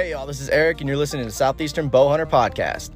Hey, 0.00 0.12
y'all, 0.12 0.26
this 0.26 0.40
is 0.40 0.48
Eric, 0.48 0.80
and 0.80 0.88
you're 0.88 0.96
listening 0.96 1.26
to 1.26 1.30
Southeastern 1.30 1.90
Bow 1.90 2.08
Hunter 2.08 2.24
Podcast. 2.24 2.88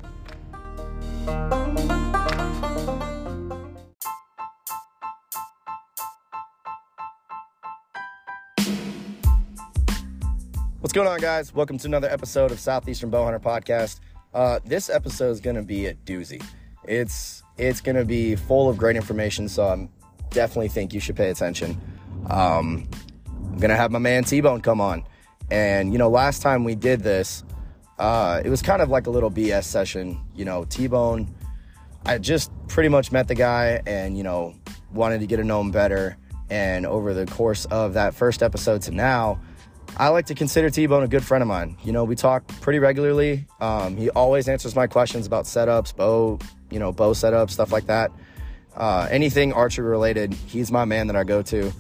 What's 10.80 10.94
going 10.94 11.06
on, 11.06 11.20
guys? 11.20 11.54
Welcome 11.54 11.76
to 11.76 11.86
another 11.86 12.08
episode 12.08 12.50
of 12.50 12.58
Southeastern 12.58 13.10
Bow 13.10 13.24
Hunter 13.24 13.38
Podcast. 13.38 14.00
Uh, 14.32 14.60
this 14.64 14.88
episode 14.88 15.28
is 15.32 15.40
going 15.40 15.56
to 15.56 15.62
be 15.62 15.84
a 15.88 15.92
doozy. 15.92 16.42
It's 16.84 17.42
it's 17.58 17.82
going 17.82 17.96
to 17.96 18.06
be 18.06 18.34
full 18.34 18.70
of 18.70 18.78
great 18.78 18.96
information, 18.96 19.50
so 19.50 19.66
I 19.66 19.88
definitely 20.30 20.68
think 20.68 20.94
you 20.94 21.00
should 21.00 21.16
pay 21.16 21.28
attention. 21.28 21.78
Um, 22.30 22.88
I'm 23.28 23.58
going 23.58 23.68
to 23.68 23.76
have 23.76 23.90
my 23.90 23.98
man 23.98 24.24
T 24.24 24.40
Bone 24.40 24.62
come 24.62 24.80
on. 24.80 25.04
And, 25.50 25.92
you 25.92 25.98
know, 25.98 26.08
last 26.08 26.42
time 26.42 26.64
we 26.64 26.74
did 26.74 27.00
this, 27.00 27.44
uh, 27.98 28.42
it 28.44 28.50
was 28.50 28.62
kind 28.62 28.82
of 28.82 28.88
like 28.88 29.06
a 29.06 29.10
little 29.10 29.30
BS 29.30 29.64
session. 29.64 30.20
You 30.34 30.44
know, 30.44 30.64
T 30.64 30.86
Bone, 30.86 31.34
I 32.06 32.18
just 32.18 32.50
pretty 32.68 32.88
much 32.88 33.12
met 33.12 33.28
the 33.28 33.34
guy 33.34 33.80
and, 33.86 34.16
you 34.16 34.24
know, 34.24 34.54
wanted 34.92 35.20
to 35.20 35.26
get 35.26 35.36
to 35.36 35.44
know 35.44 35.60
him 35.60 35.70
better. 35.70 36.16
And 36.50 36.86
over 36.86 37.14
the 37.14 37.26
course 37.26 37.64
of 37.66 37.94
that 37.94 38.14
first 38.14 38.42
episode 38.42 38.82
to 38.82 38.90
now, 38.90 39.40
I 39.96 40.08
like 40.08 40.26
to 40.26 40.34
consider 40.34 40.70
T 40.70 40.86
Bone 40.86 41.04
a 41.04 41.08
good 41.08 41.24
friend 41.24 41.42
of 41.42 41.48
mine. 41.48 41.76
You 41.84 41.92
know, 41.92 42.04
we 42.04 42.16
talk 42.16 42.46
pretty 42.60 42.80
regularly. 42.80 43.46
Um, 43.60 43.96
he 43.96 44.10
always 44.10 44.48
answers 44.48 44.74
my 44.74 44.86
questions 44.86 45.26
about 45.26 45.44
setups, 45.44 45.94
bow, 45.94 46.38
you 46.70 46.78
know, 46.78 46.90
bow 46.90 47.12
setups, 47.12 47.50
stuff 47.50 47.70
like 47.70 47.86
that. 47.86 48.10
Uh, 48.76 49.06
anything 49.10 49.52
archery 49.52 49.86
related, 49.88 50.34
he's 50.34 50.72
my 50.72 50.84
man 50.84 51.06
that 51.06 51.16
I 51.16 51.22
go 51.22 51.42
to. 51.42 51.72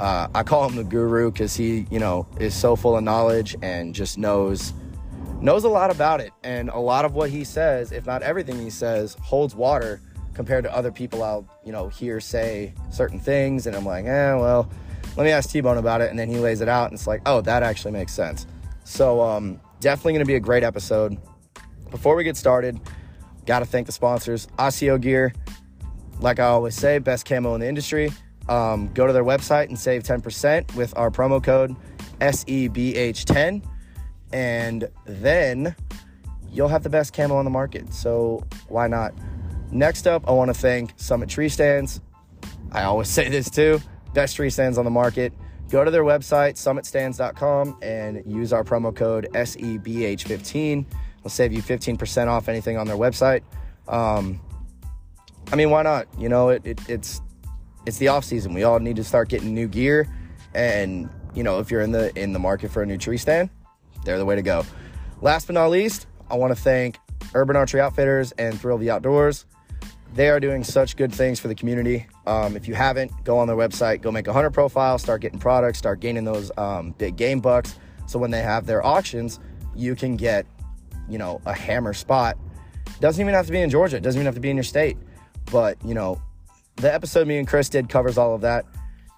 Uh, 0.00 0.28
I 0.34 0.42
call 0.44 0.66
him 0.66 0.76
the 0.76 0.84
guru 0.84 1.30
because 1.30 1.54
he, 1.54 1.86
you 1.90 1.98
know, 1.98 2.26
is 2.38 2.54
so 2.54 2.74
full 2.74 2.96
of 2.96 3.04
knowledge 3.04 3.54
and 3.60 3.94
just 3.94 4.16
knows 4.16 4.72
knows 5.42 5.64
a 5.64 5.68
lot 5.68 5.90
about 5.90 6.20
it. 6.20 6.32
And 6.42 6.70
a 6.70 6.78
lot 6.78 7.04
of 7.04 7.14
what 7.14 7.28
he 7.28 7.44
says, 7.44 7.92
if 7.92 8.06
not 8.06 8.22
everything 8.22 8.58
he 8.58 8.70
says, 8.70 9.14
holds 9.20 9.54
water 9.54 10.00
compared 10.32 10.64
to 10.64 10.74
other 10.74 10.90
people 10.90 11.22
I'll, 11.22 11.46
you 11.66 11.72
know, 11.72 11.88
hear 11.88 12.18
say 12.18 12.72
certain 12.90 13.20
things. 13.20 13.66
And 13.66 13.76
I'm 13.76 13.84
like, 13.84 14.06
eh, 14.06 14.34
well, 14.34 14.70
let 15.18 15.24
me 15.24 15.32
ask 15.32 15.50
T 15.50 15.60
Bone 15.60 15.76
about 15.76 16.00
it. 16.00 16.08
And 16.08 16.18
then 16.18 16.28
he 16.28 16.38
lays 16.38 16.62
it 16.62 16.68
out, 16.68 16.86
and 16.86 16.94
it's 16.94 17.06
like, 17.06 17.20
oh, 17.26 17.42
that 17.42 17.62
actually 17.62 17.92
makes 17.92 18.14
sense. 18.14 18.46
So, 18.84 19.20
um, 19.20 19.60
definitely 19.80 20.14
going 20.14 20.24
to 20.24 20.26
be 20.26 20.36
a 20.36 20.40
great 20.40 20.62
episode. 20.62 21.18
Before 21.90 22.16
we 22.16 22.24
get 22.24 22.38
started, 22.38 22.80
got 23.44 23.58
to 23.58 23.66
thank 23.66 23.84
the 23.84 23.92
sponsors 23.92 24.46
Asio 24.58 24.98
Gear. 24.98 25.34
Like 26.20 26.38
I 26.38 26.46
always 26.46 26.74
say, 26.74 26.98
best 26.98 27.26
camo 27.26 27.54
in 27.54 27.60
the 27.60 27.68
industry. 27.68 28.10
Um, 28.50 28.92
go 28.92 29.06
to 29.06 29.12
their 29.12 29.24
website 29.24 29.68
and 29.68 29.78
save 29.78 30.02
10% 30.02 30.74
with 30.74 30.92
our 30.96 31.10
promo 31.10 31.42
code 31.42 31.74
SEBH10. 32.20 33.64
And 34.32 34.88
then 35.06 35.74
you'll 36.50 36.68
have 36.68 36.82
the 36.82 36.90
best 36.90 37.14
camo 37.14 37.36
on 37.36 37.44
the 37.44 37.50
market. 37.50 37.94
So 37.94 38.44
why 38.68 38.88
not? 38.88 39.14
Next 39.70 40.06
up, 40.06 40.28
I 40.28 40.32
want 40.32 40.52
to 40.52 40.60
thank 40.60 40.92
Summit 40.96 41.28
Tree 41.28 41.48
Stands. 41.48 42.00
I 42.72 42.82
always 42.82 43.08
say 43.08 43.28
this 43.28 43.48
too 43.48 43.80
best 44.14 44.36
tree 44.36 44.50
stands 44.50 44.78
on 44.78 44.84
the 44.84 44.90
market. 44.90 45.32
Go 45.70 45.84
to 45.84 45.90
their 45.90 46.02
website, 46.02 46.54
summitstands.com, 46.54 47.78
and 47.80 48.22
use 48.26 48.52
our 48.52 48.64
promo 48.64 48.94
code 48.94 49.28
SEBH15. 49.32 50.84
It'll 51.18 51.30
save 51.30 51.52
you 51.52 51.62
15% 51.62 52.26
off 52.26 52.48
anything 52.48 52.76
on 52.76 52.86
their 52.86 52.96
website. 52.96 53.42
Um, 53.86 54.40
I 55.52 55.56
mean, 55.56 55.70
why 55.70 55.82
not? 55.82 56.06
You 56.18 56.28
know, 56.28 56.48
it, 56.48 56.66
it, 56.66 56.80
it's 56.88 57.20
it's 57.86 57.98
the 57.98 58.08
off 58.08 58.24
season. 58.24 58.54
We 58.54 58.62
all 58.62 58.78
need 58.78 58.96
to 58.96 59.04
start 59.04 59.28
getting 59.28 59.54
new 59.54 59.68
gear, 59.68 60.08
and 60.54 61.08
you 61.34 61.42
know, 61.42 61.58
if 61.60 61.70
you're 61.70 61.80
in 61.80 61.92
the 61.92 62.16
in 62.18 62.32
the 62.32 62.38
market 62.38 62.70
for 62.70 62.82
a 62.82 62.86
new 62.86 62.98
tree 62.98 63.16
stand, 63.16 63.50
they're 64.04 64.18
the 64.18 64.24
way 64.24 64.36
to 64.36 64.42
go. 64.42 64.64
Last 65.20 65.46
but 65.46 65.54
not 65.54 65.70
least, 65.70 66.06
I 66.30 66.36
want 66.36 66.54
to 66.54 66.60
thank 66.60 66.98
Urban 67.34 67.56
Archery 67.56 67.80
Outfitters 67.80 68.32
and 68.32 68.58
Thrill 68.58 68.78
the 68.78 68.90
Outdoors. 68.90 69.46
They 70.14 70.28
are 70.28 70.40
doing 70.40 70.64
such 70.64 70.96
good 70.96 71.14
things 71.14 71.38
for 71.38 71.46
the 71.46 71.54
community. 71.54 72.06
Um, 72.26 72.56
if 72.56 72.66
you 72.66 72.74
haven't, 72.74 73.12
go 73.22 73.38
on 73.38 73.46
their 73.46 73.56
website, 73.56 74.02
go 74.02 74.10
make 74.10 74.26
a 74.26 74.32
hunter 74.32 74.50
profile, 74.50 74.98
start 74.98 75.20
getting 75.20 75.38
products, 75.38 75.78
start 75.78 76.00
gaining 76.00 76.24
those 76.24 76.50
um, 76.58 76.92
big 76.98 77.16
game 77.16 77.38
bucks. 77.38 77.78
So 78.06 78.18
when 78.18 78.32
they 78.32 78.42
have 78.42 78.66
their 78.66 78.84
auctions, 78.84 79.38
you 79.76 79.94
can 79.94 80.16
get, 80.16 80.46
you 81.08 81.16
know, 81.16 81.40
a 81.46 81.52
hammer 81.52 81.92
spot. 81.92 82.36
Doesn't 82.98 83.20
even 83.20 83.34
have 83.34 83.46
to 83.46 83.52
be 83.52 83.60
in 83.60 83.70
Georgia. 83.70 83.98
It 83.98 84.02
doesn't 84.02 84.18
even 84.18 84.26
have 84.26 84.34
to 84.34 84.40
be 84.40 84.50
in 84.50 84.56
your 84.56 84.64
state. 84.64 84.96
But 85.52 85.78
you 85.84 85.94
know, 85.94 86.20
the 86.76 86.92
episode 86.92 87.26
me 87.26 87.38
and 87.38 87.46
Chris 87.46 87.68
did 87.68 87.88
covers 87.88 88.18
all 88.18 88.34
of 88.34 88.40
that, 88.42 88.64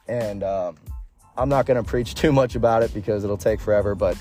and 0.08 0.42
um, 0.42 0.76
I'm 1.36 1.48
not 1.48 1.66
going 1.66 1.82
to 1.82 1.88
preach 1.88 2.14
too 2.22 2.32
much 2.32 2.54
about 2.54 2.82
it 2.82 2.92
because 2.94 3.24
it'll 3.24 3.36
take 3.36 3.60
forever. 3.60 3.94
But 3.94 4.16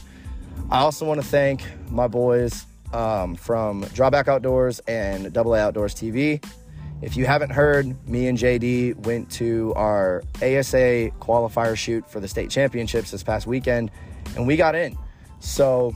I 0.70 0.80
also 0.80 1.06
want 1.06 1.22
to 1.22 1.28
thank 1.28 1.64
my 1.90 2.08
boys 2.08 2.66
um, 2.94 3.36
from 3.36 3.82
Drawback 3.94 4.28
Outdoors 4.28 4.80
and 4.80 5.32
Double 5.34 5.56
A 5.56 5.60
Outdoors 5.60 5.96
TV. 5.96 6.44
If 7.02 7.18
you 7.18 7.26
haven't 7.26 7.50
heard, 7.50 8.08
me 8.08 8.28
and 8.28 8.38
JD 8.38 8.96
went 9.06 9.32
to 9.32 9.74
our 9.76 10.22
ASA 10.36 11.10
qualifier 11.20 11.76
shoot 11.76 12.08
for 12.10 12.20
the 12.20 12.28
state 12.28 12.52
championships 12.52 13.10
this 13.10 13.24
past 13.24 13.48
weekend, 13.48 13.90
and 14.36 14.46
we 14.46 14.56
got 14.56 14.76
in. 14.76 14.96
So, 15.40 15.96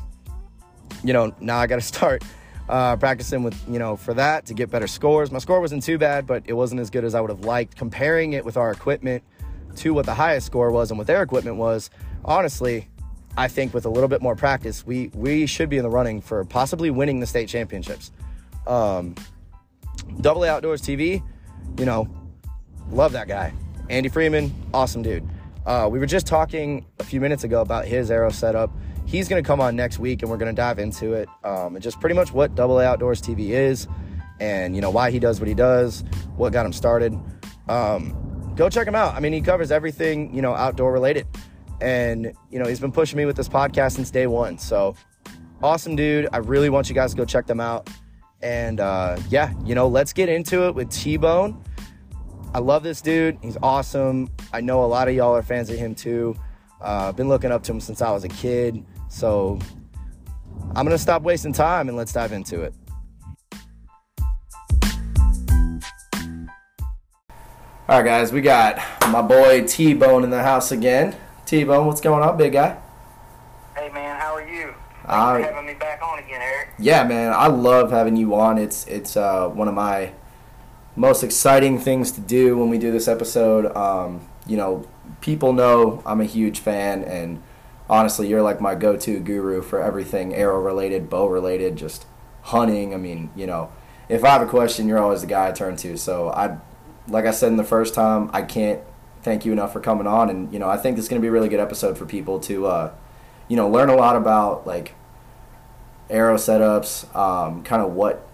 you 1.03 1.13
know, 1.13 1.33
now 1.39 1.57
I 1.59 1.67
got 1.67 1.75
to 1.75 1.81
start 1.95 2.23
uh, 2.69 2.95
practicing 2.97 3.43
with, 3.43 3.55
you 3.69 3.79
know, 3.79 3.95
for 3.95 4.13
that 4.13 4.45
to 4.47 4.53
get 4.53 4.69
better 4.69 4.87
scores. 4.87 5.31
My 5.31 5.39
score 5.39 5.61
wasn't 5.61 5.83
too 5.83 5.97
bad, 5.97 6.25
but 6.25 6.43
it 6.45 6.53
wasn't 6.53 6.81
as 6.81 6.89
good 6.89 7.03
as 7.03 7.15
I 7.15 7.21
would 7.21 7.29
have 7.29 7.41
liked. 7.41 7.75
Comparing 7.75 8.33
it 8.33 8.43
with 8.43 8.57
our 8.57 8.71
equipment 8.71 9.23
to 9.77 9.93
what 9.93 10.05
the 10.05 10.13
highest 10.13 10.47
score 10.47 10.71
was 10.71 10.91
and 10.91 10.97
what 10.97 11.07
their 11.07 11.21
equipment 11.21 11.57
was, 11.57 11.89
honestly, 12.23 12.87
I 13.37 13.47
think 13.47 13.73
with 13.73 13.85
a 13.85 13.89
little 13.89 14.07
bit 14.07 14.21
more 14.21 14.35
practice, 14.35 14.85
we 14.85 15.11
we 15.13 15.45
should 15.45 15.69
be 15.69 15.77
in 15.77 15.83
the 15.83 15.89
running 15.89 16.21
for 16.21 16.45
possibly 16.45 16.89
winning 16.89 17.19
the 17.19 17.27
state 17.27 17.49
championships. 17.49 18.11
Um, 18.65 19.15
Double 20.21 20.43
A 20.45 20.49
Outdoors 20.49 20.81
TV, 20.81 21.21
you 21.77 21.85
know, 21.85 22.07
love 22.89 23.11
that 23.11 23.27
guy. 23.27 23.53
Andy 23.89 24.09
Freeman, 24.09 24.53
awesome 24.73 25.01
dude. 25.01 25.27
Uh, 25.65 25.87
we 25.91 25.99
were 25.99 26.05
just 26.05 26.27
talking 26.27 26.85
a 26.99 27.03
few 27.03 27.19
minutes 27.19 27.43
ago 27.43 27.61
about 27.61 27.85
his 27.85 28.09
arrow 28.09 28.29
setup. 28.29 28.71
He's 29.15 29.29
going 29.29 29.41
to 29.41 29.47
come 29.47 29.61
on 29.61 29.77
next 29.77 29.97
week 29.97 30.23
and 30.23 30.29
we're 30.29 30.35
going 30.35 30.53
to 30.53 30.61
dive 30.61 30.77
into 30.77 31.13
it 31.13 31.29
um, 31.45 31.75
and 31.75 31.81
just 31.81 32.01
pretty 32.01 32.15
much 32.15 32.33
what 32.33 32.53
Double 32.53 32.81
A 32.81 32.85
Outdoors 32.85 33.21
TV 33.21 33.51
is 33.51 33.87
and, 34.41 34.75
you 34.75 34.81
know, 34.81 34.89
why 34.89 35.09
he 35.09 35.19
does 35.19 35.39
what 35.39 35.47
he 35.47 35.53
does, 35.53 36.03
what 36.35 36.51
got 36.51 36.65
him 36.65 36.73
started. 36.73 37.17
Um, 37.69 38.53
go 38.57 38.69
check 38.69 38.85
him 38.85 38.93
out. 38.93 39.15
I 39.15 39.21
mean, 39.21 39.31
he 39.31 39.39
covers 39.39 39.71
everything, 39.71 40.35
you 40.35 40.41
know, 40.41 40.53
outdoor 40.53 40.91
related. 40.91 41.27
And, 41.79 42.33
you 42.49 42.59
know, 42.59 42.65
he's 42.65 42.81
been 42.81 42.91
pushing 42.91 43.15
me 43.15 43.23
with 43.23 43.37
this 43.37 43.47
podcast 43.47 43.93
since 43.93 44.11
day 44.11 44.27
one. 44.27 44.57
So 44.57 44.97
awesome 45.63 45.95
dude. 45.95 46.27
I 46.33 46.39
really 46.39 46.69
want 46.69 46.89
you 46.89 46.95
guys 46.95 47.11
to 47.11 47.17
go 47.17 47.23
check 47.23 47.47
them 47.47 47.61
out. 47.61 47.89
And 48.41 48.81
uh, 48.81 49.17
yeah, 49.29 49.53
you 49.63 49.75
know, 49.75 49.87
let's 49.87 50.11
get 50.11 50.27
into 50.27 50.67
it 50.67 50.75
with 50.75 50.89
T 50.89 51.15
Bone. 51.15 51.63
I 52.53 52.59
love 52.59 52.83
this 52.83 52.99
dude. 52.99 53.37
He's 53.41 53.55
awesome. 53.63 54.29
I 54.51 54.59
know 54.59 54.83
a 54.83 54.87
lot 54.87 55.07
of 55.07 55.15
y'all 55.15 55.33
are 55.33 55.41
fans 55.41 55.69
of 55.69 55.77
him 55.77 55.95
too. 55.95 56.35
Uh, 56.81 57.13
been 57.13 57.29
looking 57.29 57.53
up 57.53 57.63
to 57.63 57.71
him 57.71 57.79
since 57.79 58.01
I 58.01 58.11
was 58.11 58.25
a 58.25 58.29
kid. 58.29 58.85
So 59.15 59.57
I'm 60.75 60.85
going 60.85 60.89
to 60.89 60.97
stop 60.97 61.21
wasting 61.21 61.53
time 61.53 61.87
and 61.87 61.95
let's 61.95 62.11
dive 62.11 62.33
into 62.33 62.63
it. 62.63 62.73
All 67.87 68.01
right, 68.01 68.03
guys, 68.03 68.33
we 68.33 68.41
got 68.41 68.77
my 69.09 69.21
boy 69.21 69.65
T 69.65 69.93
Bone 69.93 70.25
in 70.25 70.31
the 70.31 70.43
house 70.43 70.73
again. 70.73 71.15
T 71.45 71.63
Bone, 71.63 71.87
what's 71.87 72.01
going 72.01 72.27
on, 72.27 72.35
big 72.35 72.51
guy? 72.51 72.77
Hey, 73.73 73.89
man, 73.93 74.19
how 74.19 74.33
are 74.33 74.45
you? 74.45 74.73
All 75.07 75.35
Thanks 75.35 75.45
right. 75.45 75.47
for 75.47 75.53
having 75.53 75.67
me 75.67 75.73
back 75.75 76.01
on 76.03 76.19
again, 76.19 76.41
Eric. 76.41 76.73
Yeah, 76.77 77.05
man, 77.05 77.31
I 77.31 77.47
love 77.47 77.91
having 77.91 78.17
you 78.17 78.35
on. 78.35 78.57
It's 78.57 78.85
it's 78.87 79.15
uh, 79.15 79.47
one 79.47 79.69
of 79.69 79.73
my 79.73 80.11
most 80.97 81.23
exciting 81.23 81.79
things 81.79 82.11
to 82.11 82.19
do 82.19 82.57
when 82.57 82.69
we 82.69 82.77
do 82.77 82.91
this 82.91 83.07
episode. 83.07 83.73
Um, 83.77 84.27
you 84.45 84.57
know, 84.57 84.85
people 85.21 85.53
know 85.53 86.03
I'm 86.05 86.19
a 86.19 86.25
huge 86.25 86.59
fan, 86.59 87.01
and 87.05 87.41
honestly, 87.89 88.27
you're 88.27 88.41
like 88.41 88.61
my 88.61 88.75
go-to 88.75 89.19
guru 89.19 89.61
for 89.61 89.81
everything 89.81 90.33
arrow 90.33 90.61
related, 90.61 91.09
bow 91.09 91.27
related, 91.27 91.75
just 91.75 92.05
hunting. 92.43 92.93
I 92.93 92.97
mean, 92.97 93.29
you 93.35 93.47
know, 93.47 93.71
if 94.09 94.23
I 94.23 94.29
have 94.29 94.41
a 94.41 94.47
question, 94.47 94.87
you're 94.87 94.99
always 94.99 95.21
the 95.21 95.27
guy 95.27 95.49
I 95.49 95.51
turn 95.51 95.75
to. 95.77 95.97
So 95.97 96.29
I, 96.29 96.57
like 97.07 97.25
I 97.25 97.31
said 97.31 97.49
in 97.49 97.57
the 97.57 97.63
first 97.63 97.93
time, 97.93 98.29
I 98.33 98.41
can't 98.41 98.81
thank 99.21 99.45
you 99.45 99.51
enough 99.51 99.73
for 99.73 99.79
coming 99.79 100.07
on, 100.07 100.29
and 100.29 100.53
you 100.53 100.59
know, 100.59 100.69
I 100.69 100.77
think 100.77 100.97
it's 100.97 101.07
going 101.07 101.19
to 101.19 101.25
be 101.25 101.29
a 101.29 101.31
really 101.31 101.49
good 101.49 101.59
episode 101.59 101.97
for 101.97 102.05
people 102.05 102.39
to, 102.41 102.67
uh, 102.67 102.91
you 103.47 103.55
know, 103.55 103.67
learn 103.69 103.89
a 103.89 103.95
lot 103.95 104.15
about 104.15 104.67
like 104.67 104.93
arrow 106.09 106.35
setups, 106.35 107.13
um, 107.15 107.63
kind 107.63 107.81
of 107.81 107.93
what 107.93 108.27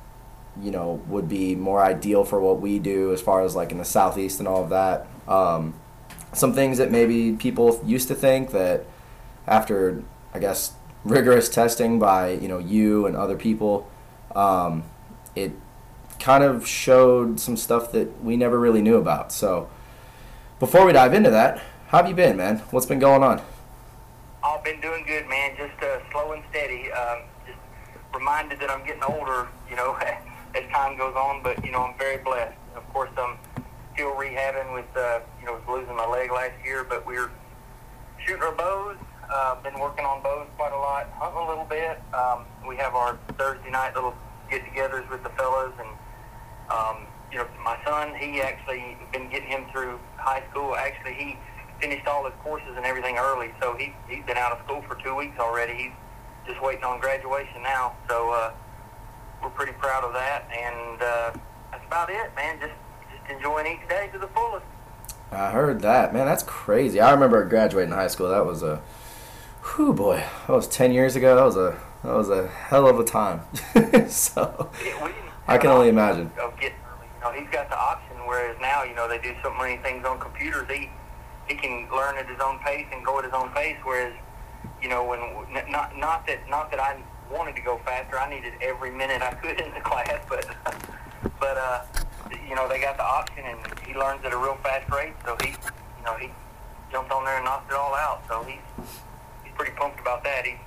you 0.61 0.69
know 0.69 1.01
would 1.07 1.29
be 1.29 1.55
more 1.55 1.81
ideal 1.81 2.25
for 2.25 2.39
what 2.41 2.59
we 2.59 2.77
do 2.77 3.13
as 3.13 3.21
far 3.21 3.43
as 3.43 3.55
like 3.55 3.71
in 3.71 3.77
the 3.77 3.85
southeast 3.85 4.39
and 4.39 4.47
all 4.47 4.63
of 4.63 4.69
that. 4.69 5.07
Um, 5.27 5.73
some 6.33 6.53
things 6.53 6.77
that 6.77 6.91
maybe 6.91 7.33
people 7.33 7.81
used 7.85 8.07
to 8.09 8.15
think 8.15 8.51
that 8.51 8.85
after 9.47 10.03
I 10.33 10.39
guess 10.39 10.73
rigorous 11.03 11.49
testing 11.49 11.99
by 11.99 12.31
you 12.31 12.47
know 12.47 12.57
you 12.59 13.05
and 13.05 13.15
other 13.15 13.35
people, 13.35 13.89
um, 14.35 14.83
it 15.35 15.51
kind 16.19 16.43
of 16.43 16.67
showed 16.67 17.39
some 17.39 17.57
stuff 17.57 17.91
that 17.91 18.23
we 18.23 18.37
never 18.37 18.59
really 18.59 18.81
knew 18.81 18.97
about. 18.97 19.31
So 19.31 19.69
before 20.59 20.85
we 20.85 20.93
dive 20.93 21.13
into 21.13 21.31
that, 21.31 21.61
how 21.87 21.97
have 21.97 22.07
you 22.07 22.15
been, 22.15 22.37
man? 22.37 22.59
What's 22.69 22.85
been 22.85 22.99
going 22.99 23.23
on? 23.23 23.41
I've 24.43 24.63
been 24.63 24.79
doing 24.81 25.03
good, 25.05 25.27
man. 25.27 25.55
Just 25.57 25.81
uh, 25.83 25.99
slow 26.11 26.31
and 26.31 26.43
steady. 26.49 26.91
Um, 26.91 27.23
just 27.45 27.57
reminded 28.13 28.59
that 28.59 28.69
I'm 28.69 28.85
getting 28.85 29.03
older, 29.03 29.47
you 29.69 29.75
know, 29.75 29.95
as 30.55 30.71
time 30.71 30.97
goes 30.97 31.15
on. 31.15 31.43
But 31.43 31.63
you 31.65 31.71
know, 31.71 31.83
I'm 31.83 31.97
very 31.97 32.17
blessed. 32.17 32.57
Of 32.75 32.87
course, 32.93 33.09
I'm 33.17 33.37
still 33.93 34.11
rehabbing 34.11 34.73
with, 34.73 34.85
uh, 34.95 35.19
you 35.39 35.45
know, 35.47 35.59
losing 35.67 35.95
my 35.95 36.07
leg 36.07 36.31
last 36.31 36.53
year, 36.63 36.83
but 36.83 37.05
we're 37.05 37.29
shooting 38.25 38.43
our 38.43 38.53
bows. 38.53 38.97
Uh, 39.31 39.55
been 39.63 39.79
working 39.79 40.03
on 40.03 40.21
bows 40.21 40.47
quite 40.57 40.73
a 40.73 40.77
lot, 40.77 41.09
hunting 41.15 41.39
a 41.39 41.47
little 41.47 41.63
bit. 41.63 42.01
Um, 42.13 42.43
we 42.67 42.75
have 42.75 42.95
our 42.95 43.17
Thursday 43.37 43.71
night 43.71 43.95
little 43.95 44.13
get-togethers 44.49 45.09
with 45.09 45.23
the 45.23 45.29
fellas, 45.29 45.71
and 45.79 45.87
um, 46.69 47.07
you 47.31 47.37
know, 47.37 47.47
my 47.63 47.79
son, 47.85 48.13
he 48.15 48.41
actually 48.41 48.97
been 49.13 49.29
getting 49.29 49.47
him 49.47 49.63
through 49.71 49.99
high 50.17 50.43
school. 50.51 50.75
Actually, 50.75 51.13
he 51.13 51.37
finished 51.79 52.05
all 52.07 52.25
his 52.25 52.33
courses 52.43 52.75
and 52.75 52.85
everything 52.85 53.17
early, 53.17 53.53
so 53.61 53.73
he 53.77 53.93
he's 54.09 54.23
been 54.25 54.35
out 54.35 54.51
of 54.51 54.59
school 54.65 54.81
for 54.81 54.95
two 54.95 55.15
weeks 55.15 55.39
already. 55.39 55.75
He's 55.75 55.91
just 56.45 56.61
waiting 56.61 56.83
on 56.83 56.99
graduation 56.99 57.63
now, 57.63 57.95
so 58.09 58.31
uh, 58.31 58.51
we're 59.41 59.49
pretty 59.51 59.73
proud 59.73 60.03
of 60.03 60.11
that, 60.11 60.43
and 60.51 61.01
uh, 61.01 61.31
that's 61.71 61.85
about 61.87 62.09
it, 62.09 62.35
man. 62.35 62.59
Just 62.59 62.73
just 63.09 63.31
enjoying 63.31 63.67
each 63.67 63.87
day 63.87 64.09
to 64.11 64.19
the 64.19 64.27
fullest. 64.27 64.65
I 65.31 65.51
heard 65.51 65.81
that, 65.83 66.13
man. 66.13 66.25
That's 66.25 66.43
crazy. 66.43 66.99
I 66.99 67.11
remember 67.11 67.45
graduating 67.45 67.93
high 67.93 68.07
school. 68.09 68.27
That 68.27 68.45
was 68.45 68.63
a, 68.63 68.81
whew, 69.63 69.93
boy. 69.93 70.23
That 70.47 70.53
was 70.53 70.67
ten 70.67 70.91
years 70.91 71.15
ago. 71.15 71.35
That 71.35 71.43
was 71.43 71.57
a 71.57 71.79
that 72.03 72.15
was 72.15 72.29
a 72.29 72.47
hell 72.47 72.87
of 72.87 72.99
a 72.99 73.03
time. 73.03 73.41
so 74.09 74.69
Yeah, 74.83 75.03
we 75.03 75.11
didn't 75.11 75.31
I 75.47 75.57
can 75.57 75.69
only 75.69 75.89
imagine. 75.89 76.31
Of 76.41 76.59
getting. 76.59 76.77
You 77.15 77.27
know, 77.27 77.31
he's 77.33 77.49
got 77.49 77.69
the 77.69 77.77
option, 77.77 78.17
whereas 78.25 78.57
now, 78.59 78.83
you 78.83 78.95
know, 78.95 79.07
they 79.07 79.19
do 79.19 79.35
so 79.43 79.53
many 79.53 79.77
things 79.77 80.05
on 80.05 80.19
computers. 80.19 80.67
He 80.69 80.89
he 81.47 81.55
can 81.55 81.87
learn 81.91 82.17
at 82.17 82.27
his 82.27 82.39
own 82.39 82.59
pace 82.59 82.87
and 82.91 83.05
go 83.05 83.19
at 83.19 83.25
his 83.25 83.33
own 83.33 83.49
pace. 83.49 83.77
Whereas, 83.83 84.13
you 84.81 84.89
know, 84.89 85.05
when 85.05 85.19
not 85.71 85.97
not 85.97 86.25
that 86.27 86.49
not 86.49 86.71
that 86.71 86.79
I 86.79 87.01
wanted 87.31 87.55
to 87.55 87.61
go 87.61 87.79
faster, 87.85 88.17
I 88.17 88.29
needed 88.29 88.53
every 88.61 88.91
minute 88.91 89.21
I 89.21 89.33
could 89.33 89.59
in 89.65 89.73
the 89.73 89.81
class, 89.81 90.19
but 90.27 90.45
but 91.39 91.57
uh, 91.57 91.83
you 92.47 92.55
know, 92.55 92.67
they 92.67 92.79
got 92.81 92.97
the 92.97 93.03
option, 93.03 93.45
and 93.45 93.59
he 93.85 93.93
learns 93.93 94.23
at 94.25 94.33
a 94.33 94.37
real 94.37 94.57
fast 94.63 94.89
rate. 94.91 95.13
So 95.25 95.37
he, 95.41 95.49
you 95.49 96.05
know, 96.05 96.15
he 96.15 96.29
jumped 96.91 97.11
on 97.11 97.25
there 97.25 97.35
and 97.35 97.45
knocked 97.45 97.71
it 97.71 97.75
all 97.75 97.93
out. 97.93 98.23
So 98.27 98.43
he's 98.43 98.59
pretty 99.55 99.71
pumped 99.73 99.99
about 99.99 100.23
that. 100.23 100.45
He's 100.45 100.57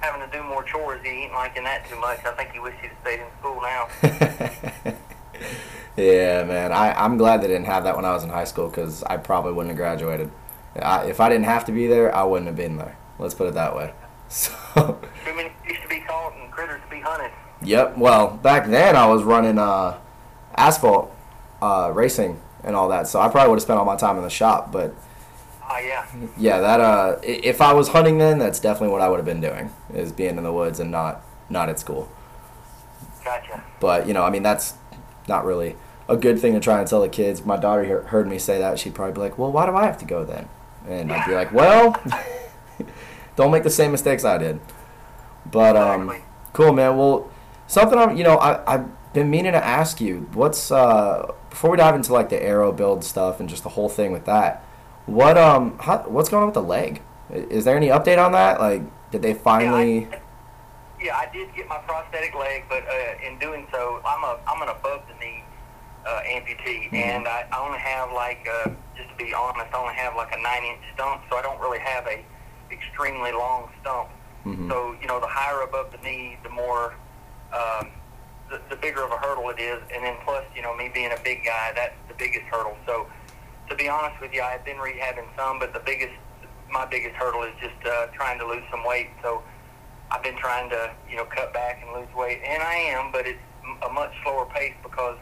having 0.00 0.28
to 0.28 0.36
do 0.36 0.42
more 0.42 0.62
chores. 0.62 1.00
He 1.02 1.10
ain't 1.10 1.32
liking 1.32 1.64
that 1.64 1.88
too 1.88 1.98
much. 2.00 2.24
I 2.24 2.32
think 2.32 2.50
he 2.52 2.58
wishes 2.58 2.78
he'd 2.82 2.90
stayed 3.02 3.20
in 3.20 3.26
school 3.40 3.60
now. 3.60 3.88
yeah, 5.96 6.44
man. 6.44 6.72
I, 6.72 6.92
I'm 6.92 7.16
glad 7.16 7.42
they 7.42 7.46
didn't 7.48 7.66
have 7.66 7.84
that 7.84 7.96
when 7.96 8.04
I 8.04 8.12
was 8.12 8.24
in 8.24 8.30
high 8.30 8.44
school 8.44 8.68
because 8.68 9.02
I 9.04 9.16
probably 9.16 9.52
wouldn't 9.52 9.70
have 9.70 9.76
graduated. 9.78 10.30
I, 10.80 11.04
if 11.06 11.20
I 11.20 11.28
didn't 11.28 11.44
have 11.44 11.64
to 11.66 11.72
be 11.72 11.86
there, 11.86 12.14
I 12.14 12.24
wouldn't 12.24 12.46
have 12.46 12.56
been 12.56 12.76
there. 12.76 12.96
Let's 13.18 13.34
put 13.34 13.46
it 13.48 13.54
that 13.54 13.74
way. 13.76 13.92
So, 14.26 14.52
Too 15.24 15.34
many 15.36 15.52
fish 15.64 15.80
to 15.82 15.86
be 15.88 16.00
caught 16.00 16.34
and 16.36 16.50
critters 16.50 16.80
to 16.82 16.90
be 16.90 16.98
hunted. 16.98 17.30
yep. 17.62 17.96
Well, 17.96 18.30
back 18.42 18.66
then 18.68 18.96
I 18.96 19.06
was 19.06 19.22
running 19.22 19.58
uh, 19.58 19.98
asphalt 20.56 21.14
uh, 21.62 21.92
racing 21.94 22.40
and 22.64 22.74
all 22.74 22.88
that, 22.88 23.06
so 23.06 23.20
I 23.20 23.28
probably 23.28 23.50
would 23.50 23.56
have 23.56 23.62
spent 23.62 23.78
all 23.78 23.84
my 23.84 23.94
time 23.96 24.16
in 24.16 24.22
the 24.24 24.30
shop. 24.30 24.72
But 24.72 24.94
Oh 25.70 25.78
yeah. 25.78 26.06
yeah, 26.36 26.60
that 26.60 26.80
uh, 26.80 27.16
if 27.22 27.60
I 27.60 27.72
was 27.72 27.88
hunting 27.88 28.18
then, 28.18 28.38
that's 28.38 28.60
definitely 28.60 28.92
what 28.92 29.00
I 29.00 29.08
would 29.08 29.16
have 29.16 29.24
been 29.24 29.40
doing 29.40 29.70
is 29.92 30.12
being 30.12 30.36
in 30.36 30.44
the 30.44 30.52
woods 30.52 30.78
and 30.80 30.90
not 30.90 31.22
not 31.48 31.68
at 31.68 31.78
school. 31.78 32.08
Gotcha. 33.24 33.62
But 33.80 34.06
you 34.06 34.12
know, 34.12 34.22
I 34.22 34.30
mean, 34.30 34.42
that's 34.42 34.74
not 35.26 35.44
really 35.44 35.76
a 36.08 36.16
good 36.16 36.38
thing 36.38 36.52
to 36.52 36.60
try 36.60 36.80
and 36.80 36.86
tell 36.88 37.00
the 37.00 37.08
kids. 37.08 37.44
My 37.46 37.56
daughter 37.56 37.84
hear- 37.84 38.02
heard 38.02 38.28
me 38.28 38.38
say 38.38 38.58
that, 38.58 38.78
she'd 38.78 38.94
probably 38.94 39.14
be 39.14 39.20
like, 39.20 39.38
"Well, 39.38 39.50
why 39.50 39.64
do 39.66 39.74
I 39.74 39.86
have 39.86 39.96
to 39.98 40.04
go 40.04 40.22
then?" 40.24 40.48
And 40.86 41.10
I'd 41.10 41.26
be 41.26 41.34
like, 41.34 41.50
"Well, 41.60 41.96
don't 43.36 43.50
make 43.50 43.62
the 43.62 43.70
same 43.70 43.90
mistakes 43.92 44.24
I 44.24 44.38
did." 44.38 44.60
But 45.50 45.76
um, 45.76 46.02
Exactly. 46.10 46.24
cool, 46.52 46.72
man. 46.72 46.96
Well, 46.96 47.30
something 47.66 47.98
I'm, 47.98 48.16
you 48.16 48.24
know, 48.24 48.36
I 48.36 48.74
I've 48.74 49.12
been 49.14 49.30
meaning 49.30 49.52
to 49.52 49.64
ask 49.64 50.00
you. 50.00 50.28
What's 50.34 50.70
uh 50.70 51.32
before 51.50 51.70
we 51.70 51.76
dive 51.78 51.94
into 51.94 52.12
like 52.12 52.28
the 52.28 52.42
arrow 52.42 52.72
build 52.72 53.02
stuff 53.04 53.40
and 53.40 53.48
just 53.48 53.62
the 53.62 53.70
whole 53.70 53.88
thing 53.88 54.12
with 54.12 54.24
that? 54.26 54.62
What 55.06 55.36
um, 55.36 55.78
how, 55.78 55.98
what's 56.08 56.28
going 56.28 56.42
on 56.42 56.48
with 56.48 56.54
the 56.54 56.62
leg? 56.62 57.02
Is 57.30 57.64
there 57.64 57.76
any 57.76 57.88
update 57.88 58.24
on 58.24 58.32
that? 58.32 58.60
Like, 58.60 58.82
did 59.10 59.22
they 59.22 59.34
finally? 59.34 60.00
Yeah, 60.00 60.08
I, 60.12 61.02
yeah, 61.04 61.16
I 61.16 61.28
did 61.32 61.54
get 61.54 61.68
my 61.68 61.78
prosthetic 61.78 62.34
leg, 62.34 62.64
but 62.68 62.84
uh, 62.88 63.26
in 63.26 63.38
doing 63.38 63.66
so, 63.72 64.00
I'm 64.06 64.24
a 64.24 64.38
I'm 64.46 64.62
an 64.62 64.68
above 64.68 65.02
the 65.08 65.14
knee 65.24 65.42
uh, 66.06 66.20
amputee, 66.26 66.86
Mm-hmm. 66.88 66.96
and 66.96 67.28
I, 67.28 67.46
only 67.58 67.78
have 67.78 68.12
like 68.12 68.46
uh, 68.64 68.70
just 68.96 69.10
to 69.10 69.16
be 69.16 69.32
honest, 69.34 69.74
I 69.74 69.78
only 69.78 69.94
have 69.94 70.16
like 70.16 70.34
a 70.34 70.40
nine 70.40 70.64
inch 70.64 70.80
stump, 70.94 71.22
so 71.30 71.36
I 71.36 71.42
don't 71.42 71.60
really 71.60 71.80
have 71.80 72.06
a 72.06 72.24
extremely 72.70 73.32
long 73.32 73.68
stump. 73.80 74.08
Mhm. 74.46 74.68
So 74.70 74.96
you 75.00 75.06
know, 75.06 75.20
the 75.20 75.26
higher 75.28 75.62
above 75.62 75.92
the 75.92 75.98
knee, 75.98 76.38
the 76.42 76.50
more 76.50 76.94
um, 77.52 77.88
the, 78.50 78.60
the 78.70 78.76
bigger 78.76 79.02
of 79.04 79.10
a 79.12 79.16
hurdle 79.18 79.48
it 79.50 79.60
is, 79.60 79.80
and 79.94 80.04
then 80.04 80.16
plus, 80.24 80.44
you 80.56 80.62
know, 80.62 80.74
me 80.76 80.90
being 80.92 81.12
a 81.12 81.20
big 81.24 81.44
guy, 81.44 81.72
that's 81.74 81.94
the 82.08 82.14
biggest 82.14 82.44
hurdle. 82.50 82.76
So 82.86 83.06
to 83.68 83.74
be 83.74 83.88
honest 83.88 84.20
with 84.20 84.32
you, 84.32 84.42
I've 84.42 84.64
been 84.64 84.76
rehabbing 84.76 85.26
some, 85.36 85.58
but 85.58 85.72
the 85.72 85.80
biggest, 85.80 86.12
my 86.70 86.84
biggest 86.86 87.14
hurdle 87.16 87.42
is 87.44 87.54
just 87.60 87.86
uh, 87.86 88.06
trying 88.08 88.38
to 88.38 88.46
lose 88.46 88.62
some 88.70 88.84
weight. 88.86 89.08
So 89.22 89.42
I've 90.10 90.22
been 90.22 90.36
trying 90.36 90.70
to, 90.70 90.92
you 91.08 91.16
know, 91.16 91.24
cut 91.24 91.52
back 91.52 91.82
and 91.82 91.92
lose 91.92 92.12
weight, 92.14 92.40
and 92.44 92.62
I 92.62 92.74
am, 92.74 93.10
but 93.12 93.26
it's 93.26 93.38
a 93.88 93.92
much 93.92 94.12
slower 94.22 94.46
pace 94.46 94.74
because 94.82 95.16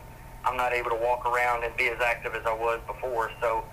I'm 0.45 0.57
not 0.57 0.73
able 0.73 0.91
to 0.91 0.97
walk 0.97 1.25
around 1.25 1.65
and 1.65 1.77
be 1.77 1.89
as 1.89 2.01
active 2.01 2.35
as 2.35 2.45
I 2.47 2.55
was 2.55 2.81
before. 2.87 3.31
So, 3.41 3.65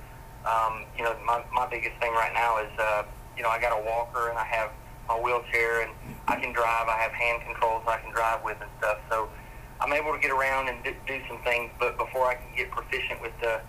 um, 0.45 0.85
you 0.95 1.03
know, 1.03 1.15
my, 1.25 1.43
my 1.53 1.67
biggest 1.67 1.99
thing 1.99 2.11
right 2.13 2.33
now 2.33 2.59
is, 2.59 2.71
uh, 2.77 3.03
you 3.35 3.43
know, 3.43 3.49
I 3.49 3.59
got 3.59 3.73
a 3.73 3.83
walker 3.83 4.29
and 4.29 4.37
I 4.37 4.45
have 4.45 4.71
my 5.07 5.19
wheelchair 5.19 5.81
and 5.81 5.91
I 6.27 6.35
can 6.35 6.53
drive. 6.53 6.87
I 6.87 6.97
have 7.01 7.11
hand 7.11 7.41
controls 7.43 7.83
I 7.87 7.97
can 7.97 8.11
drive 8.11 8.43
with 8.43 8.57
and 8.61 8.69
stuff. 8.77 8.99
So 9.09 9.29
I'm 9.81 9.91
able 9.93 10.13
to 10.13 10.19
get 10.19 10.29
around 10.29 10.69
and 10.69 10.83
do, 10.83 10.93
do 11.07 11.19
some 11.27 11.41
things, 11.41 11.71
but 11.79 11.97
before 11.97 12.27
I 12.27 12.35
can 12.35 12.55
get 12.55 12.69
proficient 12.69 13.21
with 13.21 13.33
the 13.41 13.61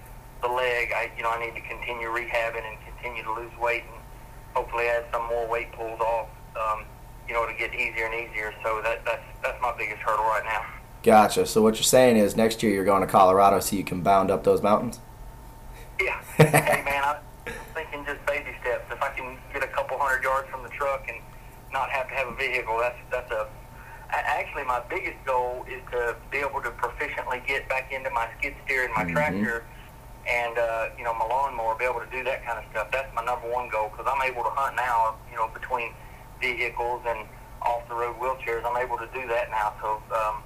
the 0.43 0.49
leg, 0.49 0.93
I 0.95 1.11
you 1.17 1.23
know 1.23 1.31
I 1.31 1.39
need 1.45 1.55
to 1.55 1.61
continue 1.69 2.09
rehabbing 2.09 2.65
and 2.65 2.77
continue 2.87 3.23
to 3.25 3.33
lose 3.33 3.53
weight 3.61 3.85
and 3.93 4.01
hopefully 4.55 4.87
as 4.87 5.05
some 5.13 5.27
more 5.27 5.47
weight 5.49 5.71
pulls 5.73 6.01
off, 6.01 6.29
um, 6.57 6.85
you 7.29 7.35
know, 7.35 7.47
to 7.47 7.53
get 7.55 7.75
easier 7.75 8.07
and 8.07 8.15
easier. 8.15 8.53
So 8.63 8.81
that 8.83 9.05
that's 9.05 9.23
that's 9.43 9.61
my 9.63 9.73
biggest 9.77 10.01
hurdle 10.03 10.25
right 10.25 10.45
now. 10.45 10.65
Gotcha. 11.03 11.47
So 11.47 11.63
what 11.63 11.77
you're 11.77 11.83
saying 11.85 12.17
is 12.17 12.37
next 12.37 12.63
year 12.63 12.73
you're 12.73 12.85
going 12.85 13.01
to 13.01 13.07
Colorado 13.07 13.61
so 13.61 13.75
you 13.77 13.85
can 13.85 14.03
bound 14.03 14.31
up 14.31 14.45
those 14.45 14.61
mountains? 14.63 15.01
Yeah. 16.01 16.21
hey 16.37 16.83
man, 16.85 17.03
I'm 17.05 17.53
thinking 17.75 18.05
just 18.05 18.25
baby 18.27 18.51
steps. 18.61 18.85
If 18.91 19.03
I 19.03 19.09
can 19.11 19.39
get 19.53 19.63
a 19.63 19.69
couple 19.69 19.99
hundred 19.99 20.23
yards 20.23 20.49
from 20.51 20.63
the 20.63 20.69
truck 20.71 21.07
and 21.09 21.19
not 21.73 21.89
have 21.91 22.09
to 22.09 22.15
have 22.15 22.29
a 22.29 22.35
vehicle, 22.35 22.79
that's 22.79 22.99
that's 23.11 23.31
a. 23.31 23.47
Actually, 24.13 24.65
my 24.65 24.81
biggest 24.91 25.25
goal 25.25 25.65
is 25.71 25.81
to 25.93 26.17
be 26.33 26.39
able 26.39 26.61
to 26.63 26.71
proficiently 26.71 27.47
get 27.47 27.69
back 27.69 27.93
into 27.93 28.11
my 28.11 28.29
skid 28.39 28.55
steer 28.65 28.83
and 28.85 28.93
my 28.93 29.05
Mhm. 29.05 29.13
tractor, 29.13 29.65
and 30.29 30.59
uh, 30.59 30.89
you 30.99 31.05
know 31.05 31.15
my 31.15 31.27
lawnmower, 31.27 31.75
be 31.77 31.85
able 31.85 32.01
to 32.01 32.11
do 32.11 32.25
that 32.25 32.45
kind 32.45 32.59
of 32.59 32.65
stuff. 32.71 32.91
That's 32.93 33.15
my 33.15 33.25
number 33.25 33.49
one 33.51 33.69
goal 33.69 33.89
because 33.89 34.07
I'm 34.09 34.23
able 34.23 34.43
to 34.43 34.51
hunt 34.51 34.77
now. 34.77 35.17
You 35.31 35.37
know, 35.37 35.49
between 35.49 35.93
vehicles 36.41 37.03
and 37.07 37.27
off 37.63 37.87
the 37.89 37.95
road 37.95 38.17
wheelchairs, 38.19 38.65
I'm 38.65 38.77
able 38.77 38.99
to 38.99 39.09
do 39.15 39.27
that 39.29 39.51
now. 39.51 39.75
So. 39.81 40.03
Um, 40.15 40.43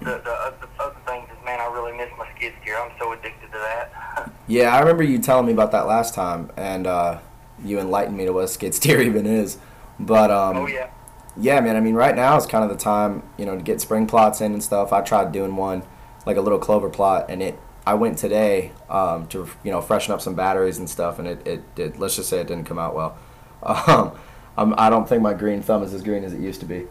the, 0.00 0.04
the, 0.04 0.30
other, 0.30 0.56
the 0.60 0.82
other 0.82 0.96
things 1.06 1.28
is, 1.28 1.44
man, 1.44 1.60
I 1.60 1.66
really 1.66 1.96
miss 1.96 2.08
my 2.16 2.26
skid 2.34 2.54
steer. 2.62 2.78
I'm 2.78 2.92
so 2.98 3.12
addicted 3.12 3.52
to 3.52 3.58
that. 3.58 4.32
Yeah, 4.48 4.74
I 4.74 4.78
remember 4.78 5.02
you 5.02 5.18
telling 5.18 5.46
me 5.46 5.52
about 5.52 5.72
that 5.72 5.88
last 5.88 6.14
time, 6.14 6.52
and 6.56 6.86
uh, 6.86 7.18
you 7.64 7.80
enlightened 7.80 8.16
me 8.16 8.26
to 8.26 8.32
what 8.32 8.44
a 8.44 8.48
skid 8.48 8.74
steer 8.76 9.00
even 9.00 9.26
is. 9.26 9.58
But 9.98 10.30
um, 10.30 10.56
oh 10.56 10.66
yeah. 10.68 10.88
yeah, 11.36 11.60
man. 11.60 11.74
I 11.74 11.80
mean, 11.80 11.96
right 11.96 12.14
now 12.14 12.36
is 12.36 12.46
kind 12.46 12.62
of 12.62 12.70
the 12.70 12.76
time, 12.76 13.24
you 13.36 13.44
know, 13.44 13.56
to 13.56 13.62
get 13.62 13.80
spring 13.80 14.06
plots 14.06 14.40
in 14.40 14.52
and 14.52 14.62
stuff. 14.62 14.92
I 14.92 15.00
tried 15.00 15.32
doing 15.32 15.56
one, 15.56 15.82
like 16.26 16.36
a 16.36 16.40
little 16.40 16.60
clover 16.60 16.88
plot, 16.88 17.26
and 17.28 17.42
it. 17.42 17.58
I 17.86 17.94
went 17.94 18.18
today 18.18 18.72
um, 18.90 19.28
to 19.28 19.48
you 19.62 19.70
know 19.70 19.80
freshen 19.80 20.12
up 20.12 20.20
some 20.20 20.34
batteries 20.34 20.78
and 20.78 20.90
stuff, 20.90 21.18
and 21.18 21.28
it, 21.28 21.46
it 21.46 21.74
did. 21.76 21.98
Let's 21.98 22.16
just 22.16 22.28
say 22.28 22.40
it 22.40 22.48
didn't 22.48 22.64
come 22.64 22.78
out 22.78 22.94
well. 22.94 23.18
Um, 24.58 24.72
I'm, 24.72 24.74
I 24.78 24.88
don't 24.88 25.06
think 25.06 25.20
my 25.20 25.34
green 25.34 25.60
thumb 25.60 25.82
is 25.82 25.92
as 25.92 26.02
green 26.02 26.24
as 26.24 26.32
it 26.32 26.40
used 26.40 26.60
to 26.60 26.66
be, 26.66 26.86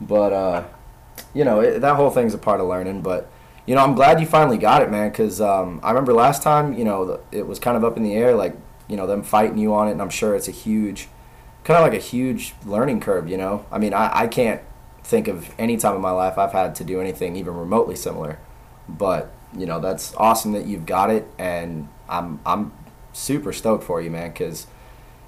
but 0.00 0.32
uh, 0.32 0.64
you 1.34 1.44
know 1.44 1.60
it, 1.60 1.80
that 1.80 1.96
whole 1.96 2.10
thing's 2.10 2.32
a 2.32 2.38
part 2.38 2.60
of 2.60 2.68
learning. 2.68 3.02
But 3.02 3.28
you 3.66 3.74
know, 3.74 3.82
I'm 3.82 3.94
glad 3.94 4.20
you 4.20 4.26
finally 4.26 4.56
got 4.58 4.82
it, 4.82 4.90
man. 4.90 5.10
Because 5.10 5.40
um, 5.40 5.80
I 5.82 5.90
remember 5.90 6.12
last 6.12 6.42
time, 6.42 6.74
you 6.74 6.84
know, 6.84 7.20
it 7.32 7.46
was 7.46 7.58
kind 7.58 7.76
of 7.76 7.84
up 7.84 7.96
in 7.96 8.04
the 8.04 8.14
air, 8.14 8.34
like 8.34 8.56
you 8.88 8.96
know 8.96 9.06
them 9.06 9.24
fighting 9.24 9.58
you 9.58 9.74
on 9.74 9.88
it, 9.88 9.92
and 9.92 10.02
I'm 10.02 10.10
sure 10.10 10.36
it's 10.36 10.48
a 10.48 10.52
huge, 10.52 11.08
kind 11.64 11.78
of 11.78 11.82
like 11.82 11.98
a 11.98 12.02
huge 12.02 12.54
learning 12.64 13.00
curve. 13.00 13.28
You 13.28 13.36
know, 13.36 13.66
I 13.72 13.78
mean, 13.78 13.92
I, 13.94 14.20
I 14.20 14.26
can't 14.28 14.62
think 15.02 15.26
of 15.26 15.52
any 15.58 15.76
time 15.76 15.96
in 15.96 16.02
my 16.02 16.10
life 16.10 16.38
I've 16.38 16.52
had 16.52 16.74
to 16.76 16.84
do 16.84 17.00
anything 17.00 17.34
even 17.34 17.54
remotely 17.54 17.96
similar. 17.96 18.38
But 18.88 19.32
you 19.56 19.66
know, 19.66 19.80
that's 19.80 20.14
awesome 20.16 20.52
that 20.52 20.66
you've 20.66 20.86
got 20.86 21.10
it, 21.10 21.26
and 21.38 21.88
I'm 22.08 22.40
I'm 22.44 22.72
super 23.12 23.52
stoked 23.52 23.84
for 23.84 24.00
you, 24.00 24.10
man. 24.10 24.30
Because 24.30 24.66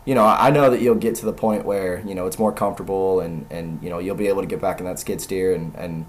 you 0.04 0.14
know, 0.14 0.24
I 0.24 0.50
know 0.50 0.70
that 0.70 0.80
you'll 0.80 0.94
get 0.94 1.14
to 1.16 1.26
the 1.26 1.32
point 1.32 1.64
where 1.64 2.00
you 2.06 2.14
know 2.14 2.26
it's 2.26 2.38
more 2.38 2.52
comfortable, 2.52 3.20
and 3.20 3.46
and 3.50 3.82
you 3.82 3.90
know 3.90 3.98
you'll 3.98 4.16
be 4.16 4.28
able 4.28 4.42
to 4.42 4.48
get 4.48 4.60
back 4.60 4.80
in 4.80 4.86
that 4.86 4.98
skid 4.98 5.20
steer 5.20 5.54
and 5.54 5.74
and 5.74 6.06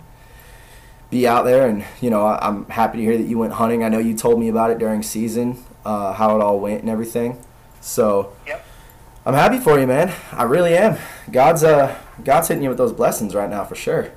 be 1.09 1.27
out 1.27 1.43
there. 1.43 1.67
And 1.67 1.83
you 2.01 2.09
know, 2.09 2.25
I'm 2.25 2.65
happy 2.69 2.97
to 2.99 3.03
hear 3.03 3.17
that 3.17 3.27
you 3.27 3.37
went 3.37 3.53
hunting. 3.53 3.83
I 3.83 3.89
know 3.89 3.99
you 3.99 4.15
told 4.15 4.39
me 4.39 4.49
about 4.49 4.71
it 4.71 4.77
during 4.79 5.03
season, 5.03 5.63
uh, 5.85 6.13
how 6.13 6.35
it 6.35 6.41
all 6.41 6.59
went 6.59 6.81
and 6.81 6.89
everything. 6.89 7.43
So 7.81 8.33
Yep. 8.47 8.65
I'm 9.25 9.33
happy 9.33 9.59
for 9.59 9.79
you, 9.79 9.85
man. 9.85 10.13
I 10.31 10.43
really 10.43 10.75
am. 10.75 10.97
God's 11.31 11.63
uh 11.63 11.95
God's 12.23 12.47
hitting 12.47 12.63
you 12.63 12.69
with 12.69 12.77
those 12.77 12.93
blessings 12.93 13.35
right 13.35 13.49
now 13.49 13.63
for 13.63 13.75
sure. 13.75 14.11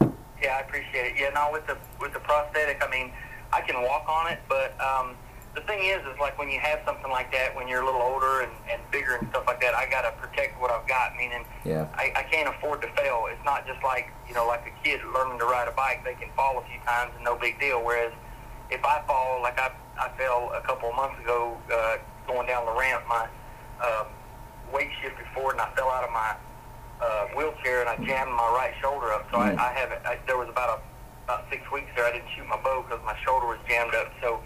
Yeah, 0.00 0.56
I 0.56 0.60
appreciate 0.60 1.06
it. 1.06 1.14
Yeah, 1.18 1.30
no, 1.30 1.48
with 1.52 1.66
the 1.66 1.76
with 2.00 2.12
the 2.12 2.20
prosthetic, 2.20 2.82
I 2.86 2.90
mean, 2.90 3.12
I 3.54 3.60
can 3.60 3.80
walk 3.82 4.08
on 4.08 4.26
it, 4.32 4.40
but 4.48 4.74
um, 4.82 5.14
the 5.54 5.60
thing 5.62 5.78
is, 5.84 6.00
is 6.10 6.18
like 6.18 6.36
when 6.38 6.50
you 6.50 6.58
have 6.58 6.80
something 6.84 7.10
like 7.10 7.30
that, 7.30 7.54
when 7.54 7.68
you're 7.68 7.82
a 7.82 7.86
little 7.86 8.02
older 8.02 8.40
and, 8.42 8.50
and 8.70 8.82
bigger 8.90 9.14
and 9.14 9.28
stuff 9.30 9.44
like 9.46 9.60
that, 9.60 9.74
I 9.74 9.88
gotta 9.88 10.10
protect 10.18 10.60
what 10.60 10.72
I've 10.72 10.86
got. 10.88 11.14
Meaning, 11.16 11.44
Yeah. 11.64 11.86
I, 11.94 12.12
I 12.16 12.22
can't 12.24 12.48
afford 12.48 12.82
to 12.82 12.88
fail. 12.98 13.26
It's 13.30 13.44
not 13.44 13.64
just 13.66 13.82
like 13.84 14.10
you 14.28 14.34
know, 14.34 14.46
like 14.48 14.66
a 14.66 14.74
kid 14.82 15.00
learning 15.14 15.38
to 15.38 15.44
ride 15.46 15.68
a 15.68 15.72
bike; 15.72 16.02
they 16.04 16.14
can 16.14 16.30
fall 16.34 16.58
a 16.58 16.64
few 16.66 16.80
times 16.84 17.12
and 17.14 17.22
no 17.24 17.36
big 17.36 17.60
deal. 17.60 17.78
Whereas 17.84 18.12
if 18.70 18.84
I 18.84 19.02
fall, 19.06 19.40
like 19.42 19.58
I 19.60 19.70
I 20.00 20.08
fell 20.18 20.50
a 20.52 20.60
couple 20.66 20.90
of 20.90 20.96
months 20.96 21.20
ago 21.22 21.56
uh, 21.72 21.96
going 22.26 22.48
down 22.48 22.66
the 22.66 22.74
ramp, 22.74 23.04
my 23.08 23.28
uh, 23.80 24.04
weight 24.72 24.90
shifted 25.00 25.26
forward 25.34 25.52
and 25.52 25.60
I 25.60 25.70
fell 25.76 25.88
out 25.90 26.02
of 26.02 26.10
my 26.10 26.34
uh, 27.00 27.26
wheelchair 27.36 27.80
and 27.86 27.88
I 27.88 27.96
jammed 28.04 28.32
my 28.32 28.50
right 28.58 28.74
shoulder 28.82 29.12
up. 29.12 29.28
So 29.30 29.38
Mm. 29.38 29.56
I, 29.58 29.70
I 29.70 29.72
haven't. 29.78 30.04
I, 30.04 30.18
there 30.26 30.38
was 30.38 30.48
about 30.48 30.78
a 30.78 30.93
about 31.24 31.48
six 31.50 31.64
weeks 31.72 31.88
there. 31.96 32.04
I 32.04 32.12
didn't 32.12 32.28
shoot 32.36 32.46
my 32.46 32.60
bow 32.60 32.84
because 32.86 33.04
my 33.04 33.16
shoulder 33.24 33.46
was 33.46 33.58
jammed 33.66 33.94
up. 33.94 34.12
So 34.20 34.40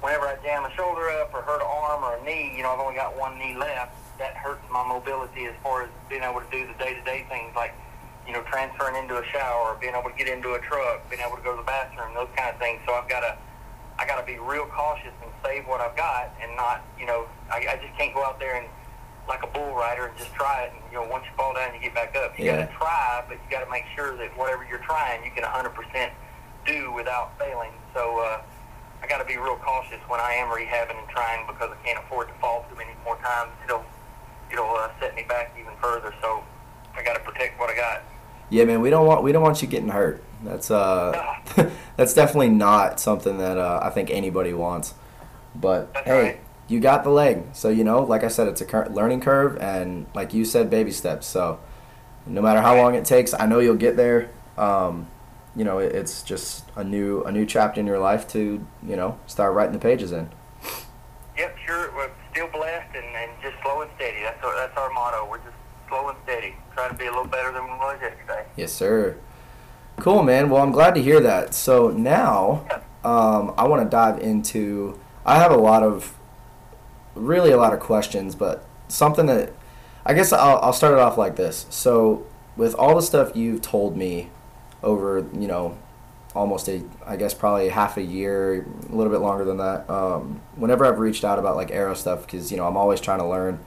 whenever 0.00 0.26
I 0.26 0.36
jam 0.42 0.64
a 0.64 0.70
shoulder 0.74 1.08
up 1.22 1.32
or 1.32 1.42
hurt 1.42 1.62
an 1.62 1.70
arm 1.70 2.04
or 2.04 2.16
a 2.18 2.22
knee, 2.26 2.52
you 2.56 2.62
know, 2.62 2.70
I've 2.74 2.80
only 2.80 2.94
got 2.94 3.16
one 3.16 3.38
knee 3.38 3.56
left. 3.56 3.94
That 4.18 4.34
hurts 4.34 4.64
my 4.70 4.86
mobility 4.86 5.46
as 5.46 5.54
far 5.62 5.84
as 5.84 5.90
being 6.08 6.22
able 6.22 6.40
to 6.40 6.50
do 6.50 6.66
the 6.66 6.74
day-to-day 6.74 7.26
things 7.28 7.54
like, 7.54 7.74
you 8.26 8.32
know, 8.32 8.42
transferring 8.50 8.96
into 8.96 9.16
a 9.18 9.24
shower, 9.30 9.76
being 9.80 9.94
able 9.94 10.10
to 10.10 10.16
get 10.16 10.26
into 10.26 10.54
a 10.54 10.60
truck, 10.60 11.08
being 11.08 11.22
able 11.22 11.36
to 11.36 11.42
go 11.42 11.52
to 11.52 11.58
the 11.58 11.68
bathroom, 11.68 12.14
those 12.14 12.28
kind 12.34 12.50
of 12.50 12.58
things. 12.58 12.80
So 12.86 12.94
I've 12.94 13.08
got 13.08 13.20
to, 13.20 13.38
I 13.98 14.06
got 14.06 14.18
to 14.18 14.26
be 14.26 14.38
real 14.38 14.66
cautious 14.66 15.14
and 15.22 15.30
save 15.44 15.68
what 15.68 15.80
I've 15.80 15.96
got, 15.96 16.34
and 16.42 16.56
not, 16.56 16.82
you 16.98 17.06
know, 17.06 17.26
I, 17.52 17.64
I 17.70 17.76
just 17.76 17.96
can't 17.96 18.12
go 18.12 18.24
out 18.24 18.40
there 18.40 18.56
and 18.56 18.66
like 19.28 19.42
a 19.42 19.46
bull 19.48 19.74
rider 19.74 20.06
and 20.06 20.16
just 20.18 20.32
try 20.34 20.62
it. 20.64 20.72
And 20.72 20.80
you 20.92 20.98
know, 20.98 21.08
once 21.08 21.24
you 21.24 21.32
fall 21.36 21.54
down, 21.54 21.74
you 21.74 21.80
get 21.80 21.94
back 21.94 22.14
up. 22.16 22.38
You 22.38 22.46
Yeah. 22.46 22.64
got 22.66 22.70
to 22.70 22.76
try, 22.76 23.24
but 23.28 23.34
you 23.34 23.50
got 23.50 23.64
to 23.64 23.70
make 23.70 23.84
sure 23.94 24.16
that 24.16 24.36
whatever 24.36 24.66
you're 24.68 24.78
trying, 24.86 25.24
you 25.24 25.30
can 25.30 25.44
100% 25.44 26.10
do 26.66 26.92
without 26.92 27.38
failing. 27.38 27.72
So. 27.94 28.18
uh 28.20 28.40
I 29.02 29.06
got 29.06 29.18
to 29.18 29.24
be 29.26 29.36
real 29.36 29.56
cautious 29.56 30.00
when 30.08 30.20
I 30.20 30.32
am 30.32 30.48
rehabbing 30.48 30.98
and 30.98 31.08
trying 31.10 31.46
because 31.46 31.70
I 31.70 31.86
can't 31.86 31.98
afford 32.04 32.28
to 32.28 32.34
fall 32.40 32.64
too 32.68 32.76
many 32.76 32.90
more 33.04 33.16
times. 33.18 33.50
It'll 33.64 33.84
it'll 34.50 34.74
uh, 34.74 34.88
set 34.98 35.14
me 35.14 35.22
back 35.28 35.54
even 35.60 35.72
further. 35.82 36.14
So 36.22 36.42
I 36.96 37.02
got 37.04 37.12
to 37.12 37.20
protect 37.20 37.60
what 37.60 37.68
I 37.70 37.76
got. 37.76 38.02
Yeah, 38.48 38.64
man, 38.64 38.80
we 38.80 38.88
don't 38.90 39.06
want 39.06 39.22
we 39.22 39.32
don't 39.32 39.42
want 39.42 39.60
you 39.60 39.68
getting 39.68 39.90
hurt. 39.90 40.24
That's 40.42 40.70
uh 40.70 41.12
that's 41.96 42.14
definitely 42.14 42.48
not 42.48 42.98
something 42.98 43.36
that 43.38 43.58
uh, 43.58 43.80
I 43.82 43.90
think 43.90 44.10
anybody 44.10 44.54
wants. 44.54 44.94
But 45.54 45.92
That's 45.92 46.06
hey, 46.06 46.22
right. 46.22 46.40
You 46.68 46.80
got 46.80 47.04
the 47.04 47.10
leg. 47.10 47.44
So 47.52 47.68
you 47.68 47.84
know, 47.84 48.02
like 48.02 48.24
I 48.24 48.28
said, 48.28 48.48
it's 48.48 48.60
a 48.60 48.64
cur- 48.64 48.88
learning 48.90 49.20
curve 49.20 49.56
and 49.58 50.06
like 50.14 50.34
you 50.34 50.44
said 50.44 50.70
baby 50.70 50.90
steps. 50.90 51.26
So 51.26 51.60
no 52.26 52.42
matter 52.42 52.60
how 52.60 52.76
long 52.76 52.94
it 52.94 53.04
takes, 53.04 53.34
I 53.34 53.46
know 53.46 53.60
you'll 53.60 53.76
get 53.76 53.96
there. 53.96 54.30
Um, 54.58 55.08
you 55.54 55.64
know, 55.64 55.78
it, 55.78 55.94
it's 55.94 56.22
just 56.22 56.64
a 56.76 56.84
new 56.84 57.22
a 57.24 57.32
new 57.32 57.46
chapter 57.46 57.80
in 57.80 57.86
your 57.86 57.98
life 57.98 58.28
to, 58.28 58.66
you 58.86 58.96
know, 58.96 59.18
start 59.26 59.54
writing 59.54 59.72
the 59.72 59.78
pages 59.78 60.12
in. 60.12 60.28
Yep, 61.38 61.56
sure. 61.66 61.92
We're 61.94 62.10
still 62.32 62.48
blessed 62.48 62.96
and, 62.96 63.04
and 63.04 63.30
just 63.42 63.54
slow 63.62 63.82
and 63.82 63.90
steady. 63.96 64.22
That's 64.22 64.42
our, 64.42 64.54
that's 64.56 64.76
our 64.76 64.90
motto. 64.90 65.28
We're 65.28 65.38
just 65.38 65.56
slow 65.88 66.08
and 66.08 66.18
steady. 66.24 66.56
Try 66.74 66.88
to 66.88 66.94
be 66.94 67.06
a 67.06 67.10
little 67.10 67.26
better 67.26 67.52
than 67.52 67.64
we 67.64 67.70
was 67.70 67.98
yesterday. 68.00 68.46
Yes, 68.56 68.72
sir. 68.72 69.16
Cool, 69.98 70.22
man. 70.22 70.50
Well, 70.50 70.62
I'm 70.62 70.72
glad 70.72 70.94
to 70.94 71.02
hear 71.02 71.20
that. 71.20 71.54
So 71.54 71.90
now, 71.90 72.66
um, 73.04 73.54
I 73.56 73.66
want 73.66 73.82
to 73.82 73.88
dive 73.88 74.18
into. 74.18 74.98
I 75.24 75.36
have 75.36 75.52
a 75.52 75.56
lot 75.56 75.82
of, 75.82 76.14
really 77.16 77.50
a 77.50 77.56
lot 77.56 77.72
of 77.72 77.80
questions, 77.80 78.34
but 78.34 78.64
something 78.88 79.26
that, 79.26 79.52
I 80.04 80.14
guess 80.14 80.32
I'll, 80.32 80.58
I'll 80.58 80.72
start 80.72 80.94
it 80.94 81.00
off 81.00 81.18
like 81.18 81.36
this. 81.36 81.66
So, 81.70 82.26
with 82.56 82.74
all 82.74 82.94
the 82.94 83.02
stuff 83.02 83.36
you've 83.36 83.60
told 83.62 83.96
me 83.96 84.30
over, 84.82 85.26
you 85.32 85.46
know, 85.46 85.76
almost 86.34 86.68
a, 86.68 86.84
I 87.04 87.16
guess 87.16 87.34
probably 87.34 87.68
half 87.70 87.96
a 87.96 88.02
year, 88.02 88.66
a 88.88 88.94
little 88.94 89.12
bit 89.12 89.20
longer 89.20 89.44
than 89.44 89.56
that. 89.56 89.88
Um, 89.90 90.40
whenever 90.54 90.84
I've 90.84 90.98
reached 90.98 91.24
out 91.24 91.38
about 91.38 91.56
like 91.56 91.70
arrow 91.70 91.94
stuff, 91.94 92.26
because 92.26 92.50
you 92.50 92.56
know 92.56 92.66
I'm 92.66 92.76
always 92.76 93.00
trying 93.00 93.18
to 93.18 93.26
learn. 93.26 93.58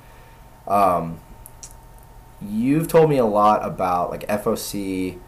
Um, 0.68 1.20
you've 2.42 2.88
told 2.88 3.10
me 3.10 3.18
a 3.18 3.26
lot 3.26 3.66
about 3.66 4.12
like 4.12 4.28
FOC, 4.28 5.20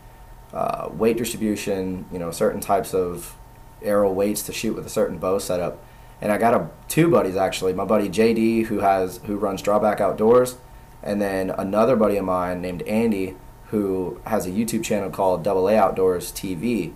uh, 0.53 0.89
weight 0.91 1.17
distribution, 1.17 2.05
you 2.11 2.19
know, 2.19 2.31
certain 2.31 2.61
types 2.61 2.93
of 2.93 3.35
arrow 3.81 4.11
weights 4.11 4.43
to 4.43 4.53
shoot 4.53 4.75
with 4.75 4.85
a 4.85 4.89
certain 4.89 5.17
bow 5.17 5.39
setup. 5.39 5.83
And 6.21 6.31
I 6.31 6.37
got 6.37 6.53
a 6.53 6.69
two 6.87 7.09
buddies 7.09 7.35
actually. 7.35 7.73
My 7.73 7.85
buddy 7.85 8.07
JD 8.07 8.65
who 8.65 8.79
has 8.79 9.17
who 9.25 9.37
runs 9.37 9.61
Drawback 9.61 9.99
Outdoors, 9.99 10.57
and 11.01 11.21
then 11.21 11.49
another 11.49 11.95
buddy 11.95 12.17
of 12.17 12.25
mine 12.25 12.61
named 12.61 12.83
Andy 12.83 13.35
who 13.71 14.19
has 14.25 14.45
a 14.45 14.51
YouTube 14.51 14.83
channel 14.83 15.09
called 15.09 15.43
Double 15.43 15.67
A 15.69 15.77
Outdoors 15.77 16.31
TV. 16.31 16.93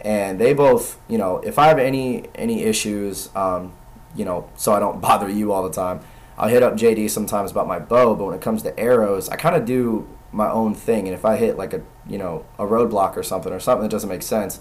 And 0.00 0.38
they 0.38 0.52
both, 0.52 0.98
you 1.08 1.16
know, 1.16 1.38
if 1.38 1.58
I 1.58 1.68
have 1.68 1.78
any 1.78 2.28
any 2.34 2.64
issues, 2.64 3.30
um, 3.34 3.72
you 4.14 4.24
know, 4.24 4.48
so 4.56 4.72
I 4.72 4.80
don't 4.80 5.00
bother 5.08 5.28
you 5.28 5.52
all 5.52 5.62
the 5.62 5.74
time, 5.74 6.00
I'll 6.36 6.48
hit 6.48 6.62
up 6.62 6.74
JD 6.74 7.08
sometimes 7.10 7.50
about 7.50 7.66
my 7.66 7.78
bow. 7.78 8.14
But 8.14 8.26
when 8.26 8.34
it 8.34 8.42
comes 8.42 8.62
to 8.62 8.78
arrows, 8.78 9.28
I 9.28 9.36
kind 9.36 9.56
of 9.56 9.64
do 9.64 10.06
my 10.30 10.50
own 10.50 10.74
thing. 10.74 11.06
And 11.06 11.14
if 11.14 11.24
I 11.24 11.36
hit 11.36 11.56
like 11.56 11.72
a 11.72 11.82
you 12.06 12.18
know 12.18 12.44
a 12.58 12.64
roadblock 12.64 13.16
or 13.16 13.22
something 13.22 13.52
or 13.52 13.60
something 13.60 13.82
that 13.82 13.90
doesn't 13.90 14.10
make 14.10 14.22
sense, 14.22 14.60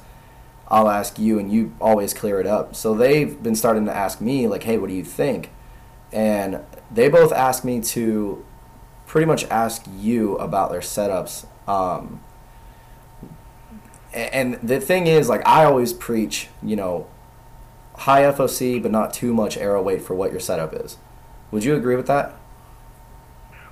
I'll 0.69 0.89
ask 0.89 1.17
you, 1.17 1.39
and 1.39 1.51
you 1.51 1.74
always 1.79 2.13
clear 2.13 2.39
it 2.39 2.47
up. 2.47 2.75
So 2.75 2.93
they've 2.93 3.41
been 3.41 3.55
starting 3.55 3.86
to 3.86 3.95
ask 3.95 4.19
me 4.19 4.47
like, 4.47 4.63
hey, 4.63 4.77
what 4.77 4.89
do 4.89 4.95
you 4.95 5.03
think? 5.03 5.51
And 6.12 6.59
they 6.91 7.09
both 7.09 7.31
asked 7.31 7.63
me 7.63 7.81
to 7.81 8.45
pretty 9.05 9.25
much 9.25 9.45
ask 9.45 9.86
you 9.97 10.36
about 10.38 10.71
their 10.71 10.81
setups. 10.81 11.45
Um, 11.67 12.21
and 14.13 14.55
the 14.55 14.79
thing 14.79 15.07
is, 15.07 15.29
like, 15.29 15.45
I 15.47 15.63
always 15.63 15.93
preach, 15.93 16.50
you 16.62 16.75
know, 16.75 17.07
high 17.95 18.24
FOC, 18.24 18.81
but 18.81 18.91
not 18.91 19.13
too 19.13 19.33
much 19.33 19.57
arrow 19.57 19.81
weight 19.81 20.01
for 20.01 20.15
what 20.15 20.31
your 20.31 20.39
setup 20.39 20.74
is. 20.74 20.97
Would 21.51 21.63
you 21.63 21.75
agree 21.75 21.95
with 21.95 22.07
that? 22.07 22.36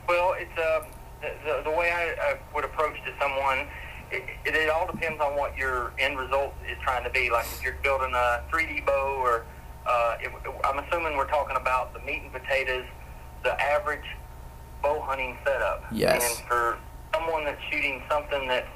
Well, 0.07 0.35
it's 0.37 0.57
uh, 0.57 0.83
the, 1.21 1.69
the, 1.69 1.75
way 1.75 1.91
I, 1.91 2.31
I 2.31 2.37
would 2.53 2.63
approach 2.63 2.95
to 3.05 3.13
someone. 3.19 3.67
It, 4.11 4.23
it, 4.45 4.55
it 4.55 4.69
all 4.69 4.87
depends 4.87 5.21
on 5.21 5.35
what 5.35 5.57
your 5.57 5.93
end 5.99 6.17
result 6.17 6.53
is 6.69 6.77
trying 6.83 7.03
to 7.03 7.09
be. 7.09 7.29
Like 7.29 7.45
if 7.45 7.63
you're 7.63 7.77
building 7.83 8.13
a 8.13 8.43
3D 8.51 8.85
bow, 8.85 9.21
or 9.21 9.45
uh, 9.85 10.17
if, 10.19 10.31
I'm 10.63 10.79
assuming 10.79 11.17
we're 11.17 11.29
talking 11.29 11.57
about 11.57 11.93
the 11.93 11.99
meat 11.99 12.21
and 12.23 12.31
potatoes, 12.31 12.85
the 13.43 13.59
average 13.61 14.05
bow 14.81 15.01
hunting 15.01 15.37
setup. 15.45 15.83
Yes. 15.91 16.23
And 16.23 16.47
for 16.47 16.77
someone 17.13 17.45
that's 17.45 17.61
shooting 17.71 18.03
something 18.09 18.47
that's 18.47 18.67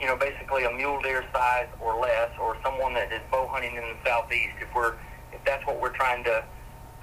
you 0.00 0.06
know 0.06 0.16
basically 0.16 0.64
a 0.64 0.70
mule 0.72 1.00
deer 1.00 1.24
size 1.32 1.68
or 1.80 1.98
less, 2.00 2.30
or 2.40 2.56
someone 2.64 2.94
that 2.94 3.12
is 3.12 3.20
bow 3.30 3.46
hunting 3.46 3.76
in 3.76 3.82
the 3.82 3.96
southeast, 4.04 4.54
if 4.60 4.68
we're 4.74 4.94
if 5.32 5.44
that's 5.44 5.64
what 5.66 5.80
we're 5.80 5.96
trying 5.96 6.24
to 6.24 6.44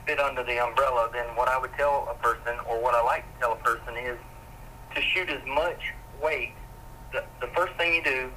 fit 0.06 0.20
under 0.20 0.44
the 0.44 0.64
umbrella, 0.64 1.10
then 1.14 1.26
what 1.36 1.48
I 1.48 1.58
would 1.58 1.74
tell 1.78 2.08
a 2.12 2.22
person, 2.22 2.60
or 2.68 2.82
what 2.82 2.94
I 2.94 3.02
like 3.04 3.24
to 3.34 3.40
tell 3.40 3.54
a 3.54 3.58
person, 3.58 3.96
is 3.96 4.18
to 4.96 5.02
shoot 5.02 5.30
as 5.30 5.42
much 5.48 5.80
weight. 6.22 6.54
The, 7.14 7.48
first 7.54 7.74
thing 7.76 7.94
you 7.94 8.04
do 8.04 8.32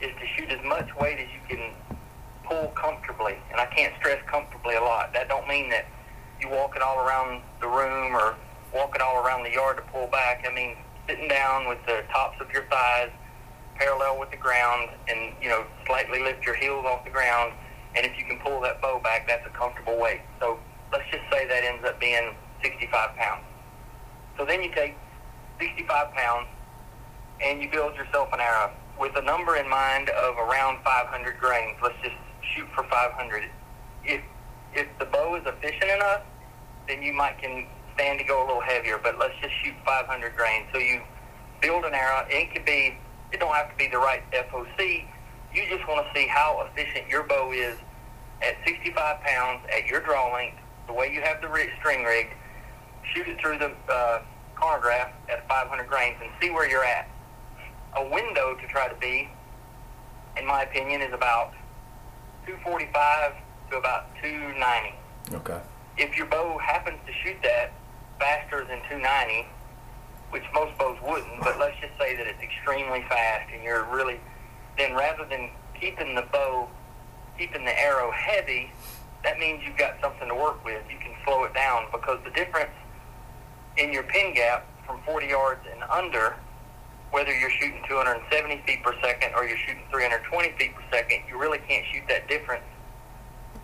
is 0.00 0.10
to 0.10 0.26
shoot 0.36 0.50
as 0.50 0.64
much 0.64 0.88
weight 0.96 1.18
as 1.20 1.28
you 1.30 1.40
can 1.48 1.72
pull 2.42 2.72
comfortably, 2.74 3.38
and 3.52 3.60
I 3.60 3.66
can't 3.66 3.94
stress 4.00 4.20
comfortably 4.26 4.74
a 4.74 4.80
lot. 4.80 5.12
That 5.12 5.28
don't 5.28 5.46
mean 5.46 5.70
that 5.70 5.86
you 6.40 6.48
walk 6.48 6.74
it 6.74 6.82
all 6.82 6.98
around 6.98 7.42
the 7.60 7.68
room 7.68 8.16
or 8.16 8.34
walk 8.74 8.96
it 8.96 9.00
all 9.00 9.24
around 9.24 9.44
the 9.44 9.52
yard 9.52 9.76
to 9.76 9.82
pull 9.92 10.08
back. 10.08 10.44
I 10.48 10.52
mean 10.52 10.76
sitting 11.08 11.28
down 11.28 11.68
with 11.68 11.78
the 11.86 12.02
tops 12.12 12.40
of 12.40 12.50
your 12.50 12.64
thighs 12.64 13.10
parallel 13.76 14.18
with 14.18 14.32
the 14.32 14.36
ground, 14.36 14.90
and 15.08 15.32
you 15.40 15.48
know 15.48 15.64
slightly 15.86 16.20
lift 16.20 16.44
your 16.44 16.56
heels 16.56 16.84
off 16.84 17.04
the 17.04 17.10
ground. 17.10 17.52
And 17.94 18.04
if 18.04 18.18
you 18.18 18.24
can 18.24 18.40
pull 18.40 18.60
that 18.62 18.82
bow 18.82 19.00
back, 19.02 19.28
that's 19.28 19.46
a 19.46 19.50
comfortable 19.50 19.98
weight. 19.98 20.20
So 20.40 20.58
let's 20.92 21.08
just 21.10 21.22
say 21.30 21.46
that 21.46 21.62
ends 21.62 21.84
up 21.86 22.00
being 22.00 22.34
65 22.62 23.14
pounds. 23.16 23.44
So 24.36 24.44
then 24.44 24.62
you 24.62 24.70
take 24.74 24.96
65 25.60 26.12
pounds 26.12 26.48
and 27.42 27.60
you 27.60 27.70
build 27.70 27.94
yourself 27.96 28.28
an 28.32 28.40
arrow 28.40 28.72
with 28.98 29.14
a 29.16 29.22
number 29.22 29.56
in 29.56 29.68
mind 29.68 30.08
of 30.10 30.36
around 30.36 30.82
500 30.84 31.38
grains. 31.38 31.76
Let's 31.82 31.96
just 32.02 32.16
shoot 32.54 32.66
for 32.74 32.84
500. 32.84 33.44
If 34.04 34.22
if 34.74 34.86
the 34.98 35.06
bow 35.06 35.36
is 35.36 35.42
efficient 35.46 35.90
enough, 35.90 36.22
then 36.88 37.02
you 37.02 37.12
might 37.12 37.38
can 37.38 37.66
stand 37.94 38.18
to 38.18 38.24
go 38.24 38.40
a 38.40 38.44
little 38.46 38.60
heavier. 38.60 38.98
But 39.02 39.18
let's 39.18 39.34
just 39.40 39.54
shoot 39.62 39.74
500 39.84 40.36
grains. 40.36 40.66
So 40.72 40.78
you 40.78 41.00
build 41.60 41.84
an 41.84 41.94
arrow. 41.94 42.26
It 42.28 42.52
could 42.52 42.64
be. 42.64 42.98
It 43.32 43.40
don't 43.40 43.54
have 43.54 43.70
to 43.70 43.76
be 43.76 43.88
the 43.88 43.98
right 43.98 44.22
FOC. 44.32 45.04
You 45.52 45.62
just 45.68 45.86
want 45.88 46.06
to 46.06 46.18
see 46.20 46.26
how 46.26 46.66
efficient 46.70 47.08
your 47.08 47.24
bow 47.24 47.52
is 47.52 47.76
at 48.42 48.56
65 48.66 49.20
pounds 49.22 49.60
at 49.74 49.86
your 49.86 50.00
draw 50.00 50.32
length, 50.32 50.58
the 50.86 50.92
way 50.92 51.12
you 51.12 51.22
have 51.22 51.40
the 51.40 51.48
string 51.80 52.04
rigged. 52.04 52.34
Shoot 53.14 53.28
it 53.28 53.40
through 53.40 53.58
the 53.58 53.72
uh, 53.88 54.22
chronograph 54.54 55.12
at 55.28 55.48
500 55.48 55.86
grains 55.88 56.16
and 56.22 56.30
see 56.40 56.50
where 56.50 56.68
you're 56.68 56.84
at. 56.84 57.08
A 57.96 58.08
window 58.10 58.54
to 58.54 58.66
try 58.68 58.88
to 58.88 58.94
be, 58.96 59.28
in 60.36 60.46
my 60.46 60.62
opinion, 60.62 61.00
is 61.00 61.12
about 61.12 61.52
245 62.46 63.32
to 63.70 63.76
about 63.76 64.06
290. 64.22 64.94
Okay. 65.34 65.60
If 65.96 66.16
your 66.16 66.26
bow 66.26 66.58
happens 66.58 66.98
to 67.06 67.12
shoot 67.24 67.36
that 67.42 67.72
faster 68.18 68.64
than 68.64 68.78
290, 68.88 69.48
which 70.30 70.44
most 70.52 70.76
bows 70.78 70.98
wouldn't, 71.02 71.40
but 71.40 71.58
let's 71.58 71.78
just 71.80 71.96
say 71.98 72.14
that 72.16 72.26
it's 72.26 72.42
extremely 72.42 73.02
fast 73.08 73.50
and 73.52 73.62
you're 73.62 73.84
really, 73.84 74.20
then 74.76 74.94
rather 74.94 75.24
than 75.24 75.50
keeping 75.80 76.14
the 76.14 76.22
bow, 76.32 76.68
keeping 77.38 77.64
the 77.64 77.80
arrow 77.80 78.10
heavy, 78.10 78.70
that 79.24 79.38
means 79.38 79.62
you've 79.64 79.76
got 79.76 79.98
something 80.02 80.28
to 80.28 80.34
work 80.34 80.62
with. 80.64 80.82
You 80.90 80.98
can 80.98 81.14
slow 81.24 81.44
it 81.44 81.54
down 81.54 81.86
because 81.90 82.18
the 82.24 82.30
difference 82.30 82.70
in 83.76 83.92
your 83.92 84.02
pin 84.02 84.34
gap 84.34 84.66
from 84.86 85.00
40 85.04 85.26
yards 85.26 85.60
and 85.72 85.82
under, 85.84 86.36
whether 87.10 87.36
you're 87.36 87.50
shooting 87.50 87.82
270 87.88 88.62
feet 88.66 88.82
per 88.82 88.94
second 89.02 89.32
or 89.34 89.46
you're 89.46 89.58
shooting 89.58 89.82
320 89.90 90.52
feet 90.58 90.74
per 90.74 90.82
second, 90.90 91.22
you 91.28 91.38
really 91.38 91.58
can't 91.68 91.84
shoot 91.92 92.02
that 92.08 92.28
difference 92.28 92.64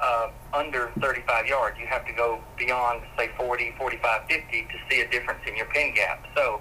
uh, 0.00 0.30
under 0.52 0.90
35 1.00 1.46
yards. 1.46 1.78
You 1.78 1.86
have 1.86 2.06
to 2.06 2.12
go 2.12 2.40
beyond, 2.56 3.02
say, 3.16 3.30
40, 3.36 3.74
45, 3.78 4.22
50 4.28 4.62
to 4.62 4.68
see 4.90 5.00
a 5.00 5.08
difference 5.08 5.40
in 5.46 5.56
your 5.56 5.66
pin 5.66 5.94
gap. 5.94 6.24
So 6.34 6.60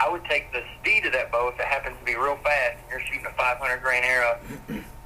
I 0.00 0.08
would 0.08 0.24
take 0.24 0.52
the 0.52 0.62
speed 0.80 1.06
of 1.06 1.12
that 1.12 1.32
bow 1.32 1.48
if 1.48 1.58
it 1.58 1.66
happens 1.66 1.96
to 1.98 2.04
be 2.04 2.16
real 2.16 2.36
fast 2.42 2.78
and 2.78 2.90
you're 2.90 3.00
shooting 3.00 3.26
a 3.26 3.32
500 3.34 3.82
grain 3.82 4.02
arrow, 4.04 4.38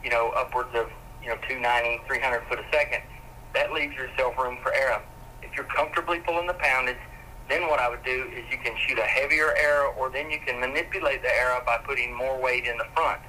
you 0.05 0.11
know, 0.11 0.31
upwards 0.31 0.71
of, 0.75 0.91
you 1.23 1.29
know, 1.29 1.37
290, 1.49 2.05
300 2.07 2.43
foot 2.49 2.59
a 2.59 2.65
second. 2.73 3.03
That 3.55 3.73
leaves 3.73 3.95
yourself 3.95 4.37
room 4.39 4.59
for 4.63 4.73
arrow. 4.75 5.03
If 5.43 5.57
you're 5.57 5.67
comfortably 5.67 6.21
pulling 6.21 6.47
the 6.47 6.55
poundage, 6.55 6.97
then 7.49 7.69
what 7.69 7.81
I 7.81 7.89
would 7.89 8.05
do 8.05 8.31
is 8.35 8.45
you 8.51 8.59
can 8.59 8.75
shoot 8.87 8.99
a 8.99 9.03
heavier 9.03 9.55
arrow 9.57 9.93
or 9.99 10.11
then 10.11 10.31
you 10.31 10.39
can 10.45 10.61
manipulate 10.61 11.23
the 11.23 11.33
arrow 11.35 11.63
by 11.65 11.79
putting 11.79 12.17
more 12.17 12.41
weight 12.41 12.67
in 12.67 12.77
the 12.79 12.87
front. 12.95 13.21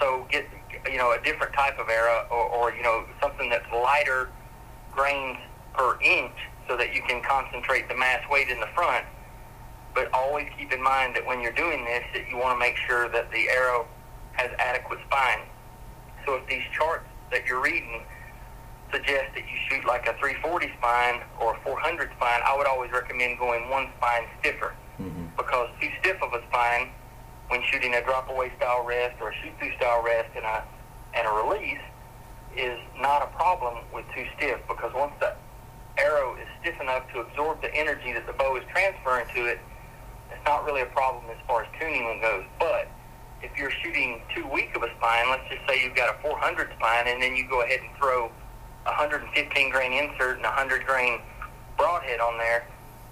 So 0.00 0.26
get, 0.30 0.46
you 0.90 0.98
know, 0.98 1.12
a 1.12 1.22
different 1.22 1.52
type 1.54 1.78
of 1.78 1.88
arrow 1.88 2.26
or, 2.30 2.48
or 2.48 2.74
you 2.74 2.82
know, 2.82 3.04
something 3.20 3.50
that's 3.50 3.70
lighter 3.72 4.28
grains 4.92 5.38
per 5.74 5.98
inch 6.00 6.34
so 6.68 6.76
that 6.76 6.94
you 6.94 7.02
can 7.02 7.22
concentrate 7.22 7.88
the 7.88 7.96
mass 7.96 8.20
weight 8.30 8.48
in 8.48 8.60
the 8.60 8.68
front. 8.74 9.06
But 9.94 10.12
always 10.12 10.46
keep 10.58 10.72
in 10.72 10.82
mind 10.82 11.16
that 11.16 11.26
when 11.26 11.40
you're 11.40 11.52
doing 11.52 11.84
this, 11.84 12.04
that 12.14 12.28
you 12.30 12.36
want 12.36 12.54
to 12.54 12.58
make 12.58 12.76
sure 12.76 13.08
that 13.08 13.30
the 13.30 13.48
arrow 13.48 13.86
has 14.32 14.50
adequate 14.58 15.00
spine. 15.06 15.40
So 16.26 16.34
if 16.34 16.46
these 16.46 16.62
charts 16.72 17.08
that 17.30 17.46
you're 17.46 17.62
reading 17.62 18.02
suggest 18.92 19.34
that 19.34 19.44
you 19.44 19.56
shoot 19.68 19.86
like 19.86 20.06
a 20.06 20.14
340 20.18 20.72
spine 20.78 21.20
or 21.40 21.56
a 21.56 21.60
400 21.60 22.10
spine, 22.16 22.40
I 22.44 22.56
would 22.56 22.66
always 22.66 22.90
recommend 22.90 23.38
going 23.38 23.68
one 23.68 23.88
spine 23.98 24.24
stiffer 24.40 24.74
mm-hmm. 25.00 25.26
because 25.36 25.68
too 25.80 25.90
stiff 26.00 26.22
of 26.22 26.32
a 26.32 26.42
spine 26.48 26.90
when 27.48 27.62
shooting 27.70 27.94
a 27.94 28.02
drop 28.02 28.28
away 28.28 28.52
style 28.56 28.84
rest 28.84 29.20
or 29.20 29.30
a 29.30 29.34
shoot 29.42 29.52
through 29.58 29.74
style 29.76 30.02
rest 30.02 30.30
and 30.36 30.44
a 30.44 30.64
and 31.14 31.26
a 31.26 31.30
release 31.30 31.80
is 32.56 32.78
not 33.00 33.22
a 33.22 33.26
problem 33.36 33.84
with 33.92 34.04
too 34.14 34.26
stiff 34.36 34.60
because 34.68 34.92
once 34.94 35.12
the 35.20 35.34
arrow 35.98 36.36
is 36.36 36.46
stiff 36.60 36.78
enough 36.80 37.10
to 37.12 37.20
absorb 37.20 37.60
the 37.62 37.74
energy 37.74 38.12
that 38.12 38.26
the 38.26 38.32
bow 38.32 38.56
is 38.56 38.64
transferring 38.70 39.26
to 39.34 39.46
it, 39.46 39.58
it's 40.30 40.44
not 40.44 40.64
really 40.64 40.82
a 40.82 40.86
problem 40.86 41.24
as 41.30 41.36
far 41.46 41.62
as 41.62 41.68
tuning 41.80 42.20
goes. 42.20 42.44
But 42.58 42.88
if 43.42 43.56
you're 43.56 43.70
shooting 43.70 44.22
too 44.34 44.46
weak 44.52 44.74
of 44.76 44.82
a 44.82 44.90
spine, 44.96 45.30
let's 45.30 45.48
just 45.48 45.66
say 45.68 45.82
you've 45.82 45.96
got 45.96 46.14
a 46.14 46.22
400 46.22 46.70
spine 46.76 47.08
and 47.08 47.22
then 47.22 47.36
you 47.36 47.48
go 47.48 47.62
ahead 47.62 47.80
and 47.80 47.90
throw 47.96 48.30
115 48.84 49.70
grain 49.70 49.92
insert 49.92 50.36
and 50.36 50.44
100 50.44 50.86
grain 50.86 51.20
broadhead 51.76 52.20
on 52.20 52.38
there, 52.38 52.66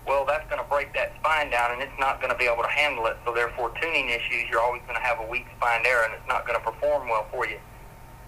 well, 0.06 0.25
that's 0.25 0.49
going 0.49 0.62
to 0.62 0.68
break 0.68 0.94
that 0.94 1.12
spine 1.18 1.50
down 1.50 1.73
and 1.73 1.82
it's 1.82 1.99
not 1.99 2.20
going 2.20 2.32
to 2.32 2.38
be 2.38 2.44
able 2.44 2.62
to 2.62 2.70
handle 2.70 3.06
it. 3.06 3.16
So 3.25 3.35
therefore, 3.35 3.73
tuning 3.80 4.08
issues, 4.08 4.49
you're 4.49 4.61
always 4.61 4.82
going 4.82 4.94
to 4.94 5.02
have 5.02 5.18
a 5.18 5.26
weak 5.26 5.46
spine 5.56 5.85
arrow 5.85 6.04
and 6.04 6.14
it's 6.14 6.28
not 6.28 6.46
going 6.46 6.58
to 6.58 6.64
perform 6.64 7.08
well 7.08 7.26
for 7.30 7.46
you. 7.46 7.58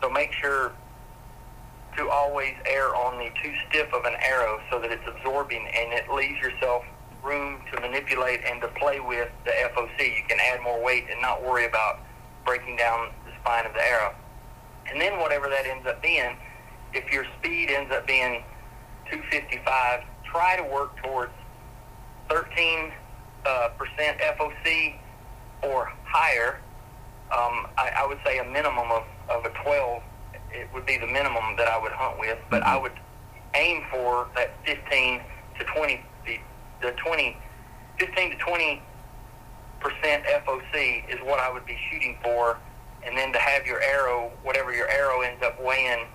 So 0.03 0.11
make 0.11 0.33
sure 0.33 0.73
to 1.97 2.09
always 2.09 2.55
err 2.67 2.95
on 2.95 3.19
the 3.19 3.31
too 3.43 3.53
stiff 3.69 3.93
of 3.93 4.05
an 4.05 4.15
arrow 4.21 4.61
so 4.71 4.81
that 4.81 4.91
it's 4.91 5.07
absorbing 5.07 5.67
and 5.67 5.93
it 5.93 6.11
leaves 6.11 6.41
yourself 6.41 6.85
room 7.23 7.61
to 7.73 7.81
manipulate 7.81 8.41
and 8.45 8.61
to 8.61 8.69
play 8.69 9.01
with 9.01 9.29
the 9.45 9.51
FOC. 9.51 9.99
You 9.99 10.23
can 10.29 10.39
add 10.41 10.63
more 10.63 10.83
weight 10.83 11.07
and 11.11 11.21
not 11.21 11.43
worry 11.43 11.67
about 11.67 12.01
breaking 12.45 12.77
down 12.77 13.11
the 13.27 13.33
spine 13.41 13.67
of 13.67 13.73
the 13.75 13.83
arrow. 13.83 14.15
And 14.91 15.01
then 15.01 15.19
whatever 15.19 15.49
that 15.49 15.67
ends 15.67 15.87
up 15.87 16.01
being, 16.01 16.37
if 16.99 17.13
your 17.13 17.25
speed 17.39 17.71
ends 17.71 17.93
up 17.93 18.07
being 18.07 18.43
255, 19.11 20.03
try 20.25 20.57
to 20.57 20.65
work 20.65 20.97
towards 21.03 21.33
13 22.29 22.93
uh, 23.47 23.69
percent 23.79 24.19
FOC 24.19 24.97
or 25.63 25.93
higher. 26.05 26.61
Um, 27.31 27.69
I, 27.77 27.93
I 27.99 28.07
would 28.07 28.19
say 28.25 28.39
a 28.39 28.45
minimum 28.45 28.91
of, 28.91 29.05
of 29.31 29.45
a 29.45 29.51
12 29.63 30.03
it 30.51 30.69
would 30.73 30.87
be 30.87 30.97
the 30.97 31.07
minimum 31.07 31.57
that 31.57 31.69
I 31.69 31.79
would 31.81 31.93
hunt 31.93 32.19
with, 32.19 32.39
but 32.51 32.63
I 32.63 32.77
would 32.77 32.93
aim 33.55 33.85
for 33.91 34.29
that 34.35 34.53
15 34.65 35.21
to 35.59 35.65
20, 35.65 36.01
the, 36.25 36.39
the 36.81 36.93
20, 36.93 37.37
15 37.99 38.31
to 38.31 38.37
20 38.37 38.83
percent 39.81 40.25
FOC 40.25 41.09
is 41.09 41.21
what 41.23 41.39
I 41.39 41.53
would 41.53 41.67
be 41.67 41.79
shooting 41.91 42.19
for, 42.23 42.59
and 43.05 43.17
then 43.17 43.33
to 43.33 43.39
have 43.39 43.67
your 43.67 43.81
arrow, 43.83 44.33
whatever 44.43 44.73
your 44.73 44.89
arrow 44.89 45.21
ends 45.21 45.43
up 45.45 45.63
weighing, 45.63 46.07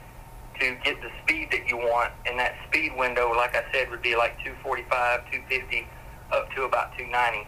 to 0.59 0.75
get 0.83 1.01
the 1.01 1.09
speed 1.23 1.49
that 1.51 1.67
you 1.67 1.77
want, 1.77 2.11
and 2.25 2.39
that 2.39 2.55
speed 2.67 2.95
window, 2.97 3.31
like 3.35 3.55
I 3.55 3.63
said, 3.73 3.89
would 3.89 4.01
be 4.01 4.15
like 4.15 4.37
245, 4.43 5.31
250, 5.31 5.87
up 6.31 6.51
to 6.53 6.63
about 6.63 6.97
290. 6.97 7.47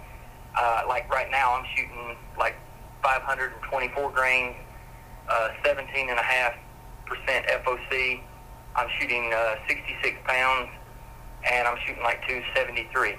Uh, 0.57 0.83
like 0.87 1.09
right 1.11 1.29
now, 1.29 1.53
I'm 1.53 1.65
shooting 1.75 2.15
like 2.37 2.55
524 3.03 4.11
grains, 4.11 4.55
uh, 5.29 5.49
17 5.63 6.09
and 6.09 6.19
a 6.19 6.23
half 6.23 6.53
percent 7.05 7.45
FOC. 7.47 8.21
I'm 8.75 8.89
shooting 8.99 9.31
uh, 9.33 9.55
66 9.67 10.17
pounds, 10.25 10.69
and 11.51 11.67
I'm 11.67 11.77
shooting 11.85 12.03
like 12.03 12.27
273. 12.27 13.15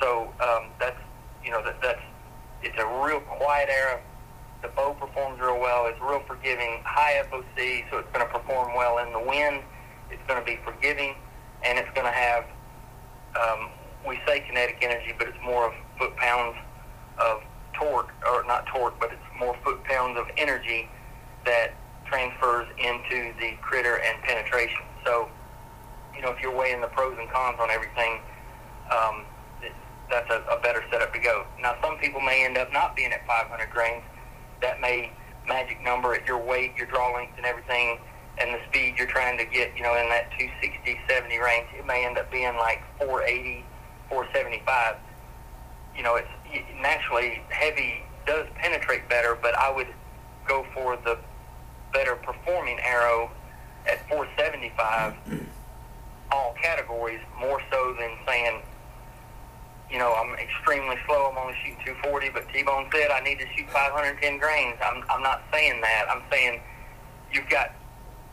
So 0.00 0.32
um, 0.40 0.70
that's 0.80 0.98
you 1.44 1.50
know 1.50 1.62
that 1.64 1.80
that's 1.82 2.00
it's 2.62 2.78
a 2.78 2.86
real 3.04 3.20
quiet 3.20 3.68
arrow. 3.68 4.00
The 4.62 4.68
bow 4.68 4.94
performs 4.94 5.40
real 5.40 5.60
well. 5.60 5.86
It's 5.86 6.00
real 6.00 6.22
forgiving, 6.26 6.82
high 6.84 7.22
FOC, 7.30 7.90
so 7.90 7.98
it's 7.98 8.10
going 8.12 8.26
to 8.26 8.32
perform 8.32 8.74
well 8.76 8.98
in 8.98 9.12
the 9.12 9.20
wind. 9.20 9.62
It's 10.10 10.22
going 10.28 10.38
to 10.38 10.46
be 10.46 10.58
forgiving, 10.64 11.14
and 11.64 11.78
it's 11.78 11.90
going 11.94 12.06
to 12.06 12.12
have 12.12 12.44
um, 13.34 13.70
we 14.06 14.18
say 14.26 14.40
kinetic 14.40 14.78
energy, 14.82 15.14
but 15.16 15.28
it's 15.28 15.38
more 15.44 15.66
of 15.66 15.74
foot 15.98 16.16
pounds 16.16 16.56
of 17.18 17.42
torque, 17.72 18.12
or 18.26 18.44
not 18.46 18.66
torque, 18.66 18.98
but 19.00 19.12
it's 19.12 19.38
more 19.38 19.56
foot 19.64 19.82
pounds 19.84 20.18
of 20.18 20.26
energy 20.36 20.88
that 21.44 21.72
transfers 22.06 22.66
into 22.78 23.32
the 23.40 23.52
critter 23.62 23.98
and 24.00 24.22
penetration. 24.22 24.82
So, 25.04 25.28
you 26.14 26.22
know, 26.22 26.30
if 26.30 26.40
you're 26.40 26.54
weighing 26.54 26.80
the 26.80 26.88
pros 26.88 27.16
and 27.18 27.28
cons 27.30 27.56
on 27.60 27.70
everything, 27.70 28.20
um, 28.90 29.24
that's 30.10 30.30
a, 30.30 30.44
a 30.50 30.60
better 30.60 30.84
setup 30.90 31.12
to 31.14 31.18
go. 31.18 31.46
Now, 31.60 31.74
some 31.82 31.96
people 31.98 32.20
may 32.20 32.44
end 32.44 32.58
up 32.58 32.72
not 32.72 32.94
being 32.94 33.12
at 33.12 33.26
500 33.26 33.70
grains. 33.70 34.02
That 34.62 34.80
may 34.80 35.12
magic 35.46 35.82
number 35.82 36.14
at 36.14 36.26
your 36.26 36.38
weight, 36.38 36.72
your 36.76 36.86
draw 36.86 37.14
length, 37.14 37.34
and 37.36 37.44
everything, 37.44 37.98
and 38.40 38.54
the 38.54 38.60
speed 38.68 38.94
you're 38.96 39.06
trying 39.06 39.36
to 39.38 39.44
get, 39.44 39.76
you 39.76 39.82
know, 39.82 39.94
in 39.96 40.08
that 40.08 40.30
260, 40.38 40.98
70 41.08 41.38
range. 41.38 41.66
It 41.76 41.84
may 41.86 42.06
end 42.06 42.16
up 42.16 42.30
being 42.30 42.56
like 42.56 42.80
480, 42.98 43.64
475. 44.08 44.96
You 45.96 46.02
know, 46.02 46.16
it's 46.16 46.28
naturally 46.80 47.42
heavy 47.50 48.02
does 48.26 48.46
penetrate 48.54 49.08
better, 49.08 49.36
but 49.40 49.54
I 49.56 49.70
would 49.70 49.88
go 50.46 50.64
for 50.72 50.96
the 50.96 51.18
better 51.92 52.14
performing 52.16 52.78
arrow 52.80 53.30
at 53.86 54.08
475 54.08 55.14
all 56.30 56.54
categories 56.60 57.20
more 57.38 57.60
so 57.70 57.94
than 57.98 58.10
saying 58.26 58.62
you 59.92 59.98
know 59.98 60.14
I'm 60.14 60.34
extremely 60.38 60.96
slow. 61.06 61.30
I'm 61.30 61.38
only 61.38 61.54
shooting 61.62 61.78
240 61.84 62.30
but 62.30 62.48
T-Bone 62.52 62.88
said 62.92 63.10
I 63.10 63.20
need 63.20 63.38
to 63.38 63.46
shoot 63.54 63.68
510 63.70 64.38
grains. 64.38 64.76
I'm, 64.82 65.04
I'm 65.10 65.22
not 65.22 65.42
saying 65.52 65.80
that. 65.82 66.06
I'm 66.08 66.22
saying 66.30 66.60
you've 67.32 67.48
got 67.48 67.74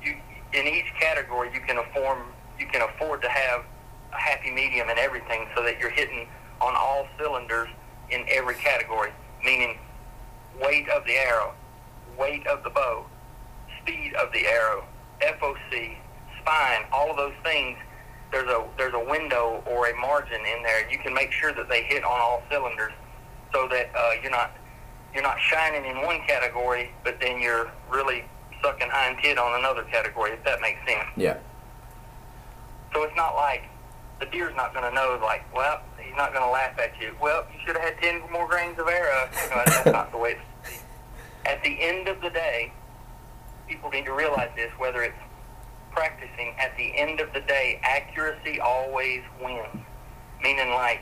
you 0.04 0.16
in 0.54 0.68
each 0.68 0.92
category 1.00 1.52
you 1.54 1.60
can 1.60 1.78
afford 1.78 2.20
you 2.58 2.66
can 2.68 2.82
afford 2.82 3.22
to 3.22 3.30
have 3.30 3.64
a 4.12 4.18
happy 4.18 4.52
medium 4.52 4.90
in 4.90 4.98
everything 4.98 5.48
so 5.56 5.64
that 5.64 5.80
you're 5.80 5.92
hitting 5.92 6.28
on 6.62 6.74
all 6.76 7.08
cylinders 7.20 7.70
in 8.10 8.26
every 8.30 8.56
category 8.56 9.12
meaning 9.44 9.78
weight 10.62 10.90
of 10.90 11.06
the 11.06 11.14
arrow 11.14 11.54
weight 12.18 12.46
of 12.48 12.64
the 12.64 12.70
bow 12.70 13.06
speed 13.82 14.14
of 14.16 14.32
the 14.32 14.46
arrow, 14.46 14.84
FOC, 15.22 15.98
spine, 16.42 16.86
all 16.92 17.12
of 17.12 17.18
those 17.18 17.34
things, 17.44 17.78
there's 18.32 18.50
a 18.50 18.66
there's 18.78 18.94
a 18.94 19.00
window 19.00 19.64
or 19.66 19.90
a 19.90 19.96
margin 19.96 20.40
in 20.40 20.64
there. 20.64 20.90
You 20.90 21.00
can 21.00 21.14
make 21.14 21.32
sure 21.32 21.54
that 21.54 21.68
they 21.70 21.84
hit 21.84 22.04
on 22.04 22.20
all 22.20 22.44
cylinders, 22.50 22.94
so 23.54 23.68
that 23.70 23.90
uh, 23.96 24.12
you're 24.22 24.32
not 24.32 24.52
you're 25.14 25.24
not 25.24 25.40
shining 25.40 25.86
in 25.90 26.04
one 26.04 26.22
category, 26.28 26.92
but 27.04 27.20
then 27.20 27.42
you're 27.42 27.72
really 27.90 28.26
sucking 28.62 28.90
hind 28.92 29.18
tit 29.22 29.38
on 29.38 29.60
another 29.60 29.84
category. 29.84 30.32
If 30.32 30.44
that 30.44 30.62
makes 30.62 30.80
sense. 30.88 31.06
Yeah. 31.18 31.38
So 32.94 33.04
it's 33.04 33.16
not 33.16 33.36
like 33.36 33.64
the 34.20 34.26
deer's 34.26 34.56
not 34.56 34.74
going 34.74 34.84
to 34.84 34.94
know, 34.94 35.20
like, 35.22 35.46
well, 35.56 35.82
he's 35.98 36.16
not 36.18 36.34
going 36.34 36.44
to 36.44 36.50
laugh 36.50 36.78
at 36.80 37.00
you. 37.00 37.16
Well, 37.22 37.46
you 37.54 37.60
should 37.66 37.76
have 37.78 37.86
had 37.86 38.02
ten 38.02 38.22
more 38.32 38.48
grains 38.48 38.78
of 38.80 38.88
arrow. 38.88 39.30
You 39.44 39.50
know, 39.50 39.64
that's 39.66 39.86
not 39.86 40.12
the 40.12 40.18
way. 40.18 40.38
It's, 40.64 40.84
at 41.46 41.64
the 41.64 41.82
end 41.82 42.08
of 42.08 42.20
the 42.22 42.30
day, 42.30 42.74
people 43.68 43.90
need 43.90 44.06
to 44.06 44.14
realize 44.14 44.50
this, 44.56 44.72
whether 44.78 45.04
it's 45.04 45.18
practicing, 46.00 46.54
at 46.58 46.78
the 46.78 46.98
end 46.98 47.20
of 47.20 47.34
the 47.34 47.42
day, 47.42 47.78
accuracy 47.84 48.58
always 48.62 49.22
wins. 49.44 49.84
meaning 50.42 50.70
like 50.70 51.02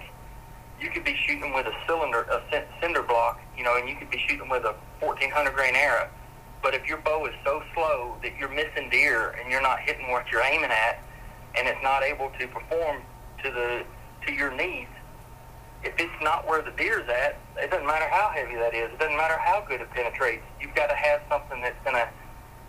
you 0.81 0.89
could 0.89 1.03
be 1.03 1.15
shooting 1.27 1.53
with 1.53 1.67
a 1.67 1.73
cylinder, 1.86 2.21
a 2.21 2.41
cinder 2.81 3.03
block, 3.03 3.39
you 3.55 3.63
know, 3.63 3.77
and 3.77 3.88
you 3.88 3.95
could 3.95 4.10
be 4.10 4.17
shooting 4.27 4.49
with 4.49 4.63
a 4.65 4.73
1400 4.99 5.53
grain 5.53 5.75
arrow. 5.75 6.10
But 6.63 6.73
if 6.73 6.88
your 6.88 6.97
bow 6.97 7.27
is 7.27 7.36
so 7.45 7.62
slow 7.75 8.17
that 8.23 8.36
you're 8.39 8.49
missing 8.49 8.89
deer 8.89 9.36
and 9.39 9.51
you're 9.51 9.62
not 9.62 9.81
hitting 9.81 10.10
what 10.10 10.31
you're 10.31 10.41
aiming 10.41 10.71
at, 10.71 11.03
and 11.55 11.67
it's 11.67 11.83
not 11.83 12.01
able 12.01 12.31
to 12.39 12.47
perform 12.47 13.03
to 13.43 13.51
the 13.51 13.83
to 14.25 14.33
your 14.33 14.49
needs, 14.49 14.89
if 15.83 15.93
it's 15.99 16.23
not 16.23 16.47
where 16.47 16.63
the 16.63 16.71
deer's 16.71 17.07
at, 17.07 17.38
it 17.57 17.69
doesn't 17.69 17.86
matter 17.86 18.10
how 18.10 18.31
heavy 18.33 18.55
that 18.55 18.73
is. 18.73 18.91
It 18.91 18.97
doesn't 18.97 19.15
matter 19.15 19.38
how 19.38 19.63
good 19.69 19.79
it 19.79 19.91
penetrates. 19.91 20.43
You've 20.60 20.73
got 20.73 20.88
to 20.88 20.95
have 20.95 21.21
something 21.29 21.62
that's 21.62 21.79
going 21.83 21.97
to 21.97 22.10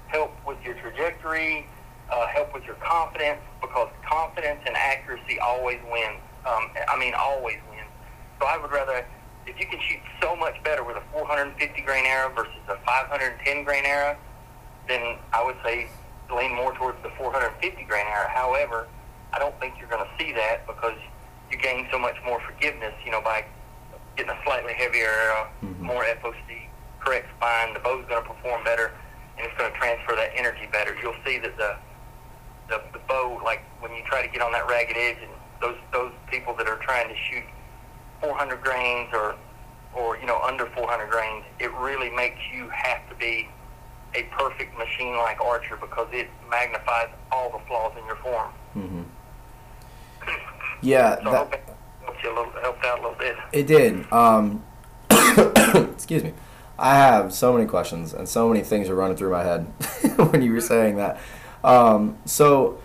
help 0.09 0.33
with 0.47 0.59
your 0.63 0.75
trajectory, 0.75 1.67
uh, 2.11 2.27
help 2.29 2.55
with 2.55 2.65
your 2.65 2.77
confidence, 2.77 3.41
because 3.61 3.89
confidence 4.09 4.61
and 4.67 4.77
accuracy 4.77 5.39
always 5.39 5.79
wins. 5.91 6.21
Um, 6.47 6.71
I 6.89 6.99
mean, 6.99 7.15
always 7.15 7.59
wins. 7.71 7.91
So 8.41 8.47
I 8.47 8.57
would 8.57 8.71
rather, 8.71 9.05
if 9.47 9.59
you 9.59 9.67
can 9.67 9.81
shoot 9.81 10.01
so 10.23 10.37
much 10.37 10.63
better 10.65 10.85
with 10.85 10.97
a 10.97 11.03
450 11.13 11.83
grain 11.83 12.07
arrow 12.07 12.33
versus 12.35 12.55
a 12.69 12.77
510 12.87 13.65
grain 13.65 13.85
arrow, 13.85 14.17
then 14.87 15.19
I 15.33 15.45
would 15.45 15.57
say 15.65 15.89
lean 16.35 16.55
more 16.55 16.75
towards 16.75 17.03
the 17.03 17.11
450 17.19 17.85
grain 17.85 18.07
arrow. 18.07 18.29
However, 18.29 18.89
I 19.33 19.39
don't 19.39 19.59
think 19.61 19.75
you're 19.79 19.89
going 19.89 20.05
to 20.05 20.25
see 20.25 20.33
that 20.33 20.67
because 20.67 20.97
you 21.51 21.59
gain 21.59 21.87
so 21.91 21.99
much 21.99 22.17
more 22.25 22.41
forgiveness, 22.41 22.95
you 23.05 23.11
know, 23.11 23.21
by 23.21 23.45
getting 24.17 24.33
a 24.33 24.39
slightly 24.45 24.75
heavier 24.75 25.07
arrow, 25.09 25.49
mm-hmm. 25.63 25.85
more 25.85 26.05
FOC, 26.05 26.69
correct 27.01 27.29
spine. 27.37 27.75
The 27.75 27.81
bow's 27.81 28.05
going 28.09 28.23
to 28.23 28.29
perform 28.29 28.65
better, 28.65 28.93
and 29.37 29.47
it's 29.47 29.57
going 29.59 29.73
to 29.73 29.79
transfer 29.79 30.15
that 30.17 30.31
energy 30.35 30.69
better. 30.73 30.97
You'll 31.03 31.17
see 31.25 31.39
that 31.39 31.57
the, 31.57 31.77
the 32.69 32.83
the 32.93 33.01
bow, 33.09 33.41
like 33.45 33.63
when 33.81 33.93
you 33.93 34.03
try 34.05 34.23
to 34.23 34.29
get 34.29 34.43
on 34.43 34.53
that 34.53 34.67
ragged 34.69 34.97
edge, 34.97 35.19
and 35.23 35.31
those 35.61 35.77
those 35.93 36.13
people 36.31 36.55
that 36.55 36.69
are 36.69 36.79
trying 36.79 37.09
to 37.09 37.15
shoot 37.17 37.45
400 38.21 38.61
grains 38.63 39.09
or 39.13 39.35
or 39.95 40.19
you 40.19 40.27
know 40.27 40.41
under 40.43 40.67
400 40.67 41.11
grains, 41.11 41.45
it 41.59 41.73
really 41.75 42.11
makes 42.11 42.41
you 42.55 42.69
have 42.69 43.09
to 43.09 43.15
be 43.17 43.49
a 44.15 44.23
perfect 44.25 44.77
machine-like 44.79 45.41
archer 45.41 45.77
because 45.77 46.09
it 46.13 46.29
magnifies 46.51 47.09
all 47.31 47.51
the 47.51 47.65
flaws 47.67 47.93
in 47.99 48.07
your 48.07 48.17
form. 48.17 48.53
Mm-hmm. 48.77 49.03
Yeah, 50.81 51.17
so 51.25 51.33
that, 51.33 51.61
helped 52.05 52.23
you 52.23 52.31
a 52.31 52.35
little, 52.37 52.53
helped 52.61 52.85
out 52.85 53.01
a 53.01 53.03
little 53.03 53.19
bit. 53.19 53.35
It 53.53 53.67
did. 53.67 54.13
Um, 54.13 54.63
excuse 55.93 56.23
me. 56.23 56.35
I 56.79 56.95
have 56.95 57.33
so 57.33 57.53
many 57.53 57.67
questions 57.67 58.15
and 58.15 58.29
so 58.29 58.49
many 58.49 58.63
things 58.63 58.89
are 58.89 58.95
running 58.95 59.17
through 59.17 59.33
my 59.33 59.43
head 59.43 59.63
when 60.31 60.43
you 60.43 60.53
were 60.53 60.61
saying 60.61 60.95
that. 60.97 61.19
Um, 61.65 62.19
so 62.25 62.81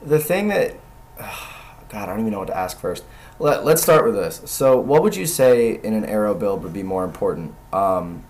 the 0.00 0.18
thing 0.18 0.48
that, 0.48 0.76
God, 1.18 1.94
I 1.94 2.06
don't 2.06 2.20
even 2.20 2.32
know 2.32 2.38
what 2.38 2.48
to 2.48 2.56
ask 2.56 2.78
first. 2.78 3.04
Let, 3.38 3.64
let's 3.64 3.82
start 3.82 4.04
with 4.04 4.14
this. 4.14 4.42
So, 4.44 4.78
what 4.78 5.02
would 5.02 5.16
you 5.16 5.26
say 5.26 5.80
in 5.82 5.94
an 5.94 6.04
arrow 6.04 6.34
build 6.34 6.62
would 6.62 6.72
be 6.72 6.82
more 6.82 7.04
important? 7.04 7.54
Um, 7.72 8.24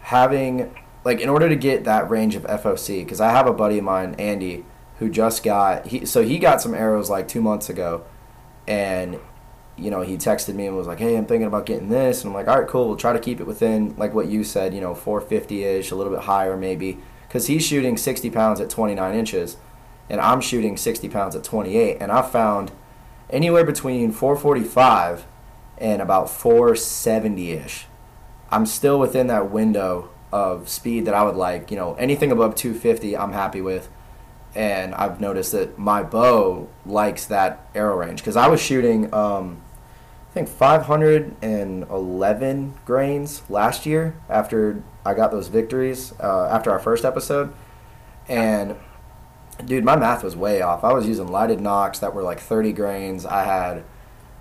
having, 0.00 0.74
like, 1.04 1.20
in 1.20 1.28
order 1.28 1.48
to 1.48 1.56
get 1.56 1.84
that 1.84 2.10
range 2.10 2.36
of 2.36 2.42
FOC, 2.44 3.04
because 3.04 3.20
I 3.20 3.30
have 3.30 3.46
a 3.46 3.52
buddy 3.52 3.78
of 3.78 3.84
mine, 3.84 4.14
Andy, 4.18 4.64
who 4.98 5.10
just 5.10 5.42
got 5.42 5.86
he 5.86 6.06
so 6.06 6.22
he 6.22 6.38
got 6.38 6.60
some 6.60 6.74
arrows 6.74 7.10
like 7.10 7.28
two 7.28 7.42
months 7.42 7.68
ago, 7.68 8.04
and 8.66 9.18
you 9.76 9.90
know 9.90 10.02
he 10.02 10.16
texted 10.16 10.54
me 10.54 10.66
and 10.66 10.76
was 10.76 10.86
like, 10.86 10.98
"Hey, 10.98 11.16
I'm 11.16 11.26
thinking 11.26 11.46
about 11.46 11.66
getting 11.66 11.88
this," 11.88 12.22
and 12.22 12.30
I'm 12.30 12.34
like, 12.34 12.48
"All 12.48 12.58
right, 12.58 12.68
cool. 12.68 12.88
We'll 12.88 12.96
try 12.96 13.12
to 13.12 13.18
keep 13.18 13.40
it 13.40 13.46
within 13.46 13.94
like 13.96 14.14
what 14.14 14.28
you 14.28 14.42
said, 14.42 14.74
you 14.74 14.80
know, 14.80 14.94
450 14.94 15.64
ish, 15.64 15.90
a 15.90 15.96
little 15.96 16.12
bit 16.12 16.22
higher 16.22 16.56
maybe, 16.56 16.98
because 17.36 17.48
he's 17.48 17.66
shooting 17.66 17.98
60 17.98 18.30
pounds 18.30 18.62
at 18.62 18.70
29 18.70 19.14
inches, 19.14 19.58
and 20.08 20.22
I'm 20.22 20.40
shooting 20.40 20.78
60 20.78 21.10
pounds 21.10 21.36
at 21.36 21.44
28, 21.44 21.98
and 22.00 22.10
I 22.10 22.22
found 22.22 22.72
anywhere 23.28 23.62
between 23.62 24.10
445 24.10 25.26
and 25.76 26.00
about 26.00 26.30
470 26.30 27.50
ish. 27.52 27.84
I'm 28.50 28.64
still 28.64 28.98
within 28.98 29.26
that 29.26 29.50
window 29.50 30.08
of 30.32 30.70
speed 30.70 31.04
that 31.04 31.12
I 31.12 31.24
would 31.24 31.36
like. 31.36 31.70
You 31.70 31.76
know, 31.76 31.94
anything 31.96 32.32
above 32.32 32.54
250, 32.54 33.14
I'm 33.14 33.32
happy 33.32 33.60
with 33.60 33.90
and 34.54 34.94
I've 34.94 35.20
noticed 35.20 35.52
that 35.52 35.76
my 35.76 36.02
bow 36.02 36.70
likes 36.86 37.26
that 37.26 37.68
arrow 37.74 37.98
range 37.98 38.22
because 38.22 38.36
I 38.36 38.48
was 38.48 38.62
shooting, 38.62 39.12
um, 39.12 39.60
think 40.36 40.48
511 40.50 42.74
grains 42.84 43.42
last 43.48 43.86
year 43.86 44.14
after 44.28 44.82
I 45.02 45.14
got 45.14 45.30
those 45.30 45.48
victories 45.48 46.12
uh, 46.20 46.48
after 46.48 46.70
our 46.70 46.78
first 46.78 47.06
episode, 47.06 47.54
and 48.28 48.76
dude, 49.64 49.82
my 49.82 49.96
math 49.96 50.22
was 50.22 50.36
way 50.36 50.60
off. 50.60 50.84
I 50.84 50.92
was 50.92 51.06
using 51.06 51.28
lighted 51.28 51.62
nocks 51.62 52.00
that 52.00 52.14
were 52.14 52.22
like 52.22 52.38
30 52.38 52.74
grains. 52.74 53.24
I 53.24 53.44
had, 53.44 53.84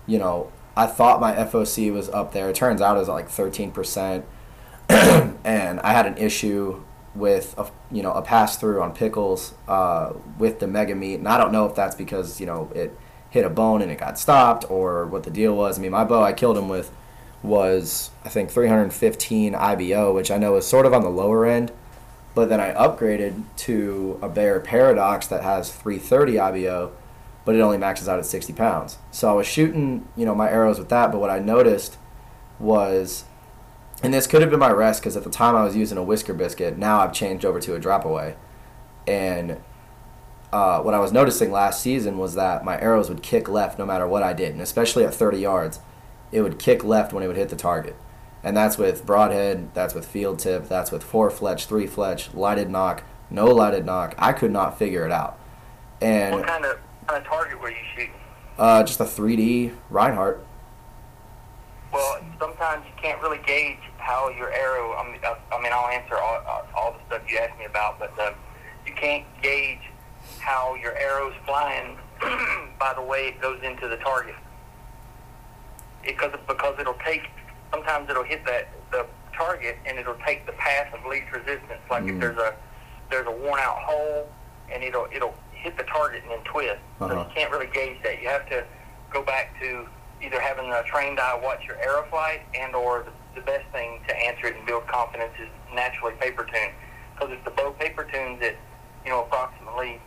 you 0.06 0.20
know, 0.20 0.52
I 0.76 0.86
thought 0.86 1.22
my 1.22 1.32
FOC 1.32 1.94
was 1.94 2.10
up 2.10 2.34
there. 2.34 2.50
It 2.50 2.58
turns 2.58 2.82
out 2.82 2.98
it 2.98 3.00
was 3.00 3.08
like 3.08 3.30
13 3.30 3.72
percent, 3.72 4.26
and 4.90 5.80
I 5.80 5.94
had 5.94 6.06
an 6.06 6.18
issue 6.18 6.84
with 7.16 7.56
a 7.58 7.72
you 7.90 8.04
know 8.04 8.12
a 8.12 8.22
pass 8.22 8.58
through 8.58 8.82
on 8.82 8.94
pickles 8.94 9.54
uh, 9.70 10.12
with 10.38 10.60
the 10.60 10.68
mega 10.68 10.94
meat, 10.94 11.16
and 11.16 11.30
I 11.30 11.38
don't 11.38 11.54
know 11.54 11.68
if 11.68 11.74
that's 11.74 11.96
because 11.96 12.42
you 12.42 12.48
know 12.48 12.70
it 12.76 13.00
hit 13.36 13.44
a 13.44 13.50
bone 13.50 13.82
and 13.82 13.92
it 13.92 13.98
got 13.98 14.18
stopped 14.18 14.64
or 14.72 15.06
what 15.06 15.24
the 15.24 15.30
deal 15.30 15.54
was. 15.54 15.78
I 15.78 15.82
mean, 15.82 15.92
my 15.92 16.06
bow 16.06 16.24
I 16.24 16.32
killed 16.32 16.58
him 16.58 16.70
with 16.70 16.90
was 17.44 18.10
I 18.24 18.30
think 18.30 18.50
315 18.50 19.54
IBO, 19.54 20.14
which 20.14 20.32
I 20.32 20.38
know 20.38 20.56
is 20.56 20.66
sort 20.66 20.86
of 20.86 20.94
on 20.94 21.04
the 21.04 21.10
lower 21.10 21.46
end, 21.46 21.74
but 22.34 22.48
then 22.48 22.62
I 22.62 22.74
upgraded 22.74 23.44
to 23.58 24.18
a 24.22 24.30
Bear 24.30 24.62
Paradox 24.62 25.28
that 25.28 25.44
has 25.44 25.70
330 25.70 26.40
IBO, 26.40 26.94
but 27.44 27.56
it 27.56 27.60
only 27.60 27.78
maxes 27.78 28.08
out 28.08 28.20
at 28.20 28.26
60 28.26 28.54
pounds. 28.54 29.00
So 29.12 29.30
I 29.30 29.34
was 29.34 29.46
shooting 29.46 30.08
you 30.16 30.26
know 30.26 30.34
my 30.34 30.50
arrows 30.50 30.80
with 30.80 30.88
that, 30.88 31.12
but 31.12 31.20
what 31.20 31.30
I 31.30 31.40
noticed 31.40 31.98
was 32.58 33.26
and 34.02 34.14
this 34.14 34.28
could 34.28 34.42
have 34.42 34.50
been 34.50 34.60
my 34.62 34.72
rest 34.72 35.02
because 35.02 35.18
at 35.18 35.26
the 35.26 35.30
time 35.30 35.58
I 35.58 35.66
was 35.66 35.76
using 35.76 35.98
a 35.98 36.04
whisker 36.04 36.34
biscuit. 36.34 36.78
Now 36.78 37.02
I've 37.02 37.14
changed 37.14 37.44
over 37.44 37.60
to 37.60 37.76
a 37.76 37.80
drop 37.80 38.06
away. 38.06 38.38
And 39.06 39.58
uh, 40.56 40.82
what 40.82 40.94
I 40.94 41.00
was 41.00 41.12
noticing 41.12 41.52
last 41.52 41.82
season 41.82 42.18
was 42.18 42.36
that 42.36 42.64
my 42.64 42.80
arrows 42.80 43.10
would 43.10 43.22
kick 43.22 43.50
left 43.50 43.78
no 43.78 43.86
matter 43.86 44.08
what 44.08 44.24
I 44.24 44.32
did. 44.32 44.54
And 44.54 44.62
especially 44.62 45.04
at 45.04 45.14
30 45.14 45.38
yards, 45.38 45.82
it 46.32 46.42
would 46.44 46.60
kick 46.60 46.82
left 46.82 47.12
when 47.12 47.24
it 47.24 47.28
would 47.28 47.36
hit 47.36 47.50
the 47.50 47.58
target. 47.58 47.98
And 48.42 48.56
that's 48.56 48.78
with 48.78 49.06
broadhead, 49.06 49.74
that's 49.74 49.94
with 49.94 50.08
field 50.08 50.40
tip, 50.40 50.70
that's 50.70 50.92
with 50.92 51.04
four 51.04 51.30
fletch, 51.30 51.66
three 51.66 51.88
fletch, 51.88 52.34
lighted 52.34 52.70
nock, 52.70 53.04
no 53.30 53.48
lighted 53.48 53.86
nock. 53.86 54.16
I 54.18 54.32
could 54.32 54.52
not 54.52 54.80
figure 54.80 55.06
it 55.06 55.12
out. 55.12 55.38
And 56.00 56.36
what 56.36 56.48
kind 56.48 56.64
of, 56.64 56.80
kind 57.06 57.22
of 57.22 57.28
target 57.28 57.60
were 57.60 57.72
you 57.72 57.84
shooting? 57.94 58.14
Uh, 58.58 58.82
just 58.84 59.02
a 59.02 59.04
3D 59.04 59.76
Rinehart. 59.92 60.40
Well, 61.92 62.22
sometimes 62.40 62.86
you 62.86 62.94
can't 63.02 63.22
really 63.22 63.42
gauge 63.46 63.80
how 63.98 64.30
your 64.30 64.54
arrow. 64.54 64.94
I 64.94 65.12
mean, 65.12 65.20
I 65.22 65.62
mean 65.62 65.74
I'll 65.74 65.90
answer 65.90 66.16
all, 66.16 66.66
all 66.78 66.94
the 66.94 67.00
stuff 67.08 67.30
you 67.30 67.40
asked 67.40 67.60
me 67.60 67.66
about, 67.66 68.00
but 68.00 68.18
um, 68.26 68.36
you 68.88 68.94
can't 68.94 69.26
gauge 69.42 69.82
how 70.46 70.76
your 70.76 70.96
arrow's 70.98 71.34
flying 71.46 71.98
by 72.80 72.94
the 72.94 73.02
way 73.02 73.28
it 73.28 73.42
goes 73.42 73.60
into 73.64 73.88
the 73.88 73.98
target. 73.98 74.36
Because 76.06 76.32
because 76.48 76.76
it'll 76.80 77.00
take 77.04 77.24
sometimes 77.72 78.10
it'll 78.10 78.24
hit 78.24 78.46
that 78.46 78.70
the 78.92 79.08
target 79.36 79.78
and 79.86 79.98
it'll 79.98 80.18
take 80.26 80.46
the 80.46 80.52
path 80.54 80.94
of 80.94 81.04
least 81.10 81.32
resistance. 81.32 81.82
Like 81.90 82.04
mm. 82.04 82.14
if 82.14 82.20
there's 82.20 82.38
a 82.38 82.56
there's 83.10 83.28
a 83.28 83.32
worn 83.32 83.60
out 83.60 83.78
hole 83.80 84.30
and 84.72 84.84
it'll 84.84 85.08
it'll 85.12 85.34
hit 85.52 85.76
the 85.78 85.84
target 85.84 86.22
and 86.22 86.32
then 86.32 86.44
twist. 86.44 86.80
Uh-huh. 87.02 87.10
So 87.10 87.20
you 87.20 87.28
can't 87.34 87.52
really 87.52 87.68
gauge 87.74 87.98
that. 88.04 88.22
You 88.22 88.30
have 88.30 88.48
to 88.50 88.64
go 89.12 89.24
back 89.24 89.60
to 89.62 89.88
either 90.22 90.40
having 90.40 90.72
a 90.72 90.84
trained 90.84 91.20
eye 91.20 91.40
watch 91.42 91.66
your 91.66 91.78
arrow 91.78 92.06
flight 92.10 92.42
and 92.54 92.76
or 92.76 93.04
the, 93.04 93.40
the 93.40 93.46
best 93.46 93.66
thing 93.72 94.00
to 94.08 94.16
answer 94.16 94.48
it 94.48 94.56
and 94.56 94.66
build 94.66 94.88
confidence 94.88 95.34
is 95.42 95.50
naturally 95.74 96.14
paper 96.16 96.46
tune. 96.46 96.72
Because 97.14 97.34
if 97.34 97.44
the 97.44 97.52
bow 97.52 97.72
paper 97.72 98.04
tunes 98.04 98.42
at, 98.42 98.56
you 99.04 99.12
know, 99.12 99.24
approximately, 99.24 100.00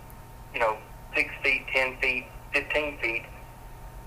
you 0.58 0.64
know, 0.64 0.76
6 1.14 1.30
feet, 1.44 1.64
10 1.72 1.98
feet, 2.00 2.26
15 2.52 2.98
feet, 2.98 3.22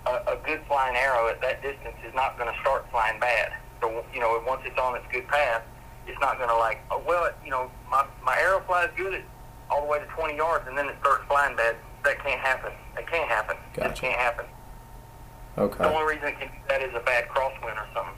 a, 0.05 0.11
a 0.33 0.37
good 0.45 0.59
flying 0.67 0.97
arrow 0.97 1.29
at 1.29 1.39
that 1.39 1.61
distance 1.61 1.95
is 2.05 2.13
not 2.13 2.37
going 2.37 2.51
to 2.53 2.59
start 2.59 2.85
flying 2.91 3.19
bad. 3.21 3.53
So, 3.79 4.03
you 4.13 4.19
know, 4.19 4.43
once 4.45 4.61
it's 4.65 4.77
on 4.77 4.97
its 4.97 5.05
good 5.13 5.27
path, 5.29 5.63
it's 6.07 6.19
not 6.19 6.37
going 6.37 6.49
to 6.49 6.57
like, 6.57 6.81
oh, 6.91 7.01
well, 7.07 7.25
it, 7.25 7.35
you 7.45 7.51
know, 7.51 7.71
my, 7.89 8.05
my 8.21 8.37
arrow 8.37 8.61
flies 8.67 8.89
good 8.97 9.13
at 9.13 9.23
all 9.69 9.83
the 9.83 9.87
way 9.87 9.99
to 9.99 10.05
20 10.05 10.35
yards 10.35 10.67
and 10.67 10.77
then 10.77 10.89
it 10.89 10.95
starts 10.99 11.23
flying 11.27 11.55
bad. 11.55 11.77
That 12.03 12.21
can't 12.21 12.41
happen. 12.41 12.73
That 12.95 13.09
can't 13.09 13.29
happen. 13.29 13.55
Gotcha. 13.73 13.87
That 13.87 13.95
can't 13.95 14.19
happen. 14.19 14.45
Okay. 15.57 15.77
The 15.77 15.93
only 15.93 16.15
reason 16.15 16.27
it 16.29 16.39
can 16.39 16.47
do 16.49 16.53
that 16.67 16.81
is 16.81 16.93
a 16.95 16.99
bad 16.99 17.29
crosswind 17.29 17.77
or 17.77 17.87
something. 17.93 18.15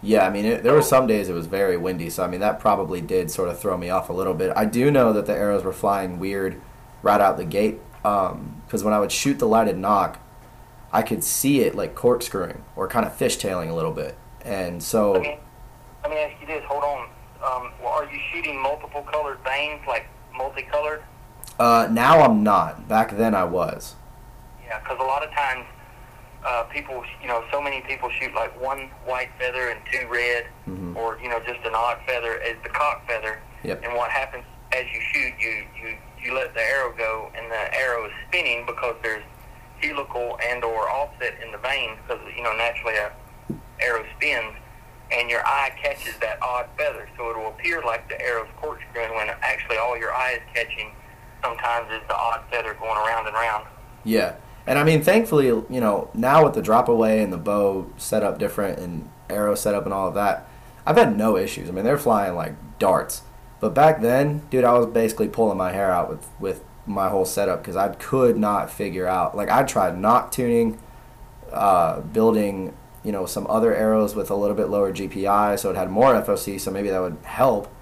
Yeah, 0.00 0.26
I 0.26 0.30
mean, 0.30 0.46
it, 0.46 0.62
there 0.62 0.72
were 0.72 0.82
some 0.82 1.06
days 1.06 1.28
it 1.28 1.32
was 1.32 1.46
very 1.46 1.76
windy, 1.76 2.10
so 2.10 2.24
I 2.24 2.28
mean 2.28 2.40
that 2.40 2.58
probably 2.58 3.00
did 3.00 3.30
sort 3.30 3.48
of 3.48 3.60
throw 3.60 3.76
me 3.76 3.88
off 3.88 4.08
a 4.08 4.12
little 4.12 4.34
bit. 4.34 4.52
I 4.56 4.64
do 4.64 4.90
know 4.90 5.12
that 5.12 5.26
the 5.26 5.32
arrows 5.32 5.62
were 5.62 5.72
flying 5.72 6.18
weird 6.18 6.60
right 7.02 7.20
out 7.20 7.36
the 7.36 7.44
gate, 7.44 7.78
because 8.02 8.32
um, 8.32 8.84
when 8.84 8.94
I 8.94 9.00
would 9.00 9.12
shoot 9.12 9.38
the 9.38 9.46
lighted 9.46 9.76
nock, 9.78 10.18
I 10.92 11.02
could 11.02 11.24
see 11.24 11.60
it 11.60 11.74
like 11.74 11.94
corkscrewing 11.94 12.62
or 12.76 12.86
kind 12.88 13.06
of 13.06 13.16
fishtailing 13.16 13.70
a 13.70 13.74
little 13.74 13.92
bit, 13.92 14.16
and 14.44 14.82
so. 14.82 15.12
Let 15.12 15.22
me, 15.22 15.38
let 16.02 16.10
me 16.10 16.16
ask 16.18 16.40
you 16.40 16.46
this. 16.46 16.64
Hold 16.66 16.84
on. 16.84 17.08
Um, 17.42 17.72
well, 17.82 17.92
are 17.92 18.04
you 18.04 18.20
shooting 18.32 18.60
multiple 18.60 19.02
colored 19.10 19.38
vanes, 19.44 19.80
like 19.86 20.06
multicolored? 20.36 21.02
Uh, 21.58 21.88
now 21.90 22.20
I'm 22.20 22.42
not. 22.42 22.88
Back 22.88 23.16
then 23.16 23.34
I 23.34 23.44
was. 23.44 23.94
Yeah, 24.64 24.78
because 24.80 24.98
a 25.00 25.02
lot 25.04 25.24
of 25.24 25.30
times 25.32 25.66
uh, 26.44 26.64
people, 26.64 27.04
you 27.20 27.28
know, 27.28 27.44
so 27.50 27.60
many 27.60 27.80
people 27.82 28.10
shoot 28.20 28.32
like 28.34 28.58
one 28.60 28.90
white 29.04 29.30
feather 29.38 29.68
and 29.68 29.80
two 29.90 30.06
red, 30.08 30.46
Mhm. 30.68 30.94
or 30.96 31.18
you 31.22 31.28
know, 31.28 31.40
just 31.40 31.60
an 31.64 31.74
odd 31.74 31.98
feather 32.06 32.40
as 32.42 32.56
the 32.62 32.68
cock 32.68 33.06
feather. 33.08 33.40
Yep. 33.64 33.84
And 33.84 33.94
what 33.94 34.10
happens 34.10 34.44
as 34.72 34.84
you 34.92 35.00
shoot, 35.12 35.32
you 35.40 35.64
you 35.80 35.96
you 36.24 36.34
let 36.34 36.54
the 36.54 36.60
arrow 36.60 36.94
go, 36.96 37.30
and 37.36 37.50
the 37.50 37.74
arrow 37.74 38.06
is 38.06 38.12
spinning 38.28 38.64
because 38.66 38.96
there's 39.02 39.24
helical 39.80 40.38
and 40.44 40.62
or 40.62 40.88
offset 40.88 41.34
in 41.42 41.50
the 41.50 41.58
vanes 41.58 41.98
because 42.06 42.22
you 42.36 42.42
know 42.42 42.54
naturally 42.56 42.94
a 42.96 43.12
arrow 43.80 44.04
spins, 44.16 44.54
and 45.10 45.28
your 45.28 45.44
eye 45.46 45.72
catches 45.82 46.16
that 46.20 46.40
odd 46.42 46.66
feather, 46.78 47.08
so 47.16 47.30
it 47.30 47.36
will 47.36 47.48
appear 47.48 47.82
like 47.82 48.08
the 48.08 48.20
arrow's 48.20 48.48
corkscrewing 48.56 49.14
when 49.14 49.28
actually 49.42 49.76
all 49.76 49.98
your 49.98 50.12
eye 50.12 50.34
is 50.34 50.42
catching 50.54 50.92
sometimes 51.42 51.90
is 51.90 52.00
the 52.08 52.16
odd 52.16 52.42
feather 52.50 52.74
going 52.74 52.96
around 52.96 53.26
and 53.26 53.34
around. 53.34 53.66
Yeah. 54.04 54.36
And 54.66 54.78
I 54.78 54.84
mean, 54.84 55.02
thankfully, 55.02 55.46
you 55.46 55.66
know, 55.68 56.08
now 56.14 56.44
with 56.44 56.54
the 56.54 56.62
drop 56.62 56.88
away 56.88 57.20
and 57.22 57.32
the 57.32 57.38
bow 57.38 57.90
set 57.96 58.22
up 58.22 58.38
different 58.38 58.78
and 58.78 59.10
arrow 59.28 59.56
set 59.56 59.74
up 59.74 59.84
and 59.84 59.92
all 59.92 60.08
of 60.08 60.14
that, 60.14 60.48
I've 60.86 60.96
had 60.96 61.16
no 61.16 61.36
issues. 61.36 61.68
I 61.68 61.72
mean, 61.72 61.84
they're 61.84 61.98
flying 61.98 62.34
like 62.34 62.54
darts. 62.78 63.22
But 63.62 63.74
back 63.74 64.00
then, 64.00 64.42
dude, 64.50 64.64
I 64.64 64.76
was 64.76 64.86
basically 64.86 65.28
pulling 65.28 65.56
my 65.56 65.70
hair 65.70 65.92
out 65.92 66.10
with, 66.10 66.28
with 66.40 66.64
my 66.84 67.08
whole 67.08 67.24
setup 67.24 67.62
because 67.62 67.76
I 67.76 67.90
could 67.90 68.36
not 68.36 68.72
figure 68.72 69.06
out. 69.06 69.36
Like, 69.36 69.50
I 69.50 69.62
tried 69.62 69.96
nock 69.96 70.32
tuning, 70.32 70.80
uh, 71.52 72.00
building, 72.00 72.74
you 73.04 73.12
know, 73.12 73.24
some 73.24 73.46
other 73.48 73.72
arrows 73.72 74.16
with 74.16 74.32
a 74.32 74.34
little 74.34 74.56
bit 74.56 74.68
lower 74.68 74.92
GPI 74.92 75.60
so 75.60 75.70
it 75.70 75.76
had 75.76 75.92
more 75.92 76.12
FOC, 76.12 76.60
so 76.60 76.72
maybe 76.72 76.90
that 76.90 77.00
would 77.00 77.18
help. 77.22 77.72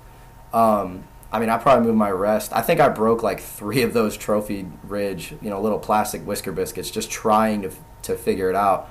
Um, 0.52 1.04
I 1.32 1.40
mean, 1.40 1.48
I 1.48 1.56
probably 1.56 1.86
moved 1.86 1.96
my 1.96 2.10
rest. 2.10 2.52
I 2.52 2.60
think 2.60 2.78
I 2.78 2.90
broke 2.90 3.22
like 3.22 3.40
three 3.58 3.80
of 3.80 3.94
those 3.94 4.18
trophy 4.18 4.66
ridge, 4.82 5.34
you 5.40 5.48
know, 5.48 5.62
little 5.62 5.78
plastic 5.78 6.20
whisker 6.26 6.52
biscuits, 6.52 6.90
just 6.90 7.10
trying 7.10 7.62
to 7.62 7.70
to 8.02 8.16
figure 8.16 8.50
it 8.50 8.56
out. 8.56 8.90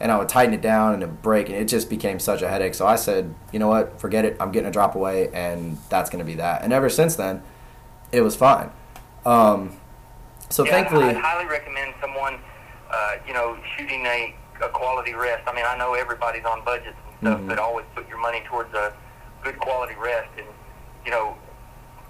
And 0.00 0.12
I 0.12 0.18
would 0.18 0.28
tighten 0.28 0.54
it 0.54 0.60
down 0.62 0.94
and 0.94 1.02
it 1.02 1.06
would 1.06 1.22
break, 1.22 1.48
and 1.48 1.56
it 1.58 1.66
just 1.66 1.90
became 1.90 2.20
such 2.20 2.40
a 2.42 2.48
headache. 2.48 2.74
So 2.74 2.86
I 2.86 2.94
said, 2.96 3.34
you 3.52 3.58
know 3.58 3.66
what, 3.68 4.00
forget 4.00 4.24
it. 4.24 4.36
I'm 4.38 4.52
getting 4.52 4.68
a 4.68 4.72
drop 4.72 4.94
away, 4.94 5.28
and 5.32 5.76
that's 5.88 6.08
going 6.08 6.20
to 6.20 6.24
be 6.24 6.34
that. 6.36 6.62
And 6.62 6.72
ever 6.72 6.88
since 6.88 7.16
then, 7.16 7.42
it 8.12 8.20
was 8.20 8.36
fine. 8.36 8.70
Um, 9.26 9.76
so 10.50 10.64
yeah, 10.64 10.70
thankfully, 10.70 11.04
I, 11.04 11.12
highly 11.14 11.46
recommend 11.46 11.94
someone, 12.00 12.38
uh, 12.90 13.16
you 13.26 13.34
know, 13.34 13.58
shooting 13.76 14.06
a, 14.06 14.34
a 14.62 14.68
quality 14.68 15.14
rest. 15.14 15.42
I 15.48 15.54
mean, 15.54 15.64
I 15.66 15.76
know 15.76 15.94
everybody's 15.94 16.44
on 16.44 16.64
budgets 16.64 16.96
and 17.06 17.16
stuff, 17.20 17.40
Mhm. 17.40 17.48
but 17.48 17.58
always 17.58 17.84
put 17.94 18.08
your 18.08 18.18
money 18.18 18.42
towards 18.48 18.72
a 18.74 18.92
good 19.42 19.58
quality 19.58 19.94
rest. 20.00 20.28
And 20.38 20.46
you 21.04 21.10
know, 21.10 21.34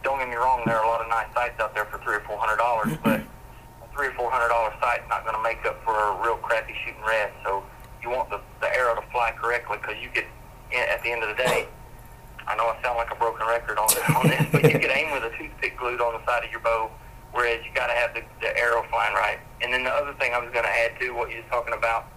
don't 0.05 0.19
get 0.19 0.29
me 0.29 0.37
wrong, 0.37 0.63
there 0.67 0.77
are 0.77 0.85
a 0.85 0.89
lot 0.89 1.01
of 1.01 1.09
nice 1.09 1.33
sights 1.35 1.59
out 1.61 1.75
there 1.75 1.85
for 1.87 1.99
three 1.99 2.17
or 2.17 2.21
four 2.21 2.37
hundred 2.39 2.59
dollars, 2.59 2.93
but 3.03 3.21
a 3.21 3.97
three 3.97 4.09
or 4.09 4.13
four 4.13 4.31
hundred 4.31 4.49
dollar 4.49 4.73
sight's 4.81 5.09
not 5.09 5.25
going 5.25 5.35
to 5.37 5.43
make 5.43 5.65
up 5.67 5.83
for 5.85 5.95
a 5.95 6.23
real 6.23 6.37
crappy 6.37 6.75
shooting 6.85 7.03
rest. 7.03 7.33
So 7.45 7.65
you 8.03 8.11
want 8.11 8.31
the, 8.31 8.41
the 8.61 8.69
arrow 8.75 8.95
to 8.95 9.03
fly 9.11 9.33
correctly 9.33 9.79
because 9.81 9.97
you 10.03 10.09
could, 10.11 10.27
at 10.75 11.03
the 11.03 11.11
end 11.11 11.23
of 11.23 11.29
the 11.29 11.43
day. 11.43 11.69
I 12.47 12.57
know 12.57 12.65
I 12.65 12.81
sound 12.83 12.97
like 12.97 13.13
a 13.13 13.17
broken 13.17 13.47
record 13.47 13.77
on 13.77 13.89
this, 13.89 14.09
on 14.09 14.27
this 14.29 14.47
but 14.51 14.65
you 14.65 14.79
could 14.79 14.91
aim 14.91 15.13
with 15.13 15.23
a 15.23 15.37
toothpick 15.37 15.77
glued 15.77 16.01
on 16.01 16.15
the 16.15 16.25
side 16.25 16.45
of 16.45 16.51
your 16.51 16.61
bow, 16.61 16.91
whereas 17.33 17.61
you 17.65 17.75
got 17.75 17.89
to 17.89 17.93
have 17.93 18.15
the, 18.15 18.23
the 18.41 18.57
arrow 18.57 18.83
flying 18.89 19.15
right. 19.15 19.39
And 19.61 19.73
then 19.73 19.85
the 19.85 19.91
other 19.91 20.15
thing 20.15 20.33
I 20.33 20.39
was 20.39 20.51
going 20.53 20.65
to 20.65 20.71
add 20.71 20.99
to 21.01 21.11
what 21.13 21.31
you 21.31 21.43
were 21.43 21.51
talking 21.51 21.75
about, 21.75 22.09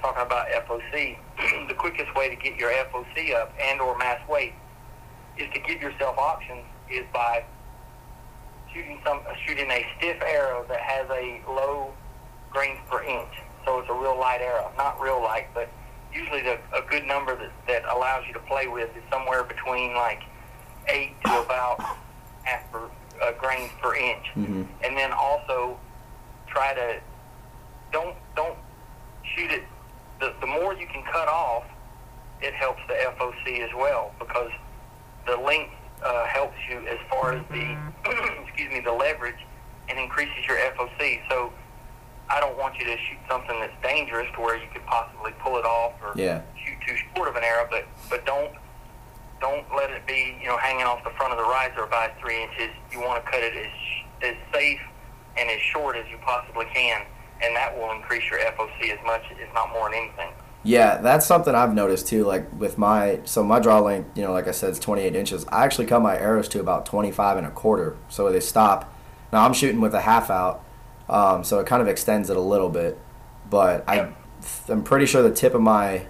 talking 0.00 0.22
about 0.22 0.48
FOC, 0.48 1.18
the 1.68 1.74
quickest 1.74 2.14
way 2.16 2.30
to 2.30 2.36
get 2.36 2.56
your 2.56 2.70
FOC 2.70 3.34
up 3.34 3.52
and 3.60 3.80
or 3.80 3.98
mass 3.98 4.26
weight 4.28 4.54
is 5.36 5.52
to 5.52 5.60
give 5.60 5.82
yourself 5.82 6.16
options 6.16 6.64
is 6.90 7.04
by 7.12 7.44
shooting 8.72 9.00
some 9.04 9.20
uh, 9.28 9.34
shooting 9.46 9.70
a 9.70 9.86
stiff 9.96 10.20
arrow 10.22 10.64
that 10.68 10.80
has 10.80 11.08
a 11.10 11.40
low 11.48 11.92
grains 12.50 12.78
per 12.90 13.02
inch. 13.02 13.32
So 13.66 13.80
it's 13.80 13.90
a 13.90 13.94
real 13.94 14.16
light 14.18 14.40
arrow, 14.40 14.70
not 14.78 15.00
real 15.00 15.20
light, 15.20 15.48
but 15.52 15.68
usually 16.14 16.40
the, 16.40 16.56
a 16.72 16.82
good 16.88 17.04
number 17.04 17.36
that, 17.36 17.50
that 17.66 17.84
allows 17.92 18.24
you 18.26 18.32
to 18.34 18.38
play 18.40 18.68
with 18.68 18.88
is 18.96 19.02
somewhere 19.10 19.42
between 19.42 19.92
like 19.94 20.22
eight 20.88 21.12
to 21.24 21.40
about 21.42 21.80
half 22.44 22.70
per, 22.70 22.88
uh, 23.20 23.32
grains 23.32 23.70
per 23.82 23.94
inch. 23.96 24.24
Mhm. 24.36 24.66
And 24.84 24.96
then 24.96 25.10
also 25.12 25.78
try 26.46 26.74
to 26.74 27.00
don't 27.92 28.14
don't 28.36 28.56
shoot 29.34 29.50
it. 29.50 29.64
The, 30.20 30.32
the 30.40 30.46
more 30.46 30.72
you 30.74 30.86
can 30.86 31.02
cut 31.02 31.28
off, 31.28 31.64
it 32.40 32.54
helps 32.54 32.80
the 32.86 32.94
FOC 32.94 33.60
as 33.60 33.74
well 33.74 34.12
because 34.20 34.50
the 35.26 35.36
length 35.36 35.72
uh, 36.04 36.24
helps 36.26 36.56
you 36.70 36.86
as 36.86 36.98
far 37.10 37.32
as 37.32 37.42
the 37.50 37.76
excuse 38.46 38.70
me 38.72 38.78
the 38.80 38.92
leverage 38.92 39.44
and 39.88 39.98
increases 39.98 40.46
your 40.46 40.56
FOC. 40.58 41.20
So 41.28 41.52
I 42.28 42.40
don't 42.40 42.58
want 42.58 42.78
you 42.78 42.84
to 42.86 42.96
shoot 42.96 43.18
something 43.30 43.58
that's 43.60 43.72
dangerous 43.82 44.26
to 44.34 44.40
where 44.40 44.56
you 44.56 44.66
could 44.72 44.84
possibly 44.86 45.32
pull 45.42 45.56
it 45.58 45.64
off 45.64 45.92
or 46.02 46.12
Yeah. 46.14 46.42
shoot 46.56 46.76
too 46.86 46.96
short 47.14 47.28
of 47.28 47.36
an 47.36 47.44
arrow. 47.44 47.66
But 47.70 47.84
but 48.10 48.24
don't 48.26 48.52
don't 49.40 49.64
let 49.76 49.90
it 49.90 50.06
be 50.06 50.36
you 50.40 50.46
know 50.48 50.56
hanging 50.56 50.84
off 50.84 51.04
the 51.04 51.10
front 51.10 51.32
of 51.32 51.38
the 51.38 51.44
riser 51.44 51.86
by 51.86 52.10
three 52.20 52.42
inches. 52.42 52.70
You 52.90 53.00
want 53.00 53.24
to 53.24 53.30
cut 53.30 53.40
it 53.42 53.54
as 53.56 54.30
as 54.30 54.34
safe 54.52 54.80
and 55.36 55.50
as 55.50 55.60
short 55.60 55.96
as 55.96 56.06
you 56.10 56.16
possibly 56.24 56.64
can, 56.72 57.02
and 57.42 57.54
that 57.54 57.76
will 57.76 57.92
increase 57.92 58.22
your 58.30 58.40
FOC 58.40 58.90
as 58.90 58.98
much, 59.04 59.22
if 59.30 59.52
not 59.54 59.70
more 59.72 59.90
than 59.90 59.98
anything. 60.00 60.30
Yeah, 60.62 60.96
that's 60.96 61.26
something 61.26 61.54
I've 61.54 61.74
noticed 61.74 62.08
too. 62.08 62.24
Like 62.24 62.46
with 62.58 62.76
my 62.78 63.20
so 63.24 63.44
my 63.44 63.60
draw 63.60 63.78
length, 63.80 64.16
you 64.16 64.24
know, 64.24 64.32
like 64.32 64.48
I 64.48 64.52
said, 64.52 64.70
it's 64.70 64.78
28 64.80 65.14
inches. 65.14 65.46
I 65.50 65.64
actually 65.64 65.86
cut 65.86 66.00
my 66.02 66.16
arrows 66.18 66.48
to 66.48 66.60
about 66.60 66.86
25 66.86 67.36
and 67.36 67.46
a 67.46 67.50
quarter, 67.50 67.96
so 68.08 68.32
they 68.32 68.40
stop. 68.40 68.92
Now 69.32 69.44
I'm 69.44 69.52
shooting 69.52 69.80
with 69.80 69.94
a 69.94 70.00
half 70.00 70.30
out, 70.30 70.64
um, 71.08 71.44
so 71.44 71.58
it 71.60 71.66
kind 71.66 71.82
of 71.82 71.88
extends 71.88 72.30
it 72.30 72.36
a 72.36 72.40
little 72.40 72.68
bit. 72.68 72.98
But 73.48 73.84
I, 73.88 74.12
I'm 74.68 74.82
pretty 74.82 75.06
sure 75.06 75.22
the 75.22 75.30
tip 75.30 75.54
of 75.54 75.60
my 75.60 76.06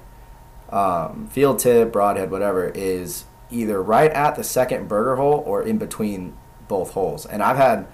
um, 0.70 1.28
field 1.28 1.59
tip, 1.59 1.92
broadhead, 1.92 2.30
whatever, 2.30 2.68
is 2.74 3.24
either 3.50 3.82
right 3.82 4.11
at 4.11 4.35
the 4.35 4.42
second 4.44 4.88
berger 4.88 5.16
hole 5.16 5.42
or 5.46 5.62
in 5.62 5.78
between 5.78 6.37
both 6.68 6.92
holes. 6.92 7.26
And 7.26 7.42
I've 7.42 7.56
had 7.56 7.87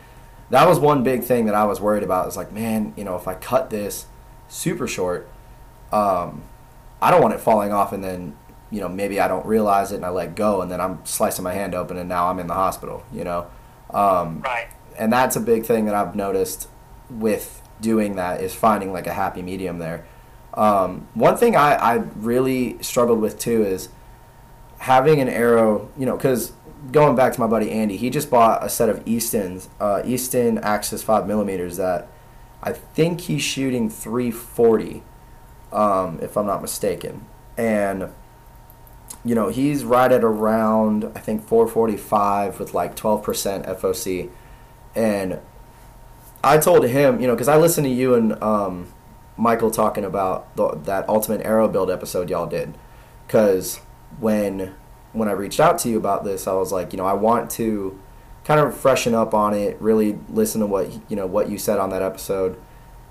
that 0.50 0.66
was 0.68 0.78
one 0.78 1.02
big 1.02 1.24
thing 1.24 1.46
that 1.46 1.54
I 1.54 1.64
was 1.64 1.80
worried 1.80 2.02
about. 2.02 2.28
Is 2.28 2.36
like, 2.36 2.52
man, 2.52 2.92
you 2.96 3.04
know, 3.04 3.16
if 3.16 3.26
I 3.26 3.34
cut 3.34 3.70
this 3.70 4.06
super 4.48 4.86
short, 4.86 5.28
um, 5.92 6.42
I 7.00 7.10
don't 7.10 7.20
want 7.22 7.34
it 7.34 7.40
falling 7.40 7.72
off 7.72 7.92
and 7.92 8.02
then 8.04 8.36
you 8.70 8.80
know 8.80 8.88
maybe 8.88 9.20
I 9.20 9.28
don't 9.28 9.44
realize 9.44 9.92
it 9.92 9.96
and 9.96 10.04
I 10.06 10.08
let 10.10 10.34
go 10.34 10.62
and 10.62 10.70
then 10.70 10.80
I'm 10.80 11.04
slicing 11.04 11.42
my 11.42 11.52
hand 11.52 11.74
open 11.74 11.98
and 11.98 12.08
now 12.08 12.28
I'm 12.28 12.38
in 12.38 12.46
the 12.46 12.54
hospital. 12.54 13.04
You 13.12 13.24
know, 13.24 13.46
um, 13.92 14.40
Right. 14.42 14.68
and 14.98 15.12
that's 15.12 15.36
a 15.36 15.40
big 15.40 15.66
thing 15.66 15.84
that 15.86 15.94
I've 15.94 16.14
noticed 16.14 16.68
with 17.18 17.62
doing 17.80 18.16
that 18.16 18.40
is 18.40 18.54
finding 18.54 18.92
like 18.92 19.06
a 19.06 19.12
happy 19.12 19.42
medium 19.42 19.78
there. 19.78 20.04
Um, 20.54 21.08
one 21.14 21.36
thing 21.36 21.56
I, 21.56 21.74
I 21.74 21.94
really 22.16 22.82
struggled 22.82 23.20
with 23.20 23.38
too 23.38 23.64
is 23.64 23.88
having 24.78 25.20
an 25.20 25.28
arrow, 25.28 25.90
you 25.96 26.06
know, 26.06 26.16
because 26.16 26.52
going 26.90 27.14
back 27.14 27.32
to 27.32 27.40
my 27.40 27.46
buddy 27.46 27.70
Andy, 27.70 27.96
he 27.96 28.10
just 28.10 28.30
bought 28.30 28.64
a 28.64 28.68
set 28.68 28.88
of 28.88 29.06
Easton's, 29.06 29.68
uh, 29.80 30.02
Easton 30.04 30.58
Axis 30.58 31.02
5 31.02 31.26
millimeters 31.26 31.76
that 31.76 32.08
I 32.62 32.72
think 32.72 33.22
he's 33.22 33.42
shooting 33.42 33.88
340, 33.88 35.02
um, 35.72 36.18
if 36.20 36.36
I'm 36.36 36.46
not 36.46 36.62
mistaken. 36.62 37.26
And, 37.56 38.10
you 39.24 39.34
know, 39.34 39.48
he's 39.48 39.84
right 39.84 40.10
at 40.10 40.24
around, 40.24 41.04
I 41.14 41.20
think, 41.20 41.46
445 41.46 42.58
with 42.58 42.74
like 42.74 42.96
12% 42.96 43.66
FOC. 43.80 44.30
And 44.94 45.40
I 46.44 46.58
told 46.58 46.84
him, 46.84 47.20
you 47.20 47.26
know, 47.26 47.34
because 47.34 47.48
I 47.48 47.56
listened 47.56 47.86
to 47.86 47.92
you 47.92 48.14
and 48.14 48.42
um, 48.42 48.92
Michael 49.36 49.70
talking 49.70 50.04
about 50.04 50.54
the, 50.56 50.70
that 50.84 51.08
Ultimate 51.08 51.44
Arrow 51.46 51.68
Build 51.68 51.90
episode 51.90 52.30
y'all 52.30 52.46
did. 52.46 52.76
Because 53.26 53.78
when 54.18 54.74
when 55.12 55.28
I 55.28 55.32
reached 55.32 55.60
out 55.60 55.78
to 55.80 55.88
you 55.88 55.98
about 55.98 56.24
this, 56.24 56.46
I 56.46 56.54
was 56.54 56.72
like, 56.72 56.92
you 56.92 56.96
know, 56.96 57.06
I 57.06 57.12
want 57.12 57.50
to 57.52 57.98
kind 58.44 58.60
of 58.60 58.76
freshen 58.76 59.14
up 59.14 59.34
on 59.34 59.54
it, 59.54 59.80
really 59.80 60.18
listen 60.28 60.60
to 60.60 60.66
what 60.66 60.90
you 61.10 61.16
know 61.16 61.26
what 61.26 61.48
you 61.48 61.58
said 61.58 61.78
on 61.78 61.90
that 61.90 62.02
episode, 62.02 62.60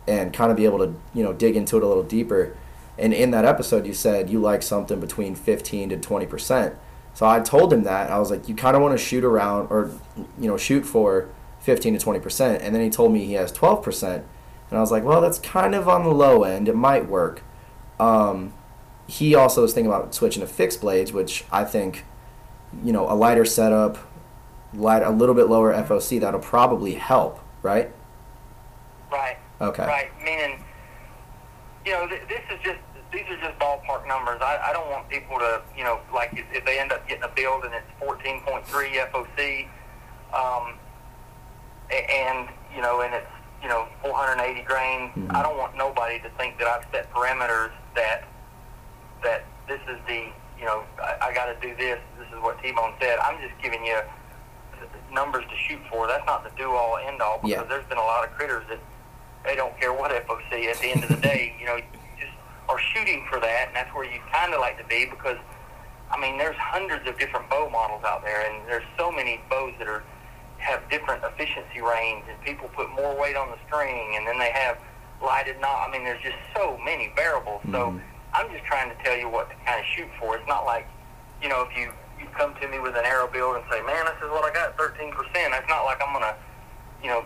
and 0.08 0.34
kind 0.34 0.52
of 0.52 0.58
be 0.58 0.66
able 0.66 0.80
to 0.80 0.94
you 1.14 1.24
know 1.24 1.34
dig 1.34 1.56
into 1.56 1.78
it 1.78 1.84
a 1.84 1.88
little 1.88 2.04
deeper. 2.04 2.56
And 2.98 3.14
in 3.14 3.32
that 3.32 3.46
episode, 3.46 3.88
you 3.88 3.94
said 3.94 4.30
you 4.30 4.40
like 4.40 4.62
something 4.62 5.00
between 5.00 5.36
15 5.36 5.90
to 5.90 5.98
20 5.98 6.26
percent. 6.26 6.76
So 7.14 7.26
I 7.26 7.40
told 7.40 7.74
him 7.74 7.84
that 7.84 8.10
I 8.10 8.20
was 8.20 8.32
like, 8.32 8.48
you 8.48 8.56
kind 8.56 8.76
of 8.76 8.82
want 8.82 8.98
to 8.98 9.04
shoot 9.04 9.24
around 9.24 9.68
or 9.70 9.92
you 10.40 10.48
know 10.48 10.58
shoot 10.58 10.86
for 10.86 11.30
15 11.62 11.94
to 11.94 12.00
20 12.00 12.20
percent. 12.20 12.62
And 12.62 12.76
then 12.76 12.82
he 12.82 12.90
told 12.90 13.14
me 13.14 13.26
he 13.26 13.34
has 13.34 13.52
12 13.52 13.84
percent, 13.84 14.26
and 14.70 14.78
I 14.78 14.82
was 14.82 14.92
like, 14.92 15.04
well, 15.04 15.22
that's 15.22 15.40
kind 15.40 15.74
of 15.74 15.88
on 15.88 16.04
the 16.04 16.14
low 16.14 16.44
end. 16.44 16.68
It 16.68 16.76
might 16.76 17.08
work. 17.08 17.44
Um, 18.00 18.54
he 19.08 19.36
also 19.36 19.62
was 19.62 19.74
thinking 19.74 19.92
about 19.92 20.14
switching 20.16 20.42
to 20.42 20.48
fixed 20.48 20.82
blades, 20.82 21.12
which 21.12 21.44
I 21.52 21.66
think, 21.66 22.06
you 22.84 22.94
know, 22.94 23.10
a 23.10 23.14
lighter 23.14 23.46
setup, 23.46 23.98
light 24.74 25.04
a 25.04 25.10
little 25.10 25.36
bit 25.36 25.50
lower 25.50 25.74
FOC, 25.74 26.20
that'll 26.22 26.40
probably 26.40 26.94
help, 26.94 27.40
right? 27.62 27.92
Right. 29.12 29.38
Okay. 29.60 29.86
Right. 29.86 30.12
Meaning, 30.24 30.64
you 31.86 31.92
know, 31.92 32.08
th- 32.08 32.22
this 32.30 32.42
is 32.52 32.60
just 32.64 32.80
these 33.12 33.26
are 33.30 33.38
just 33.38 33.60
ballpark 33.60 34.08
numbers. 34.08 34.40
I, 34.42 34.70
I 34.70 34.74
don't 34.74 34.90
want 34.90 35.10
people 35.10 35.38
to, 35.40 35.62
you 35.78 35.84
know, 35.84 36.00
like 36.14 36.32
if, 36.34 36.46
if 36.54 36.66
they 36.66 36.80
end 36.80 36.94
up 36.94 37.06
getting 37.08 37.24
a 37.24 37.28
build 37.28 37.66
and 37.66 37.74
it's 37.74 37.86
14.3 38.02 38.64
FOC, 39.12 39.68
um, 40.34 40.80
and 41.92 42.48
you 42.76 42.82
know, 42.82 43.02
and 43.02 43.14
it's 43.14 43.28
you 43.62 43.68
know, 43.68 43.86
480 44.02 44.62
grains. 44.64 45.12
Mhm. 45.16 45.36
I 45.36 45.44
don't 45.44 45.58
want 45.58 45.76
nobody 45.76 46.20
to 46.22 46.30
think 46.32 46.58
that 46.58 46.68
I've 46.68 46.86
set 46.92 47.12
parameters 47.14 47.72
that 47.96 48.24
that 49.24 49.44
this 49.68 49.80
is 49.88 50.00
the, 50.08 50.26
you 50.58 50.66
know, 50.66 50.84
I, 51.00 51.28
I 51.30 51.34
got 51.34 51.46
to 51.46 51.56
do 51.62 51.76
this. 51.76 52.00
This 52.18 52.28
is 52.36 52.42
what 52.42 52.60
T-Bone 52.64 52.94
said. 53.00 53.20
I'm 53.20 53.40
just 53.40 53.54
giving 53.62 53.86
you 53.86 54.00
numbers 55.14 55.44
to 55.46 55.56
shoot 55.68 55.80
for. 55.92 56.08
That's 56.08 56.26
not 56.26 56.44
the 56.44 56.50
do-all, 56.58 56.98
end-all 56.98 57.38
because 57.38 57.52
Yeah. 57.52 57.64
there's 57.70 57.86
been 57.86 58.00
a 58.00 58.04
lot 58.04 58.24
of 58.28 58.34
critters 58.36 58.64
that 58.70 58.80
they 59.44 59.56
don't 59.56 59.78
care 59.80 59.94
what 59.94 60.10
FOC. 60.12 60.68
At 60.72 60.78
the 60.78 60.88
end 60.92 61.04
of 61.04 61.10
the 61.10 61.18
day, 61.30 61.56
you 61.60 61.66
know, 61.68 61.76
you 61.76 61.84
just 62.20 62.34
are 62.68 62.80
shooting 62.80 63.26
for 63.30 63.40
that, 63.40 63.68
and 63.68 63.76
that's 63.76 63.94
where 63.94 64.06
you 64.06 64.20
kind 64.32 64.54
of 64.56 64.60
like 64.60 64.78
to 64.80 64.84
be 64.86 65.06
because, 65.06 65.38
I 66.10 66.20
mean, 66.20 66.38
there's 66.40 66.56
hundreds 66.58 67.08
of 67.08 67.20
different 67.20 67.48
bow 67.50 67.70
models 67.70 68.04
out 68.04 68.24
there, 68.24 68.42
and 68.50 68.68
there's 68.68 68.86
so 68.98 69.12
many 69.12 69.40
bows 69.52 69.74
that 69.78 69.88
are 69.88 70.02
have 70.62 70.88
different 70.90 71.24
efficiency 71.24 71.82
range, 71.82 72.24
and 72.30 72.40
people 72.42 72.70
put 72.76 72.90
more 72.92 73.18
weight 73.20 73.36
on 73.36 73.50
the 73.50 73.58
string, 73.68 74.16
and 74.16 74.26
then 74.28 74.38
they 74.40 74.52
have 74.52 74.78
lighted 75.22 75.60
nock. 75.60 75.88
I 75.88 75.92
mean, 75.92 76.04
there's 76.04 76.22
just 76.22 76.38
so 76.56 76.78
many 76.84 77.12
variables. 77.16 77.62
So 77.72 77.92
Mhm. 77.92 78.02
I'm 78.34 78.50
just 78.52 78.64
trying 78.66 78.90
to 78.90 79.04
tell 79.04 79.18
you 79.18 79.28
what 79.30 79.50
to 79.50 79.56
kind 79.66 79.80
of 79.80 79.86
shoot 79.88 80.10
for. 80.20 80.36
It's 80.38 80.48
not 80.48 80.66
like, 80.66 80.88
you 81.42 81.50
know, 81.50 81.62
if 81.64 81.76
you 81.78 81.92
you 82.20 82.28
come 82.38 82.54
to 82.62 82.68
me 82.68 82.78
with 82.78 82.96
an 82.96 83.04
arrow 83.04 83.28
build 83.28 83.56
and 83.56 83.66
say, 83.72 83.82
man, 83.82 84.06
this 84.06 84.14
is 84.24 84.30
what 84.30 84.46
I 84.46 84.54
got, 84.54 84.78
13%. 84.78 85.10
It's 85.58 85.68
not 85.68 85.86
like 85.86 86.00
I'm 86.06 86.14
gonna, 86.14 86.36
you 87.02 87.10
know, 87.10 87.24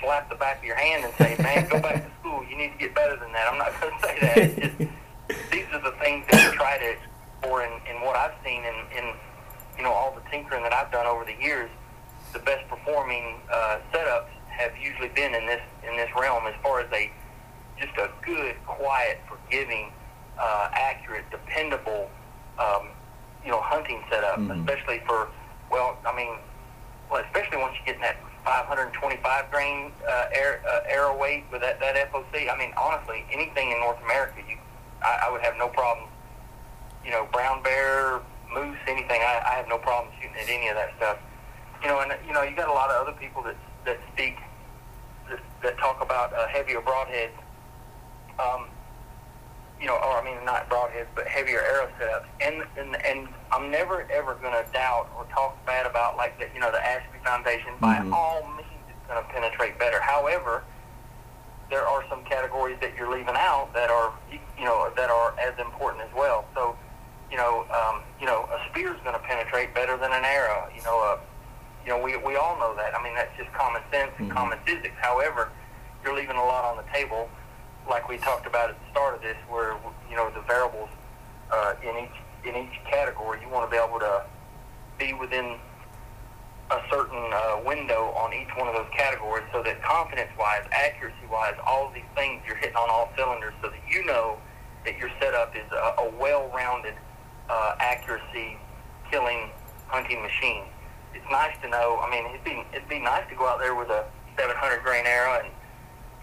slap 0.00 0.28
the 0.28 0.36
back 0.36 0.58
of 0.58 0.64
your 0.64 0.76
hand 0.76 1.04
and 1.04 1.12
say, 1.18 1.34
man, 1.42 1.66
go 1.68 1.80
back 1.80 1.94
to 2.04 2.10
school. 2.20 2.44
You 2.48 2.56
need 2.56 2.70
to 2.72 2.78
get 2.78 2.94
better 2.94 3.16
than 3.16 3.32
that. 3.32 3.48
I'm 3.50 3.58
not 3.58 3.72
going 3.80 3.92
to 3.92 4.06
say 4.06 4.18
that. 4.20 4.36
It's 4.38 4.54
just, 4.78 5.50
these 5.50 5.66
are 5.72 5.80
the 5.80 5.90
things 5.98 6.24
that 6.30 6.52
I 6.52 6.54
try 6.54 6.78
to 6.78 6.90
explore 6.94 7.64
in, 7.64 7.72
in 7.90 8.00
what 8.02 8.14
I've 8.14 8.34
seen 8.44 8.62
in, 8.64 8.74
in, 8.96 9.14
you 9.76 9.82
know, 9.82 9.90
all 9.92 10.12
the 10.14 10.22
tinkering 10.30 10.62
that 10.62 10.72
I've 10.72 10.92
done 10.92 11.06
over 11.06 11.24
the 11.24 11.34
years. 11.42 11.70
The 12.32 12.38
best 12.40 12.68
performing 12.68 13.40
uh, 13.52 13.78
setups 13.92 14.28
have 14.48 14.72
usually 14.76 15.08
been 15.08 15.34
in 15.34 15.46
this 15.46 15.60
in 15.88 15.96
this 15.96 16.10
realm 16.18 16.46
as 16.46 16.54
far 16.62 16.80
as 16.80 16.90
a 16.92 17.10
just 17.80 17.96
a 17.96 18.10
good, 18.24 18.54
quiet, 18.66 19.18
forgiving, 19.26 19.90
uh, 20.38 20.68
accurate, 20.72 21.24
dependable, 21.30 22.10
um, 22.58 22.88
you 23.42 23.50
know, 23.50 23.60
hunting 23.60 24.04
setup, 24.10 24.38
Mhm. 24.38 24.60
especially 24.68 24.98
for, 25.06 25.28
well, 25.70 25.96
I 26.06 26.12
mean, 26.14 26.36
well, 27.08 27.24
especially 27.24 27.56
once 27.56 27.74
you 27.78 27.84
get 27.86 27.94
in 27.94 28.02
that 28.02 28.16
525 28.44 29.50
grain 29.50 29.92
uh, 30.06 30.26
air, 30.32 30.60
uh, 30.68 30.80
arrow 30.86 31.16
weight 31.16 31.44
with 31.50 31.62
that, 31.62 31.80
that 31.80 31.96
FOC. 31.96 32.50
I 32.50 32.56
mean, 32.56 32.72
honestly, 32.76 33.24
anything 33.32 33.70
in 33.72 33.80
North 33.80 34.02
America, 34.04 34.42
you, 34.46 34.58
I, 35.02 35.20
I 35.26 35.30
would 35.30 35.40
have 35.40 35.56
no 35.56 35.68
problem. 35.68 36.06
You 37.02 37.12
know, 37.12 37.26
brown 37.32 37.62
bear, 37.62 38.20
moose, 38.52 38.78
anything. 38.86 39.22
I, 39.22 39.40
I 39.46 39.54
have 39.54 39.68
no 39.68 39.78
problem 39.78 40.12
shooting 40.20 40.36
at 40.36 40.48
any 40.50 40.68
of 40.68 40.76
that 40.76 40.92
stuff. 40.98 41.16
You 41.82 41.88
know, 41.88 42.00
and 42.00 42.12
you 42.26 42.32
know, 42.32 42.42
you 42.42 42.54
got 42.56 42.68
a 42.68 42.72
lot 42.72 42.90
of 42.90 43.06
other 43.06 43.16
people 43.18 43.42
that 43.42 43.56
that 43.86 43.98
speak 44.12 44.36
that, 45.28 45.40
that 45.62 45.78
talk 45.78 46.00
about 46.02 46.32
uh, 46.34 46.46
heavier 46.48 46.80
broadheads. 46.80 47.30
Um, 48.38 48.66
you 49.80 49.86
know, 49.86 49.94
or 49.96 50.20
I 50.20 50.24
mean, 50.24 50.44
not 50.44 50.68
broadheads, 50.68 51.06
but 51.14 51.26
heavier 51.26 51.60
arrow 51.62 51.88
setups. 51.98 52.26
And 52.42 52.62
and 52.76 52.96
and 53.04 53.28
I'm 53.50 53.70
never 53.70 54.06
ever 54.12 54.34
going 54.34 54.52
to 54.52 54.70
doubt 54.72 55.08
or 55.16 55.24
talk 55.26 55.64
bad 55.64 55.86
about 55.86 56.16
like 56.18 56.38
the 56.38 56.48
you 56.54 56.60
know 56.60 56.70
the 56.70 56.84
Ashby 56.84 57.18
Foundation. 57.24 57.72
By 57.80 57.96
Mhm. 57.96 58.12
all 58.12 58.46
means, 58.56 58.68
it's 58.88 59.08
going 59.08 59.22
to 59.24 59.28
penetrate 59.32 59.78
better. 59.78 60.00
However, 60.00 60.64
there 61.70 61.86
are 61.86 62.04
some 62.10 62.24
categories 62.24 62.76
that 62.82 62.94
you're 62.96 63.10
leaving 63.10 63.36
out 63.36 63.72
that 63.72 63.88
are 63.90 64.12
you 64.30 64.64
know 64.66 64.90
that 64.96 65.08
are 65.08 65.34
as 65.40 65.58
important 65.58 66.02
as 66.04 66.12
well. 66.14 66.44
So, 66.54 66.76
you 67.30 67.38
know, 67.38 67.64
um, 67.72 68.02
you 68.20 68.26
know, 68.26 68.46
a 68.52 68.68
spear 68.68 68.92
is 68.94 69.00
going 69.00 69.14
to 69.14 69.22
penetrate 69.22 69.72
better 69.74 69.96
than 69.96 70.12
an 70.12 70.24
arrow. 70.26 70.68
You 70.76 70.82
know, 70.82 71.00
uh, 71.00 71.18
you 71.84 71.90
know, 71.90 71.98
we 72.02 72.16
we 72.16 72.36
all 72.36 72.58
know 72.58 72.74
that. 72.76 72.96
I 72.96 73.02
mean, 73.02 73.14
that's 73.14 73.34
just 73.36 73.52
common 73.52 73.82
sense 73.90 74.12
and 74.18 74.30
Mhm. 74.30 74.34
common 74.34 74.58
physics. 74.66 74.94
However, 75.00 75.50
you're 76.04 76.14
leaving 76.14 76.36
a 76.36 76.44
lot 76.44 76.64
on 76.64 76.76
the 76.76 76.84
table, 76.92 77.28
like 77.88 78.08
we 78.08 78.18
talked 78.18 78.46
about 78.46 78.70
at 78.70 78.76
the 78.80 78.90
start 78.90 79.14
of 79.14 79.22
this, 79.22 79.36
where 79.48 79.76
you 80.08 80.16
know 80.16 80.30
the 80.30 80.40
variables 80.42 80.90
uh, 81.50 81.74
in 81.82 81.96
each 82.04 82.18
in 82.44 82.56
each 82.56 82.84
category. 82.90 83.40
You 83.42 83.48
want 83.48 83.70
to 83.70 83.70
be 83.70 83.82
able 83.82 83.98
to 84.00 84.24
be 84.98 85.12
within 85.12 85.58
a 86.70 86.80
certain 86.88 87.32
uh, 87.32 87.60
window 87.64 88.12
on 88.12 88.32
each 88.32 88.48
one 88.56 88.68
of 88.68 88.74
those 88.74 88.88
categories, 88.96 89.44
so 89.52 89.60
that 89.62 89.82
confidence-wise, 89.82 90.62
accuracy-wise, 90.70 91.54
all 91.66 91.88
of 91.88 91.94
these 91.94 92.04
things 92.14 92.40
you're 92.46 92.54
hitting 92.56 92.76
on 92.76 92.88
all 92.88 93.10
cylinders, 93.16 93.52
so 93.60 93.68
that 93.68 93.80
you 93.88 94.04
know 94.04 94.38
that 94.84 94.96
your 94.98 95.10
setup 95.20 95.54
is 95.56 95.66
a, 95.72 95.94
a 96.02 96.10
well-rounded 96.20 96.94
uh, 97.48 97.74
accuracy 97.80 98.56
killing 99.10 99.50
hunting 99.88 100.22
machine. 100.22 100.62
It's 101.14 101.26
nice 101.30 101.56
to 101.62 101.68
know. 101.68 101.98
I 102.02 102.10
mean, 102.10 102.26
it'd 102.26 102.44
be 102.44 102.62
it'd 102.72 102.88
be 102.88 103.00
nice 103.00 103.28
to 103.28 103.34
go 103.34 103.46
out 103.46 103.58
there 103.58 103.74
with 103.74 103.90
a 103.90 104.04
700 104.38 104.82
grain 104.82 105.06
arrow, 105.06 105.40
and 105.42 105.52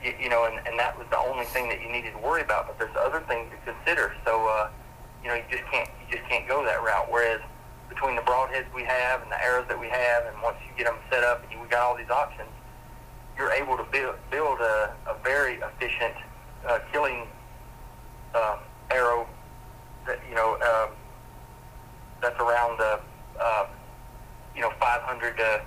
you, 0.04 0.14
you 0.24 0.30
know, 0.30 0.46
and, 0.46 0.66
and 0.68 0.80
that 0.80 0.98
was 0.98 1.08
the 1.10 1.18
only 1.18 1.46
thing 1.46 1.70
that 1.70 1.82
you 1.82 1.92
needed 1.92 2.14
to 2.14 2.20
worry 2.20 2.42
about. 2.42 2.68
But 2.68 2.80
there's 2.80 2.96
other 2.96 3.24
things 3.28 3.52
to 3.52 3.74
consider. 3.74 4.16
So, 4.26 4.48
uh, 4.48 4.70
you 5.24 5.30
know, 5.30 5.36
you 5.36 5.44
just 5.50 5.66
can't 5.72 5.90
you 6.08 6.18
just 6.18 6.28
can't 6.30 6.48
go 6.48 6.64
that 6.64 6.82
route. 6.84 7.12
Whereas 7.12 7.42
between 7.90 8.16
the 8.16 8.22
broadheads 8.22 8.72
we 8.74 8.84
have 8.84 9.22
and 9.22 9.32
the 9.32 9.42
arrows 9.42 9.66
that 9.68 9.80
we 9.80 9.88
have, 9.90 10.26
and 10.26 10.42
once 10.42 10.58
you 10.64 10.72
get 10.78 10.86
them 10.86 11.00
set 11.10 11.24
up 11.24 11.44
and 11.44 11.52
you, 11.52 11.60
we 11.60 11.68
got 11.68 11.82
all 11.82 11.98
these 11.98 12.10
options, 12.10 12.50
you're 13.38 13.52
able 13.52 13.78
to 13.78 13.84
build 13.92 14.16
build 14.32 14.60
a, 14.60 14.96
a 15.08 15.16
very 15.24 15.56
efficient 15.56 16.16
uh, 16.68 16.80
killing 16.92 17.28
uh, 18.34 18.58
arrow 18.92 19.28
that 20.06 20.20
you 20.30 20.36
know 20.36 20.56
um, 20.62 20.96
that's 22.22 22.40
around 22.40 22.78
the 22.80 23.00
uh, 23.40 23.68
you 24.58 24.64
know 24.64 24.72
500 24.80 25.38
to 25.38 25.62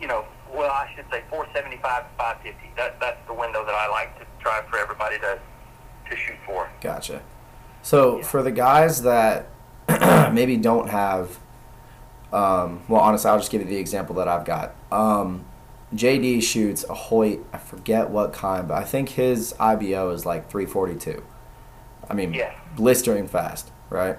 you 0.00 0.06
know 0.06 0.24
well 0.54 0.70
I 0.70 0.92
should 0.94 1.06
say 1.10 1.22
475 1.30 1.80
to 1.80 2.08
550. 2.18 2.70
That 2.76 3.00
that's 3.00 3.26
the 3.26 3.34
window 3.34 3.64
that 3.64 3.74
I 3.74 3.88
like 3.88 4.16
to 4.20 4.26
try 4.40 4.62
for 4.70 4.78
everybody 4.78 5.18
to 5.18 5.38
to 6.10 6.16
shoot 6.16 6.36
for. 6.46 6.68
Gotcha. 6.80 7.22
So 7.82 8.18
Yeah. 8.18 8.24
for 8.24 8.42
the 8.42 8.50
guys 8.52 9.02
that 9.02 9.46
maybe 10.32 10.56
don't 10.56 10.88
have, 10.90 11.38
um, 12.32 12.82
well, 12.88 13.00
honestly, 13.00 13.28
I'll 13.30 13.38
just 13.38 13.50
give 13.50 13.60
you 13.62 13.66
the 13.68 13.76
example 13.76 14.14
that 14.16 14.28
I've 14.28 14.44
got. 14.44 14.74
Um, 14.92 15.44
JD 15.94 16.42
shoots 16.42 16.84
a 16.88 16.94
Hoyt. 16.94 17.40
I 17.52 17.58
forget 17.58 18.08
what 18.10 18.32
kind, 18.32 18.68
but 18.68 18.74
I 18.78 18.84
think 18.84 19.10
his 19.10 19.54
IBO 19.58 20.10
is 20.10 20.24
like 20.24 20.48
342. 20.50 21.22
I 22.08 22.14
mean, 22.14 22.32
Yes. 22.34 22.54
blistering 22.76 23.26
fast, 23.26 23.70
right? 23.90 24.16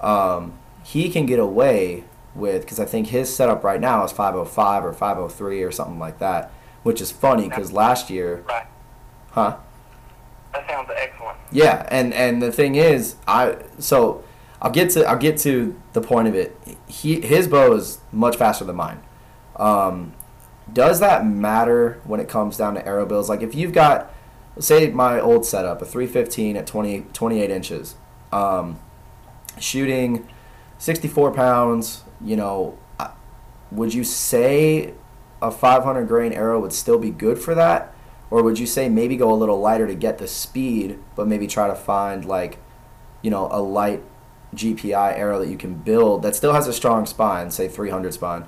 Um, 0.00 0.58
he 0.82 1.08
can 1.10 1.24
get 1.26 1.38
away 1.38 2.04
with 2.34 2.62
because 2.62 2.78
I 2.80 2.84
think 2.84 3.08
his 3.08 3.34
setup 3.34 3.64
right 3.64 3.80
now 3.80 4.04
is 4.04 4.12
505 4.12 4.84
or 4.84 4.92
503 4.92 5.62
or 5.62 5.70
something 5.72 5.98
like 5.98 6.18
that, 6.18 6.50
which 6.82 7.00
is 7.00 7.10
funny 7.10 7.48
because 7.48 7.72
last 7.72 8.10
year, 8.10 8.44
Right. 8.48 8.66
huh? 9.32 9.56
That 10.52 10.68
sounds 10.68 10.88
excellent. 10.96 11.38
Yeah, 11.52 11.86
and 11.90 12.12
and 12.14 12.40
the 12.42 12.50
thing 12.52 12.74
is, 12.74 13.16
I 13.26 13.56
so 13.78 14.22
I'll 14.62 14.70
get 14.70 14.90
to 14.90 15.04
I'll 15.08 15.18
get 15.18 15.38
to 15.38 15.78
the 15.92 16.00
point 16.00 16.26
of 16.28 16.34
it. 16.34 16.56
He 16.86 17.20
his 17.20 17.46
bow 17.48 17.72
is 17.74 17.98
much 18.12 18.36
faster 18.36 18.64
than 18.64 18.76
mine. 18.76 19.00
Um, 19.56 20.14
does 20.72 21.00
that 21.00 21.26
matter 21.26 22.00
when 22.04 22.20
it 22.20 22.28
comes 22.28 22.56
down 22.56 22.74
to 22.74 22.86
arrow 22.86 23.06
builds? 23.06 23.28
Like 23.28 23.42
if 23.42 23.54
you've 23.54 23.72
got, 23.72 24.12
say, 24.58 24.88
my 24.90 25.18
old 25.20 25.44
setup, 25.46 25.80
a 25.82 25.84
315 25.86 26.56
at 26.56 26.66
20, 26.66 27.06
28 27.12 27.50
inches, 27.50 27.96
um, 28.32 28.78
shooting 29.58 30.28
64 30.78 31.32
pounds, 31.32 32.04
you 32.24 32.36
know, 32.36 32.78
would 33.70 33.92
you 33.94 34.04
say 34.04 34.94
a 35.42 35.50
500 35.50 36.08
grain 36.08 36.32
arrow 36.32 36.58
would 36.60 36.72
still 36.72 36.98
be 36.98 37.10
good 37.10 37.38
for 37.38 37.54
that? 37.54 37.94
Or 38.30 38.42
would 38.42 38.58
you 38.58 38.66
say 38.66 38.88
maybe 38.88 39.16
go 39.16 39.32
a 39.32 39.36
little 39.36 39.60
lighter 39.60 39.86
to 39.86 39.94
get 39.94 40.18
the 40.18 40.26
speed, 40.28 40.98
but 41.16 41.26
maybe 41.26 41.46
try 41.46 41.66
to 41.66 41.74
find 41.74 42.24
like, 42.24 42.58
you 43.22 43.30
know, 43.30 43.48
a 43.50 43.60
light 43.60 44.02
GPI 44.54 45.16
arrow 45.18 45.38
that 45.38 45.48
you 45.48 45.56
can 45.56 45.74
build 45.74 46.22
that 46.22 46.34
still 46.36 46.52
has 46.52 46.66
a 46.66 46.72
strong 46.72 47.06
spine, 47.06 47.50
say 47.50 47.68
300 47.68 48.14
spine, 48.14 48.46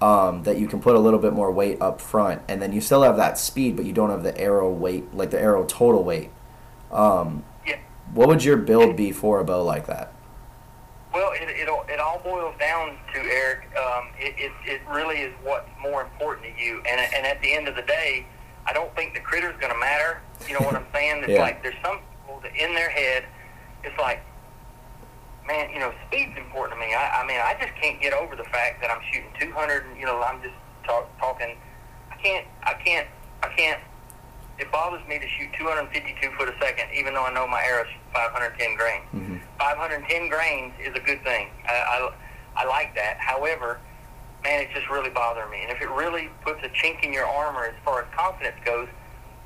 um, 0.00 0.42
that 0.44 0.58
you 0.58 0.68
can 0.68 0.80
put 0.80 0.94
a 0.94 0.98
little 1.00 1.18
bit 1.18 1.32
more 1.32 1.50
weight 1.50 1.80
up 1.80 2.00
front, 2.00 2.42
and 2.48 2.62
then 2.62 2.72
you 2.72 2.80
still 2.80 3.02
have 3.02 3.16
that 3.16 3.38
speed, 3.38 3.74
but 3.76 3.84
you 3.84 3.92
don't 3.92 4.10
have 4.10 4.22
the 4.22 4.38
arrow 4.40 4.70
weight, 4.70 5.12
like 5.14 5.30
the 5.30 5.40
arrow 5.40 5.64
total 5.64 6.04
weight. 6.04 6.30
Um, 6.92 7.44
Yeah. 7.66 7.76
what 8.14 8.28
would 8.28 8.44
your 8.44 8.56
build 8.56 8.96
be 8.96 9.10
for 9.12 9.40
a 9.40 9.44
bow 9.44 9.62
like 9.62 9.86
that? 9.86 10.12
Well, 11.18 11.32
it, 11.34 11.48
it, 11.50 11.68
all- 11.68 11.84
it 11.88 11.98
all 11.98 12.20
boils 12.22 12.54
down 12.60 12.96
to 13.12 13.18
Eric. 13.20 13.66
Um, 13.76 14.06
it, 14.20 14.34
it, 14.38 14.52
it 14.64 14.80
really 14.88 15.16
is 15.18 15.34
what's 15.42 15.68
more 15.82 16.02
important 16.02 16.46
to 16.56 16.62
you. 16.62 16.76
And, 16.88 17.00
and 17.12 17.26
at 17.26 17.42
the 17.42 17.52
end 17.52 17.66
of 17.66 17.74
the 17.74 17.82
day, 17.82 18.24
I 18.68 18.72
don't 18.72 18.94
think 18.94 19.14
the 19.14 19.20
critter's 19.20 19.56
going 19.58 19.72
to 19.72 19.78
matter. 19.80 20.20
You 20.46 20.54
know 20.54 20.60
what 20.60 20.76
I'm 20.76 20.86
saying? 20.94 21.22
It's 21.24 21.32
Yeah. 21.32 21.40
like 21.42 21.60
there's 21.64 21.74
some 21.84 21.98
people 22.22 22.38
that 22.44 22.54
in 22.54 22.72
their 22.72 22.88
head, 22.88 23.24
it's 23.82 23.98
like, 23.98 24.22
man, 25.44 25.70
you 25.72 25.80
know, 25.80 25.92
speed's 26.06 26.38
important 26.38 26.78
to 26.80 26.86
me. 26.86 26.94
I, 26.94 27.22
I 27.22 27.26
mean, 27.26 27.40
I 27.42 27.56
just 27.60 27.74
can't 27.82 28.00
get 28.00 28.12
over 28.12 28.36
the 28.36 28.44
fact 28.54 28.80
that 28.80 28.88
I'm 28.88 29.02
shooting 29.10 29.30
200. 29.40 29.86
and, 29.86 29.98
You 29.98 30.06
know, 30.06 30.22
I'm 30.22 30.40
just 30.40 30.54
talk, 30.86 31.10
talking. 31.18 31.56
I 32.12 32.16
can't. 32.22 32.46
I 32.62 32.74
can't. 32.74 33.08
I 33.42 33.48
can't. 33.56 33.80
It 34.58 34.72
bothers 34.72 35.06
me 35.06 35.18
to 35.18 35.28
shoot 35.28 35.50
252 35.56 36.30
foot 36.36 36.48
a 36.48 36.54
second, 36.60 36.88
even 36.92 37.14
though 37.14 37.24
I 37.24 37.32
know 37.32 37.46
my 37.46 37.62
arrow's 37.62 37.86
510 38.12 38.76
grain. 38.76 39.02
Mm-hmm. 39.14 39.36
510 39.58 40.28
grains 40.28 40.72
is 40.80 40.94
a 40.96 41.00
good 41.00 41.22
thing. 41.22 41.48
I, 41.66 42.10
I, 42.56 42.62
I 42.62 42.64
like 42.66 42.94
that. 42.96 43.18
However, 43.18 43.78
man, 44.42 44.62
it's 44.62 44.74
just 44.74 44.90
really 44.90 45.10
bothering 45.10 45.50
me. 45.50 45.62
And 45.62 45.70
if 45.70 45.80
it 45.80 45.88
really 45.90 46.28
puts 46.42 46.58
a 46.64 46.68
chink 46.70 47.04
in 47.04 47.12
your 47.12 47.26
armor 47.26 47.64
as 47.66 47.74
far 47.84 48.02
as 48.02 48.08
confidence 48.14 48.56
goes, 48.64 48.88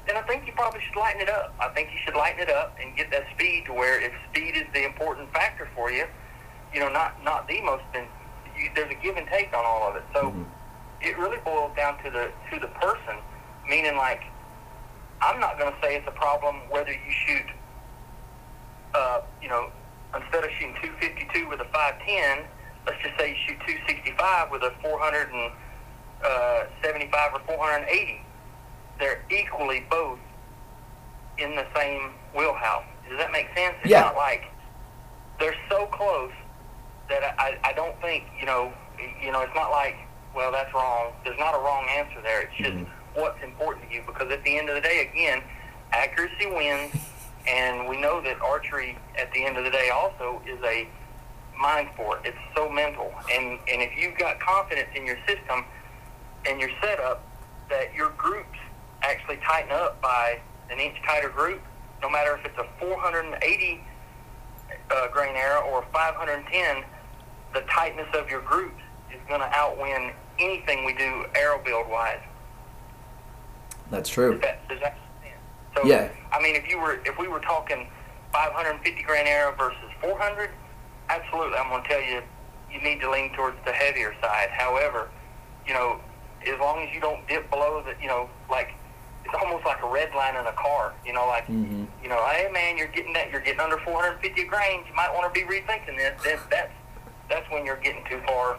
then 0.06 0.16
I 0.16 0.22
think 0.22 0.46
you 0.46 0.52
probably 0.54 0.80
should 0.80 0.98
lighten 0.98 1.20
it 1.20 1.28
up. 1.28 1.54
I 1.60 1.68
think 1.68 1.90
you 1.92 1.98
should 2.04 2.14
lighten 2.14 2.40
it 2.40 2.50
up 2.50 2.76
and 2.80 2.96
get 2.96 3.10
that 3.10 3.24
speed 3.34 3.64
to 3.66 3.72
where 3.72 4.00
if 4.00 4.12
speed 4.30 4.56
is 4.56 4.64
the 4.72 4.84
important 4.84 5.32
factor 5.32 5.68
for 5.74 5.92
you, 5.92 6.06
you 6.74 6.80
know, 6.80 6.88
not 6.88 7.22
not 7.22 7.46
the 7.46 7.60
most, 7.60 7.84
then 7.92 8.06
you, 8.56 8.70
there's 8.74 8.90
a 8.90 8.94
give 9.02 9.16
and 9.16 9.28
take 9.28 9.54
on 9.56 9.64
all 9.64 9.88
of 9.88 9.96
it. 9.96 10.02
So 10.14 10.30
mm-hmm. 10.30 10.42
it 11.02 11.18
really 11.18 11.38
boils 11.44 11.76
down 11.76 12.02
to 12.02 12.10
the 12.10 12.32
to 12.50 12.58
the 12.58 12.68
person, 12.80 13.16
meaning 13.68 13.96
like 13.96 14.22
I'm 15.22 15.40
not 15.40 15.58
going 15.58 15.72
to 15.72 15.78
say 15.80 15.96
it's 15.96 16.06
a 16.08 16.12
problem 16.12 16.56
whether 16.68 16.92
you 16.92 17.12
shoot, 17.26 17.46
uh, 18.94 19.22
you 19.40 19.48
know, 19.48 19.70
instead 20.14 20.44
of 20.44 20.50
shooting 20.58 20.76
252 20.82 21.48
with 21.48 21.60
a 21.60 21.64
510, 21.72 22.44
let's 22.86 23.00
just 23.02 23.18
say 23.18 23.30
you 23.30 23.36
shoot 23.46 23.58
265 23.66 24.50
with 24.50 24.62
a 24.62 24.74
475 24.82 27.34
or 27.34 27.40
480 27.46 28.20
they're 28.98 29.24
equally 29.30 29.84
both 29.90 30.18
in 31.38 31.56
the 31.56 31.66
same 31.74 32.10
wheelhouse. 32.36 32.84
Does 33.08 33.18
that 33.18 33.32
make 33.32 33.46
sense? 33.56 33.74
It's 33.82 33.90
yeah. 33.90 34.02
not 34.02 34.16
like 34.16 34.44
they're 35.40 35.56
so 35.68 35.86
close 35.86 36.32
that 37.08 37.34
I, 37.38 37.58
I 37.64 37.72
don't 37.72 38.00
think, 38.00 38.24
you 38.38 38.46
know, 38.46 38.72
you 39.22 39.32
know, 39.32 39.42
it's 39.42 39.54
not 39.54 39.70
like, 39.70 39.96
well, 40.34 40.52
that's 40.52 40.72
wrong. 40.72 41.12
There's 41.24 41.38
not 41.38 41.54
a 41.54 41.58
wrong 41.58 41.86
answer 41.90 42.20
there. 42.22 42.42
It's 42.42 42.56
just 42.56 42.70
mm-hmm. 42.70 42.90
What's 43.14 43.42
important 43.42 43.88
to 43.88 43.94
you 43.94 44.02
because 44.06 44.30
at 44.30 44.42
the 44.44 44.58
end 44.58 44.68
of 44.68 44.74
the 44.74 44.80
day, 44.80 45.08
again, 45.10 45.42
accuracy 45.92 46.46
wins. 46.46 46.94
And 47.46 47.88
we 47.88 48.00
know 48.00 48.20
that 48.20 48.40
archery, 48.40 48.96
at 49.18 49.32
the 49.32 49.44
end 49.44 49.56
of 49.56 49.64
the 49.64 49.70
day, 49.70 49.90
also 49.90 50.40
is 50.46 50.62
a 50.62 50.86
mind 51.58 51.88
sport. 51.94 52.20
It's 52.24 52.38
so 52.54 52.68
mental. 52.68 53.12
And, 53.32 53.58
and 53.68 53.82
if 53.82 53.90
you've 53.96 54.16
got 54.16 54.38
confidence 54.38 54.88
in 54.94 55.04
your 55.04 55.18
system 55.26 55.64
and 56.46 56.60
your 56.60 56.70
setup, 56.80 57.24
that 57.68 57.92
your 57.94 58.10
groups 58.10 58.58
actually 59.02 59.38
tighten 59.38 59.72
up 59.72 60.00
by 60.00 60.40
an 60.70 60.78
inch 60.78 60.96
tighter 61.04 61.28
group, 61.28 61.60
no 62.00 62.08
matter 62.08 62.36
if 62.36 62.44
it's 62.44 62.58
a 62.58 62.66
480 62.78 63.80
uh, 64.90 65.08
grain 65.08 65.34
arrow 65.34 65.62
or 65.62 65.84
510, 65.92 66.84
the 67.54 67.60
tightness 67.62 68.08
of 68.14 68.30
your 68.30 68.40
groups 68.42 68.80
is 69.12 69.20
going 69.28 69.40
to 69.40 69.50
outwin 69.52 70.12
anything 70.38 70.84
we 70.84 70.94
do 70.94 71.24
arrow 71.34 71.60
build 71.64 71.88
wise. 71.88 72.20
That's 73.92 74.08
true. 74.08 74.32
Does 74.32 74.40
that, 74.40 74.68
does 74.68 74.80
that 74.80 74.98
so, 75.76 75.84
yeah. 75.84 76.10
I 76.32 76.42
mean, 76.42 76.56
if 76.56 76.68
you 76.68 76.78
were, 76.78 77.00
if 77.04 77.18
we 77.18 77.28
were 77.28 77.40
talking 77.40 77.88
550 78.32 79.02
grain 79.04 79.26
arrow 79.26 79.54
versus 79.56 79.78
400, 80.00 80.50
absolutely, 81.08 81.56
I'm 81.56 81.68
going 81.68 81.82
to 81.82 81.88
tell 81.88 82.00
you, 82.00 82.22
you 82.72 82.80
need 82.82 83.00
to 83.00 83.10
lean 83.10 83.32
towards 83.34 83.56
the 83.64 83.72
heavier 83.72 84.14
side. 84.20 84.48
However, 84.50 85.08
you 85.66 85.74
know, 85.74 86.00
as 86.46 86.58
long 86.58 86.82
as 86.82 86.94
you 86.94 87.00
don't 87.00 87.26
dip 87.28 87.48
below 87.50 87.82
the, 87.84 87.94
you 88.02 88.08
know, 88.08 88.28
like 88.50 88.74
it's 89.24 89.34
almost 89.34 89.64
like 89.64 89.82
a 89.82 89.88
red 89.88 90.12
line 90.14 90.36
in 90.36 90.46
a 90.46 90.52
car. 90.52 90.92
You 91.06 91.12
know, 91.12 91.26
like 91.26 91.44
mm-hmm. 91.44 91.84
you 92.02 92.08
know, 92.08 92.24
hey 92.28 92.50
man, 92.50 92.76
you're 92.76 92.88
getting 92.88 93.12
that, 93.12 93.30
you're 93.30 93.40
getting 93.40 93.60
under 93.60 93.78
450 93.78 94.44
grains. 94.44 94.86
You 94.88 94.94
might 94.94 95.12
want 95.12 95.32
to 95.32 95.38
be 95.38 95.46
rethinking 95.46 95.96
this. 95.96 96.20
Then 96.24 96.38
that's 96.50 96.72
that's 97.28 97.50
when 97.50 97.64
you're 97.64 97.76
getting 97.76 98.04
too 98.08 98.20
far 98.26 98.58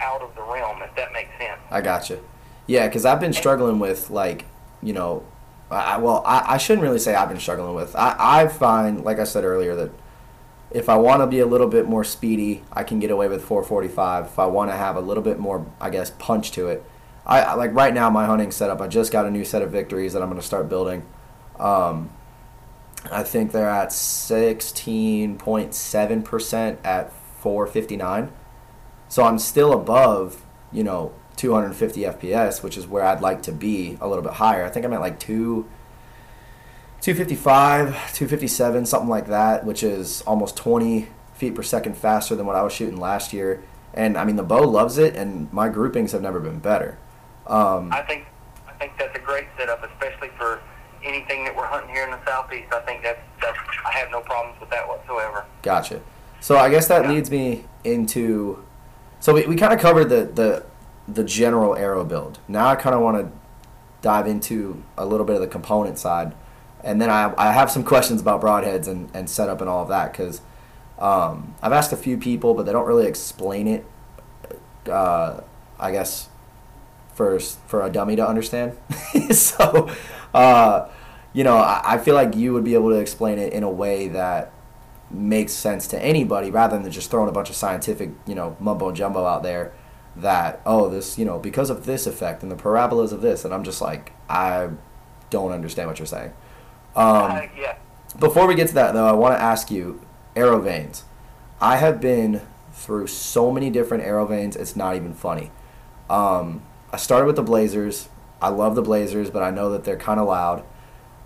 out 0.00 0.22
of 0.22 0.34
the 0.34 0.42
realm. 0.42 0.82
If 0.82 0.94
that 0.96 1.12
makes 1.12 1.30
sense. 1.38 1.60
I 1.70 1.80
got 1.80 2.08
you. 2.08 2.24
Yeah, 2.66 2.86
because 2.86 3.04
I've 3.04 3.20
been 3.20 3.32
struggling 3.32 3.78
with 3.78 4.10
like, 4.10 4.44
you 4.82 4.92
know, 4.92 5.24
I, 5.70 5.98
well, 5.98 6.22
I, 6.24 6.54
I 6.54 6.58
shouldn't 6.58 6.82
really 6.82 6.98
say 6.98 7.14
I've 7.14 7.28
been 7.28 7.40
struggling 7.40 7.74
with. 7.74 7.94
I 7.94 8.16
I 8.18 8.48
find, 8.48 9.04
like 9.04 9.18
I 9.18 9.24
said 9.24 9.44
earlier, 9.44 9.74
that 9.74 9.90
if 10.70 10.88
I 10.88 10.96
want 10.96 11.20
to 11.22 11.26
be 11.26 11.40
a 11.40 11.46
little 11.46 11.68
bit 11.68 11.86
more 11.86 12.04
speedy, 12.04 12.62
I 12.72 12.84
can 12.84 13.00
get 13.00 13.10
away 13.10 13.28
with 13.28 13.44
445. 13.44 14.26
If 14.26 14.38
I 14.38 14.46
want 14.46 14.70
to 14.70 14.76
have 14.76 14.96
a 14.96 15.00
little 15.00 15.22
bit 15.22 15.38
more, 15.38 15.66
I 15.80 15.90
guess, 15.90 16.10
punch 16.18 16.52
to 16.52 16.68
it, 16.68 16.84
I 17.26 17.52
like 17.54 17.74
right 17.74 17.92
now 17.92 18.08
my 18.08 18.24
hunting 18.24 18.50
setup. 18.50 18.80
I 18.80 18.88
just 18.88 19.12
got 19.12 19.26
a 19.26 19.30
new 19.30 19.44
set 19.44 19.60
of 19.60 19.70
victories 19.70 20.14
that 20.14 20.22
I'm 20.22 20.30
going 20.30 20.40
to 20.40 20.46
start 20.46 20.70
building. 20.70 21.04
Um, 21.58 22.10
I 23.10 23.22
think 23.22 23.52
they're 23.52 23.68
at 23.68 23.90
16.7 23.90 26.24
percent 26.24 26.78
at 26.84 27.12
459. 27.40 28.32
So 29.08 29.24
I'm 29.24 29.38
still 29.38 29.72
above, 29.72 30.44
you 30.72 30.84
know, 30.84 31.12
250 31.38 32.02
FPS, 32.02 32.62
which 32.62 32.76
is 32.76 32.86
where 32.86 33.02
I'd 33.02 33.20
like 33.20 33.42
to 33.44 33.52
be 33.52 33.96
a 34.00 34.08
little 34.08 34.22
bit 34.22 34.34
higher. 34.34 34.64
I 34.64 34.70
think 34.70 34.84
I'm 34.84 34.92
at 34.92 35.00
like 35.00 35.18
two. 35.18 35.68
255, 37.00 37.90
257, 37.90 38.84
something 38.84 39.08
like 39.08 39.28
that, 39.28 39.64
which 39.64 39.84
is 39.84 40.20
almost 40.22 40.56
20 40.56 41.06
feet 41.32 41.54
per 41.54 41.62
second 41.62 41.96
faster 41.96 42.34
than 42.34 42.44
what 42.44 42.56
I 42.56 42.62
was 42.62 42.72
shooting 42.72 42.98
last 42.98 43.32
year. 43.32 43.62
And 43.94 44.18
I 44.18 44.24
mean, 44.24 44.34
the 44.34 44.42
bow 44.42 44.62
loves 44.62 44.98
it, 44.98 45.14
and 45.14 45.50
my 45.52 45.68
groupings 45.68 46.10
have 46.10 46.22
never 46.22 46.40
been 46.40 46.58
better. 46.58 46.98
Um, 47.46 47.92
I 47.92 48.02
think 48.02 48.26
I 48.66 48.72
think 48.72 48.98
that's 48.98 49.16
a 49.16 49.20
great 49.20 49.46
setup, 49.56 49.84
especially 49.84 50.30
for 50.36 50.60
anything 51.04 51.44
that 51.44 51.56
we're 51.56 51.66
hunting 51.66 51.94
here 51.94 52.04
in 52.04 52.10
the 52.10 52.24
southeast. 52.26 52.72
I 52.72 52.80
think 52.80 53.04
that's 53.04 53.20
that's 53.40 53.58
I 53.86 53.92
have 53.92 54.10
no 54.10 54.20
problems 54.20 54.60
with 54.60 54.70
that 54.70 54.86
whatsoever. 54.86 55.46
Gotcha. 55.62 56.00
So 56.40 56.58
I 56.58 56.68
guess 56.68 56.88
that 56.88 57.04
yeah. 57.04 57.10
leads 57.12 57.30
me 57.30 57.64
into 57.84 58.62
so 59.20 59.34
we, 59.34 59.46
we 59.46 59.56
kind 59.56 59.72
of 59.72 59.80
covered 59.80 60.08
the, 60.08 60.24
the 60.24 60.64
the 61.08 61.24
general 61.24 61.74
arrow 61.74 62.04
build. 62.04 62.38
Now 62.46 62.68
I 62.68 62.76
kind 62.76 62.94
of 62.94 63.00
want 63.00 63.16
to 63.16 63.32
dive 64.02 64.26
into 64.26 64.82
a 64.96 65.06
little 65.06 65.26
bit 65.26 65.34
of 65.34 65.40
the 65.40 65.48
component 65.48 65.98
side, 65.98 66.34
and 66.84 67.00
then 67.00 67.10
I, 67.10 67.32
I 67.36 67.52
have 67.52 67.70
some 67.70 67.82
questions 67.82 68.20
about 68.20 68.40
broadheads 68.40 68.86
and, 68.86 69.10
and 69.14 69.28
setup 69.28 69.60
and 69.60 69.68
all 69.68 69.82
of 69.82 69.88
that 69.88 70.12
because 70.12 70.42
um, 70.98 71.54
I've 71.62 71.72
asked 71.72 71.92
a 71.92 71.96
few 71.96 72.18
people, 72.18 72.54
but 72.54 72.66
they 72.66 72.72
don't 72.72 72.86
really 72.86 73.06
explain 73.06 73.66
it. 73.66 73.86
Uh, 74.88 75.40
I 75.80 75.92
guess 75.92 76.28
for 77.14 77.38
for 77.40 77.82
a 77.82 77.90
dummy 77.90 78.16
to 78.16 78.26
understand. 78.26 78.76
so, 79.30 79.90
uh, 80.34 80.88
you 81.32 81.42
know, 81.42 81.56
I, 81.56 81.82
I 81.84 81.98
feel 81.98 82.14
like 82.14 82.36
you 82.36 82.52
would 82.52 82.64
be 82.64 82.74
able 82.74 82.90
to 82.90 82.96
explain 82.96 83.38
it 83.38 83.52
in 83.52 83.62
a 83.62 83.70
way 83.70 84.08
that 84.08 84.52
makes 85.10 85.52
sense 85.52 85.86
to 85.88 86.02
anybody 86.02 86.50
rather 86.50 86.78
than 86.78 86.92
just 86.92 87.10
throwing 87.10 87.28
a 87.28 87.32
bunch 87.32 87.48
of 87.48 87.56
scientific, 87.56 88.10
you 88.26 88.34
know, 88.34 88.56
mumbo 88.60 88.92
jumbo 88.92 89.24
out 89.24 89.42
there 89.42 89.72
that 90.20 90.60
oh 90.66 90.88
this 90.88 91.18
you 91.18 91.24
know 91.24 91.38
because 91.38 91.70
of 91.70 91.86
this 91.86 92.06
effect 92.06 92.42
and 92.42 92.50
the 92.50 92.56
parabolas 92.56 93.12
of 93.12 93.20
this 93.20 93.44
and 93.44 93.52
I'm 93.52 93.64
just 93.64 93.80
like 93.80 94.12
I 94.28 94.70
don't 95.30 95.52
understand 95.52 95.88
what 95.88 95.98
you're 95.98 96.06
saying. 96.06 96.32
Um, 96.96 97.06
uh, 97.06 97.42
yeah. 97.56 97.76
Before 98.18 98.46
we 98.46 98.54
get 98.54 98.68
to 98.68 98.74
that 98.74 98.92
though, 98.92 99.06
I 99.06 99.12
want 99.12 99.36
to 99.36 99.42
ask 99.42 99.70
you 99.70 100.00
arrow 100.34 100.60
vanes 100.60 101.04
I 101.60 101.76
have 101.76 102.00
been 102.00 102.42
through 102.72 103.08
so 103.08 103.50
many 103.50 103.70
different 103.70 104.04
arrow 104.04 104.26
vanes 104.26 104.56
It's 104.56 104.76
not 104.76 104.94
even 104.94 105.12
funny. 105.12 105.50
Um, 106.08 106.62
I 106.92 106.96
started 106.96 107.26
with 107.26 107.36
the 107.36 107.42
Blazers. 107.42 108.08
I 108.40 108.48
love 108.48 108.76
the 108.76 108.82
Blazers, 108.82 109.30
but 109.30 109.42
I 109.42 109.50
know 109.50 109.70
that 109.70 109.84
they're 109.84 109.96
kind 109.96 110.20
of 110.20 110.28
loud. 110.28 110.64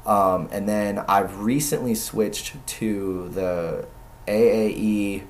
Um, 0.06 0.48
and 0.50 0.68
then 0.68 0.98
I've 1.00 1.40
recently 1.40 1.94
switched 1.94 2.66
to 2.66 3.28
the 3.28 3.86
AAE 4.26 5.24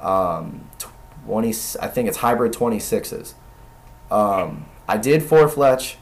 um, 0.00 0.68
20, 1.26 1.48
I 1.80 1.88
think 1.88 2.08
it's 2.08 2.18
hybrid 2.18 2.52
26s. 2.52 3.34
Um, 4.10 4.66
I 4.88 4.96
did 4.96 5.22
four 5.22 5.48
fletch. 5.48 5.96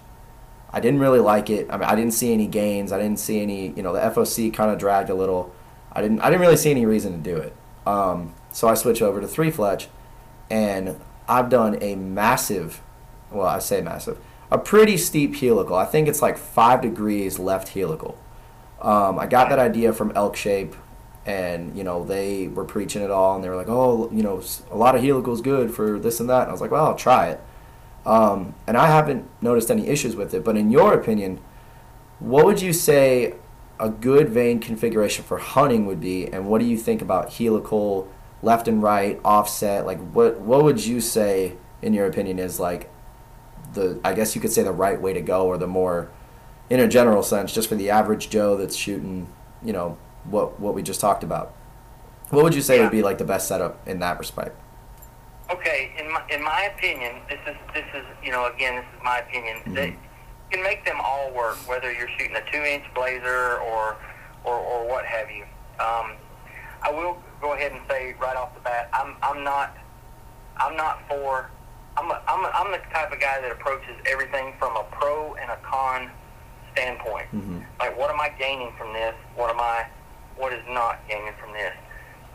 I 0.73 0.81
didn't 0.81 1.01
really 1.01 1.21
like 1.21 1.51
it. 1.51 1.67
I 1.71 1.77
mean, 1.77 1.89
I 1.89 1.95
didn't 1.95 2.15
see 2.15 2.33
any 2.33 2.47
gains. 2.47 2.93
I 2.93 2.99
didn't 2.99 3.19
see 3.19 3.41
any, 3.41 3.69
you 3.71 3.83
know, 3.83 3.93
the 3.93 4.01
FOC 4.01 4.53
kind 4.55 4.71
of 4.71 4.79
dragged 4.79 5.11
a 5.11 5.15
little. 5.15 5.55
I 5.93 6.01
didn't, 6.01 6.21
I 6.21 6.27
didn't 6.31 6.41
really 6.41 6.57
see 6.57 6.71
any 6.71 6.87
reason 6.87 7.13
to 7.13 7.19
do 7.19 7.37
it. 7.37 7.57
Um, 7.87 8.35
so 8.53 8.69
I 8.69 8.75
switched 8.75 9.03
over 9.03 9.21
to 9.21 9.27
three 9.27 9.51
fletch, 9.51 9.89
and 10.49 11.01
I've 11.29 11.49
done 11.49 11.79
a 11.81 11.97
massive 11.97 12.81
well, 13.31 13.47
I 13.47 13.59
say 13.59 13.81
massive, 13.81 14.19
a 14.51 14.59
pretty 14.59 14.97
steep 14.97 15.37
helical. 15.37 15.77
I 15.77 15.85
think 15.85 16.09
it's 16.09 16.23
like 16.23 16.37
five 16.37 16.81
degrees 16.81 17.39
left 17.39 17.69
helical. 17.69 18.19
Um, 18.81 19.19
I 19.19 19.27
got 19.27 19.49
that 19.51 19.59
idea 19.59 19.93
from 19.93 20.13
Elk 20.13 20.37
Shape, 20.37 20.75
and 21.31 21.77
you 21.77 21.85
know 21.85 22.05
they 22.05 22.49
were 22.49 22.65
preaching 22.65 23.03
it 23.03 23.11
all, 23.11 23.35
and 23.35 23.45
they 23.45 23.49
were 23.49 23.57
like, 23.57 23.69
"Oh, 23.69 24.11
you 24.13 24.23
know, 24.23 24.43
a 24.71 24.77
lot 24.77 24.95
of 24.97 25.03
helical 25.03 25.33
is 25.33 25.41
good 25.41 25.73
for 25.73 25.99
this 25.99 26.21
and 26.21 26.29
that." 26.29 26.43
And 26.43 26.49
I 26.49 26.53
was 26.53 26.61
like, 26.61 26.71
"Well, 26.71 26.87
I'll 26.87 26.97
try 26.97 27.29
it." 27.29 27.41
Um, 28.05 28.55
and 28.67 28.77
I 28.77 28.87
haven't 28.87 29.29
noticed 29.41 29.71
any 29.71 29.87
issues 29.87 30.17
with 30.17 30.35
it. 30.35 30.45
But 30.45 30.57
in 30.57 30.71
your 30.71 30.95
opinion, 30.95 31.41
what 32.19 32.47
would 32.47 32.61
you 32.61 32.73
say 32.73 33.35
a 33.79 33.89
good 33.89 34.29
vane 34.29 34.59
configuration 34.59 35.25
for 35.25 35.39
hunting 35.39 35.87
would 35.87 36.01
be, 36.01 36.27
and 36.27 36.47
what 36.47 36.61
do 36.61 36.67
you 36.67 36.77
think 36.77 37.01
about 37.03 37.35
helical, 37.35 38.09
left 38.43 38.67
and 38.67 38.83
right, 38.83 39.21
offset? 39.25 39.87
Like, 39.87 40.01
what 40.13 40.41
what 40.41 40.65
would 40.65 40.85
you 40.85 41.01
say, 41.01 41.57
in 41.83 41.95
your 41.95 42.07
opinion, 42.07 42.39
is 42.39 42.59
like 42.59 42.91
the 43.75 44.01
I 44.05 44.15
guess 44.15 44.35
you 44.35 44.41
could 44.41 44.53
say 44.53 44.63
the 44.63 44.73
right 44.73 45.01
way 45.01 45.13
to 45.13 45.21
go 45.21 45.47
or 45.47 45.59
the 45.59 45.69
more 45.69 46.11
in 46.69 46.81
a 46.81 46.89
general 46.89 47.23
sense 47.23 47.53
just 47.53 47.69
for 47.69 47.77
the 47.77 47.91
average 47.91 48.31
Joe 48.31 48.57
that's 48.57 48.77
shooting, 48.77 49.29
you 49.63 49.73
know, 49.73 49.97
what 50.25 50.61
what 50.61 50.75
we 50.75 50.83
just 50.83 51.01
talked 51.01 51.25
about. 51.25 51.55
What 52.31 52.45
would 52.45 52.55
you 52.55 52.63
say 52.63 52.77
yeah. 52.77 52.85
would 52.85 52.93
be 52.93 53.03
like 53.03 53.19
the 53.19 53.25
best 53.25 53.49
setup 53.49 53.87
in 53.89 53.99
that 54.01 54.19
respect? 54.19 54.57
Okay, 55.51 55.93
in 55.99 56.13
my, 56.13 56.23
in 56.31 56.43
my 56.43 56.71
opinion, 56.77 57.17
this 57.29 57.41
is 57.47 57.57
this 57.75 57.85
is 57.95 58.05
you 58.23 58.31
know 58.31 58.47
again 58.47 58.77
this 58.77 58.85
is 58.97 59.05
my 59.05 59.19
opinion. 59.19 59.59
Mm-hmm. 59.59 59.75
They, 59.75 59.87
you 59.89 60.57
can 60.57 60.63
make 60.63 60.85
them 60.85 60.99
all 61.03 61.33
work 61.33 61.57
whether 61.69 61.93
you're 61.93 62.09
shooting 62.19 62.37
a 62.37 62.51
two 62.53 62.63
inch 62.63 62.85
blazer 62.95 63.59
or 63.59 63.97
or, 64.45 64.55
or 64.55 64.89
what 64.89 65.05
have 65.05 65.31
you. 65.31 65.43
Um, 65.79 66.13
I 66.83 66.91
will 66.91 67.19
go 67.41 67.55
ahead 67.55 67.73
and 67.73 67.81
say 67.89 68.15
right 68.21 68.37
off 68.37 68.55
the 68.55 68.61
bat, 68.61 68.89
I'm 68.93 69.17
I'm 69.23 69.43
not 69.43 69.77
I'm 70.57 70.77
not 70.77 71.01
for 71.09 71.51
I'm 71.97 72.11
a, 72.11 72.23
I'm 72.29 72.45
a, 72.45 72.49
I'm 72.49 72.73
the 72.73 72.79
type 72.93 73.13
of 73.13 73.21
guy 73.21 73.41
that 73.41 73.51
approaches 73.51 73.97
everything 74.07 74.55
from 74.59 74.77
a 74.77 74.85
pro 74.93 75.35
and 75.35 75.51
a 75.51 75.57
con 75.57 76.11
standpoint. 76.73 77.27
Mm-hmm. 77.33 77.61
Like, 77.79 77.99
what 77.99 78.11
am 78.11 78.21
I 78.21 78.31
gaining 78.39 78.73
from 78.79 78.93
this? 78.93 79.15
What 79.35 79.51
am 79.51 79.61
I, 79.61 79.87
what 80.41 80.55
is 80.55 80.65
not 80.69 81.07
gaining 81.07 81.35
from 81.39 81.53
this? 81.53 81.75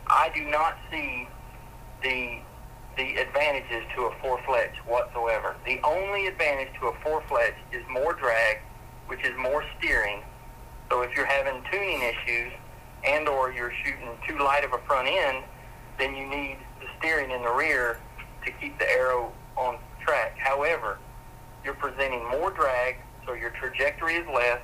I 0.06 0.30
do 0.34 0.44
not 0.44 0.78
see 0.90 1.28
the 2.02 2.38
the 2.96 3.16
advantages 3.16 3.84
to 3.94 4.04
a 4.04 4.14
four 4.22 4.40
fletch 4.46 4.74
whatsoever. 4.86 5.54
The 5.66 5.78
only 5.84 6.28
advantage 6.28 6.68
to 6.80 6.86
a 6.86 6.94
four 7.02 7.22
fletch 7.28 7.56
is 7.70 7.82
more 7.90 8.14
drag, 8.14 8.58
which 9.08 9.22
is 9.22 9.36
more 9.36 9.62
steering. 9.76 10.22
So 10.90 11.02
if 11.02 11.14
you're 11.14 11.26
having 11.26 11.62
tuning 11.70 12.00
issues 12.00 12.52
and 13.04 13.28
or 13.28 13.52
you're 13.52 13.72
shooting 13.84 14.08
too 14.26 14.38
light 14.38 14.64
of 14.64 14.72
a 14.72 14.78
front 14.86 15.08
end, 15.08 15.44
then 15.98 16.14
you 16.14 16.26
need 16.26 16.56
the 16.80 16.86
steering 16.98 17.30
in 17.30 17.42
the 17.42 17.52
rear 17.52 17.98
to 18.46 18.52
keep 18.52 18.78
the 18.78 18.90
arrow 18.90 19.30
on 19.56 19.76
track. 20.00 20.38
However, 20.38 20.98
you're 21.64 21.74
presenting 21.74 22.26
more 22.30 22.50
drag, 22.50 22.96
so 23.26 23.34
your 23.34 23.50
trajectory 23.50 24.14
is 24.14 24.26
less. 24.32 24.60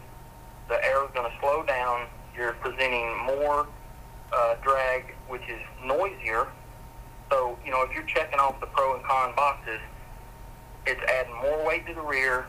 The 0.68 0.82
arrow's 0.86 1.11
going 1.12 1.30
to 1.30 1.36
slow 1.40 1.64
down. 1.64 2.07
You're 2.37 2.53
presenting 2.55 3.16
more 3.26 3.66
uh, 4.33 4.55
drag, 4.62 5.14
which 5.28 5.43
is 5.49 5.61
noisier. 5.85 6.49
So, 7.30 7.59
you 7.64 7.70
know, 7.70 7.83
if 7.83 7.95
you're 7.95 8.05
checking 8.05 8.39
off 8.39 8.61
the 8.61 8.66
pro 8.66 8.95
and 8.97 9.05
con 9.05 9.35
boxes, 9.35 9.80
it's 10.87 11.01
adding 11.11 11.35
more 11.37 11.66
weight 11.66 11.87
to 11.87 11.95
the 11.95 12.01
rear. 12.01 12.47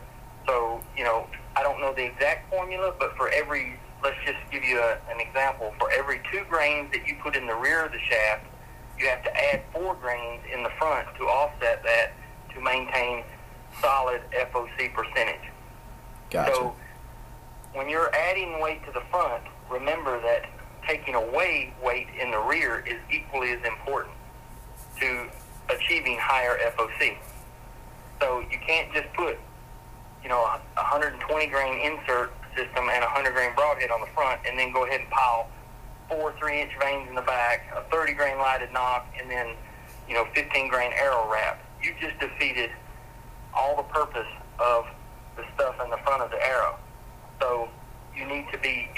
So, 0.47 0.81
you 0.97 1.03
know, 1.03 1.27
I 1.55 1.63
don't 1.63 1.79
know 1.79 1.93
the 1.93 2.05
exact 2.05 2.49
formula, 2.49 2.93
but 2.99 3.15
for 3.15 3.29
every, 3.29 3.79
let's 4.03 4.17
just 4.25 4.39
give 4.51 4.63
you 4.63 4.79
a, 4.79 4.97
an 5.11 5.19
example. 5.19 5.73
For 5.79 5.91
every 5.91 6.21
two 6.31 6.43
grains 6.49 6.91
that 6.91 7.07
you 7.07 7.15
put 7.21 7.35
in 7.35 7.47
the 7.47 7.55
rear 7.55 7.85
of 7.85 7.91
the 7.91 7.99
shaft, 7.99 8.45
you 8.97 9.07
have 9.07 9.23
to 9.23 9.53
add 9.53 9.61
four 9.71 9.95
grains 9.95 10.41
in 10.53 10.63
the 10.63 10.69
front 10.77 11.07
to 11.17 11.23
offset 11.23 11.83
that 11.83 12.13
to 12.53 12.61
maintain 12.61 13.23
solid 13.81 14.21
FOC 14.31 14.93
percentage. 14.93 15.49
Gotcha. 16.29 16.53
So 16.53 16.75
when 17.73 17.89
you're 17.89 18.13
adding 18.13 18.59
weight 18.61 18.85
to 18.85 18.91
the 18.91 19.01
front, 19.11 19.43
remember 19.69 20.21
that 20.21 20.45
taking 20.87 21.15
away 21.15 21.73
weight 21.83 22.07
in 22.19 22.31
the 22.31 22.39
rear 22.39 22.83
is 22.85 22.99
equally 23.11 23.51
as 23.51 23.63
important 23.63 24.13
to 24.99 25.29
achieving 25.69 26.17
higher 26.19 26.57
FOC. 26.75 27.17
So 28.19 28.39
you 28.51 28.57
can't 28.65 28.93
just 28.93 29.11
put, 29.13 29.37
you 30.21 30.29
know, 30.29 30.41
a 30.43 30.59
120 30.75 31.47
grain 31.47 31.79
insert 31.79 32.33
system 32.55 32.89
and 32.89 33.03
a 33.03 33.07
100 33.07 33.33
grain 33.33 33.55
broadhead 33.55 33.91
on 33.91 34.01
the 34.01 34.07
front 34.07 34.41
and 34.47 34.57
then 34.59 34.71
go 34.71 34.85
ahead 34.85 35.01
and 35.01 35.09
pile 35.09 35.47
four 36.09 36.33
three 36.39 36.61
inch 36.61 36.71
vanes 36.79 37.09
in 37.09 37.15
the 37.15 37.21
back, 37.21 37.65
a 37.75 37.81
30 37.89 38.13
grain 38.13 38.37
lighted 38.37 38.71
nock, 38.71 39.07
and 39.19 39.29
then, 39.29 39.55
you 40.07 40.13
know, 40.13 40.25
15 40.35 40.67
grain 40.67 40.91
arrow 40.93 41.29
wrap. 41.31 41.63
You 41.81 41.93
just 41.99 42.19
defeated 42.19 42.69
all 43.53 43.75
the 43.75 43.83
purpose 43.83 44.27
of 44.59 44.85
the 45.35 45.43
stuff 45.55 45.75
in 45.83 45.89
the 45.89 45.97
front 45.97 46.21
of 46.21 46.29
the 46.29 46.45
arrow. 46.45 46.77
So 47.41 47.69
you 48.15 48.25
need 48.25 48.45
to 48.51 48.57
be 48.59 48.89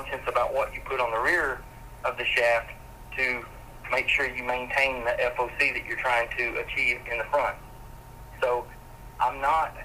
conscious 0.00 0.26
about 0.26 0.54
what 0.54 0.72
you 0.74 0.80
put 0.84 1.00
on 1.00 1.10
the 1.10 1.20
rear 1.20 1.60
of 2.04 2.16
the 2.16 2.24
shaft 2.24 2.70
to 3.16 3.44
make 3.90 4.08
sure 4.08 4.26
you 4.26 4.44
maintain 4.44 5.04
the 5.04 5.10
FOC 5.36 5.74
that 5.74 5.84
you're 5.86 5.98
trying 5.98 6.28
to 6.36 6.60
achieve 6.60 6.98
in 7.10 7.18
the 7.18 7.24
front. 7.24 7.56
So 8.42 8.64
I'm 9.20 9.40
not, 9.40 9.76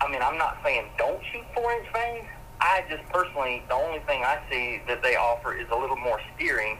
I 0.00 0.10
mean, 0.10 0.20
I'm 0.22 0.36
not 0.36 0.58
saying 0.64 0.86
don't 0.98 1.22
shoot 1.32 1.44
four 1.54 1.72
inch 1.72 1.86
vanes. 1.94 2.26
I 2.60 2.84
just 2.88 3.02
personally, 3.10 3.62
the 3.68 3.74
only 3.74 4.00
thing 4.00 4.22
I 4.24 4.38
see 4.50 4.80
that 4.88 5.02
they 5.02 5.16
offer 5.16 5.54
is 5.54 5.66
a 5.70 5.76
little 5.76 5.96
more 5.96 6.20
steering, 6.34 6.78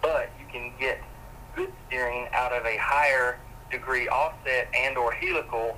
but 0.00 0.30
you 0.40 0.46
can 0.50 0.72
get 0.78 1.00
good 1.54 1.72
steering 1.86 2.28
out 2.32 2.52
of 2.52 2.64
a 2.64 2.76
higher 2.78 3.38
degree 3.70 4.08
offset 4.08 4.68
and 4.74 4.96
or 4.96 5.12
helical 5.12 5.76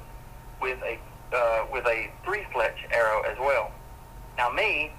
with 0.60 0.78
a 0.82 0.98
uh, 1.34 1.66
with 1.72 1.84
a 1.86 2.10
three 2.24 2.46
fletch 2.52 2.78
arrow 2.92 3.22
as 3.22 3.36
well. 3.38 3.72
Now 4.36 4.50
me, 4.50 4.92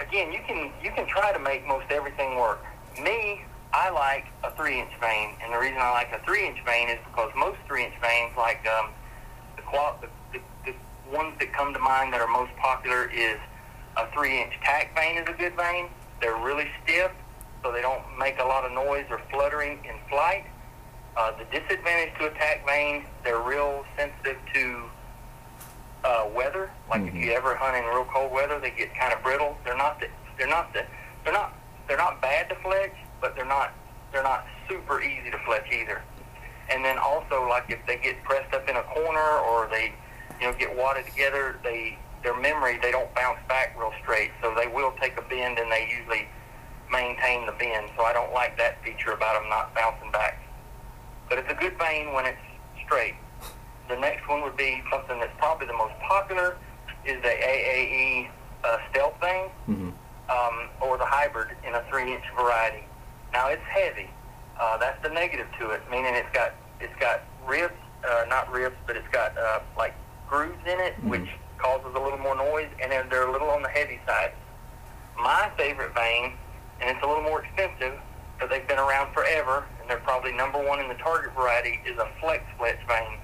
again, 0.00 0.32
you 0.32 0.40
can 0.46 0.70
you 0.82 0.90
can 0.92 1.06
try 1.06 1.32
to 1.32 1.38
make 1.38 1.66
most 1.66 1.86
everything 1.90 2.36
work. 2.36 2.64
Me, 3.02 3.42
I 3.72 3.90
like 3.90 4.26
a 4.44 4.50
three 4.56 4.80
inch 4.80 4.92
vane, 5.00 5.34
and 5.42 5.52
the 5.52 5.58
reason 5.58 5.78
I 5.78 5.90
like 5.90 6.12
a 6.12 6.24
three 6.24 6.46
inch 6.46 6.58
vane 6.64 6.88
is 6.88 6.98
because 7.06 7.30
most 7.36 7.58
three 7.66 7.84
inch 7.84 7.94
vanes, 8.00 8.32
like 8.36 8.66
um, 8.66 8.90
the, 9.56 9.62
qual- 9.62 9.98
the, 10.00 10.08
the 10.32 10.40
the 10.64 11.16
ones 11.16 11.34
that 11.38 11.52
come 11.52 11.72
to 11.72 11.78
mind 11.78 12.12
that 12.12 12.20
are 12.20 12.28
most 12.28 12.54
popular, 12.56 13.10
is 13.10 13.38
a 13.96 14.10
three 14.12 14.40
inch 14.42 14.54
TAC 14.64 14.94
vane 14.94 15.16
is 15.16 15.28
a 15.28 15.32
good 15.32 15.54
vane. 15.56 15.88
They're 16.20 16.36
really 16.36 16.68
stiff, 16.82 17.12
so 17.62 17.72
they 17.72 17.82
don't 17.82 18.02
make 18.18 18.38
a 18.40 18.44
lot 18.44 18.64
of 18.64 18.72
noise 18.72 19.06
or 19.10 19.20
fluttering 19.30 19.78
in 19.84 19.94
flight. 20.08 20.44
Uh, 21.16 21.32
the 21.36 21.44
disadvantage 21.44 22.16
to 22.18 22.26
a 22.26 22.30
TAC 22.30 22.64
vane, 22.66 23.04
they're 23.24 23.40
real 23.40 23.84
sensitive 23.96 24.36
to 24.54 24.84
uh, 26.04 26.28
weather. 26.34 26.70
Like 26.88 27.02
if 27.02 27.14
you 27.14 27.32
ever 27.32 27.54
hunt 27.54 27.76
in 27.76 27.84
real 27.84 28.04
cold 28.04 28.32
weather, 28.32 28.58
they 28.60 28.70
get 28.70 28.94
kind 28.94 29.12
of 29.12 29.22
brittle. 29.22 29.56
They're 29.64 29.76
not 29.76 30.00
the, 30.00 30.08
they're 30.38 30.48
not 30.48 30.72
the, 30.72 30.84
they're 31.24 31.32
not 31.32 31.54
they're 31.86 31.96
not 31.96 32.20
bad 32.20 32.48
to 32.50 32.54
fletch, 32.56 32.94
but 33.20 33.34
they're 33.34 33.44
not 33.44 33.72
they're 34.12 34.22
not 34.22 34.46
super 34.68 35.02
easy 35.02 35.30
to 35.30 35.38
fletch 35.44 35.66
either. 35.72 36.02
And 36.70 36.84
then 36.84 36.98
also 36.98 37.48
like 37.48 37.64
if 37.68 37.78
they 37.86 37.96
get 37.96 38.22
pressed 38.24 38.54
up 38.54 38.68
in 38.68 38.76
a 38.76 38.82
corner 38.82 39.38
or 39.38 39.68
they 39.70 39.92
you 40.40 40.46
know 40.46 40.52
get 40.58 40.74
wadded 40.76 41.06
together, 41.06 41.58
they 41.62 41.98
their 42.22 42.38
memory 42.38 42.78
they 42.82 42.90
don't 42.90 43.12
bounce 43.14 43.40
back 43.48 43.78
real 43.78 43.92
straight, 44.02 44.30
so 44.42 44.54
they 44.54 44.68
will 44.68 44.92
take 45.00 45.16
a 45.18 45.22
bend 45.22 45.58
and 45.58 45.70
they 45.70 45.88
usually 45.98 46.28
maintain 46.90 47.46
the 47.46 47.52
bend. 47.52 47.90
So 47.96 48.04
I 48.04 48.12
don't 48.12 48.32
like 48.32 48.56
that 48.58 48.82
feature 48.84 49.12
about 49.12 49.40
them 49.40 49.48
not 49.48 49.74
bouncing 49.74 50.10
back. 50.10 50.42
But 51.28 51.38
it's 51.38 51.50
a 51.50 51.54
good 51.54 51.78
vane 51.78 52.12
when 52.14 52.24
it's 52.26 52.38
straight. 52.84 53.14
The 53.88 53.96
next 53.96 54.28
one 54.28 54.42
would 54.42 54.56
be 54.56 54.82
something 54.90 55.18
that's 55.18 55.32
probably 55.38 55.66
the 55.66 55.72
most 55.72 55.94
popular 56.06 56.56
is 57.04 57.20
the 57.22 57.28
AAE 57.28 58.28
uh, 58.64 58.76
stealth 58.90 59.14
vane 59.20 59.48
Mm-hmm. 59.68 59.90
um, 60.30 60.68
or 60.80 60.98
the 60.98 61.04
hybrid 61.06 61.56
in 61.66 61.74
a 61.74 61.82
three-inch 61.90 62.24
variety. 62.36 62.84
Now 63.32 63.48
it's 63.48 63.62
heavy. 63.64 64.10
Uh, 64.60 64.76
that's 64.78 65.00
the 65.02 65.08
negative 65.10 65.46
to 65.60 65.70
it, 65.70 65.82
meaning 65.90 66.14
it's 66.14 66.28
got 66.34 66.52
it's 66.80 66.94
got 67.00 67.22
ribs, 67.46 67.74
uh, 68.08 68.24
not 68.28 68.50
ribs, 68.52 68.76
but 68.86 68.96
it's 68.96 69.08
got 69.12 69.36
uh, 69.38 69.60
like 69.76 69.94
grooves 70.28 70.58
in 70.66 70.80
it, 70.80 70.94
which 71.04 71.28
causes 71.58 71.90
a 71.94 71.98
little 72.00 72.18
more 72.18 72.36
noise, 72.36 72.68
and 72.82 72.90
then 72.92 73.06
they're 73.08 73.26
a 73.28 73.32
little 73.32 73.50
on 73.50 73.62
the 73.62 73.68
heavy 73.68 74.00
side. 74.06 74.32
My 75.20 75.50
favorite 75.56 75.94
vane, 75.94 76.32
and 76.80 76.90
it's 76.90 77.04
a 77.04 77.06
little 77.06 77.22
more 77.22 77.42
expensive, 77.44 77.98
but 78.38 78.48
they've 78.50 78.66
been 78.68 78.78
around 78.78 79.12
forever, 79.12 79.64
and 79.80 79.90
they're 79.90 79.98
probably 80.00 80.32
number 80.32 80.58
one 80.62 80.80
in 80.80 80.88
the 80.88 80.94
target 80.94 81.34
variety, 81.34 81.80
is 81.86 81.96
a 81.98 82.08
flex 82.20 82.44
fletch 82.58 82.78
vane. 82.88 83.18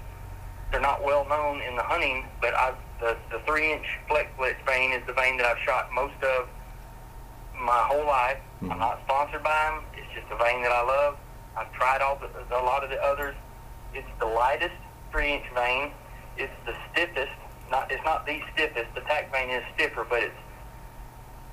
They're 0.70 0.80
not 0.80 1.04
well 1.04 1.26
known 1.28 1.60
in 1.62 1.76
the 1.76 1.82
hunting, 1.82 2.26
but 2.40 2.54
I've, 2.54 2.76
the, 3.00 3.16
the 3.30 3.38
three-inch 3.46 3.86
flex 4.08 4.28
fletch 4.36 4.56
vane 4.66 4.92
is 4.92 5.02
the 5.06 5.12
vane 5.12 5.36
that 5.38 5.46
I've 5.46 5.62
shot 5.64 5.90
most 5.92 6.20
of 6.22 6.48
my 7.58 7.78
whole 7.86 8.06
life. 8.06 8.38
I'm 8.62 8.78
not 8.78 9.00
sponsored 9.04 9.42
by 9.42 9.70
them. 9.70 9.84
It's 9.94 10.12
just 10.14 10.26
a 10.32 10.36
vane 10.36 10.62
that 10.62 10.72
I 10.72 10.82
love. 10.82 11.16
I've 11.56 11.72
tried 11.72 12.00
all 12.00 12.18
the, 12.18 12.28
a 12.56 12.64
lot 12.64 12.82
of 12.82 12.90
the 12.90 13.00
others. 13.02 13.36
It's 13.94 14.08
the 14.18 14.26
lightest 14.26 14.74
three-inch 15.12 15.44
vane. 15.54 15.92
It's 16.36 16.52
the 16.66 16.74
stiffest. 16.90 17.32
Not 17.70 17.90
it's 17.90 18.04
not 18.04 18.26
the 18.26 18.40
stiffest. 18.52 18.94
The 18.94 19.00
TAC 19.02 19.32
vane 19.32 19.50
is 19.50 19.62
stiffer, 19.74 20.04
but 20.08 20.22
it's 20.22 20.34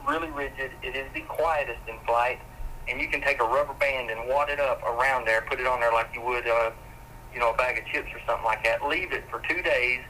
really 0.07 0.29
rigid. 0.31 0.71
It 0.81 0.95
is 0.95 1.07
the 1.13 1.21
quietest 1.21 1.79
in 1.87 1.95
flight, 2.05 2.39
and 2.87 2.99
you 2.99 3.07
can 3.07 3.21
take 3.21 3.39
a 3.41 3.45
rubber 3.45 3.73
band 3.73 4.09
and 4.09 4.27
wad 4.27 4.49
it 4.49 4.59
up 4.59 4.81
around 4.83 5.25
there, 5.25 5.41
put 5.41 5.59
it 5.59 5.67
on 5.67 5.79
there 5.79 5.91
like 5.93 6.09
you 6.13 6.21
would, 6.21 6.47
uh, 6.47 6.71
you 7.33 7.39
know, 7.39 7.51
a 7.51 7.57
bag 7.57 7.77
of 7.77 7.85
chips 7.85 8.09
or 8.13 8.19
something 8.25 8.45
like 8.45 8.63
that. 8.63 8.85
Leave 8.85 9.11
it 9.11 9.23
for 9.29 9.41
two 9.47 9.61
days. 9.61 10.01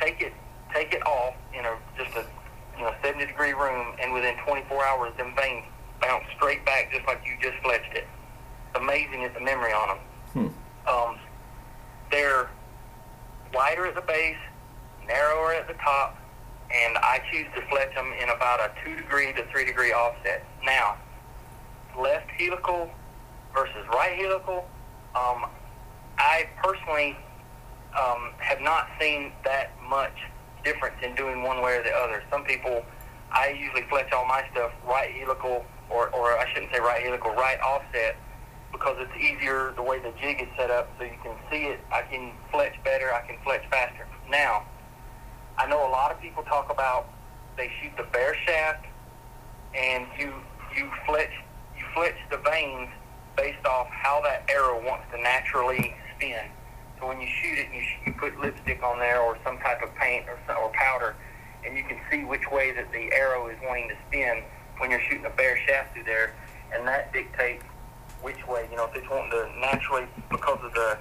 Take 0.00 0.20
it, 0.20 0.32
take 0.72 0.92
it 0.92 1.06
off 1.06 1.34
in 1.52 1.64
a 1.64 1.76
just 1.96 2.14
a 2.16 2.24
you 2.76 2.84
know 2.84 2.94
70 3.02 3.26
degree 3.26 3.52
room, 3.52 3.96
and 4.00 4.12
within 4.12 4.36
24 4.44 4.84
hours, 4.84 5.16
them 5.16 5.34
vanes 5.36 5.64
bounce 6.00 6.24
straight 6.36 6.64
back 6.64 6.92
just 6.92 7.06
like 7.06 7.20
you 7.24 7.32
just 7.40 7.62
fletched 7.62 7.94
it. 7.94 8.06
It's 8.68 8.78
amazing 8.78 9.24
at 9.24 9.34
the 9.34 9.40
memory 9.40 9.72
on 9.72 9.88
them. 9.88 9.98
Hmm. 10.32 10.88
Um, 10.88 11.18
they're 12.10 12.50
wider 13.54 13.86
at 13.86 13.94
the 13.94 14.02
base, 14.02 14.36
narrower 15.06 15.54
at 15.54 15.66
the 15.66 15.74
top, 15.74 16.18
and 16.70 16.98
I 16.98 17.20
choose 17.32 17.46
to 17.54 17.62
fletch 17.68 17.94
them 17.94 18.12
in 18.20 18.28
about 18.28 18.60
a 18.60 18.70
two 18.84 18.96
degree 18.96 19.32
to 19.32 19.44
three 19.50 19.64
degree 19.64 19.92
offset. 19.92 20.44
Now, 20.64 20.96
left 21.98 22.30
helical 22.30 22.90
versus 23.54 23.86
right 23.88 24.16
helical, 24.18 24.68
um, 25.14 25.46
I 26.18 26.48
personally 26.62 27.16
um, 27.98 28.32
have 28.38 28.60
not 28.60 28.88
seen 29.00 29.32
that 29.44 29.70
much 29.88 30.12
difference 30.64 30.96
in 31.02 31.14
doing 31.14 31.42
one 31.42 31.62
way 31.62 31.76
or 31.76 31.82
the 31.82 31.92
other. 31.94 32.22
Some 32.30 32.44
people, 32.44 32.84
I 33.30 33.50
usually 33.50 33.82
fletch 33.88 34.12
all 34.12 34.26
my 34.26 34.44
stuff 34.52 34.72
right 34.86 35.12
helical, 35.12 35.64
or, 35.90 36.08
or 36.10 36.38
I 36.38 36.50
shouldn't 36.52 36.72
say 36.72 36.80
right 36.80 37.02
helical, 37.02 37.32
right 37.32 37.60
offset, 37.60 38.16
because 38.72 38.96
it's 38.98 39.16
easier 39.16 39.72
the 39.76 39.82
way 39.82 39.98
the 39.98 40.12
jig 40.20 40.40
is 40.40 40.48
set 40.56 40.70
up 40.70 40.90
so 40.98 41.04
you 41.04 41.18
can 41.22 41.36
see 41.50 41.64
it. 41.64 41.80
I 41.92 42.02
can 42.02 42.32
fletch 42.50 42.74
better, 42.84 43.12
I 43.12 43.26
can 43.26 43.36
fletch 43.44 43.62
faster. 43.70 44.06
Now, 44.30 44.64
I 45.58 45.66
know 45.66 45.88
a 45.88 45.90
lot 45.90 46.12
of 46.12 46.20
people 46.20 46.42
talk 46.42 46.70
about 46.70 47.08
they 47.56 47.70
shoot 47.80 47.92
the 47.96 48.02
bare 48.12 48.36
shaft 48.46 48.84
and 49.74 50.06
you 50.18 50.34
you 50.76 50.90
fletch 51.06 51.30
you 51.76 51.84
fletch 51.94 52.16
the 52.30 52.36
vanes 52.38 52.90
based 53.36 53.64
off 53.66 53.86
how 53.88 54.20
that 54.22 54.44
arrow 54.50 54.84
wants 54.84 55.06
to 55.12 55.20
naturally 55.22 55.94
spin. 56.16 56.44
So 56.98 57.06
when 57.08 57.20
you 57.20 57.28
shoot 57.42 57.58
it, 57.58 57.68
you, 57.74 57.82
sh- 57.82 58.06
you 58.06 58.12
put 58.12 58.38
lipstick 58.40 58.82
on 58.82 58.98
there 58.98 59.20
or 59.20 59.38
some 59.44 59.58
type 59.58 59.82
of 59.82 59.94
paint 59.96 60.26
or, 60.28 60.38
or 60.56 60.70
powder, 60.70 61.14
and 61.64 61.76
you 61.76 61.84
can 61.84 61.98
see 62.10 62.24
which 62.24 62.50
way 62.50 62.72
that 62.72 62.90
the 62.92 63.12
arrow 63.12 63.48
is 63.48 63.56
wanting 63.64 63.88
to 63.88 63.96
spin 64.08 64.42
when 64.78 64.90
you're 64.90 65.02
shooting 65.08 65.26
a 65.26 65.30
bare 65.30 65.58
shaft 65.66 65.94
through 65.94 66.04
there, 66.04 66.34
and 66.72 66.86
that 66.86 67.12
dictates 67.12 67.64
which 68.22 68.46
way. 68.46 68.66
You 68.70 68.76
know, 68.76 68.84
if 68.84 68.96
it's 68.96 69.08
wanting 69.10 69.30
to 69.30 69.50
naturally 69.60 70.06
because 70.30 70.58
of 70.62 70.72
the 70.72 70.98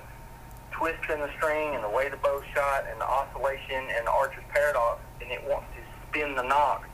twist 0.72 1.00
in 1.12 1.20
the 1.20 1.30
string 1.38 1.76
and 1.76 1.84
the 1.84 1.90
way 1.90 2.10
the 2.10 2.18
bow's 2.18 2.44
shot 2.54 2.86
and 2.92 3.00
the 3.00 3.08
oscillation 3.08 3.88
and 3.96 4.06
the 4.06 4.12
archer's 4.12 4.44
paradox, 4.50 5.02
and 5.22 5.32
it 5.32 5.42
wants 5.48 5.68
to 5.76 5.82
spin 6.10 6.36
the 6.36 6.44
nock 6.44 6.88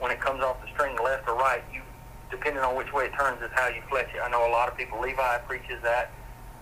when 0.00 0.10
it 0.10 0.20
comes 0.20 0.42
off 0.42 0.60
the 0.62 0.68
string 0.72 0.96
left 1.02 1.28
or 1.28 1.36
right. 1.36 1.62
You, 1.72 1.82
depending 2.30 2.62
on 2.62 2.74
which 2.76 2.92
way 2.92 3.04
it 3.04 3.12
turns, 3.18 3.40
is 3.42 3.50
how 3.52 3.68
you 3.68 3.82
fletch 3.88 4.08
it. 4.14 4.20
I 4.20 4.30
know 4.30 4.48
a 4.48 4.52
lot 4.52 4.68
of 4.68 4.76
people. 4.76 5.00
Levi 5.00 5.38
preaches 5.46 5.82
that, 5.82 6.10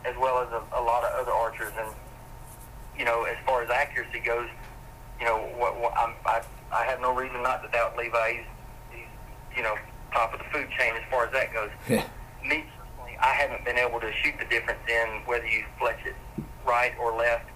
as 0.05 0.15
well 0.19 0.43
as 0.43 0.49
a, 0.53 0.81
a 0.81 0.83
lot 0.83 1.05
of 1.05 1.13
other 1.21 1.33
archers. 1.33 1.73
And 1.79 1.89
you 2.99 3.05
know, 3.05 3.25
as 3.25 3.37
far 3.47 3.63
as 3.63 3.71
accuracy 3.71 4.21
goes, 4.21 4.49
you 5.19 5.27
know, 5.27 5.39
what, 5.57 5.81
what 5.81 5.97
I'm, 5.97 6.15
I 6.27 6.43
I 6.73 6.85
have 6.85 7.01
no 7.01 7.15
reason 7.15 7.43
not 7.43 7.63
to 7.63 7.69
doubt 7.71 7.97
Levi. 7.97 8.33
He's, 8.33 8.45
he's 8.91 9.57
you 9.57 9.63
know 9.63 9.75
top 10.13 10.33
of 10.33 10.39
the 10.39 10.45
food 10.53 10.69
chain 10.79 10.95
as 10.95 11.03
far 11.11 11.27
as 11.27 11.33
that 11.33 11.53
goes. 11.53 11.71
Yeah. 11.89 12.05
Me 12.43 12.65
personally, 12.77 13.17
I 13.23 13.29
haven't 13.29 13.65
been 13.65 13.79
able 13.79 14.01
to 14.01 14.13
shoot 14.23 14.35
the 14.39 14.45
difference 14.45 14.81
in 14.87 15.23
whether 15.25 15.47
you 15.47 15.65
fletch 15.79 16.01
it 16.05 16.15
right 16.67 16.93
or 17.01 17.17
left, 17.17 17.49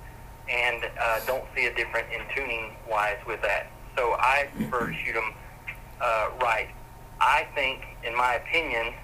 and 0.48 0.84
uh, 0.98 1.20
don't 1.26 1.44
see 1.54 1.66
a 1.66 1.74
difference 1.74 2.06
in 2.12 2.22
tuning 2.34 2.72
wise 2.88 3.18
with 3.26 3.42
that. 3.42 3.70
So 3.96 4.14
I 4.18 4.48
prefer 4.56 4.86
to 4.86 4.94
shoot 5.04 5.12
them 5.12 5.34
uh, 6.00 6.30
right. 6.40 6.68
I 7.20 7.46
think, 7.54 7.84
in 8.04 8.16
my 8.16 8.34
opinion, 8.34 8.94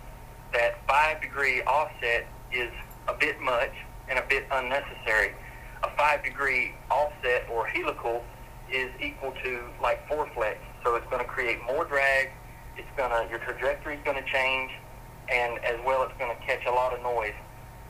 that 0.52 0.78
five 0.86 1.20
degree 1.20 1.62
offset 1.62 2.26
is 2.52 2.70
a 3.08 3.14
bit 3.14 3.40
much 3.40 3.72
and 4.08 4.18
a 4.18 4.22
bit 4.28 4.44
unnecessary. 4.50 5.32
A 5.82 5.90
five 5.96 6.22
degree 6.24 6.72
offset 6.90 7.46
or 7.50 7.66
helical 7.66 8.24
is 8.72 8.90
equal 9.00 9.32
to 9.44 9.60
like 9.82 10.06
four 10.08 10.28
fletch, 10.34 10.58
so 10.82 10.96
it's 10.96 11.06
going 11.10 11.22
to 11.22 11.28
create 11.28 11.58
more 11.66 11.84
drag. 11.84 12.30
It's 12.76 12.88
going 12.96 13.10
to 13.10 13.28
your 13.30 13.38
trajectory 13.40 13.96
is 13.96 14.00
going 14.04 14.22
to 14.22 14.30
change, 14.30 14.70
and 15.28 15.58
as 15.64 15.76
well, 15.86 16.02
it's 16.02 16.16
going 16.18 16.34
to 16.34 16.42
catch 16.46 16.64
a 16.66 16.70
lot 16.70 16.92
of 16.94 17.02
noise. 17.02 17.34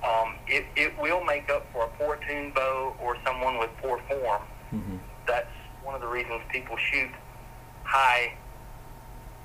Um, 0.04 0.34
it, 0.46 0.66
it 0.76 0.92
will 1.00 1.24
make 1.24 1.48
up 1.50 1.66
for 1.72 1.84
a 1.84 1.88
poor 1.96 2.18
tuned 2.28 2.52
bow 2.54 2.94
or 3.00 3.16
someone 3.24 3.58
with 3.58 3.70
poor 3.80 4.00
form. 4.08 4.42
Mhm. 4.72 4.98
That's 5.26 5.48
one 5.82 5.94
of 5.94 6.00
the 6.02 6.06
reasons 6.08 6.42
people 6.50 6.76
shoot 6.76 7.08
high 7.84 8.34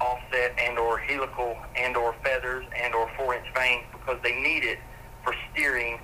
offset 0.02 0.54
and 0.58 0.78
or 0.80 0.98
helical 0.98 1.56
and 1.76 1.96
or 1.96 2.14
feathers 2.24 2.66
and 2.76 2.94
or 2.96 3.10
four 3.18 3.36
inch 3.36 3.46
vanes 3.54 3.84
because 3.92 4.18
they 4.24 4.34
need 4.42 4.64
it 4.64 4.80
for 5.24 5.34
steering. 5.52 6.00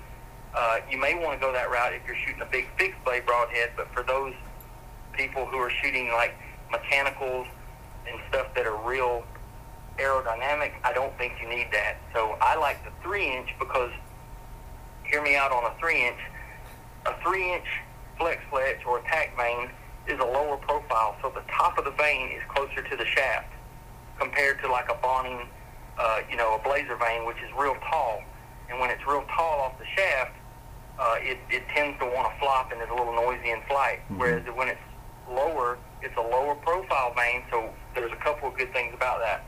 Uh, 0.54 0.78
you 0.90 0.98
may 0.98 1.14
want 1.14 1.38
to 1.38 1.44
go 1.44 1.52
that 1.52 1.70
route 1.70 1.92
if 1.92 2.02
you're 2.06 2.16
shooting 2.16 2.40
a 2.40 2.46
big 2.46 2.66
fixed 2.78 3.02
blade 3.04 3.26
broadhead, 3.26 3.70
but 3.76 3.92
for 3.92 4.02
those 4.02 4.34
people 5.12 5.46
who 5.46 5.56
are 5.58 5.70
shooting 5.70 6.08
like 6.12 6.34
mechanicals 6.70 7.46
and 8.08 8.18
stuff 8.28 8.46
that 8.54 8.66
are 8.66 8.76
real 8.88 9.24
aerodynamic, 9.98 10.72
I 10.84 10.92
don't 10.92 11.16
think 11.18 11.34
you 11.42 11.48
need 11.48 11.68
that. 11.72 11.96
So 12.14 12.36
I 12.40 12.56
like 12.56 12.84
the 12.84 12.90
three 13.02 13.26
inch 13.36 13.50
because 13.58 13.90
hear 15.04 15.22
me 15.22 15.36
out 15.36 15.52
on 15.52 15.64
a 15.64 15.74
three 15.78 16.06
inch. 16.06 16.18
A 17.06 17.14
three 17.22 17.52
inch 17.54 17.66
flex 18.18 18.40
fletch 18.50 18.84
or 18.86 18.98
attack 18.98 19.36
vane 19.36 19.70
is 20.08 20.18
a 20.20 20.24
lower 20.24 20.56
profile, 20.56 21.16
so 21.22 21.30
the 21.30 21.42
top 21.50 21.78
of 21.78 21.84
the 21.84 21.90
vane 21.92 22.30
is 22.30 22.42
closer 22.48 22.82
to 22.82 22.96
the 22.96 23.04
shaft 23.04 23.52
compared 24.18 24.60
to 24.62 24.70
like 24.70 24.88
a 24.90 24.94
Bohning, 24.94 25.46
uh, 25.98 26.20
you 26.30 26.36
know, 26.36 26.54
a 26.54 26.62
blazer 26.62 26.96
vane, 26.96 27.26
which 27.26 27.36
is 27.38 27.50
real 27.58 27.76
tall. 27.90 28.22
And 28.70 28.80
when 28.80 28.90
it's 28.90 29.06
real 29.06 29.24
tall 29.36 29.60
off 29.60 29.78
the 29.78 29.86
shaft, 29.96 30.32
uh, 30.98 31.16
it, 31.20 31.38
it 31.50 31.62
tends 31.74 31.98
to 31.98 32.06
want 32.06 32.32
to 32.32 32.38
flop 32.40 32.72
and 32.72 32.80
is 32.80 32.88
a 32.88 32.94
little 32.94 33.14
noisy 33.14 33.50
in 33.50 33.60
flight. 33.68 34.00
Whereas 34.16 34.44
when 34.54 34.68
it's 34.68 34.80
lower, 35.30 35.78
it's 36.02 36.16
a 36.16 36.20
lower 36.20 36.54
profile 36.54 37.12
vane, 37.14 37.42
so 37.50 37.70
there's 37.94 38.12
a 38.12 38.16
couple 38.16 38.48
of 38.48 38.56
good 38.56 38.72
things 38.72 38.94
about 38.94 39.20
that. 39.20 39.44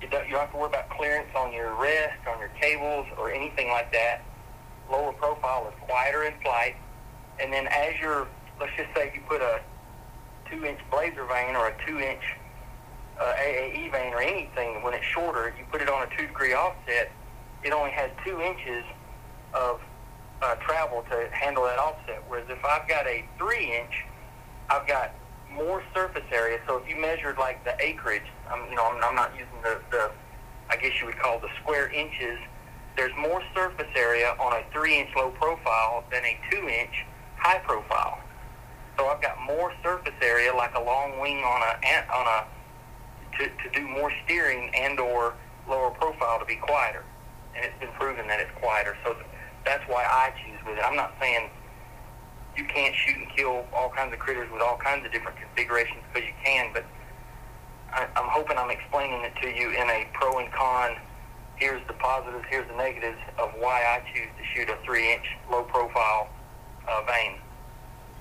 You 0.00 0.08
don't, 0.08 0.26
you 0.26 0.32
don't 0.32 0.40
have 0.40 0.50
to 0.52 0.56
worry 0.56 0.68
about 0.68 0.90
clearance 0.90 1.30
on 1.36 1.52
your 1.52 1.74
rest, 1.74 2.18
on 2.26 2.38
your 2.38 2.50
cables, 2.60 3.06
or 3.18 3.30
anything 3.30 3.68
like 3.68 3.92
that. 3.92 4.22
Lower 4.90 5.12
profile 5.12 5.68
is 5.68 5.74
quieter 5.86 6.24
in 6.24 6.34
flight. 6.42 6.76
And 7.40 7.52
then 7.52 7.66
as 7.68 7.94
you're, 8.00 8.26
let's 8.60 8.72
just 8.76 8.94
say 8.94 9.12
you 9.14 9.20
put 9.28 9.40
a 9.40 9.60
two-inch 10.50 10.80
blazer 10.90 11.24
vane 11.24 11.56
or 11.56 11.68
a 11.68 11.86
two-inch 11.86 12.22
uh, 13.20 13.32
AAE 13.38 13.92
vane 13.92 14.12
or 14.12 14.20
anything, 14.20 14.82
when 14.82 14.92
it's 14.92 15.04
shorter, 15.04 15.54
you 15.56 15.64
put 15.70 15.80
it 15.80 15.88
on 15.88 16.02
a 16.02 16.16
two-degree 16.16 16.52
offset, 16.52 17.12
it 17.64 17.72
only 17.72 17.90
has 17.90 18.10
two 18.24 18.40
inches 18.40 18.84
of 19.54 19.80
uh, 20.42 20.56
travel 20.56 21.04
to 21.10 21.28
handle 21.30 21.64
that 21.64 21.78
offset. 21.78 22.22
Whereas 22.28 22.46
if 22.48 22.64
I've 22.64 22.88
got 22.88 23.06
a 23.06 23.24
three-inch, 23.38 24.04
I've 24.68 24.86
got 24.86 25.14
more 25.52 25.82
surface 25.94 26.24
area. 26.32 26.58
So 26.66 26.78
if 26.78 26.88
you 26.88 27.00
measured 27.00 27.38
like 27.38 27.64
the 27.64 27.74
acreage, 27.80 28.26
I'm, 28.50 28.68
you 28.70 28.76
know, 28.76 28.84
I'm, 28.84 29.02
I'm 29.02 29.14
not 29.14 29.32
using 29.32 29.62
the, 29.62 29.80
the, 29.90 30.10
I 30.70 30.76
guess 30.76 30.92
you 31.00 31.06
would 31.06 31.18
call 31.18 31.38
the 31.38 31.48
square 31.62 31.90
inches. 31.90 32.38
There's 32.96 33.12
more 33.16 33.42
surface 33.54 33.90
area 33.96 34.34
on 34.38 34.52
a 34.52 34.62
three-inch 34.72 35.10
low 35.16 35.30
profile 35.30 36.04
than 36.10 36.24
a 36.24 36.38
two-inch 36.50 37.06
high 37.36 37.58
profile. 37.58 38.18
So 38.98 39.06
I've 39.06 39.22
got 39.22 39.40
more 39.40 39.72
surface 39.82 40.12
area, 40.20 40.54
like 40.54 40.74
a 40.74 40.82
long 40.82 41.18
wing 41.18 41.38
on 41.38 41.62
a 41.62 42.14
on 42.14 42.26
a 42.26 42.46
to, 43.38 43.46
to 43.48 43.70
do 43.74 43.88
more 43.88 44.12
steering 44.24 44.70
and 44.74 45.00
or 45.00 45.34
lower 45.68 45.90
profile 45.90 46.38
to 46.38 46.44
be 46.44 46.56
quieter. 46.56 47.04
And 47.54 47.64
it's 47.64 47.78
been 47.80 47.92
proven 47.98 48.26
that 48.28 48.40
it's 48.40 48.50
quieter. 48.60 48.96
So 49.04 49.16
that's 49.64 49.82
why 49.88 50.04
I 50.04 50.32
choose 50.44 50.58
with 50.66 50.78
it. 50.78 50.84
I'm 50.84 50.96
not 50.96 51.12
saying 51.20 51.50
you 52.56 52.64
can't 52.64 52.94
shoot 52.94 53.16
and 53.16 53.28
kill 53.34 53.64
all 53.72 53.90
kinds 53.90 54.12
of 54.12 54.18
critters 54.18 54.50
with 54.52 54.62
all 54.62 54.76
kinds 54.76 55.06
of 55.06 55.12
different 55.12 55.38
configurations 55.38 56.00
because 56.12 56.28
you 56.28 56.34
can, 56.44 56.72
but 56.72 56.84
I, 57.92 58.06
I'm 58.16 58.28
hoping 58.28 58.58
I'm 58.58 58.70
explaining 58.70 59.22
it 59.22 59.32
to 59.42 59.48
you 59.48 59.70
in 59.70 59.88
a 59.88 60.06
pro 60.12 60.38
and 60.38 60.52
con. 60.52 60.96
Here's 61.56 61.86
the 61.86 61.94
positives, 61.94 62.44
here's 62.50 62.68
the 62.68 62.76
negatives 62.76 63.18
of 63.38 63.50
why 63.58 63.84
I 63.84 64.02
choose 64.12 64.28
to 64.38 64.44
shoot 64.52 64.68
a 64.68 64.76
three-inch 64.84 65.24
low-profile 65.50 66.28
uh, 66.88 67.02
vane. 67.06 67.36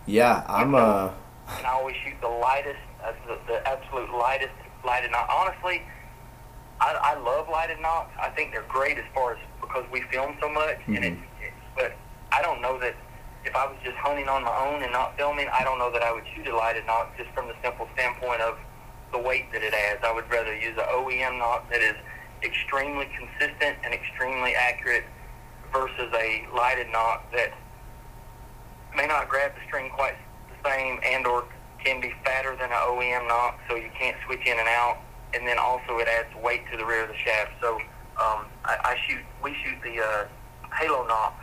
Yeah, 0.05 0.43
I'm 0.47 0.75
uh 0.75 1.11
and 1.57 1.65
I 1.65 1.71
always 1.71 1.95
shoot 2.05 2.15
the 2.21 2.29
lightest, 2.29 2.79
uh, 3.03 3.11
the, 3.27 3.37
the 3.47 3.67
absolute 3.67 4.09
lightest 4.11 4.53
lighted 4.85 5.11
nock. 5.11 5.29
Honestly, 5.29 5.81
I, 6.81 7.13
I 7.13 7.19
love 7.19 7.47
lighted 7.47 7.79
nocks. 7.79 8.11
I 8.19 8.29
think 8.29 8.51
they're 8.51 8.65
great 8.67 8.97
as 8.97 9.05
far 9.13 9.33
as 9.33 9.39
because 9.61 9.85
we 9.91 10.01
film 10.11 10.35
so 10.41 10.49
much, 10.49 10.77
and 10.87 10.97
Mhm. 10.97 11.03
it's, 11.13 11.21
it's. 11.41 11.55
But 11.75 11.93
I 12.31 12.41
don't 12.41 12.61
know 12.61 12.77
that 12.79 12.95
if 13.45 13.55
I 13.55 13.65
was 13.67 13.77
just 13.83 13.95
hunting 13.97 14.27
on 14.27 14.43
my 14.43 14.55
own 14.65 14.81
and 14.83 14.91
not 14.91 15.15
filming, 15.15 15.47
I 15.49 15.63
don't 15.63 15.77
know 15.79 15.91
that 15.91 16.01
I 16.03 16.11
would 16.11 16.25
shoot 16.35 16.47
a 16.47 16.55
lighted 16.55 16.85
nock 16.87 17.15
just 17.17 17.29
from 17.31 17.47
the 17.47 17.55
simple 17.63 17.87
standpoint 17.93 18.41
of 18.41 18.57
the 19.11 19.19
weight 19.19 19.51
that 19.53 19.61
it 19.63 19.73
adds. 19.73 20.03
I 20.03 20.11
would 20.11 20.29
rather 20.29 20.55
use 20.55 20.77
an 20.77 20.85
OEM 20.89 21.37
nock 21.37 21.69
that 21.69 21.81
is 21.81 21.95
extremely 22.43 23.07
consistent 23.15 23.77
and 23.83 23.93
extremely 23.93 24.55
accurate 24.55 25.03
versus 25.71 26.11
a 26.13 26.45
lighted 26.53 26.89
nock 26.89 27.31
that 27.31 27.53
may 28.95 29.05
not 29.07 29.29
grab 29.29 29.53
the 29.55 29.61
string 29.67 29.89
quite 29.91 30.15
the 30.49 30.69
same 30.69 30.99
and 31.03 31.25
or 31.27 31.45
can 31.83 32.01
be 32.01 32.13
fatter 32.23 32.55
than 32.55 32.71
an 32.71 32.77
OEM 32.89 33.27
nock, 33.27 33.59
so 33.69 33.75
you 33.75 33.89
can't 33.97 34.17
switch 34.25 34.45
in 34.45 34.57
and 34.59 34.67
out. 34.67 34.97
And 35.33 35.47
then 35.47 35.57
also 35.57 35.97
it 35.97 36.07
adds 36.07 36.29
weight 36.43 36.63
to 36.71 36.77
the 36.77 36.85
rear 36.85 37.03
of 37.03 37.09
the 37.09 37.17
shaft. 37.17 37.51
So 37.61 37.75
um, 38.19 38.45
I, 38.65 38.77
I 38.83 38.97
shoot, 39.07 39.21
we 39.43 39.55
shoot 39.63 39.77
the 39.83 40.01
uh, 40.01 40.27
Halo 40.77 41.07
nock, 41.07 41.39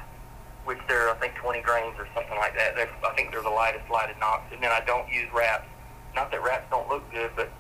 which 0.65 0.79
they're 0.89 1.11
I 1.11 1.15
think 1.15 1.35
20 1.37 1.63
grains 1.63 1.95
or 1.99 2.07
something 2.15 2.37
like 2.37 2.55
that. 2.57 2.77
They're, 2.77 2.91
I 3.05 3.15
think 3.15 3.33
they're 3.33 3.43
the 3.43 3.49
lightest 3.49 3.91
lighted 3.91 4.19
nocks. 4.19 4.53
And 4.53 4.63
then 4.63 4.71
I 4.71 4.81
don't 4.85 5.09
use 5.13 5.29
wraps. 5.35 5.67
Not 6.15 6.31
that 6.31 6.43
wraps 6.43 6.67
don't 6.71 6.89
look 6.89 7.11
good, 7.13 7.31
but 7.37 7.51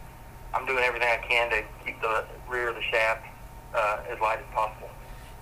I'm 0.54 0.66
doing 0.66 0.82
everything 0.82 1.08
I 1.08 1.24
can 1.26 1.50
to 1.50 1.62
keep 1.84 2.00
the 2.00 2.24
rear 2.48 2.70
of 2.70 2.74
the 2.74 2.82
shaft 2.82 3.26
uh, 3.74 4.00
as 4.10 4.20
light 4.20 4.38
as 4.38 4.54
possible. 4.54 4.88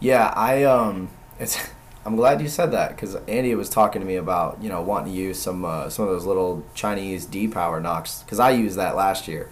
Yeah, 0.00 0.32
I 0.34 0.64
um, 0.64 1.08
it's. 1.38 1.58
I'm 2.04 2.14
glad 2.14 2.40
you 2.40 2.46
said 2.46 2.70
that 2.70 2.90
because 2.90 3.16
Andy 3.26 3.52
was 3.56 3.68
talking 3.68 4.00
to 4.00 4.06
me 4.06 4.14
about 4.14 4.62
you 4.62 4.68
know 4.68 4.80
wanting 4.80 5.12
to 5.12 5.18
use 5.18 5.40
some 5.40 5.64
uh, 5.64 5.88
some 5.90 6.04
of 6.04 6.12
those 6.12 6.24
little 6.24 6.64
Chinese 6.72 7.26
D 7.26 7.48
power 7.48 7.80
nocks 7.80 8.22
because 8.22 8.38
I 8.38 8.50
used 8.50 8.76
that 8.76 8.94
last 8.94 9.26
year, 9.26 9.50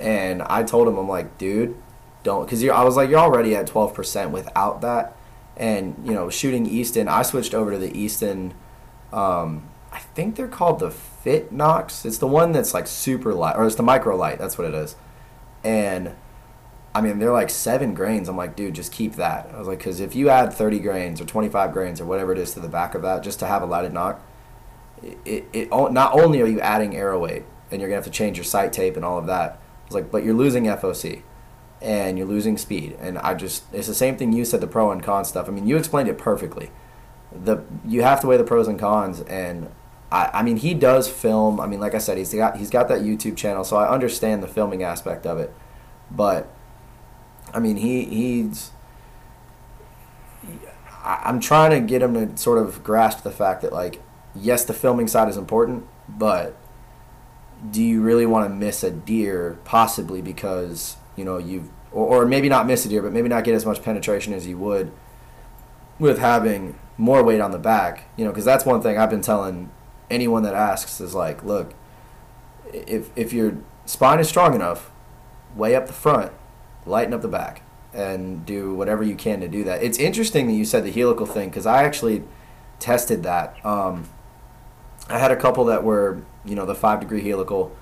and 0.00 0.42
I 0.42 0.62
told 0.62 0.88
him 0.88 0.96
I'm 0.96 1.08
like, 1.08 1.38
dude, 1.38 1.76
don't 2.22 2.44
because 2.44 2.64
I 2.64 2.82
was 2.84 2.96
like 2.96 3.10
you're 3.10 3.18
already 3.18 3.54
at 3.54 3.66
12 3.66 3.94
percent 3.94 4.30
without 4.30 4.80
that, 4.80 5.16
and 5.56 5.94
you 6.04 6.12
know 6.12 6.30
shooting 6.30 6.66
Easton, 6.66 7.08
I 7.08 7.22
switched 7.22 7.54
over 7.54 7.72
to 7.72 7.78
the 7.78 7.96
Easton. 7.96 8.54
Um, 9.12 9.68
I 9.92 9.98
think 10.00 10.36
they're 10.36 10.48
called 10.48 10.80
the 10.80 10.90
Fit 10.90 11.52
Nocks. 11.52 12.04
It's 12.04 12.18
the 12.18 12.26
one 12.26 12.52
that's 12.52 12.74
like 12.74 12.86
super 12.86 13.32
light, 13.32 13.56
or 13.56 13.66
it's 13.66 13.76
the 13.76 13.82
micro 13.82 14.16
light. 14.16 14.38
That's 14.38 14.58
what 14.58 14.66
it 14.66 14.74
is, 14.74 14.96
and 15.62 16.14
I 16.94 17.00
mean, 17.00 17.18
they're 17.18 17.32
like 17.32 17.50
seven 17.50 17.92
grains. 17.92 18.28
I'm 18.28 18.36
like, 18.36 18.54
dude, 18.54 18.74
just 18.74 18.92
keep 18.92 19.14
that. 19.14 19.50
I 19.52 19.58
was 19.58 19.66
like, 19.66 19.78
because 19.78 19.98
if 19.98 20.14
you 20.14 20.28
add 20.28 20.52
30 20.52 20.78
grains 20.78 21.20
or 21.20 21.24
25 21.24 21.72
grains 21.72 22.00
or 22.00 22.04
whatever 22.04 22.32
it 22.32 22.38
is 22.38 22.54
to 22.54 22.60
the 22.60 22.68
back 22.68 22.94
of 22.94 23.02
that, 23.02 23.24
just 23.24 23.40
to 23.40 23.46
have 23.46 23.62
a 23.62 23.66
lighted 23.66 23.92
nock, 23.92 24.24
it, 25.02 25.18
it, 25.24 25.44
it 25.52 25.70
not 25.70 26.14
only 26.14 26.40
are 26.40 26.46
you 26.46 26.60
adding 26.60 26.96
arrow 26.96 27.18
weight 27.18 27.42
and 27.70 27.80
you're 27.80 27.90
gonna 27.90 27.96
have 27.96 28.04
to 28.04 28.10
change 28.10 28.36
your 28.36 28.44
sight 28.44 28.72
tape 28.72 28.94
and 28.94 29.04
all 29.04 29.18
of 29.18 29.26
that. 29.26 29.58
Like, 29.94 30.10
but 30.10 30.24
you're 30.24 30.34
losing 30.34 30.64
FOC 30.64 31.22
and 31.80 32.18
you're 32.18 32.26
losing 32.26 32.56
speed. 32.58 32.96
And 33.00 33.18
I 33.18 33.34
just, 33.34 33.64
it's 33.72 33.86
the 33.88 33.94
same 33.94 34.16
thing 34.16 34.32
you 34.32 34.44
said 34.44 34.60
the 34.60 34.66
pro 34.66 34.90
and 34.90 35.02
con 35.02 35.24
stuff. 35.24 35.48
I 35.48 35.52
mean, 35.52 35.66
you 35.66 35.76
explained 35.76 36.08
it 36.08 36.18
perfectly. 36.18 36.70
the 37.32 37.64
you 37.84 38.02
have 38.02 38.20
to 38.20 38.26
weigh 38.28 38.36
the 38.36 38.44
pros 38.44 38.68
and 38.68 38.78
cons 38.78 39.20
and 39.22 39.68
I, 40.12 40.30
I 40.34 40.42
mean 40.42 40.56
he 40.58 40.72
does 40.74 41.08
film 41.08 41.58
I 41.60 41.66
mean 41.66 41.80
like 41.80 41.94
I 41.94 41.98
said 41.98 42.16
he's 42.16 42.32
got 42.32 42.56
he's 42.56 42.70
got 42.70 42.88
that 42.88 43.00
YouTube 43.00 43.36
channel 43.36 43.64
so 43.64 43.76
I 43.76 43.88
understand 43.92 44.42
the 44.42 44.46
filming 44.48 44.82
aspect 44.84 45.26
of 45.26 45.38
it 45.38 45.52
but 46.10 46.48
I 47.52 47.58
mean 47.58 47.76
he 47.76 48.04
he's 48.04 48.70
I'm 51.04 51.40
trying 51.40 51.70
to 51.70 51.80
get 51.80 52.02
him 52.02 52.14
to 52.14 52.36
sort 52.36 52.58
of 52.58 52.82
grasp 52.84 53.24
the 53.24 53.30
fact 53.32 53.62
that 53.62 53.72
like 53.72 54.00
yes 54.34 54.64
the 54.64 54.72
filming 54.74 55.08
side 55.08 55.28
is 55.28 55.36
important 55.36 55.86
but 56.08 56.56
do 57.70 57.82
you 57.82 58.00
really 58.00 58.26
want 58.26 58.48
to 58.48 58.54
miss 58.54 58.82
a 58.82 58.90
deer 58.90 59.58
possibly 59.64 60.20
because 60.20 60.96
you 61.16 61.24
know 61.24 61.38
you've 61.38 61.68
or, 61.92 62.22
or 62.22 62.26
maybe 62.26 62.48
not 62.48 62.66
miss 62.66 62.84
a 62.84 62.88
deer 62.88 63.02
but 63.02 63.12
maybe 63.12 63.28
not 63.28 63.44
get 63.44 63.54
as 63.54 63.64
much 63.64 63.82
penetration 63.82 64.32
as 64.32 64.46
you 64.46 64.58
would 64.58 64.92
with 65.98 66.18
having 66.18 66.78
more 66.98 67.22
weight 67.22 67.40
on 67.40 67.50
the 67.50 67.58
back 67.58 68.04
you 68.16 68.24
know 68.24 68.30
because 68.30 68.44
that's 68.44 68.64
one 68.64 68.80
thing 68.82 68.98
i've 68.98 69.10
been 69.10 69.22
telling 69.22 69.70
anyone 70.10 70.42
that 70.42 70.54
asks 70.54 71.00
is 71.00 71.14
like 71.14 71.42
look 71.42 71.74
if 72.72 73.10
if 73.16 73.32
your 73.32 73.56
spine 73.86 74.18
is 74.18 74.28
strong 74.28 74.54
enough 74.54 74.90
way 75.54 75.74
up 75.74 75.86
the 75.86 75.92
front 75.92 76.32
lighten 76.86 77.14
up 77.14 77.22
the 77.22 77.28
back 77.28 77.62
and 77.94 78.44
do 78.44 78.74
whatever 78.74 79.04
you 79.04 79.14
can 79.14 79.40
to 79.40 79.48
do 79.48 79.62
that. 79.64 79.82
It's 79.82 79.98
interesting 79.98 80.48
that 80.48 80.54
you 80.54 80.64
said 80.64 80.84
the 80.84 80.90
helical 80.90 81.26
thing 81.26 81.48
because 81.48 81.66
i 81.66 81.84
actually 81.84 82.24
tested 82.80 83.22
that 83.22 83.64
um, 83.64 84.08
i 85.08 85.18
had 85.18 85.30
a 85.30 85.36
couple 85.36 85.64
that 85.66 85.84
were 85.84 86.22
you 86.44 86.54
know 86.54 86.66
the 86.66 86.74
five 86.74 87.00
degree 87.00 87.22
helical, 87.22 87.74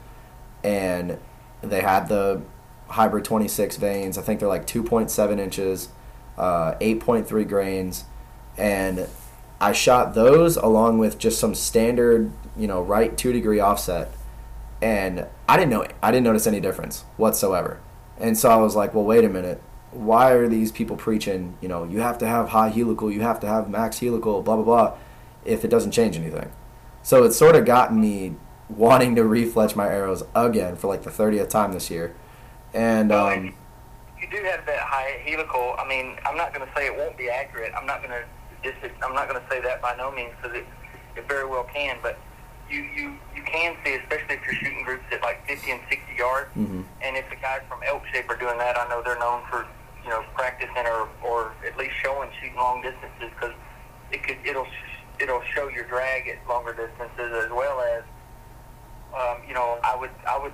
and 0.63 1.19
they 1.63 1.81
had 1.81 2.09
the 2.09 2.43
hybrid 2.89 3.25
26 3.25 3.77
vanes. 3.77 4.19
I 4.19 4.23
think 4.23 4.41
they're 4.41 4.49
like 4.49 4.67
2.7 4.67 5.39
inches, 5.39 5.89
uh, 6.37 6.75
8.3 6.81 7.49
grains, 7.49 8.05
and 8.57 9.09
I 9.61 9.73
shot 9.73 10.15
those 10.15 10.57
along 10.57 10.99
with 10.99 11.19
just 11.19 11.39
some 11.39 11.55
standard, 11.55 12.33
you 12.57 12.67
know, 12.67 12.83
right 12.83 13.17
two 13.17 13.33
degree 13.33 13.61
offset, 13.61 14.13
and 14.81 15.27
I 15.49 15.57
didn't 15.57 15.71
know 15.71 15.87
I 16.03 16.11
didn't 16.11 16.25
notice 16.25 16.47
any 16.47 16.61
difference 16.61 17.05
whatsoever. 17.17 17.81
And 18.19 18.39
so 18.39 18.51
I 18.51 18.57
was 18.57 18.77
like, 18.77 18.95
well, 18.95 19.05
wait 19.05 19.25
a 19.25 19.29
minute. 19.29 19.61
Why 19.91 20.31
are 20.31 20.49
these 20.49 20.73
people 20.73 20.97
preaching, 20.97 21.57
you 21.61 21.69
know, 21.69 21.85
you 21.85 22.01
have 22.01 22.19
to 22.19 22.27
have 22.27 22.51
high 22.51 22.69
helical, 22.69 23.11
you 23.11 23.21
have 23.21 23.41
to 23.41 23.47
have 23.47 23.69
max 23.69 23.99
helical, 23.99 24.43
blah, 24.43 24.57
blah, 24.57 24.65
blah, 24.65 24.97
if 25.45 25.65
it 25.65 25.69
doesn't 25.69 25.91
change 25.91 26.17
anything? 26.17 26.51
So 27.03 27.25
it 27.25 27.33
sort 27.33 27.57
of 27.57 27.65
got 27.65 27.95
me 27.95 28.37
wanting 28.77 29.15
to 29.17 29.23
refletch 29.23 29.77
my 29.77 29.87
arrows 29.87 30.23
again 30.35 30.77
for 30.77 30.89
like 30.89 31.03
the 31.03 31.11
30th 31.11 31.49
time 31.49 31.73
this 31.73 31.91
year. 31.91 32.15
And 32.75 33.13
um, 33.13 33.55
you 34.21 34.29
do 34.31 34.43
have 34.45 34.65
that 34.67 34.81
high 34.81 35.23
helical. 35.25 35.75
I 35.79 35.87
mean, 35.89 36.17
I'm 36.25 36.37
not 36.37 36.55
going 36.55 36.67
to 36.67 36.73
say 36.75 36.87
it 36.87 36.97
won't 36.97 37.19
be 37.19 37.29
accurate. 37.29 37.73
I'm 37.77 37.87
not 37.87 38.03
going 38.03 38.11
to 38.11 38.25
dis- 38.63 38.91
I'm 39.03 39.15
not 39.15 39.29
going 39.29 39.41
to 39.41 39.49
say 39.51 39.61
that 39.61 39.83
by 39.83 39.97
no 39.97 40.11
means 40.11 40.33
because 40.41 40.57
it, 40.57 40.67
it 41.17 41.29
very 41.29 41.47
well 41.47 41.65
can. 41.65 41.99
But 42.03 42.19
you, 42.71 42.83
you 42.97 43.19
you 43.37 43.43
can 43.43 43.77
see, 43.85 43.95
especially 43.95 44.37
if 44.37 44.41
you're 44.47 44.55
shooting 44.55 44.85
groups 44.85 45.05
at 45.13 45.21
like 45.23 45.47
50 45.47 45.71
and 45.71 45.81
60 45.91 46.15
yards. 46.17 46.49
Mm-hmm. 46.57 46.83
And 47.03 47.17
if 47.17 47.29
the 47.29 47.37
guys 47.37 47.61
from 47.69 47.81
Elk 47.87 48.03
Shape 48.13 48.31
are 48.31 48.37
doing 48.37 48.59
that, 48.59 48.79
I 48.79 48.89
know 48.89 49.03
they're 49.05 49.19
known 49.19 49.43
for 49.51 49.67
you 50.03 50.11
know 50.11 50.25
practicing 50.35 50.87
or 50.87 51.09
or 51.23 51.53
at 51.67 51.77
least 51.77 51.95
showing 52.03 52.31
shooting 52.41 52.57
long 52.57 52.83
distances 52.83 53.31
because 53.35 53.53
it 54.11 54.23
could 54.23 54.39
it'll 54.45 54.67
it'll 55.21 55.43
show 55.55 55.69
your 55.69 55.85
drag 55.85 56.29
at 56.29 56.39
longer 56.49 56.73
distances 56.73 57.45
as 57.45 57.51
well 57.51 57.81
as 57.81 58.03
um, 59.15 59.39
you 59.47 59.55
know, 59.55 59.79
I 59.85 59.97
would, 59.97 60.11
I 60.29 60.39
would, 60.39 60.53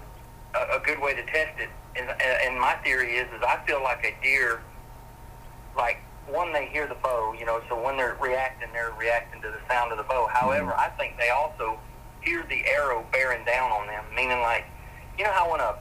a, 0.54 0.76
a 0.76 0.80
good 0.84 1.00
way 1.00 1.14
to 1.14 1.22
test 1.26 1.58
it, 1.58 1.68
and, 1.96 2.08
and 2.20 2.60
my 2.60 2.74
theory 2.84 3.16
is, 3.16 3.26
is 3.36 3.42
I 3.46 3.58
feel 3.66 3.82
like 3.82 4.04
a 4.04 4.14
deer, 4.22 4.60
like 5.76 5.98
one, 6.26 6.52
they 6.52 6.66
hear 6.66 6.86
the 6.86 6.94
bow, 6.96 7.34
you 7.38 7.46
know, 7.46 7.60
so 7.68 7.80
when 7.82 7.96
they're 7.96 8.16
reacting, 8.20 8.68
they're 8.72 8.92
reacting 8.98 9.40
to 9.42 9.48
the 9.48 9.60
sound 9.68 9.92
of 9.92 9.98
the 9.98 10.04
bow. 10.04 10.28
However, 10.32 10.74
I 10.74 10.88
think 10.98 11.16
they 11.18 11.30
also 11.30 11.78
hear 12.20 12.44
the 12.48 12.66
arrow 12.66 13.04
bearing 13.12 13.44
down 13.46 13.70
on 13.72 13.86
them, 13.86 14.04
meaning 14.14 14.40
like, 14.40 14.64
you 15.16 15.24
know 15.24 15.32
how 15.32 15.50
when 15.50 15.60
a, 15.60 15.74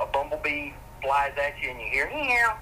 a 0.00 0.06
bumblebee 0.06 0.72
flies 1.02 1.32
at 1.36 1.60
you 1.60 1.70
and 1.70 1.80
you 1.80 1.86
hear, 1.88 2.06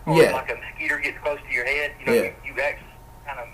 or 0.06 0.16
Yeah. 0.16 0.32
like 0.32 0.50
a 0.50 0.56
mosquito 0.56 0.98
gets 0.98 1.18
close 1.22 1.38
to 1.48 1.54
your 1.54 1.64
head, 1.66 1.92
you 2.00 2.06
know, 2.06 2.12
Yeah. 2.14 2.22
you, 2.44 2.54
you 2.54 2.60
actually 2.62 2.88
kind 3.26 3.38
of 3.38 3.46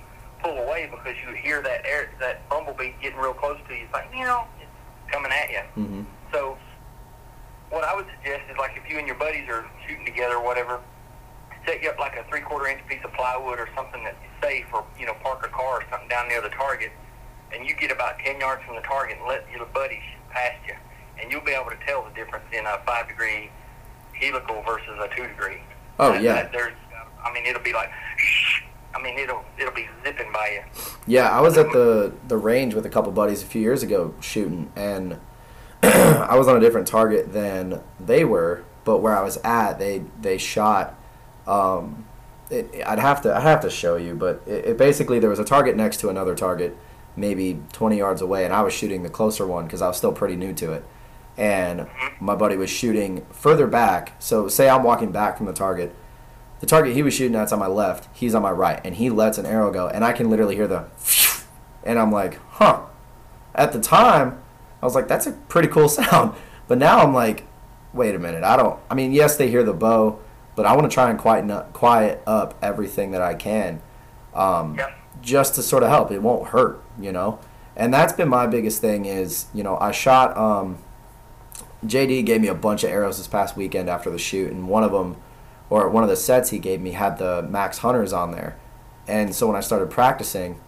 pull 0.42 0.56
away 0.58 0.88
because 0.90 1.14
you 1.26 1.34
hear 1.34 1.60
that 1.62 1.84
air, 1.84 2.08
that 2.20 2.48
bumblebee 2.48 2.92
getting 3.02 3.18
real 3.18 3.34
close 3.34 3.58
to 3.68 3.74
you. 3.74 3.84
It's 3.84 3.92
like, 3.92 4.08
you 4.14 4.24
know, 4.24 4.44
coming 5.10 5.32
at 5.32 5.50
you. 5.50 5.60
hmm 5.74 6.02
So, 6.32 6.56
what 7.70 7.84
I 7.84 7.94
would 7.94 8.06
suggest 8.18 8.42
is 8.50 8.56
like 8.58 8.76
if 8.76 8.90
you 8.90 8.98
and 8.98 9.06
your 9.06 9.16
buddies 9.16 9.48
are 9.48 9.64
shooting 9.86 10.04
together 10.04 10.36
or 10.36 10.44
whatever, 10.44 10.80
set 11.66 11.82
you 11.82 11.90
up 11.90 11.98
like 11.98 12.16
a 12.16 12.24
three 12.28 12.40
quarter 12.40 12.66
inch 12.68 12.80
piece 12.86 13.02
of 13.04 13.12
plywood 13.12 13.58
or 13.58 13.68
something 13.74 14.02
that's 14.04 14.16
safe, 14.42 14.66
or 14.72 14.84
you 14.98 15.06
know, 15.06 15.14
park 15.22 15.44
a 15.44 15.48
car 15.50 15.80
or 15.80 15.84
something 15.90 16.08
down 16.08 16.28
near 16.28 16.40
the 16.40 16.50
target, 16.50 16.92
and 17.52 17.66
you 17.66 17.74
get 17.74 17.90
about 17.90 18.18
ten 18.20 18.38
yards 18.40 18.62
from 18.64 18.76
the 18.76 18.82
target 18.82 19.16
and 19.18 19.26
let 19.26 19.44
your 19.54 19.66
buddies 19.66 19.98
shoot 20.12 20.30
past 20.30 20.58
you, 20.66 20.74
and 21.20 21.30
you'll 21.32 21.40
be 21.44 21.52
able 21.52 21.70
to 21.70 21.78
tell 21.86 22.04
the 22.04 22.10
difference 22.14 22.44
in 22.52 22.64
a 22.66 22.78
five 22.86 23.08
degree 23.08 23.50
helical 24.14 24.62
versus 24.62 24.96
a 25.00 25.08
two 25.16 25.26
degree. 25.26 25.58
Oh, 25.98 26.12
That- 26.12 26.22
yeah. 26.22 26.32
that 26.34 26.52
there's, 26.52 26.74
I 27.24 27.32
mean, 27.32 27.46
it'll 27.46 27.62
be 27.62 27.72
like, 27.72 27.90
I 28.96 29.02
mean, 29.02 29.18
it'll 29.18 29.44
it'll 29.58 29.74
be 29.74 29.88
zipping 30.02 30.32
by 30.32 30.50
you. 30.50 30.82
Yeah, 31.06 31.30
I 31.30 31.40
was 31.40 31.58
at 31.58 31.70
the 31.72 32.14
the 32.28 32.36
range 32.36 32.74
with 32.74 32.86
a 32.86 32.88
couple 32.88 33.12
buddies 33.12 33.42
a 33.42 33.46
few 33.46 33.60
years 33.60 33.82
ago 33.82 34.14
shooting, 34.20 34.72
and 34.74 35.18
I 35.82 36.36
was 36.36 36.48
on 36.48 36.56
a 36.56 36.60
different 36.60 36.86
target 36.86 37.32
than 37.32 37.82
they 38.00 38.24
were. 38.24 38.64
But 38.84 38.98
where 38.98 39.16
I 39.16 39.22
was 39.22 39.36
at, 39.38 39.78
they 39.78 40.02
they 40.20 40.38
shot. 40.38 40.98
Um, 41.46 42.06
it, 42.50 42.70
I'd 42.86 42.98
have 42.98 43.20
to 43.22 43.34
I'd 43.34 43.42
have 43.42 43.60
to 43.62 43.70
show 43.70 43.96
you, 43.96 44.14
but 44.14 44.42
it, 44.46 44.64
it 44.64 44.78
basically 44.78 45.18
there 45.18 45.30
was 45.30 45.38
a 45.38 45.44
target 45.44 45.76
next 45.76 45.98
to 45.98 46.08
another 46.08 46.34
target, 46.34 46.76
maybe 47.16 47.60
20 47.72 47.98
yards 47.98 48.22
away, 48.22 48.44
and 48.44 48.54
I 48.54 48.62
was 48.62 48.72
shooting 48.72 49.02
the 49.02 49.10
closer 49.10 49.46
one 49.46 49.64
because 49.64 49.82
I 49.82 49.88
was 49.88 49.96
still 49.96 50.12
pretty 50.12 50.36
new 50.36 50.54
to 50.54 50.72
it. 50.72 50.84
And 51.36 51.86
my 52.18 52.34
buddy 52.34 52.56
was 52.56 52.70
shooting 52.70 53.26
further 53.30 53.66
back. 53.66 54.14
So 54.20 54.48
say 54.48 54.70
I'm 54.70 54.82
walking 54.82 55.12
back 55.12 55.36
from 55.36 55.44
the 55.44 55.52
target. 55.52 55.94
The 56.60 56.66
target 56.66 56.94
he 56.94 57.02
was 57.02 57.12
shooting 57.14 57.34
at's 57.36 57.52
on 57.52 57.58
my 57.58 57.66
left. 57.66 58.08
He's 58.14 58.34
on 58.34 58.42
my 58.42 58.50
right, 58.50 58.80
and 58.84 58.94
he 58.94 59.10
lets 59.10 59.36
an 59.38 59.46
arrow 59.46 59.70
go, 59.70 59.88
and 59.88 60.04
I 60.04 60.12
can 60.12 60.30
literally 60.30 60.56
hear 60.56 60.66
the, 60.66 60.86
and 61.84 61.98
I'm 61.98 62.10
like, 62.12 62.40
huh. 62.52 62.82
At 63.54 63.72
the 63.72 63.80
time, 63.80 64.42
I 64.82 64.86
was 64.86 64.94
like, 64.94 65.08
that's 65.08 65.26
a 65.26 65.32
pretty 65.32 65.68
cool 65.68 65.88
sound. 65.90 66.34
But 66.68 66.78
now 66.78 66.98
I'm 66.98 67.14
like, 67.14 67.46
wait 67.92 68.14
a 68.14 68.18
minute. 68.18 68.44
I 68.44 68.56
don't. 68.56 68.78
I 68.90 68.94
mean, 68.94 69.12
yes, 69.12 69.36
they 69.36 69.48
hear 69.50 69.62
the 69.64 69.72
bow, 69.72 70.18
but 70.54 70.66
I 70.66 70.74
want 70.76 70.90
to 70.90 70.94
try 70.94 71.10
and 71.10 71.18
quieten 71.18 71.50
up, 71.50 71.72
quiet 71.72 72.22
up 72.26 72.54
everything 72.62 73.10
that 73.12 73.22
I 73.22 73.34
can, 73.34 73.80
um, 74.34 74.74
Yep. 74.76 74.90
just 75.22 75.54
to 75.54 75.62
sort 75.62 75.82
of 75.82 75.88
help. 75.90 76.10
It 76.10 76.20
won't 76.22 76.48
hurt, 76.48 76.82
you 77.00 77.12
know. 77.12 77.38
And 77.76 77.92
that's 77.92 78.12
been 78.14 78.28
my 78.28 78.46
biggest 78.46 78.80
thing 78.80 79.04
is, 79.04 79.46
you 79.54 79.62
know, 79.62 79.76
I 79.78 79.90
shot. 79.92 80.36
Um, 80.36 80.78
JD 81.84 82.24
gave 82.24 82.40
me 82.40 82.48
a 82.48 82.54
bunch 82.54 82.84
of 82.84 82.90
arrows 82.90 83.18
this 83.18 83.28
past 83.28 83.56
weekend 83.56 83.88
after 83.90 84.10
the 84.10 84.18
shoot, 84.18 84.50
and 84.50 84.66
one 84.68 84.82
of 84.82 84.92
them, 84.92 85.16
or 85.70 85.88
one 85.88 86.02
of 86.02 86.10
the 86.10 86.16
sets 86.16 86.50
he 86.50 86.58
gave 86.58 86.80
me, 86.80 86.92
had 86.92 87.18
the 87.18 87.42
Max 87.42 87.78
Hunters 87.78 88.12
on 88.12 88.32
there. 88.32 88.56
And 89.06 89.34
so 89.34 89.46
when 89.46 89.56
I 89.56 89.60
started 89.60 89.90
practicing, 89.90 90.60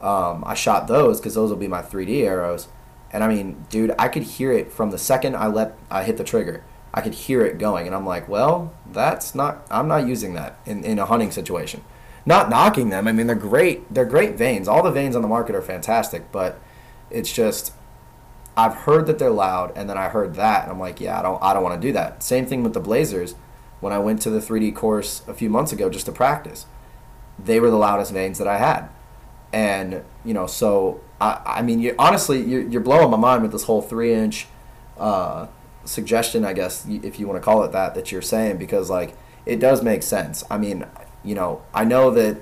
um, 0.00 0.42
I 0.46 0.54
shot 0.54 0.88
those 0.88 1.20
because 1.20 1.34
those 1.34 1.50
will 1.50 1.56
be 1.56 1.68
my 1.68 1.82
3D 1.82 2.24
arrows. 2.24 2.68
And 3.12 3.22
I 3.22 3.28
mean, 3.28 3.66
dude, 3.68 3.94
I 3.98 4.08
could 4.08 4.22
hear 4.22 4.52
it 4.52 4.72
from 4.72 4.90
the 4.90 4.98
second 4.98 5.36
I 5.36 5.46
let 5.46 5.76
I 5.90 6.02
hit 6.02 6.16
the 6.16 6.24
trigger. 6.24 6.64
I 6.94 7.00
could 7.00 7.14
hear 7.14 7.44
it 7.44 7.58
going, 7.58 7.86
and 7.86 7.96
I'm 7.96 8.06
like, 8.06 8.28
well, 8.28 8.74
that's 8.90 9.34
not. 9.34 9.66
I'm 9.70 9.88
not 9.88 10.06
using 10.06 10.34
that 10.34 10.58
in, 10.66 10.84
in 10.84 10.98
a 10.98 11.06
hunting 11.06 11.30
situation. 11.30 11.82
Not 12.26 12.50
knocking 12.50 12.90
them. 12.90 13.08
I 13.08 13.12
mean, 13.12 13.26
they're 13.26 13.36
great. 13.36 13.92
They're 13.92 14.04
great 14.04 14.36
vanes. 14.36 14.68
All 14.68 14.82
the 14.82 14.90
vanes 14.90 15.16
on 15.16 15.22
the 15.22 15.28
market 15.28 15.54
are 15.54 15.62
fantastic, 15.62 16.30
but 16.30 16.60
it's 17.10 17.32
just 17.32 17.72
I've 18.56 18.74
heard 18.74 19.06
that 19.06 19.18
they're 19.18 19.30
loud, 19.30 19.72
and 19.76 19.88
then 19.88 19.96
I 19.96 20.08
heard 20.08 20.34
that, 20.34 20.64
and 20.64 20.72
I'm 20.72 20.78
like, 20.78 21.00
yeah, 21.00 21.18
I 21.18 21.22
don't, 21.22 21.42
I 21.42 21.54
don't 21.54 21.62
want 21.62 21.80
to 21.80 21.86
do 21.86 21.92
that. 21.94 22.22
Same 22.22 22.46
thing 22.46 22.62
with 22.62 22.74
the 22.74 22.80
Blazers. 22.80 23.34
When 23.82 23.92
I 23.92 23.98
went 23.98 24.22
to 24.22 24.30
the 24.30 24.38
3D 24.38 24.74
course 24.76 25.22
a 25.26 25.34
few 25.34 25.50
months 25.50 25.72
ago 25.72 25.90
just 25.90 26.06
to 26.06 26.12
practice, 26.12 26.66
they 27.36 27.58
were 27.58 27.68
the 27.68 27.76
loudest 27.76 28.12
vanes 28.12 28.38
that 28.38 28.46
I 28.46 28.58
had, 28.58 28.88
and 29.52 30.04
you 30.24 30.32
know, 30.32 30.46
so 30.46 31.00
I, 31.20 31.40
I 31.44 31.62
mean, 31.62 31.80
you, 31.80 31.94
honestly, 31.98 32.40
you're, 32.42 32.62
you're 32.62 32.80
blowing 32.80 33.10
my 33.10 33.16
mind 33.16 33.42
with 33.42 33.50
this 33.50 33.64
whole 33.64 33.82
three 33.82 34.14
inch 34.14 34.46
uh, 34.98 35.48
suggestion, 35.84 36.44
I 36.44 36.52
guess, 36.52 36.86
if 36.86 37.18
you 37.18 37.26
want 37.26 37.40
to 37.40 37.44
call 37.44 37.64
it 37.64 37.72
that, 37.72 37.96
that 37.96 38.12
you're 38.12 38.22
saying, 38.22 38.58
because 38.58 38.88
like 38.88 39.16
it 39.44 39.58
does 39.58 39.82
make 39.82 40.04
sense. 40.04 40.44
I 40.48 40.58
mean, 40.58 40.86
you 41.24 41.34
know, 41.34 41.62
I 41.74 41.84
know 41.84 42.10
that 42.12 42.38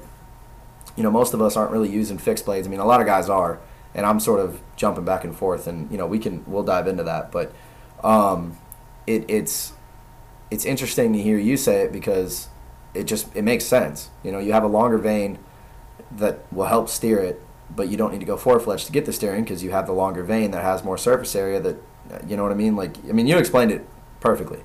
you 0.95 1.03
know 1.03 1.11
most 1.11 1.32
of 1.32 1.41
us 1.41 1.57
aren't 1.57 1.72
really 1.72 1.91
using 1.91 2.18
fixed 2.18 2.45
blades. 2.45 2.66
I 2.66 2.70
mean, 2.70 2.80
a 2.80 2.86
lot 2.86 3.01
of 3.01 3.07
guys 3.07 3.30
are, 3.30 3.59
and 3.95 4.05
I'm 4.05 4.20
sort 4.20 4.41
of 4.41 4.61
jumping 4.76 5.05
back 5.05 5.24
and 5.24 5.34
forth, 5.34 5.66
and 5.66 5.91
you 5.91 5.97
know, 5.97 6.07
we 6.07 6.18
can 6.18 6.45
we'll 6.47 6.62
dive 6.62 6.86
into 6.86 7.05
that, 7.05 7.32
but 7.32 7.53
um, 8.05 8.59
it 9.07 9.24
it's 9.28 9.72
it's 10.51 10.64
interesting 10.64 11.12
to 11.12 11.22
hear 11.22 11.38
you 11.38 11.57
say 11.57 11.82
it 11.82 11.92
because 11.92 12.48
it 12.94 13.05
just 13.05 13.34
it 13.36 13.42
makes 13.42 13.64
sense. 13.64 14.11
You 14.22 14.32
know, 14.32 14.38
you 14.38 14.53
have 14.53 14.64
a 14.64 14.68
longer 14.68 14.98
vane 14.98 15.38
that 16.11 16.40
will 16.53 16.66
help 16.66 16.88
steer 16.88 17.18
it, 17.18 17.42
but 17.74 17.88
you 17.88 17.96
don't 17.96 18.12
need 18.12 18.20
to 18.20 18.26
go 18.26 18.36
four 18.36 18.59
fletch 18.59 18.84
to 18.86 18.92
get 18.92 19.07
the 19.07 19.12
steering 19.12 19.44
because 19.44 19.62
you 19.62 19.70
have 19.70 19.86
the 19.86 19.92
longer 19.92 20.24
vane 20.24 20.51
that 20.51 20.62
has 20.62 20.82
more 20.82 20.98
surface 20.98 21.34
area. 21.34 21.61
That 21.61 21.76
you 22.28 22.36
know 22.36 22.42
what 22.42 22.53
I 22.53 22.57
mean? 22.57 22.76
Like, 22.76 22.96
I 23.09 23.12
mean, 23.12 23.26
you 23.26 23.38
explained 23.38 23.70
it 23.70 23.86
perfectly. 24.20 24.61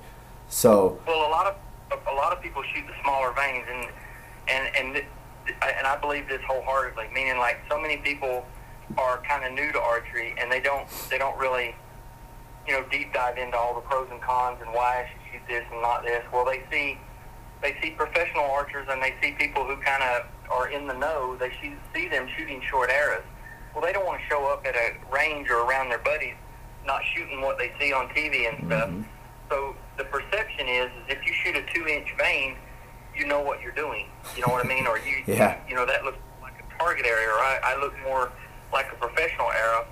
So 0.48 1.00
Well, 1.06 1.28
a 1.28 1.30
lot 1.30 1.46
of 1.46 1.98
a 2.08 2.14
lot 2.14 2.32
of 2.32 2.42
people 2.42 2.62
shoot 2.74 2.86
the 2.86 2.94
smaller 3.02 3.32
vanes, 3.32 3.66
and 3.70 3.88
and 4.48 4.76
and 4.76 5.04
and 5.62 5.86
I 5.86 5.96
believe 5.96 6.28
this 6.28 6.40
wholeheartedly. 6.46 7.08
Meaning, 7.14 7.38
like 7.38 7.58
so 7.68 7.80
many 7.80 7.98
people 7.98 8.44
are 8.98 9.18
kind 9.22 9.44
of 9.44 9.52
new 9.52 9.72
to 9.72 9.80
archery 9.80 10.34
and 10.40 10.50
they 10.50 10.60
don't 10.60 10.86
they 11.10 11.18
don't 11.18 11.36
really 11.38 11.74
you 12.66 12.72
know 12.72 12.84
deep 12.90 13.12
dive 13.12 13.36
into 13.38 13.56
all 13.56 13.74
the 13.74 13.80
pros 13.80 14.08
and 14.10 14.20
cons 14.20 14.58
and 14.60 14.72
why 14.72 15.10
Shoot 15.32 15.42
this 15.48 15.64
and 15.72 15.82
not 15.82 16.04
this. 16.04 16.22
Well, 16.32 16.44
they 16.44 16.62
see 16.70 16.98
they 17.62 17.76
see 17.82 17.90
professional 17.90 18.44
archers 18.44 18.86
and 18.90 19.02
they 19.02 19.14
see 19.22 19.32
people 19.32 19.64
who 19.64 19.76
kind 19.78 20.02
of 20.02 20.26
are 20.50 20.68
in 20.68 20.86
the 20.86 20.92
know. 20.94 21.36
They 21.36 21.50
see, 21.62 21.72
see 21.94 22.06
them 22.06 22.28
shooting 22.36 22.60
short 22.68 22.90
arrows. 22.90 23.24
Well, 23.74 23.82
they 23.82 23.92
don't 23.92 24.04
want 24.06 24.20
to 24.20 24.26
show 24.28 24.46
up 24.46 24.66
at 24.66 24.74
a 24.76 24.92
range 25.12 25.48
or 25.50 25.64
around 25.64 25.88
their 25.88 25.98
buddies 25.98 26.34
not 26.86 27.00
shooting 27.16 27.40
what 27.40 27.58
they 27.58 27.72
see 27.80 27.92
on 27.92 28.08
TV 28.10 28.46
and 28.48 28.64
stuff. 28.68 28.88
Mhm. 28.90 29.04
So 29.50 29.74
the 29.96 30.04
perception 30.04 30.68
is, 30.68 30.86
is 30.92 31.16
if 31.16 31.26
you 31.26 31.32
shoot 31.42 31.56
a 31.56 31.62
two-inch 31.74 32.14
vane, 32.16 32.56
you 33.16 33.26
know 33.26 33.40
what 33.40 33.60
you're 33.60 33.72
doing. 33.72 34.06
You 34.36 34.46
know 34.46 34.52
what 34.52 34.64
I 34.64 34.68
mean? 34.68 34.86
Or 34.86 34.98
you, 34.98 35.24
Yeah. 35.26 35.56
you 35.68 35.74
know, 35.74 35.84
that 35.86 36.04
looks 36.04 36.18
like 36.42 36.54
a 36.62 36.78
target 36.78 37.04
area. 37.06 37.26
Or 37.28 37.38
I, 37.40 37.58
I 37.64 37.80
look 37.80 37.94
more 38.04 38.30
like 38.72 38.86
a 38.92 38.96
professional 38.96 39.50
arrow, 39.50 39.86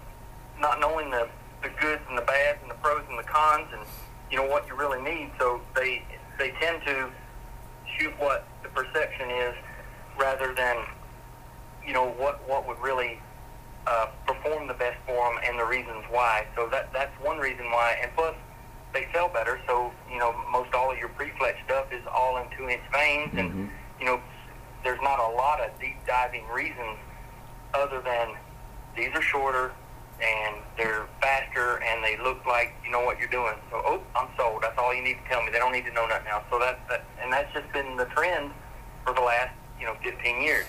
not 0.60 0.78
knowing 0.80 1.10
the 1.10 1.28
the 1.62 1.70
goods 1.80 2.02
and 2.10 2.18
the 2.18 2.22
bads 2.22 2.58
and 2.60 2.70
the 2.70 2.74
pros 2.74 3.02
and 3.08 3.18
the 3.18 3.22
cons 3.24 3.66
and 3.72 3.80
you 4.30 4.36
know 4.36 4.46
what 4.46 4.66
you 4.66 4.74
really 4.74 5.02
need. 5.02 5.30
So 5.38 5.60
they 5.74 6.02
they 6.38 6.50
tend 6.60 6.82
to 6.86 7.10
shoot 7.98 8.12
what 8.18 8.46
the 8.62 8.68
perception 8.70 9.30
is 9.30 9.54
rather 10.18 10.54
than 10.54 10.76
you 11.86 11.92
know 11.92 12.10
what 12.10 12.46
what 12.48 12.66
would 12.66 12.78
really 12.78 13.20
uh, 13.86 14.06
perform 14.26 14.66
the 14.66 14.74
best 14.74 14.96
for 15.06 15.30
them 15.30 15.42
and 15.44 15.58
the 15.58 15.64
reasons 15.64 16.04
why. 16.10 16.46
So 16.56 16.68
that 16.70 16.92
that's 16.92 17.12
one 17.22 17.38
reason 17.38 17.66
why. 17.70 17.98
And 18.02 18.10
plus, 18.14 18.34
they 18.92 19.06
sell 19.12 19.28
better. 19.28 19.60
So 19.66 19.92
you 20.10 20.18
know, 20.18 20.34
most 20.50 20.74
all 20.74 20.90
of 20.90 20.98
your 20.98 21.10
pre-fletch 21.10 21.56
stuff 21.64 21.92
is 21.92 22.02
all 22.12 22.38
in 22.38 22.44
two-inch 22.56 22.82
vanes, 22.92 23.32
and 23.36 23.70
you 24.00 24.06
know, 24.06 24.20
there's 24.82 25.00
not 25.02 25.18
a 25.18 25.36
lot 25.36 25.60
of 25.60 25.78
deep 25.80 25.96
diving 26.06 26.46
reasons 26.48 26.98
other 27.74 28.00
than 28.00 28.34
these 28.96 29.10
are 29.14 29.22
shorter 29.22 29.72
and 30.22 30.56
they're 30.76 31.06
faster 31.20 31.82
and 31.82 32.04
they 32.04 32.16
look 32.22 32.44
like 32.46 32.74
you 32.84 32.90
know 32.90 33.00
what 33.00 33.18
you're 33.18 33.28
doing. 33.28 33.54
So 33.70 33.82
oh, 33.84 34.00
I'm 34.14 34.28
sold. 34.36 34.62
That's 34.62 34.78
all 34.78 34.94
you 34.94 35.02
need 35.02 35.18
to 35.22 35.28
tell 35.28 35.42
me. 35.42 35.50
They 35.50 35.58
don't 35.58 35.72
need 35.72 35.86
to 35.86 35.92
know 35.92 36.06
nothing 36.06 36.28
else. 36.28 36.44
So 36.50 36.58
that 36.58 36.80
that 36.88 37.04
and 37.22 37.32
that's 37.32 37.52
just 37.52 37.70
been 37.72 37.96
the 37.96 38.06
trend 38.06 38.50
for 39.04 39.14
the 39.14 39.20
last 39.20 39.54
you 39.78 39.86
know 39.86 39.96
15 40.02 40.42
years. 40.42 40.66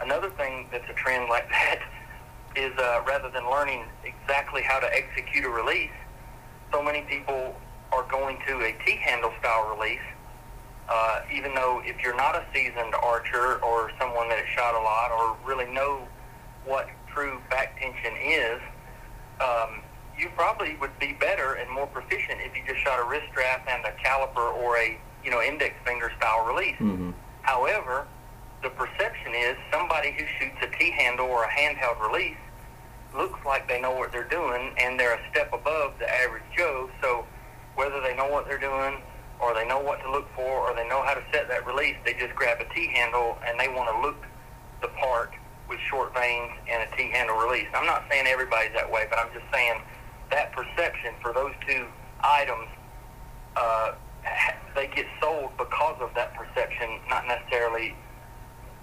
Another 0.00 0.30
thing 0.30 0.68
that's 0.72 0.88
a 0.88 0.94
trend 0.94 1.28
like 1.28 1.48
that 1.50 1.80
is 2.56 2.72
uh, 2.78 3.02
rather 3.06 3.30
than 3.30 3.48
learning 3.50 3.84
exactly 4.04 4.62
how 4.62 4.78
to 4.78 4.88
execute 4.94 5.44
a 5.44 5.48
release, 5.48 5.90
so 6.72 6.82
many 6.82 7.02
people 7.02 7.54
are 7.92 8.04
going 8.10 8.38
to 8.46 8.60
a 8.64 8.72
T-handle 8.84 9.32
style 9.40 9.74
release. 9.76 10.00
Uh, 10.88 11.22
even 11.32 11.54
though 11.54 11.80
if 11.84 11.96
you're 12.02 12.16
not 12.16 12.34
a 12.34 12.44
seasoned 12.52 12.94
archer 13.02 13.62
or 13.62 13.90
someone 13.98 14.28
that 14.28 14.38
has 14.38 14.48
shot 14.48 14.74
a 14.74 14.82
lot 14.82 15.10
or 15.10 15.36
really 15.46 15.70
know 15.72 16.06
what 16.64 16.88
true 17.12 17.40
back 17.50 17.78
tension 17.80 18.12
is, 18.16 18.60
um, 19.40 19.82
you 20.18 20.28
probably 20.36 20.76
would 20.76 20.96
be 20.98 21.12
better 21.14 21.54
and 21.54 21.70
more 21.70 21.86
proficient 21.86 22.40
if 22.40 22.56
you 22.56 22.62
just 22.66 22.80
shot 22.84 23.00
a 23.00 23.04
wrist 23.04 23.26
strap 23.30 23.66
and 23.68 23.84
a 23.84 23.92
caliper 24.04 24.52
or 24.54 24.76
a 24.76 24.98
you 25.24 25.30
know 25.30 25.40
index 25.40 25.74
finger 25.84 26.12
style 26.18 26.44
release. 26.44 26.76
Mhm. 26.76 27.14
However, 27.42 28.06
the 28.62 28.70
perception 28.70 29.34
is 29.34 29.56
somebody 29.72 30.12
who 30.12 30.24
shoots 30.38 30.56
a 30.62 30.66
T-handle 30.78 31.26
or 31.26 31.44
a 31.44 31.48
handheld 31.48 32.00
release 32.00 32.36
looks 33.14 33.44
like 33.44 33.66
they 33.68 33.80
know 33.80 33.90
what 33.90 34.12
they're 34.12 34.22
doing 34.24 34.72
and 34.78 34.98
they're 34.98 35.14
a 35.14 35.30
step 35.30 35.52
above 35.52 35.98
the 35.98 36.08
average 36.22 36.42
Joe. 36.56 36.88
So 37.02 37.26
whether 37.74 38.00
they 38.00 38.14
know 38.14 38.28
what 38.28 38.46
they're 38.46 38.58
doing 38.58 39.02
or 39.40 39.54
they 39.54 39.66
know 39.66 39.80
what 39.80 40.00
to 40.02 40.10
look 40.10 40.32
for 40.34 40.68
or 40.70 40.74
they 40.74 40.86
know 40.88 41.02
how 41.02 41.14
to 41.14 41.22
set 41.32 41.48
that 41.48 41.66
release, 41.66 41.96
they 42.04 42.14
just 42.14 42.34
grab 42.34 42.60
a 42.60 42.74
T-handle 42.74 43.38
and 43.46 43.58
they 43.58 43.68
want 43.68 43.90
to 43.90 43.98
look 44.00 44.24
the 44.80 44.88
part 44.88 45.32
with 45.72 45.80
short 45.88 46.14
vanes 46.14 46.52
and 46.70 46.82
a 46.82 46.96
T-handle 46.96 47.36
release. 47.36 47.66
I'm 47.74 47.86
not 47.86 48.04
saying 48.10 48.26
everybody's 48.26 48.72
that 48.74 48.90
way, 48.90 49.06
but 49.08 49.18
I'm 49.18 49.32
just 49.32 49.46
saying 49.52 49.80
that 50.30 50.52
perception 50.52 51.14
for 51.22 51.32
those 51.32 51.52
two 51.66 51.86
items, 52.20 52.68
uh, 53.56 53.94
they 54.74 54.86
get 54.88 55.06
sold 55.20 55.50
because 55.56 55.96
of 56.00 56.14
that 56.14 56.34
perception, 56.34 57.00
not 57.08 57.26
necessarily 57.26 57.96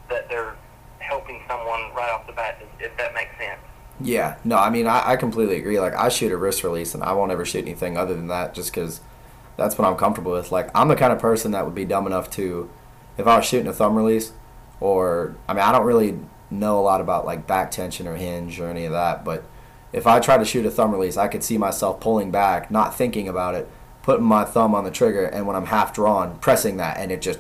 that 0.09 0.27
they're 0.29 0.55
helping 0.97 1.41
someone 1.47 1.93
right 1.95 2.09
off 2.11 2.25
the 2.27 2.33
bat, 2.33 2.61
if 2.79 2.95
that 2.97 3.13
makes 3.13 3.37
sense. 3.37 3.59
Yeah, 4.01 4.37
no, 4.43 4.57
I 4.57 4.69
mean, 4.69 4.87
I, 4.87 5.11
I 5.11 5.15
completely 5.15 5.57
agree. 5.57 5.79
Like, 5.79 5.95
I 5.95 6.09
shoot 6.09 6.31
a 6.31 6.37
wrist 6.37 6.63
release, 6.63 6.93
and 6.93 7.03
I 7.03 7.13
won't 7.13 7.31
ever 7.31 7.45
shoot 7.45 7.65
anything 7.65 7.97
other 7.97 8.15
than 8.15 8.27
that, 8.27 8.53
just 8.53 8.73
because 8.73 9.01
that's 9.57 9.77
what 9.77 9.87
I'm 9.87 9.97
comfortable 9.97 10.31
with. 10.31 10.51
Like, 10.51 10.69
I'm 10.73 10.87
the 10.87 10.95
kind 10.95 11.13
of 11.13 11.19
person 11.19 11.51
that 11.51 11.65
would 11.65 11.75
be 11.75 11.85
dumb 11.85 12.07
enough 12.07 12.29
to, 12.31 12.69
if 13.17 13.27
I 13.27 13.37
was 13.37 13.45
shooting 13.45 13.67
a 13.67 13.73
thumb 13.73 13.95
release, 13.95 14.31
or 14.79 15.35
I 15.47 15.53
mean, 15.53 15.63
I 15.63 15.71
don't 15.71 15.85
really 15.85 16.17
know 16.51 16.79
a 16.79 16.81
lot 16.81 17.01
about 17.01 17.25
like 17.25 17.45
back 17.47 17.71
tension 17.71 18.07
or 18.07 18.15
hinge 18.15 18.59
or 18.59 18.67
any 18.67 18.85
of 18.85 18.91
that, 18.91 19.23
but 19.23 19.43
if 19.91 20.05
I 20.05 20.19
try 20.19 20.37
to 20.37 20.45
shoot 20.45 20.65
a 20.65 20.71
thumb 20.71 20.91
release, 20.91 21.17
I 21.17 21.27
could 21.27 21.43
see 21.43 21.57
myself 21.57 21.99
pulling 21.99 22.31
back, 22.31 22.69
not 22.69 22.95
thinking 22.95 23.27
about 23.27 23.55
it, 23.55 23.67
putting 24.03 24.25
my 24.25 24.45
thumb 24.45 24.75
on 24.75 24.83
the 24.83 24.91
trigger, 24.91 25.25
and 25.25 25.47
when 25.47 25.55
I'm 25.55 25.65
half 25.67 25.93
drawn, 25.93 26.37
pressing 26.39 26.77
that, 26.77 26.97
and 26.97 27.11
it 27.11 27.21
just 27.21 27.39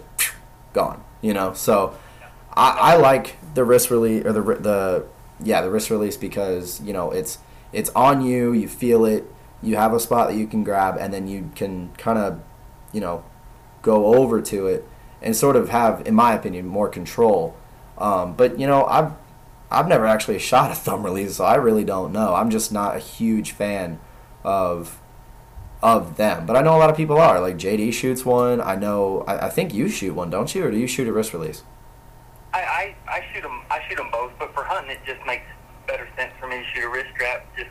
gone. 0.73 1.03
You 1.21 1.33
know, 1.33 1.53
so 1.53 1.95
I, 2.53 2.93
I 2.93 2.95
like 2.95 3.37
the 3.53 3.63
wrist 3.63 3.91
release 3.91 4.25
or 4.25 4.33
the 4.33 4.41
the 4.41 5.05
yeah 5.43 5.61
the 5.61 5.69
wrist 5.69 5.89
release 5.89 6.17
because 6.17 6.81
you 6.81 6.93
know 6.93 7.11
it's 7.11 7.39
it's 7.71 7.89
on 7.91 8.25
you, 8.25 8.53
you 8.53 8.67
feel 8.67 9.05
it, 9.05 9.25
you 9.61 9.75
have 9.75 9.93
a 9.93 9.99
spot 9.99 10.29
that 10.29 10.37
you 10.37 10.47
can 10.47 10.63
grab, 10.63 10.97
and 10.97 11.13
then 11.13 11.27
you 11.27 11.51
can 11.55 11.91
kind 11.97 12.17
of 12.17 12.41
you 12.91 13.01
know 13.01 13.23
go 13.81 14.15
over 14.15 14.41
to 14.41 14.67
it 14.67 14.87
and 15.21 15.35
sort 15.35 15.55
of 15.55 15.69
have, 15.69 16.05
in 16.07 16.15
my 16.15 16.33
opinion, 16.33 16.65
more 16.65 16.89
control. 16.89 17.55
Um, 17.99 18.33
but 18.33 18.59
you 18.59 18.67
know, 18.67 18.85
I've 18.85 19.13
I've 19.69 19.87
never 19.87 20.05
actually 20.05 20.39
shot 20.51 20.71
a 20.71 20.75
thumb 20.75 21.03
release, 21.03 21.35
so 21.35 21.45
I 21.45 21.55
really 21.55 21.83
don't 21.83 22.11
know. 22.11 22.35
I'm 22.35 22.49
just 22.49 22.71
not 22.71 22.95
a 22.95 22.99
huge 22.99 23.51
fan 23.51 23.99
of 24.43 24.99
of 25.81 26.17
them. 26.17 26.45
But 26.45 26.55
I 26.55 26.61
know 26.61 26.75
a 26.75 26.79
lot 26.79 26.89
of 26.89 26.97
people 26.97 27.17
are. 27.17 27.39
Like 27.39 27.57
JD 27.57 27.93
shoots 27.93 28.25
one. 28.25 28.61
I 28.61 28.75
know. 28.75 29.23
I, 29.27 29.47
I 29.47 29.49
think 29.49 29.73
you 29.73 29.89
shoot 29.89 30.13
one, 30.13 30.29
don't 30.29 30.53
you, 30.53 30.65
or 30.65 30.71
do 30.71 30.77
you 30.77 30.87
shoot 30.87 31.07
a 31.07 31.13
wrist 31.13 31.33
release? 31.33 31.63
I, 32.53 32.61
I, 32.61 32.95
I 33.07 33.25
shoot 33.31 33.43
them. 33.43 33.61
I 33.69 33.81
shoot 33.87 33.97
them 33.97 34.09
both, 34.11 34.31
but 34.39 34.53
for 34.53 34.63
hunting, 34.63 34.91
it 34.91 34.99
just 35.05 35.25
makes 35.25 35.45
better 35.87 36.07
sense 36.17 36.33
for 36.39 36.47
me 36.47 36.57
to 36.57 36.65
shoot 36.73 36.85
a 36.85 36.89
wrist 36.89 37.07
strap. 37.13 37.45
Just, 37.55 37.69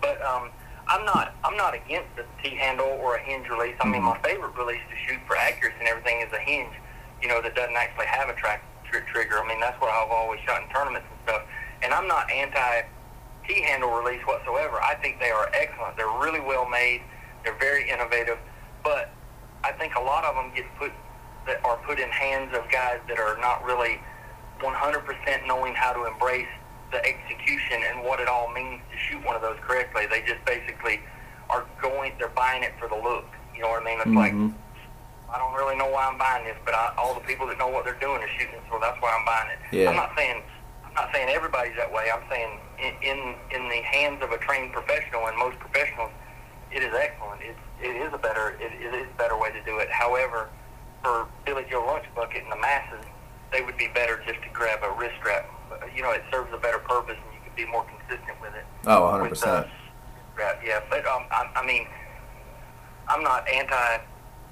but 0.00 0.20
um, 0.22 0.50
I'm 0.86 1.04
not. 1.04 1.34
I'm 1.42 1.56
not 1.56 1.74
against 1.74 2.10
a 2.18 2.24
T 2.42 2.54
handle 2.54 2.86
or 3.02 3.16
a 3.16 3.22
hinge 3.22 3.48
release. 3.48 3.76
I 3.80 3.88
mean, 3.88 4.02
my 4.02 4.18
favorite 4.18 4.56
release 4.56 4.82
to 4.90 4.96
shoot 5.08 5.20
for 5.26 5.36
accuracy 5.36 5.76
and 5.80 5.88
everything 5.88 6.20
is 6.20 6.32
a 6.32 6.38
hinge. 6.38 6.72
You 7.22 7.28
know, 7.28 7.42
that 7.42 7.54
doesn't 7.54 7.76
actually 7.76 8.06
have 8.06 8.28
a 8.28 8.34
track 8.34 8.62
tr- 8.90 9.06
trigger. 9.12 9.38
I 9.42 9.48
mean, 9.48 9.60
that's 9.60 9.80
what 9.80 9.90
I've 9.90 10.10
always 10.10 10.40
shot 10.46 10.62
in 10.62 10.68
tournaments 10.70 11.06
and 11.10 11.18
stuff. 11.24 11.42
And 11.82 11.92
I'm 11.94 12.06
not 12.08 12.30
anti 12.30 12.82
T 13.48 13.62
handle 13.62 13.90
release 13.90 14.22
whatsoever. 14.26 14.80
I 14.82 14.94
think 14.96 15.18
they 15.20 15.30
are 15.30 15.50
excellent. 15.54 15.96
They're 15.96 16.18
really 16.20 16.40
well 16.40 16.68
made. 16.68 17.02
They're 17.44 17.58
very 17.58 17.88
innovative. 17.88 18.38
But 18.84 19.10
I 19.64 19.72
think 19.72 19.94
a 19.94 20.00
lot 20.00 20.24
of 20.24 20.34
them 20.34 20.52
get 20.54 20.66
put 20.78 20.92
that 21.46 21.64
are 21.64 21.76
put 21.86 21.98
in 21.98 22.10
hands 22.10 22.54
of 22.56 22.70
guys 22.70 23.00
that 23.08 23.18
are 23.18 23.38
not 23.40 23.64
really 23.64 23.98
100% 24.60 25.46
knowing 25.46 25.74
how 25.74 25.92
to 25.92 26.04
embrace 26.06 26.46
the 26.92 26.98
execution 27.06 27.82
and 27.88 28.04
what 28.04 28.20
it 28.20 28.28
all 28.28 28.52
means 28.52 28.82
to 28.92 28.98
shoot 28.98 29.24
one 29.24 29.34
of 29.36 29.42
those 29.42 29.56
correctly. 29.66 30.06
They 30.10 30.20
just 30.22 30.44
basically 30.44 31.00
are 31.48 31.64
going, 31.80 32.12
they're 32.18 32.28
buying 32.28 32.62
it 32.62 32.72
for 32.78 32.88
the 32.88 32.96
look. 32.96 33.24
You 33.54 33.62
know 33.62 33.68
what 33.70 33.82
I 33.82 33.84
mean? 33.84 33.98
It's 34.00 34.10
like, 34.10 34.32
Mhm. 34.32 34.54
I 35.32 35.38
don't 35.38 35.54
really 35.54 35.76
know 35.76 35.88
why 35.88 36.06
I'm 36.06 36.18
buying 36.18 36.44
this, 36.44 36.56
but 36.64 36.74
I, 36.74 36.92
all 36.98 37.14
the 37.14 37.20
people 37.20 37.46
that 37.48 37.58
know 37.58 37.68
what 37.68 37.84
they're 37.84 37.98
doing 38.00 38.22
are 38.22 38.28
shooting 38.38 38.54
it, 38.54 38.62
so 38.70 38.78
that's 38.80 39.00
why 39.00 39.14
I'm 39.14 39.24
buying 39.24 39.50
it. 39.54 39.58
Yeah. 39.70 39.90
I'm 39.90 39.96
not 39.96 40.10
saying 40.16 40.42
I'm 40.84 40.94
not 40.94 41.10
saying 41.14 41.28
everybody's 41.30 41.76
that 41.76 41.92
way. 41.92 42.10
I'm 42.10 42.22
saying 42.28 42.58
in 42.78 42.92
in, 43.02 43.18
in 43.54 43.68
the 43.68 43.80
hands 43.82 44.22
of 44.22 44.32
a 44.32 44.38
trained 44.38 44.72
professional, 44.72 45.26
and 45.26 45.36
most 45.38 45.58
professionals, 45.58 46.10
it 46.72 46.82
is 46.82 46.92
excellent. 46.94 47.42
It, 47.42 47.56
it 47.80 47.96
is 47.96 48.12
a 48.12 48.18
better 48.18 48.58
it, 48.60 48.72
it 48.74 48.94
is 48.94 49.06
a 49.06 49.16
better 49.18 49.38
way 49.38 49.52
to 49.52 49.62
do 49.64 49.78
it. 49.78 49.88
However, 49.90 50.48
for 51.02 51.26
Billy 51.46 51.64
Joe 51.70 51.84
Lunch 51.86 52.04
Bucket 52.14 52.42
and 52.42 52.52
the 52.52 52.58
masses, 52.58 53.04
they 53.52 53.62
would 53.62 53.76
be 53.76 53.88
better 53.94 54.20
just 54.26 54.42
to 54.42 54.48
grab 54.52 54.80
a 54.82 54.90
wrist 54.98 55.14
strap. 55.20 55.48
You 55.94 56.02
know, 56.02 56.10
it 56.10 56.22
serves 56.30 56.52
a 56.52 56.58
better 56.58 56.78
purpose, 56.78 57.16
and 57.16 57.34
you 57.34 57.40
can 57.44 57.54
be 57.54 57.70
more 57.70 57.84
consistent 57.84 58.40
with 58.40 58.54
it. 58.54 58.64
Oh, 58.86 59.04
100 59.04 59.28
percent. 59.28 59.66
uh, 60.42 60.52
yeah. 60.64 60.80
But 60.90 61.06
um, 61.06 61.24
I, 61.30 61.50
I 61.54 61.66
mean, 61.66 61.86
I'm 63.08 63.22
not 63.22 63.48
anti, 63.48 63.98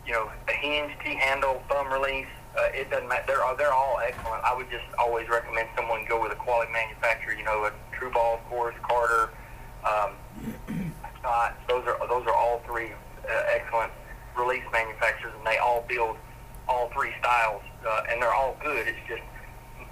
you 0.09 0.15
know, 0.15 0.31
a 0.49 0.53
hinge, 0.53 0.93
T-handle, 1.05 1.63
thumb 1.69 1.93
release. 1.93 2.27
Uh, 2.59 2.69
it 2.73 2.91
doesn't 2.91 3.09
matter. 3.09 3.25
They're 3.27 3.57
they're 3.59 3.73
all 3.73 4.01
excellent. 4.03 4.43
I 4.43 4.57
would 4.57 4.71
just 4.71 4.87
always 4.99 5.29
recommend 5.29 5.69
someone 5.77 6.07
go 6.09 6.21
with 6.21 6.33
a 6.33 6.35
quality 6.35 6.73
manufacturer. 6.73 7.35
You 7.35 7.45
know, 7.45 7.65
a 7.65 7.73
TruBall, 7.95 8.39
of 8.39 8.45
course, 8.49 8.75
Carter, 8.83 9.29
um, 9.85 10.17
Scott. 11.21 11.55
Those 11.69 11.85
are 11.87 11.99
those 12.09 12.27
are 12.27 12.35
all 12.35 12.63
three 12.65 12.91
uh, 13.29 13.55
excellent 13.55 13.93
release 14.37 14.65
manufacturers, 14.73 15.35
and 15.37 15.47
they 15.47 15.59
all 15.59 15.85
build 15.87 16.17
all 16.67 16.89
three 16.95 17.13
styles, 17.21 17.63
uh, 17.87 18.05
and 18.11 18.21
they're 18.21 18.35
all 18.35 18.57
good. 18.63 18.89
It's 18.89 18.99
just 19.07 19.23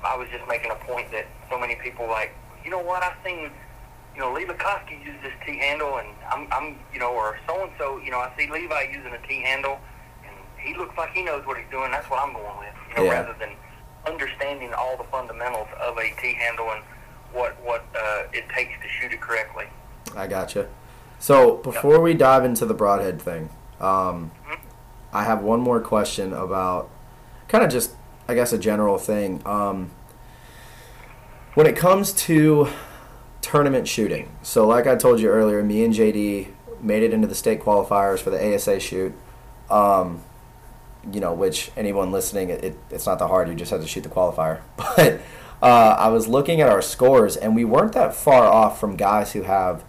I 0.03 0.17
was 0.17 0.29
just 0.31 0.49
making 0.49 0.71
a 0.71 0.81
point 0.87 1.13
that 1.13 1.27
so 1.51 1.61
many 1.61 1.77
people 1.77 2.09
like, 2.09 2.35
you 2.65 2.71
know 2.71 2.81
what? 2.81 3.03
I've 3.03 3.19
seen 3.23 3.51
you 4.15 4.23
know, 4.23 4.33
Lee 4.33 4.47
Lakosky 4.47 4.99
uses 5.05 5.21
this 5.23 5.33
T 5.45 5.59
handle, 5.59 5.99
and 5.99 6.09
I'm, 6.33 6.49
I'm, 6.51 6.79
you 6.91 6.99
know, 6.99 7.13
or 7.13 7.39
so 7.47 7.63
and 7.63 7.71
so, 7.77 7.99
you 7.99 8.11
know, 8.11 8.19
I 8.19 8.33
see 8.39 8.51
Levi 8.51 8.89
using 8.91 9.13
a 9.13 9.21
T 9.29 9.43
handle, 9.43 9.75
and 9.75 9.83
he 10.67 10.75
looks 10.77 10.97
like 10.99 11.11
he 11.13 11.23
knows 11.23 11.47
what 11.47 11.57
he's 11.57 11.71
doing. 11.71 11.91
That's 11.91 12.09
what 12.11 12.21
I'm 12.21 12.33
going 12.33 12.59
with, 12.59 12.75
you 12.91 12.97
know, 12.97 13.05
Yeah. 13.05 13.21
rather 13.21 13.35
than 13.39 13.51
understanding 14.07 14.73
all 14.75 14.97
the 14.97 15.05
fundamentals 15.05 15.69
of 15.81 15.97
a 15.99 16.11
T 16.21 16.35
handle 16.35 16.71
and 16.71 16.83
what 17.33 17.57
what 17.65 17.85
uh, 17.95 18.25
it 18.33 18.49
takes 18.49 18.73
to 18.83 18.89
shoot 18.89 19.13
it 19.13 19.21
correctly. 19.21 19.67
I 20.17 20.27
gotcha. 20.27 20.69
So 21.19 21.57
before 21.57 22.01
we 22.01 22.15
dive 22.15 22.45
into 22.45 22.67
the 22.67 22.75
broadhead 22.75 23.21
thing, 23.21 23.51
um, 23.81 24.31
Mhm. 24.49 24.59
I 25.13 25.25
have 25.25 25.43
one 25.43 25.61
more 25.61 25.81
question 25.81 26.33
about 26.33 26.89
kind 27.49 27.65
of 27.65 27.71
just, 27.71 27.93
I 28.29 28.35
guess, 28.35 28.53
a 28.53 28.59
general 28.59 28.99
thing. 28.99 29.41
Um, 29.47 29.91
when 31.55 31.67
it 31.67 31.77
comes 31.77 32.13
to 32.13 32.69
tournament 33.41 33.89
shooting, 33.89 34.29
so 34.43 34.67
like 34.67 34.87
I 34.87 34.95
told 34.97 35.21
you 35.21 35.29
earlier, 35.29 35.63
me 35.63 35.85
and 35.85 35.95
JD 35.95 36.49
made 36.81 37.03
it 37.03 37.13
into 37.13 37.27
the 37.27 37.35
state 37.35 37.63
qualifiers 37.63 38.19
for 38.21 38.31
the 38.31 38.55
ASA 38.55 38.79
shoot. 38.81 39.15
Um, 39.71 40.23
you 41.13 41.21
know, 41.21 41.33
which 41.33 41.71
anyone 41.77 42.13
listening, 42.13 42.51
it, 42.51 42.65
it, 42.65 42.79
it's 42.91 43.07
not 43.07 43.19
that 43.19 43.29
hard. 43.29 43.49
You 43.49 43.55
just 43.55 43.71
have 43.71 43.81
to 43.81 43.87
shoot 43.87 44.03
the 44.03 44.09
qualifier. 44.09 44.61
But 45.59 45.69
uh, 45.71 45.97
I 45.99 46.09
was 46.09 46.29
looking 46.29 46.61
at 46.61 46.69
our 46.69 46.83
scores, 46.83 47.37
and 47.37 47.55
we 47.57 47.65
weren't 47.65 47.95
that 47.95 48.15
far 48.15 48.45
off 48.45 48.79
from 48.79 48.95
guys 48.97 49.33
who 49.33 49.43
have 49.43 49.85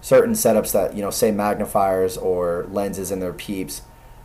certain 0.00 0.34
setups 0.34 0.72
that 0.72 0.94
you 0.94 1.02
know, 1.02 1.10
say 1.10 1.30
magnifiers 1.32 2.16
or 2.16 2.66
lenses 2.70 3.10
in 3.10 3.18
their 3.20 3.32
peeps. 3.32 3.82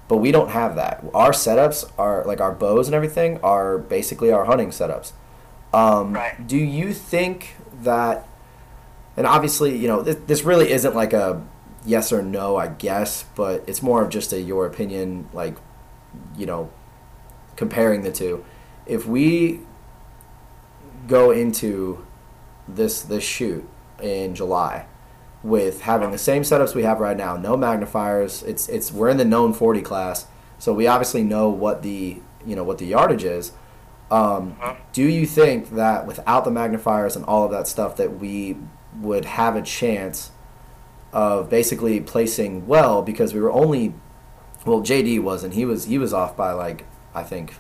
But 0.08 0.18
we 0.18 0.32
don't 0.32 0.50
have 0.50 0.76
that. 0.76 1.04
Our 1.16 1.32
setups 1.32 1.92
are 1.98 2.24
like 2.26 2.40
our 2.40 2.52
bows 2.52 2.88
and 2.88 2.94
everything 2.94 3.40
are 3.42 3.80
basically 3.80 4.32
our 4.32 4.46
hunting 4.46 4.70
setups. 4.70 5.14
Um, 5.74 6.14
Right. 6.14 6.46
Do 6.48 6.58
you 6.58 6.94
think 6.94 7.56
that? 7.82 8.28
And 9.18 9.26
obviously, 9.26 9.76
you 9.76 9.88
know, 9.88 10.02
this, 10.04 10.18
this 10.28 10.44
really 10.44 10.72
isn't 10.72 10.96
like 10.96 11.14
a 11.14 11.44
yes 11.86 12.12
or 12.14 12.22
no, 12.22 12.56
I 12.56 12.68
guess, 12.68 13.24
but 13.36 13.64
it's 13.68 13.82
more 13.82 14.04
of 14.04 14.10
just 14.10 14.34
a 14.34 14.40
your 14.42 14.66
opinion, 14.66 15.28
like, 15.34 15.56
you 16.38 16.46
know, 16.46 16.72
comparing 17.56 18.02
the 18.02 18.12
two. 18.12 18.44
If 18.86 19.06
we 19.06 19.62
go 21.08 21.32
into 21.32 22.06
this 22.68 23.02
this 23.02 23.24
shoot 23.24 23.68
in 24.02 24.36
July 24.36 24.88
with 25.44 25.82
having 25.82 26.12
the 26.12 26.18
same 26.18 26.42
setups 26.42 26.74
we 26.74 26.84
have 26.84 27.00
right 27.00 27.18
now, 27.18 27.38
no 27.38 27.56
magnifiers, 27.56 28.44
it's 28.44 28.68
it's 28.70 28.92
we're 28.92 29.10
in 29.10 29.18
the 29.18 29.26
known 29.26 29.54
40 29.54 29.82
class, 29.82 30.28
so 30.58 30.74
we 30.74 30.88
obviously 30.88 31.24
know 31.24 31.50
what 31.50 31.84
the 31.84 32.20
you 32.46 32.56
know 32.56 32.64
what 32.64 32.78
the 32.78 32.86
yardage 32.86 33.24
is. 33.24 33.52
Um, 34.12 34.56
do 34.94 35.04
you 35.04 35.26
think 35.26 35.72
that 35.72 36.06
without 36.06 36.46
the 36.46 36.52
magnifiers 36.52 37.16
and 37.16 37.26
all 37.26 37.44
of 37.44 37.52
that 37.52 37.68
stuff 37.68 37.98
that 37.98 38.20
we 38.20 38.56
would 39.02 39.26
have 39.26 39.56
a 39.56 39.62
chance 39.62 40.32
of 41.12 41.50
basically 41.50 42.00
placing 42.00 42.68
well 42.68 43.02
because 43.02 43.34
we 43.34 43.40
were 43.40 43.52
only 43.52 43.96
well 44.66 44.82
JD 44.82 45.22
wasn't 45.22 45.54
he 45.54 45.66
was 45.66 45.86
he 45.86 45.98
was 45.98 46.14
off 46.14 46.36
by 46.36 46.52
like 46.52 46.86
I 47.14 47.24
think 47.24 47.56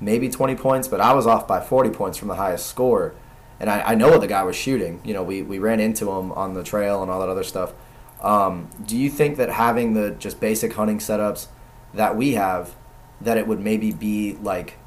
maybe 0.00 0.28
20 0.28 0.56
points 0.56 0.88
but 0.88 1.00
I 1.00 1.12
was 1.12 1.26
off 1.26 1.46
by 1.46 1.60
40 1.60 1.90
points 1.90 2.18
from 2.18 2.28
the 2.28 2.36
highest 2.36 2.66
score. 2.66 3.14
And 3.60 3.70
I, 3.70 3.92
I 3.92 3.94
know 3.94 4.08
what 4.08 4.20
the 4.20 4.26
guy 4.26 4.42
was 4.42 4.56
shooting. 4.56 5.00
You 5.04 5.14
know 5.14 5.22
we, 5.22 5.42
we 5.42 5.58
ran 5.58 5.78
into 5.78 6.10
him 6.10 6.32
on 6.32 6.54
the 6.54 6.64
trail 6.64 7.02
and 7.02 7.10
all 7.10 7.20
that 7.20 7.28
other 7.28 7.44
stuff. 7.44 7.72
Um, 8.20 8.68
do 8.84 8.96
you 8.96 9.10
think 9.10 9.36
that 9.36 9.50
having 9.50 9.94
the 9.94 10.12
just 10.12 10.40
basic 10.40 10.72
hunting 10.72 10.98
setups 10.98 11.48
that 11.92 12.16
we 12.16 12.32
have 12.32 12.74
that 13.20 13.36
it 13.36 13.46
would 13.46 13.60
maybe 13.60 13.92
be 13.92 14.36
like 14.42 14.78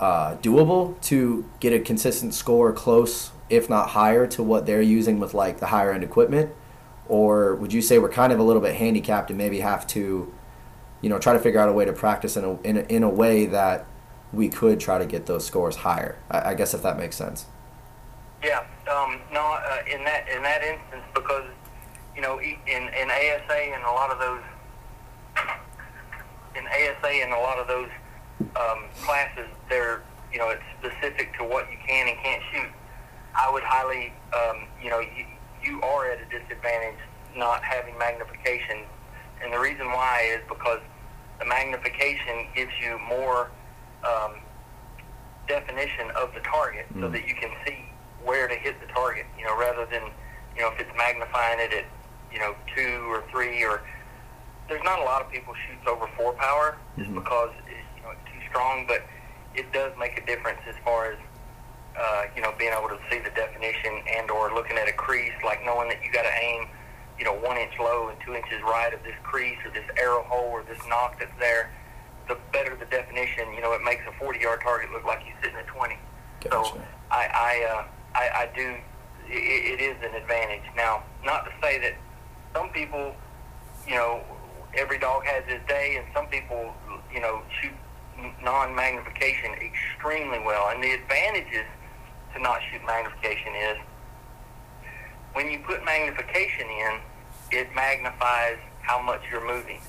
uh, 0.00 0.36
doable 0.36 1.00
to 1.02 1.48
get 1.60 1.72
a 1.72 1.78
consistent 1.78 2.34
score 2.34 2.72
close, 2.72 3.30
if 3.48 3.70
not 3.70 3.90
higher, 3.90 4.26
to 4.26 4.42
what 4.42 4.66
they're 4.66 4.82
using 4.82 5.18
with 5.20 5.34
like 5.34 5.60
the 5.60 5.66
higher 5.66 5.92
end 5.92 6.04
equipment? 6.04 6.50
Or 7.08 7.54
would 7.56 7.72
you 7.72 7.82
say 7.82 7.98
we're 7.98 8.08
kind 8.08 8.32
of 8.32 8.38
a 8.38 8.42
little 8.42 8.62
bit 8.62 8.76
handicapped 8.76 9.30
and 9.30 9.38
maybe 9.38 9.60
have 9.60 9.86
to, 9.88 10.32
you 11.00 11.08
know, 11.08 11.18
try 11.18 11.32
to 11.32 11.38
figure 11.38 11.60
out 11.60 11.68
a 11.68 11.72
way 11.72 11.84
to 11.84 11.92
practice 11.92 12.36
in 12.36 12.44
a, 12.44 12.60
in 12.62 12.76
a, 12.78 12.80
in 12.82 13.02
a 13.02 13.08
way 13.08 13.46
that 13.46 13.86
we 14.32 14.48
could 14.48 14.80
try 14.80 14.98
to 14.98 15.06
get 15.06 15.26
those 15.26 15.44
scores 15.44 15.76
higher? 15.76 16.18
I, 16.30 16.50
I 16.50 16.54
guess 16.54 16.74
if 16.74 16.82
that 16.82 16.96
makes 16.96 17.16
sense. 17.16 17.46
Yeah, 18.42 18.64
um, 18.90 19.20
no, 19.32 19.40
uh, 19.40 19.78
in 19.90 20.04
that 20.04 20.28
in 20.28 20.42
that 20.42 20.62
instance, 20.62 21.04
because 21.14 21.48
you 22.14 22.20
know, 22.20 22.38
in 22.40 22.58
in 22.66 23.10
ASA 23.10 23.56
and 23.56 23.82
a 23.84 23.90
lot 23.90 24.10
of 24.10 24.18
those 24.18 24.42
in 26.56 26.66
ASA 26.66 27.08
and 27.08 27.32
a 27.32 27.38
lot 27.38 27.58
of 27.58 27.66
those 27.66 27.88
um, 28.56 28.84
classes, 29.02 29.48
they're 29.70 30.02
you 30.34 30.40
know, 30.40 30.50
it's 30.50 30.62
specific 30.80 31.32
to 31.38 31.44
what 31.44 31.70
you 31.70 31.78
can 31.86 32.08
and 32.08 32.18
can't 32.18 32.42
shoot. 32.52 32.68
I 33.36 33.50
would 33.50 33.62
highly, 33.62 34.12
um, 34.34 34.66
you 34.82 34.90
know, 34.90 35.00
you 35.64 35.80
are 35.82 36.10
at 36.10 36.18
a 36.20 36.24
disadvantage 36.26 36.98
not 37.36 37.62
having 37.64 37.96
magnification, 37.98 38.78
and 39.42 39.52
the 39.52 39.58
reason 39.58 39.86
why 39.86 40.22
is 40.32 40.40
because 40.48 40.80
the 41.40 41.44
magnification 41.44 42.46
gives 42.54 42.70
you 42.80 42.98
more 43.08 43.50
um, 44.04 44.34
definition 45.48 46.10
of 46.16 46.32
the 46.34 46.40
target 46.40 46.86
so 46.94 47.08
Mm. 47.08 47.12
that 47.12 47.26
you 47.28 47.34
can 47.34 47.50
see 47.66 47.84
where 48.22 48.46
to 48.48 48.54
hit 48.54 48.80
the 48.80 48.86
target, 48.92 49.26
you 49.38 49.44
know, 49.44 49.56
rather 49.58 49.84
than, 49.86 50.02
you 50.56 50.62
know, 50.62 50.68
if 50.68 50.80
it's 50.80 50.96
magnifying 50.96 51.58
it 51.60 51.72
at, 51.72 51.84
you 52.32 52.38
know, 52.38 52.54
two 52.74 53.10
or 53.10 53.22
three 53.30 53.64
or 53.64 53.82
there's 54.68 54.82
not 54.82 54.98
a 54.98 55.02
lot 55.02 55.20
of 55.20 55.30
people 55.30 55.52
shoots 55.68 55.86
over 55.86 56.06
four 56.16 56.32
power 56.34 56.76
just 56.96 57.10
Mhm. 57.10 57.16
because 57.16 57.50
it, 57.68 57.76
you 57.96 58.02
know 58.02 58.10
it's 58.12 58.24
too 58.32 58.40
strong, 58.48 58.86
but 58.86 59.02
it 59.54 59.70
does 59.72 59.92
make 59.98 60.16
a 60.16 60.24
difference 60.24 60.60
as 60.66 60.74
far 60.84 61.06
as 61.12 61.18
uh, 61.98 62.24
you 62.34 62.42
know 62.42 62.52
being 62.58 62.72
able 62.72 62.88
to 62.88 62.98
see 63.10 63.18
the 63.18 63.30
definition 63.30 64.02
and 64.16 64.30
or 64.30 64.52
looking 64.54 64.76
at 64.76 64.88
a 64.88 64.92
crease, 64.92 65.34
like 65.44 65.64
knowing 65.64 65.88
that 65.88 66.02
you 66.04 66.12
got 66.12 66.22
to 66.22 66.34
aim, 66.42 66.66
you 67.18 67.24
know, 67.24 67.34
one 67.34 67.56
inch 67.56 67.72
low 67.78 68.08
and 68.08 68.18
two 68.24 68.34
inches 68.34 68.60
right 68.62 68.92
of 68.92 69.02
this 69.02 69.14
crease 69.22 69.58
or 69.64 69.70
this 69.70 69.84
arrow 69.96 70.22
hole 70.24 70.50
or 70.50 70.62
this 70.64 70.78
nock 70.88 71.18
that's 71.18 71.32
there. 71.38 71.70
The 72.28 72.38
better 72.52 72.74
the 72.74 72.86
definition, 72.86 73.52
you 73.54 73.60
know, 73.60 73.72
it 73.72 73.82
makes 73.84 74.02
a 74.08 74.12
40 74.18 74.40
yard 74.40 74.60
target 74.62 74.90
look 74.92 75.04
like 75.04 75.20
you're 75.26 75.36
sitting 75.42 75.58
at 75.58 75.66
20. 75.66 75.96
So 76.50 76.80
I 77.10 77.28
I, 77.32 77.70
uh, 77.70 77.84
I 78.14 78.42
I 78.42 78.50
do. 78.56 78.76
It, 79.26 79.80
it 79.80 79.80
is 79.80 79.96
an 80.02 80.14
advantage. 80.14 80.64
Now, 80.76 81.04
not 81.24 81.44
to 81.44 81.52
say 81.62 81.78
that 81.80 81.94
some 82.54 82.68
people, 82.70 83.14
you 83.86 83.94
know, 83.94 84.22
every 84.74 84.98
dog 84.98 85.24
has 85.24 85.44
his 85.44 85.60
day, 85.68 85.96
and 85.96 86.06
some 86.14 86.26
people, 86.26 86.74
you 87.12 87.20
know, 87.20 87.42
shoot 87.60 87.72
non-magnification 88.42 89.52
extremely 89.54 90.38
well. 90.38 90.68
And 90.68 90.82
the 90.82 90.92
advantages 90.92 91.66
to 92.34 92.42
not 92.42 92.60
shoot 92.70 92.84
magnification 92.86 93.54
is 93.54 93.78
when 95.32 95.50
you 95.50 95.58
put 95.60 95.84
magnification 95.84 96.66
in, 96.68 97.00
it 97.50 97.74
magnifies 97.74 98.58
how 98.82 99.00
much 99.00 99.22
you're 99.30 99.44
moving. 99.46 99.80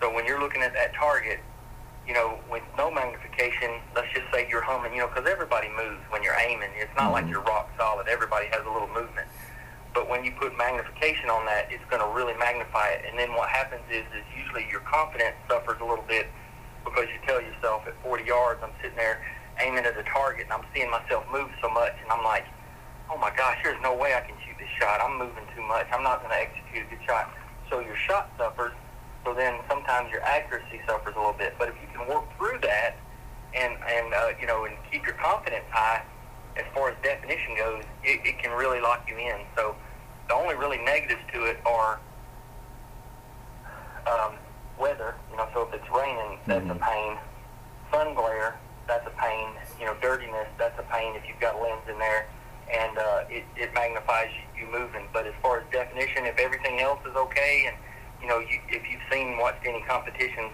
So 0.00 0.12
when 0.14 0.24
you're 0.26 0.40
looking 0.40 0.62
at 0.62 0.72
that 0.74 0.94
target, 0.94 1.40
you 2.06 2.14
know, 2.14 2.38
with 2.50 2.62
no 2.78 2.90
magnification, 2.90 3.80
let's 3.94 4.12
just 4.12 4.24
say 4.32 4.48
you're 4.48 4.62
humming, 4.62 4.92
you 4.92 5.00
know, 5.00 5.08
because 5.08 5.28
everybody 5.28 5.68
moves 5.68 6.00
when 6.08 6.22
you're 6.22 6.38
aiming. 6.38 6.70
It's 6.76 6.94
not 6.96 7.12
like 7.12 7.26
Mhm. 7.26 7.30
you're 7.30 7.42
rock 7.42 7.68
solid. 7.76 8.08
Everybody 8.08 8.46
has 8.46 8.62
a 8.64 8.70
little 8.70 8.88
movement. 8.88 9.28
But 9.92 10.08
when 10.08 10.24
you 10.24 10.32
put 10.32 10.56
magnification 10.56 11.28
on 11.30 11.44
that, 11.46 11.70
it's 11.70 11.84
going 11.86 12.00
to 12.00 12.08
really 12.08 12.34
magnify 12.34 12.88
it. 12.88 13.04
And 13.06 13.18
then 13.18 13.34
what 13.34 13.48
happens 13.50 13.82
is, 13.90 14.06
is 14.14 14.24
usually 14.34 14.66
your 14.70 14.80
confidence 14.80 15.36
suffers 15.48 15.80
a 15.80 15.84
little 15.84 16.04
bit 16.04 16.28
because 16.84 17.04
you 17.10 17.18
tell 17.26 17.40
yourself 17.40 17.86
at 17.86 17.94
40 18.02 18.24
yards, 18.24 18.62
I'm 18.62 18.72
sitting 18.80 18.96
there 18.96 19.20
aiming 19.60 19.84
at 19.84 19.96
a 19.96 20.02
target 20.04 20.44
and 20.44 20.52
I'm 20.52 20.64
seeing 20.74 20.90
myself 20.90 21.24
move 21.32 21.48
so 21.62 21.68
much, 21.70 21.94
and 22.02 22.10
I'm 22.10 22.24
like, 22.24 22.44
oh 23.10 23.16
my 23.18 23.30
gosh, 23.36 23.58
there's 23.62 23.80
no 23.82 23.94
way 23.94 24.14
I 24.14 24.20
can 24.20 24.34
shoot 24.46 24.56
this 24.58 24.68
shot. 24.78 25.00
I'm 25.02 25.18
moving 25.18 25.44
too 25.54 25.62
much. 25.62 25.86
I'm 25.92 26.02
not 26.02 26.20
going 26.22 26.30
to 26.32 26.40
execute 26.40 26.86
a 26.86 26.90
good 26.90 27.04
shot. 27.06 27.30
So 27.68 27.80
your 27.80 27.96
shot 27.96 28.30
suffers. 28.38 28.72
So 29.24 29.34
then 29.34 29.58
sometimes 29.68 30.10
your 30.10 30.22
accuracy 30.22 30.80
suffers 30.86 31.14
a 31.14 31.18
little 31.18 31.34
bit. 31.34 31.54
But 31.58 31.68
if 31.68 31.74
you 31.82 31.88
can 31.94 32.08
work 32.08 32.24
through 32.38 32.58
that 32.62 32.96
and 33.54 33.74
and 33.86 34.14
uh, 34.14 34.28
you 34.40 34.46
know 34.46 34.64
and 34.64 34.74
keep 34.90 35.04
your 35.04 35.14
confidence 35.16 35.66
high, 35.70 36.02
as 36.56 36.64
far 36.74 36.90
as 36.90 36.96
definition 37.02 37.54
goes, 37.56 37.84
it, 38.02 38.20
it 38.24 38.38
can 38.38 38.52
really 38.52 38.80
lock 38.80 39.04
you 39.08 39.16
in. 39.18 39.40
So 39.56 39.74
the 40.28 40.34
only 40.34 40.54
really 40.54 40.78
negatives 40.78 41.20
to 41.34 41.44
it 41.44 41.58
are 41.66 42.00
um, 44.06 44.32
weather. 44.78 45.14
You 45.30 45.36
know, 45.36 45.48
so 45.52 45.62
if 45.68 45.74
it's 45.74 45.90
raining, 45.94 46.38
that's 46.46 46.64
Mhm. 46.64 46.70
a 46.70 46.74
pain. 46.76 47.18
Sun 47.92 48.14
glare, 48.14 48.56
that's 48.90 49.06
a 49.06 49.14
pain. 49.22 49.48
You 49.78 49.86
know, 49.86 49.94
dirtiness, 50.02 50.48
that's 50.58 50.76
a 50.78 50.82
pain 50.90 51.14
if 51.14 51.22
you've 51.28 51.38
got 51.38 51.62
lens 51.62 51.86
in 51.88 51.96
there, 52.00 52.26
and 52.74 52.98
uh, 52.98 53.24
it, 53.30 53.44
it 53.56 53.72
magnifies 53.72 54.28
you, 54.34 54.66
you 54.66 54.72
moving. 54.72 55.06
But 55.12 55.26
as 55.28 55.34
far 55.40 55.60
as 55.60 55.64
definition, 55.70 56.26
if 56.26 56.36
everything 56.38 56.80
else 56.80 56.98
is 57.08 57.14
okay, 57.14 57.66
and 57.68 57.76
you 58.20 58.26
know, 58.26 58.40
you, 58.40 58.58
if 58.68 58.82
you've 58.90 59.00
seen 59.10 59.38
watched 59.38 59.64
any 59.64 59.80
competitions, 59.82 60.50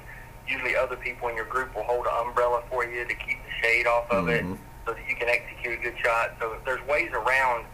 usually 0.47 0.77
other 0.77 0.97
people 0.97 1.29
in 1.29 1.35
your 1.35 1.47
group 1.47 1.75
will 1.75 1.83
hold 1.85 2.05
an 2.07 2.13
umbrella 2.29 2.63
for 2.71 2.85
you 2.85 3.05
to 3.07 3.15
keep 3.15 3.39
the 3.43 3.67
shade 3.67 3.87
off 3.87 4.09
of 4.11 4.29
it, 4.29 4.45
Mhm. 4.45 4.59
so 4.85 4.93
that 4.93 5.09
you 5.09 5.17
can 5.17 5.29
execute 5.31 5.81
a 5.81 5.83
good 5.83 5.99
shot. 6.05 6.33
So 6.39 6.57
there's 6.67 6.87
ways 6.87 7.11
around 7.13 7.65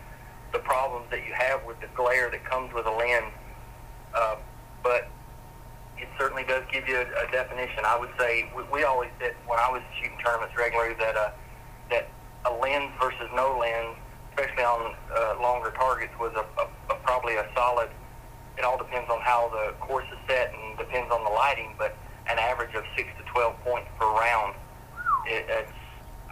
the 0.52 0.60
problems 0.60 1.10
that 1.10 1.26
you 1.26 1.34
have 1.34 1.64
with 1.64 1.80
the 1.80 1.88
glare 1.88 2.30
that 2.30 2.44
comes 2.44 2.72
with 2.72 2.86
a 2.86 2.90
lens, 2.90 3.32
uh, 4.14 4.36
but 4.82 5.08
it 5.99 6.09
certainly 6.18 6.45
does 6.45 6.64
give 6.72 6.88
you 6.88 6.97
a, 6.97 7.03
a 7.03 7.30
definition. 7.30 7.84
I 7.84 7.99
would 7.99 8.11
say 8.18 8.51
we, 8.57 8.62
we 8.72 8.84
always 8.84 9.11
said 9.20 9.34
when 9.47 9.59
I 9.59 9.70
was 9.70 9.82
shooting 10.01 10.18
tournaments 10.24 10.57
regularly 10.57 10.95
that 10.95 11.16
uh, 11.16 11.30
that 11.90 12.09
a 12.45 12.53
lens 12.53 12.90
versus 13.01 13.28
no 13.34 13.59
lens, 13.59 13.97
especially 14.30 14.64
on 14.64 14.95
uh, 15.14 15.40
longer 15.40 15.70
targets, 15.70 16.12
was 16.18 16.32
a, 16.34 16.45
a, 16.61 16.66
a 16.90 16.95
probably 17.03 17.36
a 17.36 17.49
solid. 17.55 17.88
It 18.59 18.64
all 18.64 18.76
depends 18.76 19.09
on 19.11 19.20
how 19.20 19.49
the 19.49 19.72
course 19.80 20.07
is 20.12 20.18
set 20.28 20.53
and 20.53 20.76
depends 20.76 21.11
on 21.11 21.24
the 21.24 21.30
lighting, 21.30 21.74
but 21.78 21.97
an 22.28 22.38
average 22.38 22.74
of 22.74 22.84
six 22.97 23.09
to 23.18 23.24
twelve 23.32 23.59
points 23.64 23.88
per 23.99 24.07
round. 24.07 24.55
It, 25.26 25.47
it's 25.49 25.72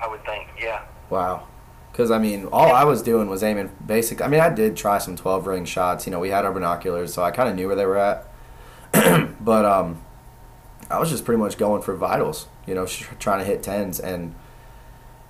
I 0.02 0.08
would 0.08 0.24
think, 0.24 0.48
Yeah. 0.58 0.82
Wow. 1.10 1.46
Because 1.92 2.10
I 2.10 2.18
mean, 2.18 2.46
all 2.46 2.72
I 2.72 2.84
was 2.84 3.02
doing 3.02 3.28
was 3.28 3.42
aiming 3.42 3.70
basic. 3.84 4.22
I 4.22 4.28
mean, 4.28 4.40
I 4.40 4.48
did 4.48 4.76
try 4.76 4.98
some 4.98 5.16
twelve 5.16 5.46
ring 5.46 5.64
shots. 5.64 6.06
You 6.06 6.12
know, 6.12 6.20
we 6.20 6.30
had 6.30 6.44
our 6.44 6.52
binoculars, 6.52 7.12
so 7.12 7.22
I 7.22 7.32
kind 7.32 7.48
of 7.48 7.56
knew 7.56 7.66
where 7.66 7.76
they 7.76 7.84
were 7.84 7.98
at. 7.98 8.29
but 9.40 9.64
um, 9.64 10.02
I 10.90 10.98
was 10.98 11.10
just 11.10 11.24
pretty 11.24 11.38
much 11.38 11.56
going 11.58 11.82
for 11.82 11.94
vitals. 11.94 12.46
You 12.66 12.74
know, 12.74 12.86
trying 12.86 13.38
to 13.40 13.44
hit 13.44 13.62
tens, 13.62 13.98
and 14.00 14.34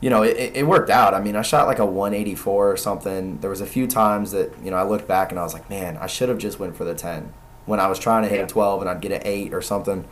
you 0.01 0.11
know, 0.11 0.23
it, 0.23 0.53
it 0.57 0.67
worked 0.67 0.91
out. 0.91 1.15
I 1.15 1.21
mean, 1.21 1.37
I 1.37 1.43
shot 1.43 1.67
like 1.67 1.79
a 1.79 1.87
one 1.87 2.15
eighty 2.15 2.35
four 2.35 2.71
or 2.71 2.77
something. 2.77 3.39
There 3.41 3.51
was 3.51 3.61
a 3.61 3.67
few 3.67 3.87
times 3.87 4.33
that 4.33 4.53
you 4.63 4.71
know 4.71 4.77
I 4.77 4.83
looked 4.83 5.07
back 5.09 5.31
and 5.31 5.39
I 5.39 5.43
was 5.43 5.55
like, 5.55 5.69
man, 5.71 5.97
I 5.97 6.07
should 6.07 6.29
have 6.29 6.39
just 6.39 6.59
went 6.59 6.77
for 6.77 6.85
the 6.85 6.95
ten 6.95 7.33
when 7.67 7.81
I 7.81 7.87
was 7.87 7.99
trying 7.99 8.23
to 8.25 8.29
hit 8.29 8.39
Yeah. 8.39 8.45
a 8.45 8.49
twelve 8.49 8.81
and 8.81 8.91
I'd 8.91 9.01
get 9.01 9.13
an 9.13 9.23
eight 9.25 9.53
or 9.55 9.63
something. 9.63 10.07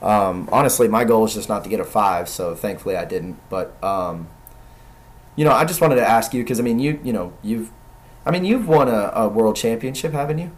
Um, 0.00 0.48
honestly, 0.50 0.88
my 0.88 1.04
goal 1.04 1.24
is 1.24 1.34
just 1.34 1.48
not 1.48 1.62
to 1.64 1.70
get 1.70 1.78
a 1.80 1.84
five, 1.84 2.28
so 2.28 2.54
thankfully 2.54 2.96
I 2.96 3.04
didn't. 3.04 3.38
But 3.48 3.82
um, 3.84 4.28
you 5.36 5.44
know, 5.44 5.52
I 5.52 5.64
just 5.64 5.80
wanted 5.80 5.96
to 5.96 6.06
ask 6.08 6.32
you 6.34 6.42
because 6.42 6.58
I 6.60 6.62
mean, 6.62 6.78
you 6.78 7.00
you 7.04 7.12
know, 7.12 7.32
you've, 7.42 7.70
I 8.26 8.30
mean, 8.30 8.44
you've 8.44 8.66
won 8.68 8.88
a, 8.88 9.12
a 9.14 9.28
world 9.28 9.56
championship, 9.56 10.12
haven't 10.12 10.38
you? 10.38 10.50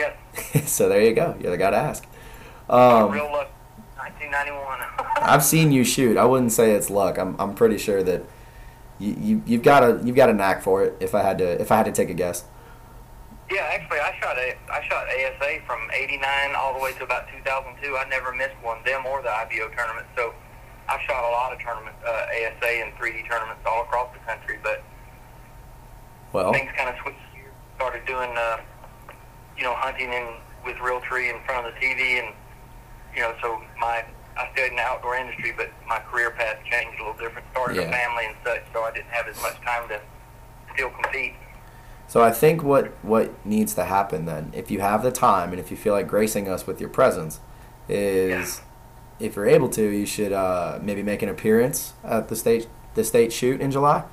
Yes. 0.00 0.70
so 0.72 0.88
there 0.88 1.02
you 1.02 1.12
go. 1.14 1.36
You're 1.40 1.50
the 1.50 1.58
guy 1.58 1.70
to 1.70 1.76
ask. 1.76 2.06
Um, 2.68 3.10
Real 3.10 3.30
luck. 3.30 3.50
1991. 3.96 4.80
I've 5.22 5.44
seen 5.44 5.72
you 5.72 5.84
shoot. 5.84 6.16
I 6.16 6.24
wouldn't 6.24 6.52
say 6.52 6.72
it's 6.72 6.88
luck. 6.88 7.18
I'm 7.18 7.36
I'm 7.38 7.54
pretty 7.54 7.76
sure 7.76 8.02
that 8.02 8.24
you, 8.98 9.16
you 9.20 9.42
you've 9.46 9.62
got 9.62 9.82
a 9.82 10.00
you've 10.04 10.16
got 10.16 10.30
a 10.30 10.32
knack 10.32 10.62
for 10.62 10.82
it. 10.84 10.96
If 11.00 11.14
I 11.14 11.22
had 11.22 11.38
to 11.38 11.60
if 11.60 11.70
I 11.70 11.76
had 11.76 11.86
to 11.86 11.92
take 11.92 12.08
a 12.10 12.14
guess. 12.14 12.44
Yeah, 13.50 13.68
actually, 13.72 13.98
I 13.98 14.14
shot 14.20 14.38
a 14.38 14.56
I 14.72 14.86
shot 14.88 15.06
ASA 15.08 15.60
from 15.66 15.80
'89 15.92 16.54
all 16.56 16.72
the 16.72 16.80
way 16.80 16.92
to 16.94 17.04
about 17.04 17.28
2002. 17.28 17.96
I 17.96 18.08
never 18.08 18.32
missed 18.32 18.54
one, 18.62 18.78
them 18.84 19.04
or 19.04 19.20
the 19.22 19.28
IBO 19.28 19.68
tournament. 19.76 20.06
So 20.16 20.32
I 20.88 20.98
shot 21.06 21.24
a 21.24 21.32
lot 21.32 21.52
of 21.52 21.58
tournament 21.58 21.96
uh, 22.06 22.26
ASA 22.30 22.66
and 22.66 22.94
3D 22.94 23.28
tournaments 23.28 23.62
all 23.66 23.82
across 23.82 24.14
the 24.14 24.20
country. 24.20 24.58
But 24.62 24.82
Well, 26.32 26.52
things 26.52 26.70
kind 26.76 26.88
of 26.88 26.96
switched. 27.02 27.18
Started 27.76 28.04
doing, 28.04 28.28
uh, 28.36 28.58
you 29.60 29.64
know, 29.66 29.74
hunting 29.74 30.12
in 30.12 30.26
with 30.64 30.76
realtree 30.76 31.30
in 31.32 31.40
front 31.44 31.66
of 31.66 31.74
the 31.74 31.80
TV, 31.80 32.18
and 32.24 32.34
you 33.14 33.20
know, 33.22 33.34
so 33.42 33.60
my 33.78 34.04
I 34.36 34.50
stayed 34.52 34.70
in 34.70 34.76
the 34.76 34.82
outdoor 34.82 35.16
industry, 35.16 35.52
but 35.56 35.70
my 35.86 35.98
career 35.98 36.30
path 36.30 36.56
changed 36.64 36.98
a 36.98 37.04
little 37.04 37.18
different. 37.20 37.46
Started 37.52 37.76
Yeah. 37.76 37.82
a 37.82 37.92
family 37.92 38.24
and 38.26 38.36
such, 38.44 38.62
so 38.72 38.82
I 38.82 38.90
didn't 38.92 39.10
have 39.10 39.28
as 39.28 39.40
much 39.42 39.60
time 39.60 39.86
to 39.88 40.00
still 40.74 40.90
compete. 40.90 41.34
so 42.08 42.22
I 42.22 42.30
think 42.32 42.62
what 42.62 42.86
what 43.04 43.30
needs 43.46 43.74
to 43.74 43.84
happen 43.84 44.24
then, 44.26 44.50
if 44.54 44.70
you 44.70 44.80
have 44.80 45.02
the 45.02 45.12
time 45.12 45.50
and 45.50 45.60
if 45.60 45.70
you 45.70 45.76
feel 45.76 45.92
like 45.94 46.08
gracing 46.08 46.48
us 46.48 46.66
with 46.66 46.80
your 46.80 46.88
presence, 46.90 47.40
is 47.88 48.62
if 49.18 49.36
you're 49.36 49.46
able 49.48 49.68
to, 49.68 49.82
you 49.82 50.06
should 50.06 50.32
uh, 50.32 50.78
maybe 50.80 51.02
make 51.02 51.20
an 51.22 51.28
appearance 51.28 51.92
at 52.02 52.28
the 52.28 52.36
state 52.36 52.66
the 52.94 53.04
state 53.04 53.32
shoot 53.32 53.60
in 53.60 53.70
July. 53.70 54.04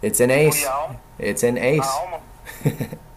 It's 0.00 0.20
in 0.20 0.30
Ace. 0.30 0.64
Oh, 0.66 0.96
yeah, 1.18 1.26
It's 1.26 1.42
in 1.42 1.56
Ace. 1.58 1.90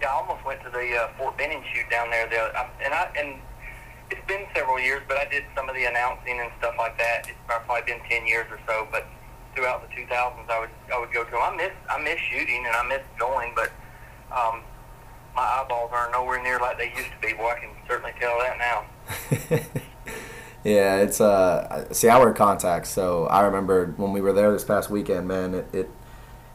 Yeah, 0.00 0.08
I 0.08 0.12
almost 0.12 0.44
went 0.44 0.62
to 0.64 0.70
the 0.70 0.96
uh, 0.96 1.08
Fort 1.18 1.36
Benning 1.36 1.62
shoot 1.74 1.88
down 1.90 2.10
there. 2.10 2.28
The, 2.28 2.36
I, 2.56 2.70
and 2.84 2.94
I 2.94 3.10
and 3.16 3.40
it's 4.10 4.26
been 4.26 4.46
several 4.54 4.80
years, 4.80 5.02
but 5.06 5.16
I 5.18 5.26
did 5.28 5.44
some 5.54 5.68
of 5.68 5.74
the 5.74 5.84
announcing 5.84 6.40
and 6.40 6.50
stuff 6.58 6.74
like 6.78 6.96
that. 6.98 7.28
It's 7.28 7.38
probably 7.46 7.82
been 7.86 8.00
ten 8.08 8.26
years 8.26 8.46
or 8.50 8.58
so. 8.66 8.88
But 8.90 9.06
throughout 9.54 9.82
the 9.82 9.94
2000s, 9.94 10.48
I 10.48 10.60
would 10.60 10.70
I 10.92 10.98
would 10.98 11.12
go 11.12 11.24
to. 11.24 11.36
'em. 11.36 11.42
I 11.42 11.56
miss 11.56 11.72
I 11.88 11.98
miss 12.00 12.18
shooting 12.30 12.64
and 12.66 12.74
I 12.74 12.86
miss 12.88 13.02
going, 13.18 13.52
but 13.54 13.70
um, 14.32 14.62
my 15.34 15.42
eyeballs 15.42 15.90
are 15.92 16.10
nowhere 16.10 16.42
near 16.42 16.58
like 16.58 16.78
they 16.78 16.92
used 16.96 17.10
to 17.10 17.26
be. 17.26 17.34
Boy, 17.34 17.50
I 17.50 17.60
can 17.60 17.70
certainly 17.88 18.12
tell 18.20 18.38
that 18.38 18.58
now. 18.58 18.84
yeah, 20.64 20.96
it's 20.96 21.20
uh. 21.20 21.92
See, 21.92 22.08
I 22.08 22.18
wear 22.18 22.32
contacts, 22.32 22.90
so 22.90 23.26
I 23.26 23.42
remember 23.42 23.92
when 23.96 24.12
we 24.12 24.20
were 24.20 24.32
there 24.32 24.50
this 24.52 24.64
past 24.64 24.90
weekend. 24.90 25.28
Man, 25.28 25.54
it 25.54 25.68
it, 25.72 25.90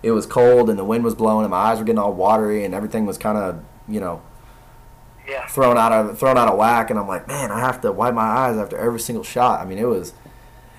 it 0.06 0.12
was 0.12 0.26
cold 0.26 0.70
and 0.70 0.78
the 0.78 0.86
wind 0.86 1.04
was 1.04 1.16
blowing 1.16 1.44
and 1.46 1.52
my 1.52 1.58
eyes 1.58 1.80
were 1.80 1.84
getting 1.84 2.00
all 2.00 2.14
watery 2.14 2.64
and 2.64 2.74
everything 2.76 3.06
was 3.06 3.18
kind 3.18 3.38
of 3.38 3.64
you 3.88 4.00
know 4.00 4.22
Yeah, 5.28 5.48
thrown 5.48 5.78
out 5.78 5.92
of 5.92 6.20
thrown 6.20 6.38
out 6.38 6.48
of 6.48 6.58
whack. 6.58 6.90
And 6.92 7.00
I'm 7.00 7.08
like, 7.08 7.28
man, 7.28 7.52
I 7.52 7.60
have 7.60 7.82
to 7.82 7.92
wipe 7.92 8.14
my 8.14 8.22
eyes 8.22 8.58
after 8.58 8.78
every 8.78 9.00
single 9.00 9.24
shot. 9.24 9.60
I 9.60 9.66
mean, 9.66 9.80
it 9.80 9.88
was 9.88 10.14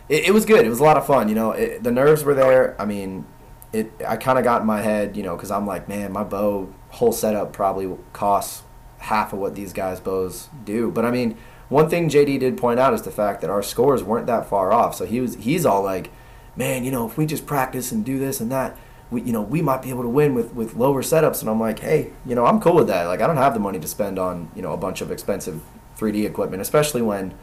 it, 0.09 0.27
it 0.29 0.31
was 0.33 0.45
good. 0.47 0.65
It 0.65 0.69
was 0.69 0.79
a 0.79 0.85
lot 0.85 0.97
of 0.97 1.05
fun. 1.07 1.29
You 1.29 1.35
know, 1.35 1.51
it, 1.53 1.83
the 1.83 1.91
nerves 1.91 2.23
were 2.23 2.35
there. 2.35 2.81
I 2.81 2.85
mean, 2.85 3.27
it. 3.73 3.91
I 4.07 4.17
kind 4.17 4.39
of 4.39 4.45
got 4.45 4.61
in 4.61 4.67
my 4.67 4.83
head, 4.83 5.17
you 5.17 5.25
know, 5.25 5.35
because 5.35 5.51
I'm 5.51 5.67
like, 5.67 5.89
man, 5.89 6.13
my 6.13 6.23
bow 6.25 6.73
whole 6.91 7.13
setup 7.13 7.53
probably 7.53 7.93
costs 8.13 8.63
half 8.99 9.33
of 9.33 9.41
what 9.41 9.55
these 9.57 9.73
guys' 9.73 10.01
bows 10.01 10.49
do. 10.65 10.91
But 10.93 11.05
I 11.05 11.11
mean, 11.11 11.37
one 11.69 11.89
thing 11.91 12.09
JD 12.09 12.39
did 12.41 12.57
point 12.57 12.79
out 12.79 12.95
is 12.95 13.03
the 13.03 13.11
fact 13.11 13.41
that 13.41 13.51
our 13.51 13.63
scores 13.63 14.05
weren't 14.05 14.27
that 14.29 14.49
far 14.49 14.73
off. 14.73 14.95
So 14.95 15.05
he 15.07 15.21
was 15.21 15.35
he's 15.37 15.67
all 15.67 15.83
like, 15.83 16.11
man, 16.55 16.85
you 16.85 16.93
know, 16.93 17.07
if 17.07 17.19
we 17.19 17.27
just 17.27 17.47
practice 17.47 17.91
and 17.91 18.05
do 18.05 18.19
this 18.21 18.41
and 18.41 18.51
that. 18.53 18.77
We, 19.11 19.23
you 19.23 19.33
know, 19.33 19.43
we 19.43 19.63
might 19.63 19.83
be 19.83 19.91
able 19.91 20.03
to 20.03 20.09
win 20.09 20.35
with, 20.35 20.53
with 20.53 20.75
lower 20.75 21.03
setups, 21.03 21.41
and 21.41 21.49
I'm 21.49 21.61
like, 21.61 21.79
hey, 21.79 22.13
you 22.25 22.35
know, 22.35 22.45
I'm 22.45 22.61
cool 22.61 22.75
with 22.75 22.89
that. 22.89 23.05
Like, 23.05 23.21
I 23.21 23.27
don't 23.27 23.37
have 23.37 23.55
the 23.55 23.61
money 23.61 23.79
to 23.79 23.87
spend 23.87 24.19
on, 24.19 24.51
you 24.57 24.63
know, 24.63 24.73
a 24.73 24.77
bunch 24.77 25.01
of 25.01 25.11
expensive 25.11 25.63
3D 25.97 26.25
equipment, 26.25 26.61
especially 26.61 27.03
when, 27.03 27.35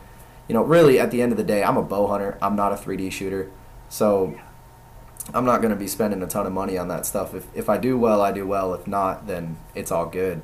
you 0.48 0.54
know, 0.54 0.64
really 0.64 1.00
at 1.00 1.12
the 1.12 1.22
end 1.22 1.32
of 1.32 1.38
the 1.38 1.44
day, 1.44 1.64
I'm 1.64 1.78
a 1.78 1.82
bow 1.82 2.08
hunter. 2.08 2.38
I'm 2.42 2.56
not 2.56 2.74
a 2.74 2.76
3D 2.76 3.12
shooter. 3.12 3.50
So 3.88 4.38
I'm 5.34 5.46
not 5.46 5.62
going 5.62 5.74
to 5.74 5.80
be 5.80 5.88
spending 5.88 6.22
a 6.22 6.28
ton 6.28 6.46
of 6.46 6.52
money 6.52 6.78
on 6.78 6.90
that 6.90 7.06
stuff. 7.06 7.34
If, 7.34 7.48
if 7.56 7.70
I 7.70 7.78
do 7.78 7.98
well, 7.98 8.22
I 8.22 8.32
do 8.32 8.46
well. 8.46 8.74
If 8.74 8.88
not, 8.88 9.28
then 9.28 9.58
it's 9.74 9.92
all 9.92 10.06
good. 10.06 10.42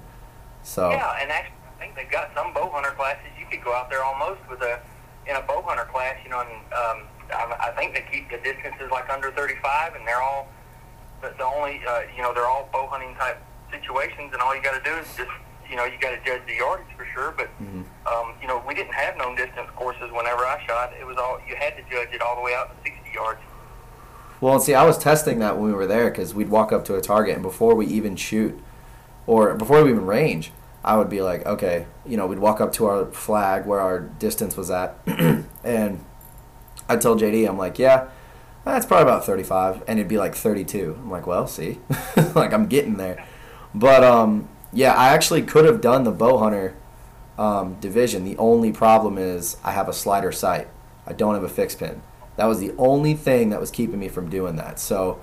So, 0.63 0.89
yeah, 0.89 1.17
and 1.21 1.31
actually, 1.31 1.55
I 1.67 1.79
think 1.79 1.95
they've 1.95 2.11
got 2.11 2.31
some 2.35 2.53
bow 2.53 2.69
hunter 2.69 2.91
classes. 2.91 3.25
You 3.39 3.45
could 3.49 3.63
go 3.63 3.73
out 3.73 3.89
there 3.89 4.03
almost 4.03 4.39
with 4.49 4.61
a 4.61 4.79
in 5.27 5.35
a 5.35 5.41
bow 5.41 5.61
hunter 5.61 5.85
class, 5.91 6.17
you 6.23 6.29
know, 6.29 6.41
and 6.41 6.51
um, 6.73 7.07
I, 7.31 7.69
I 7.69 7.71
think 7.77 7.93
they 7.93 8.05
keep 8.11 8.29
the 8.29 8.37
distances 8.37 8.89
like 8.91 9.09
under 9.09 9.31
35, 9.31 9.95
and 9.95 10.07
they're 10.07 10.21
all 10.21 10.47
the, 11.21 11.33
the 11.37 11.43
only, 11.45 11.81
uh, 11.87 12.01
you 12.15 12.21
know, 12.21 12.33
they're 12.33 12.47
all 12.47 12.69
bow 12.71 12.87
hunting 12.87 13.15
type 13.15 13.41
situations, 13.71 14.31
and 14.33 14.41
all 14.41 14.55
you 14.55 14.61
got 14.61 14.81
to 14.81 14.89
do 14.89 14.95
is 14.97 15.07
just, 15.15 15.29
you 15.69 15.75
know, 15.75 15.85
you 15.85 15.97
got 15.99 16.11
to 16.11 16.19
judge 16.25 16.41
the 16.47 16.55
yardage 16.55 16.87
for 16.97 17.05
sure. 17.13 17.33
But 17.37 17.49
Mhm. 17.61 17.83
um, 18.07 18.33
you 18.41 18.47
know, 18.47 18.63
we 18.67 18.73
didn't 18.73 18.93
have 18.93 19.17
known 19.17 19.35
distance 19.35 19.69
courses 19.75 20.11
whenever 20.11 20.43
I 20.45 20.63
shot. 20.65 20.93
It 20.99 21.05
was 21.05 21.17
all 21.17 21.39
you 21.47 21.55
had 21.55 21.75
to 21.77 21.83
judge 21.83 22.09
it 22.13 22.21
all 22.21 22.35
the 22.35 22.41
way 22.41 22.55
out 22.55 22.69
to 22.69 22.89
60 22.89 23.11
yards. 23.13 23.39
well, 24.41 24.53
and 24.55 24.63
see, 24.63 24.73
I 24.73 24.85
was 24.85 24.97
testing 24.97 25.39
that 25.39 25.57
when 25.57 25.65
we 25.67 25.73
were 25.73 25.85
there 25.85 26.09
because 26.09 26.33
we'd 26.33 26.49
walk 26.49 26.71
up 26.71 26.85
to 26.85 26.95
a 26.95 27.01
target, 27.01 27.33
and 27.35 27.43
before 27.43 27.75
we 27.75 27.85
even 27.87 28.15
shoot, 28.15 28.57
or 29.27 29.53
before 29.53 29.83
we 29.83 29.89
even 29.91 30.05
range, 30.05 30.51
I 30.83 30.95
would 30.95 31.09
be 31.09 31.21
like, 31.21 31.45
okay, 31.45 31.85
you 32.05 32.15
know, 32.15 32.25
we'd 32.25 32.39
walk 32.39 32.61
up 32.61 32.71
to 32.73 32.85
our 32.87 33.05
flag 33.07 33.65
where 33.65 33.81
our 33.81 33.99
distance 33.99 34.55
was 34.55 34.71
at, 34.71 34.95
and 35.63 36.03
I'd 36.87 37.01
tell 37.01 37.15
JD, 37.17 37.47
I'm 37.47 37.57
like, 37.57 37.77
yeah, 37.77 38.07
that's 38.69 38.85
probably 38.85 39.03
about 39.03 39.25
35, 39.25 39.83
and 39.87 39.99
it'd 39.99 40.07
be 40.09 40.17
like 40.17 40.35
32. 40.35 40.97
I'm 40.99 41.11
like, 41.11 41.27
well, 41.27 41.47
see, 41.47 41.79
like 42.35 42.53
I'm 42.53 42.67
getting 42.67 42.97
there, 42.97 43.25
but 43.73 44.03
um, 44.03 44.49
yeah, 44.71 44.93
I 44.93 45.09
actually 45.09 45.41
could 45.41 45.65
have 45.65 45.81
done 45.81 46.03
the 46.03 46.11
bow 46.11 46.37
hunter 46.37 46.75
um, 47.37 47.75
division. 47.79 48.23
The 48.23 48.37
only 48.37 48.71
problem 48.71 49.17
is 49.17 49.57
I 49.63 49.71
have 49.71 49.87
a 49.87 49.93
slider 49.93 50.31
sight. 50.31 50.67
I 51.07 51.13
don't 51.13 51.33
have 51.33 51.43
a 51.43 51.49
fixed 51.49 51.79
pin. 51.79 52.01
That 52.35 52.45
was 52.45 52.59
the 52.59 52.73
only 52.77 53.15
thing 53.15 53.49
that 53.49 53.59
was 53.59 53.71
keeping 53.71 53.99
me 53.99 54.07
from 54.07 54.29
doing 54.29 54.55
that. 54.57 54.79
So 54.79 55.19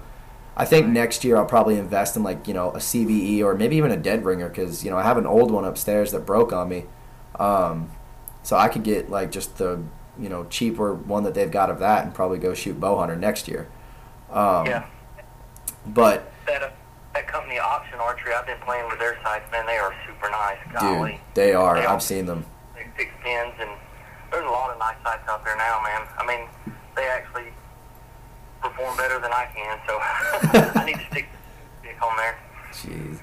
I 0.56 0.64
think 0.64 0.88
next 0.88 1.24
year 1.24 1.36
I'll 1.36 1.46
probably 1.46 1.78
invest 1.78 2.16
in 2.16 2.22
like 2.22 2.48
you 2.48 2.54
know 2.54 2.70
a 2.70 2.78
CBE 2.78 3.42
or 3.42 3.54
maybe 3.54 3.76
even 3.76 3.90
a 3.90 3.96
dead 3.96 4.24
ringer 4.24 4.48
because 4.48 4.84
you 4.84 4.90
know 4.90 4.96
I 4.96 5.02
have 5.02 5.18
an 5.18 5.26
old 5.26 5.50
one 5.50 5.64
upstairs 5.64 6.12
that 6.12 6.26
broke 6.26 6.52
on 6.52 6.68
me, 6.68 6.84
um, 7.38 7.90
so 8.42 8.56
I 8.56 8.68
could 8.68 8.82
get 8.82 9.10
like 9.10 9.30
just 9.30 9.58
the 9.58 9.82
you 10.18 10.28
know 10.28 10.44
cheaper 10.44 10.94
one 10.94 11.22
that 11.24 11.34
they've 11.34 11.50
got 11.50 11.70
of 11.70 11.78
that 11.80 12.04
and 12.04 12.14
probably 12.14 12.38
go 12.38 12.54
shoot 12.54 12.78
bow 12.80 12.98
hunter 12.98 13.16
next 13.16 13.48
year. 13.48 13.68
Um, 14.30 14.66
yeah, 14.66 14.86
But 15.86 16.30
that 16.46 16.62
uh, 16.62 16.70
that 17.14 17.26
company 17.28 17.58
Option 17.58 17.98
Archery, 17.98 18.32
I've 18.34 18.46
been 18.46 18.58
playing 18.60 18.88
with 18.88 18.98
their 18.98 19.18
sights, 19.22 19.50
man. 19.52 19.66
They 19.66 19.76
are 19.78 19.94
super 20.06 20.30
nice. 20.30 20.58
dude, 20.64 20.72
Golly. 20.80 21.20
they 21.34 21.54
are. 21.54 21.76
They. 21.80 21.86
I've 21.86 22.02
seen 22.02 22.26
them. 22.26 22.44
fix 22.96 23.10
pins, 23.22 23.54
and 23.60 23.70
there's 24.30 24.44
a 24.44 24.50
lot 24.50 24.70
of 24.70 24.78
nice 24.78 24.96
sights 25.04 25.28
out 25.28 25.44
there 25.44 25.56
now, 25.56 25.80
man. 25.82 26.02
I 26.18 26.26
mean, 26.26 26.48
they 26.96 27.06
actually 27.06 27.52
perform 28.62 28.96
better 28.96 29.18
than 29.20 29.32
I 29.32 29.46
can, 29.54 29.78
so 29.86 29.98
I 30.80 30.84
need 30.84 30.96
to 30.96 31.06
stick 31.10 31.26
stick 31.80 32.02
on 32.02 32.16
there. 32.16 32.38
Jeez. 32.72 33.20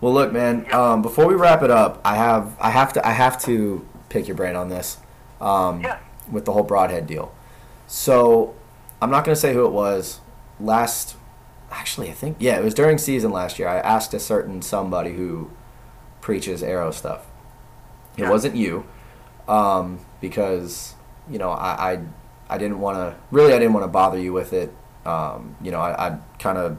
Well, 0.00 0.12
look, 0.12 0.32
man. 0.32 0.72
Um, 0.72 1.02
before 1.02 1.26
we 1.26 1.34
wrap 1.34 1.62
it 1.62 1.70
up, 1.70 2.00
I 2.04 2.16
have 2.16 2.54
I 2.60 2.70
have 2.70 2.92
to 2.94 3.06
I 3.06 3.12
have 3.12 3.40
to 3.44 3.86
pick 4.10 4.28
your 4.28 4.36
brain 4.36 4.54
on 4.56 4.68
this. 4.68 4.98
Um, 5.40 5.80
Yeah. 5.80 5.98
With 6.30 6.44
the 6.44 6.52
whole 6.52 6.62
broadhead 6.64 7.06
deal. 7.06 7.32
So, 7.86 8.54
I'm 9.00 9.10
not 9.10 9.24
gonna 9.24 9.36
say 9.36 9.54
who 9.54 9.64
it 9.66 9.72
was. 9.72 10.20
Last, 10.60 11.16
actually, 11.70 12.10
I 12.10 12.12
think 12.12 12.36
yeah, 12.40 12.58
it 12.58 12.64
was 12.64 12.74
during 12.74 12.98
season 12.98 13.30
last 13.30 13.58
year. 13.58 13.68
I 13.68 13.78
asked 13.78 14.12
a 14.14 14.20
certain 14.20 14.60
somebody 14.62 15.14
who 15.14 15.50
preaches 16.20 16.62
arrow 16.62 16.90
stuff. 16.90 17.26
It 18.16 18.22
Yeah. 18.22 18.30
wasn't 18.30 18.56
you, 18.56 18.84
um, 19.48 20.00
because 20.20 20.94
you 21.30 21.38
know 21.38 21.50
I 21.50 21.92
I, 21.92 21.98
I 22.50 22.58
didn't 22.58 22.80
want 22.80 22.96
to 22.98 23.14
really 23.30 23.52
I 23.54 23.58
didn't 23.58 23.72
want 23.74 23.84
to 23.84 23.88
bother 23.88 24.18
you 24.18 24.32
with 24.32 24.52
it. 24.52 24.74
Um, 25.06 25.56
you 25.62 25.70
know 25.70 25.80
I, 25.80 26.08
I 26.08 26.18
kind 26.38 26.58
of 26.58 26.76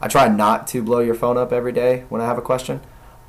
I 0.00 0.08
try 0.08 0.26
not 0.28 0.66
to 0.68 0.82
blow 0.82 0.98
your 1.00 1.14
phone 1.14 1.36
up 1.38 1.52
every 1.52 1.72
day 1.72 2.04
when 2.08 2.20
I 2.20 2.26
have 2.26 2.38
a 2.38 2.42
question. 2.42 2.80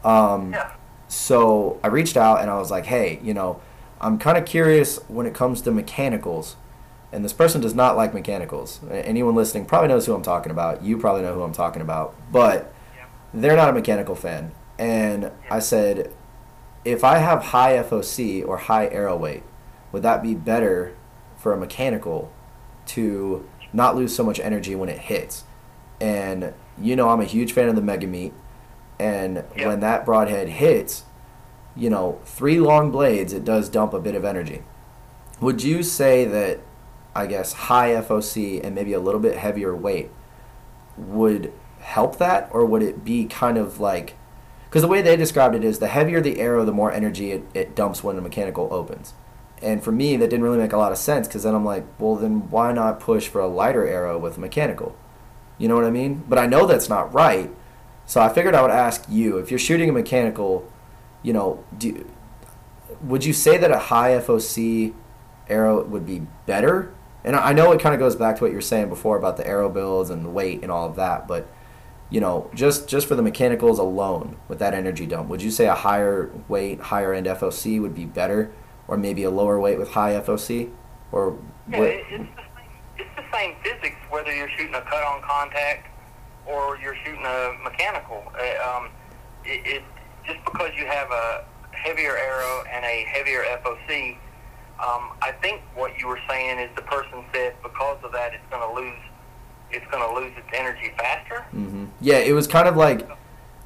Um, 0.04 0.54
Yeah. 0.54 0.72
so 1.08 1.80
I 1.84 1.88
reached 1.88 2.18
out 2.18 2.42
and 2.42 2.50
I 2.50 2.58
was 2.58 2.72
like, 2.72 2.86
hey, 2.88 3.20
you 3.22 3.34
know, 3.34 3.62
I'm 4.04 4.18
kind 4.20 4.38
of 4.38 4.46
curious 4.46 4.98
when 5.08 5.26
it 5.26 5.34
comes 5.34 5.62
to 5.62 5.72
mechanicals. 5.72 6.56
and 7.12 7.24
this 7.24 7.32
person 7.34 7.62
does 7.62 7.76
not 7.76 7.96
like 7.96 8.12
mechanicals. 8.14 8.80
Anyone 8.90 9.36
listening 9.36 9.66
probably 9.66 9.88
knows 9.88 10.08
who 10.08 10.16
I'm 10.16 10.24
talking 10.24 10.52
about. 10.52 10.84
You 10.84 10.98
probably 10.98 11.22
know 11.22 11.36
who 11.36 11.44
I'm 11.44 11.54
talking 11.54 11.82
about, 11.84 12.16
but 12.32 12.74
they're 13.34 13.56
not 13.56 13.70
a 13.70 13.74
mechanical 13.74 14.16
fan. 14.16 14.52
And 14.80 15.32
I 15.50 15.60
said, 15.60 16.12
if 16.84 17.04
I 17.04 17.20
have 17.20 17.44
high 17.44 17.74
FOC 17.78 18.44
or 18.48 18.58
high 18.58 18.88
arrow 18.88 19.16
weight, 19.16 19.44
would 19.92 20.02
that 20.02 20.24
be 20.24 20.34
better 20.34 20.96
for 21.38 21.54
a 21.54 21.58
mechanical 21.58 22.32
to 22.88 23.48
not 23.72 23.96
lose 23.96 24.16
so 24.16 24.24
much 24.24 24.40
energy 24.40 24.74
when 24.76 24.90
it 24.90 24.98
hits? 24.98 25.44
And 26.02 26.54
you 26.82 26.96
know, 26.96 27.10
I'm 27.10 27.22
a 27.22 27.26
huge 27.26 27.54
fan 27.54 27.70
of 27.70 27.76
the 27.76 27.82
Mega 27.84 28.08
Meat, 28.08 28.34
and 29.00 29.44
Yep. 29.56 29.68
when 29.68 29.80
that 29.82 30.04
broadhead 30.04 30.50
hits, 30.50 31.04
you 31.76 31.90
know, 31.90 32.20
three 32.26 32.60
long 32.60 32.92
blades, 32.92 33.34
it 33.34 33.46
does 33.46 33.70
dump 33.70 33.94
a 33.94 34.00
bit 34.00 34.16
of 34.16 34.26
energy. 34.26 34.64
Would 35.42 35.64
you 35.64 35.84
say 35.84 36.26
that, 36.26 36.60
I 37.16 37.26
guess, 37.26 37.54
high 37.54 37.92
FOC 37.92 38.64
and 38.64 38.76
maybe 38.76 38.94
a 38.94 39.00
little 39.00 39.20
bit 39.20 39.38
heavier 39.38 39.76
weight 39.76 40.12
would 40.98 41.52
help 41.80 42.18
that, 42.18 42.50
or 42.52 42.66
would 42.66 42.84
it 42.84 43.04
be 43.04 43.26
kind 43.26 43.58
of 43.58 43.80
like, 43.80 44.16
because 44.70 44.82
the 44.82 44.88
way 44.88 45.02
they 45.02 45.16
described 45.16 45.56
it 45.56 45.64
is 45.64 45.80
the 45.80 45.88
heavier 45.88 46.22
the 46.22 46.40
arrow, 46.40 46.66
the 46.66 46.72
more 46.72 46.92
energy 46.92 47.32
it, 47.32 47.44
it 47.54 47.76
dumps 47.76 48.04
when 48.04 48.16
the 48.16 48.22
mechanical 48.22 48.68
opens. 48.72 49.14
And 49.62 49.84
for 49.84 49.92
me, 49.92 50.18
that 50.18 50.30
didn't 50.30 50.44
really 50.44 50.58
make 50.58 50.74
a 50.74 50.78
lot 50.78 50.92
of 50.92 50.98
sense 50.98 51.28
because 51.28 51.44
then 51.44 51.56
I'm 51.56 51.64
like, 51.64 51.86
well, 52.00 52.16
then 52.16 52.50
why 52.50 52.72
not 52.74 53.00
push 53.00 53.28
for 53.28 53.40
a 53.40 53.48
lighter 53.48 53.88
arrow 53.88 54.18
with 54.18 54.38
mechanical? 54.38 54.96
You 55.58 55.68
know 55.68 55.76
what 55.76 55.86
I 55.86 55.92
mean? 55.92 56.24
But 56.28 56.40
I 56.40 56.48
know 56.48 56.66
that's 56.66 56.90
not 56.90 57.14
right. 57.14 57.50
So 58.06 58.20
I 58.22 58.28
figured 58.28 58.56
I 58.56 58.62
would 58.62 58.72
ask 58.72 59.06
you 59.08 59.38
if 59.38 59.50
you're 59.52 59.60
shooting 59.60 59.90
a 59.90 59.94
mechanical, 59.94 60.70
you 61.24 61.34
know, 61.34 61.64
do, 61.78 62.08
would 63.02 63.26
you 63.26 63.34
say 63.34 63.58
that 63.58 63.72
a 63.72 63.80
high 63.80 64.12
FOC 64.12 64.94
arrow 65.48 65.84
would 65.84 66.06
be 66.06 66.28
better? 66.46 66.94
And 67.24 67.36
I 67.36 67.54
know 67.54 67.72
it 67.72 67.80
kind 67.82 67.96
of 67.96 68.00
goes 68.00 68.16
back 68.16 68.36
to 68.38 68.44
what 68.44 68.52
you 68.52 68.58
were 68.58 68.62
saying 68.62 68.90
before 68.90 69.18
about 69.18 69.38
the 69.38 69.48
arrow 69.48 69.70
builds 69.70 70.10
and 70.10 70.26
the 70.26 70.30
weight 70.30 70.62
and 70.62 70.72
all 70.72 70.88
of 70.88 70.96
that, 70.98 71.28
but 71.28 71.48
you 72.10 72.20
know, 72.20 72.52
just 72.54 72.88
just 72.88 73.08
for 73.08 73.16
the 73.16 73.24
mechanicals 73.24 73.80
alone 73.80 74.36
with 74.48 74.60
that 74.60 74.76
energy 74.76 75.08
dump, 75.08 75.30
would 75.30 75.42
you 75.42 75.50
say 75.50 75.66
a 75.66 75.74
higher 75.74 76.30
weight, 76.48 76.80
higher 76.80 77.12
end 77.12 77.26
FOC 77.26 77.82
would 77.82 77.96
be 77.96 78.06
better, 78.06 78.52
or 78.88 78.98
maybe 78.98 79.24
a 79.24 79.32
lower 79.32 79.60
weight 79.60 79.80
with 79.80 79.90
high 79.92 80.12
FOC, 80.14 80.70
or 81.12 81.40
Yeah, 81.68 81.80
what? 81.80 81.88
it, 81.88 82.06
it's 82.12 82.36
the 82.36 82.44
same. 82.44 82.68
It's 83.00 83.16
the 83.16 83.38
same 83.38 83.56
physics 83.64 83.96
whether 84.12 84.36
you're 84.36 84.50
shooting 84.50 84.76
a 84.76 84.82
cut-on 84.82 85.24
contact 85.24 85.88
or 86.46 86.78
you're 86.78 86.96
shooting 87.04 87.26
a 87.26 87.54
mechanical. 87.64 88.22
Uh, 88.36 88.78
um, 88.78 88.90
it, 89.46 89.66
it 89.66 89.84
just 90.26 90.44
because 90.46 90.72
you 90.78 90.86
have 90.86 91.12
a 91.12 91.46
heavier 91.72 92.18
arrow 92.18 92.64
and 92.72 92.86
a 92.86 93.06
heavier 93.10 93.44
FOC. 93.64 94.18
Um, 94.80 95.12
I 95.22 95.34
think 95.42 95.62
what 95.76 95.98
you 96.00 96.08
were 96.08 96.20
saying 96.28 96.60
is 96.60 96.70
the 96.76 96.82
person 96.82 97.24
said 97.34 97.56
because 97.62 97.98
of 98.04 98.12
that 98.12 98.34
it's 98.34 98.44
going 98.50 98.68
to 98.68 98.74
lose. 98.74 99.00
It's 99.72 99.86
going 99.92 100.08
to 100.08 100.14
lose 100.14 100.32
its 100.38 100.48
energy 100.54 100.94
faster. 100.98 101.46
Mm-hmm. 101.54 101.86
Yeah, 102.00 102.18
it 102.18 102.34
was 102.34 102.48
kind 102.48 102.68
of 102.68 102.76
like 102.76 103.08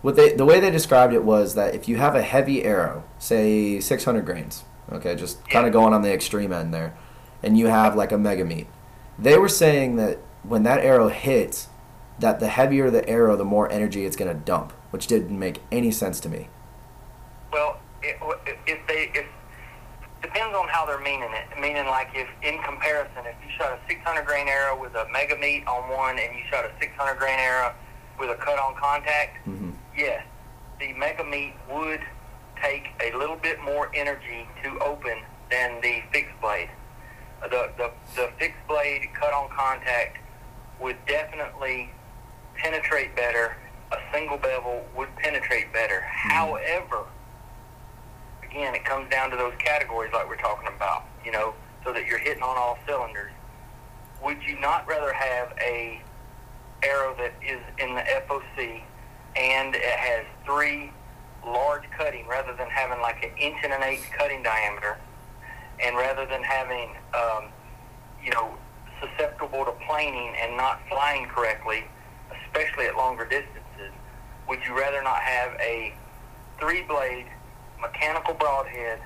what 0.02 0.16
they 0.16 0.34
the 0.34 0.46
way 0.46 0.60
they 0.60 0.72
described 0.72 1.14
it 1.14 1.24
was 1.24 1.56
that 1.56 1.76
if 1.76 1.88
you 1.88 1.98
have 1.98 2.16
a 2.16 2.22
heavy 2.22 2.64
arrow, 2.64 3.04
say 3.20 3.80
600 3.80 4.26
grains, 4.26 4.64
okay, 4.92 5.16
just 5.16 5.48
kind 5.50 5.66
of 5.66 5.74
going 5.74 5.94
on 5.94 6.02
the 6.02 6.14
extreme 6.14 6.54
end 6.54 6.74
there, 6.74 6.96
and 7.44 7.58
you 7.58 7.68
have 7.68 7.96
like 7.96 8.12
a 8.12 8.18
mega 8.18 8.46
meat, 8.46 8.68
they 9.20 9.38
were 9.38 9.50
saying 9.50 9.96
that 9.98 10.20
when 10.44 10.64
that 10.64 10.80
arrow 10.80 11.10
hits, 11.10 11.68
that 12.20 12.40
the 12.40 12.48
heavier 12.48 12.90
the 12.90 13.08
arrow, 13.10 13.36
the 13.36 13.46
more 13.46 13.70
energy 13.72 14.06
it's 14.06 14.16
going 14.16 14.34
to 14.34 14.46
dump, 14.46 14.72
which 14.98 15.06
didn't 15.06 15.38
make 15.38 15.62
any 15.72 15.92
sense 15.92 16.20
to 16.20 16.28
me. 16.28 16.48
Well, 17.54 17.80
it, 18.02 18.18
if 18.66 18.80
they 18.88 19.12
if 19.14 19.28
depends 20.24 20.58
on 20.58 20.68
how 20.70 20.88
they're 20.88 20.98
meaning 20.98 21.30
it. 21.34 21.62
Meaning, 21.62 21.86
like 21.86 22.10
if 22.16 22.28
in 22.42 22.60
comparison, 22.64 23.20
if 23.28 23.36
you 23.46 23.54
shot 23.60 23.74
a 23.74 23.80
600 23.88 24.26
grain 24.26 24.48
arrow 24.48 24.76
with 24.82 24.96
a 24.96 25.08
mega 25.14 25.38
meat 25.38 25.68
on 25.68 25.88
one, 25.92 26.18
and 26.18 26.36
you 26.36 26.42
shot 26.50 26.66
a 26.66 26.72
600 26.82 27.20
grain 27.20 27.38
arrow 27.38 27.76
with 28.20 28.32
a 28.32 28.36
cut 28.42 28.58
on 28.58 28.74
contact, 28.74 29.38
hmm 29.46 29.70
yes, 29.96 30.26
the 30.80 30.94
mega 30.94 31.24
meat 31.24 31.54
would 31.72 32.02
take 32.60 32.90
a 33.00 33.16
little 33.16 33.36
bit 33.36 33.62
more 33.62 33.92
energy 33.94 34.50
to 34.64 34.80
open 34.80 35.20
than 35.52 35.80
the 35.82 36.02
fixed 36.12 36.42
blade. 36.42 36.72
The 37.44 37.70
the, 37.78 37.92
the 38.16 38.30
fixed 38.40 38.68
blade 38.68 39.10
cut 39.14 39.32
on 39.32 39.48
contact 39.52 40.18
would 40.82 40.98
definitely 41.06 41.92
penetrate 42.56 43.16
better. 43.16 43.58
A 43.92 43.98
single 44.12 44.38
bevel 44.38 44.86
would 44.96 45.16
penetrate 45.16 45.72
better. 45.72 46.02
However, 46.02 47.06
again, 48.44 48.76
it 48.76 48.84
comes 48.84 49.10
down 49.10 49.30
to 49.32 49.38
those 49.38 49.54
categories 49.60 50.12
like 50.14 50.28
we're 50.28 50.36
talking 50.38 50.68
about, 50.68 51.06
you 51.24 51.32
know, 51.32 51.54
so 51.84 51.94
that 51.94 52.06
you're 52.06 52.18
hitting 52.18 52.44
on 52.44 52.58
all 52.58 52.78
cylinders. 52.86 53.32
Would 54.24 54.44
you 54.44 54.60
not 54.60 54.88
rather 54.88 55.14
have 55.14 55.54
a 55.62 56.02
arrow 56.84 57.16
that 57.18 57.34
is 57.42 57.60
in 57.80 57.96
the 57.96 58.02
FOC 58.02 58.82
and 59.36 59.76
it 59.76 59.84
has 59.84 60.26
three 60.46 60.92
large 61.46 61.84
cutting 61.98 62.28
rather 62.28 62.54
than 62.56 62.70
having 62.70 63.00
like 63.02 63.24
an 63.24 63.32
inch 63.38 63.58
and 63.64 63.72
an 63.72 63.84
eighth 63.84 64.10
cutting 64.18 64.44
diameter 64.44 64.98
and 65.80 65.96
rather 65.96 66.26
than 66.26 66.44
having, 66.44 66.96
um, 67.14 67.46
you 68.24 68.32
know, 68.32 68.52
susceptible 69.00 69.64
to 69.64 69.72
planing 69.88 70.34
and 70.42 70.58
not 70.58 70.82
flying 70.90 71.28
correctly, 71.28 71.84
especially 72.46 72.86
at 72.86 72.96
longer 72.96 73.24
distances, 73.26 73.62
would 74.48 74.60
you 74.66 74.78
rather 74.78 75.02
not 75.04 75.20
have 75.20 75.54
a 75.60 75.94
three 76.60 76.84
blade 76.84 77.26
mechanical 77.80 78.34
broadhead 78.34 79.00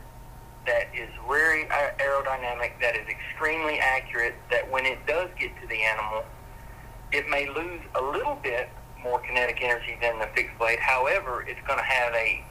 that 0.66 0.88
is 0.96 1.10
very 1.28 1.66
aerodynamic, 1.66 2.80
that 2.80 2.96
is 2.96 3.08
extremely 3.08 3.80
accurate, 3.80 4.36
that 4.52 4.70
when 4.70 4.86
it 4.86 5.06
does 5.08 5.30
get 5.40 5.50
to 5.60 5.68
the 5.68 5.82
animal, 5.82 6.24
it 7.12 7.28
may 7.30 7.50
lose 7.50 7.82
a 7.96 8.02
little 8.02 8.40
bit 8.44 8.70
more 9.02 9.20
kinetic 9.20 9.60
energy 9.62 9.98
than 10.00 10.20
the 10.20 10.28
fixed 10.36 10.58
blade. 10.60 10.80
However, 10.80 11.44
it's 11.48 11.60
going 11.66 11.80
to 11.80 11.86
have 11.86 12.14
a 12.14 12.44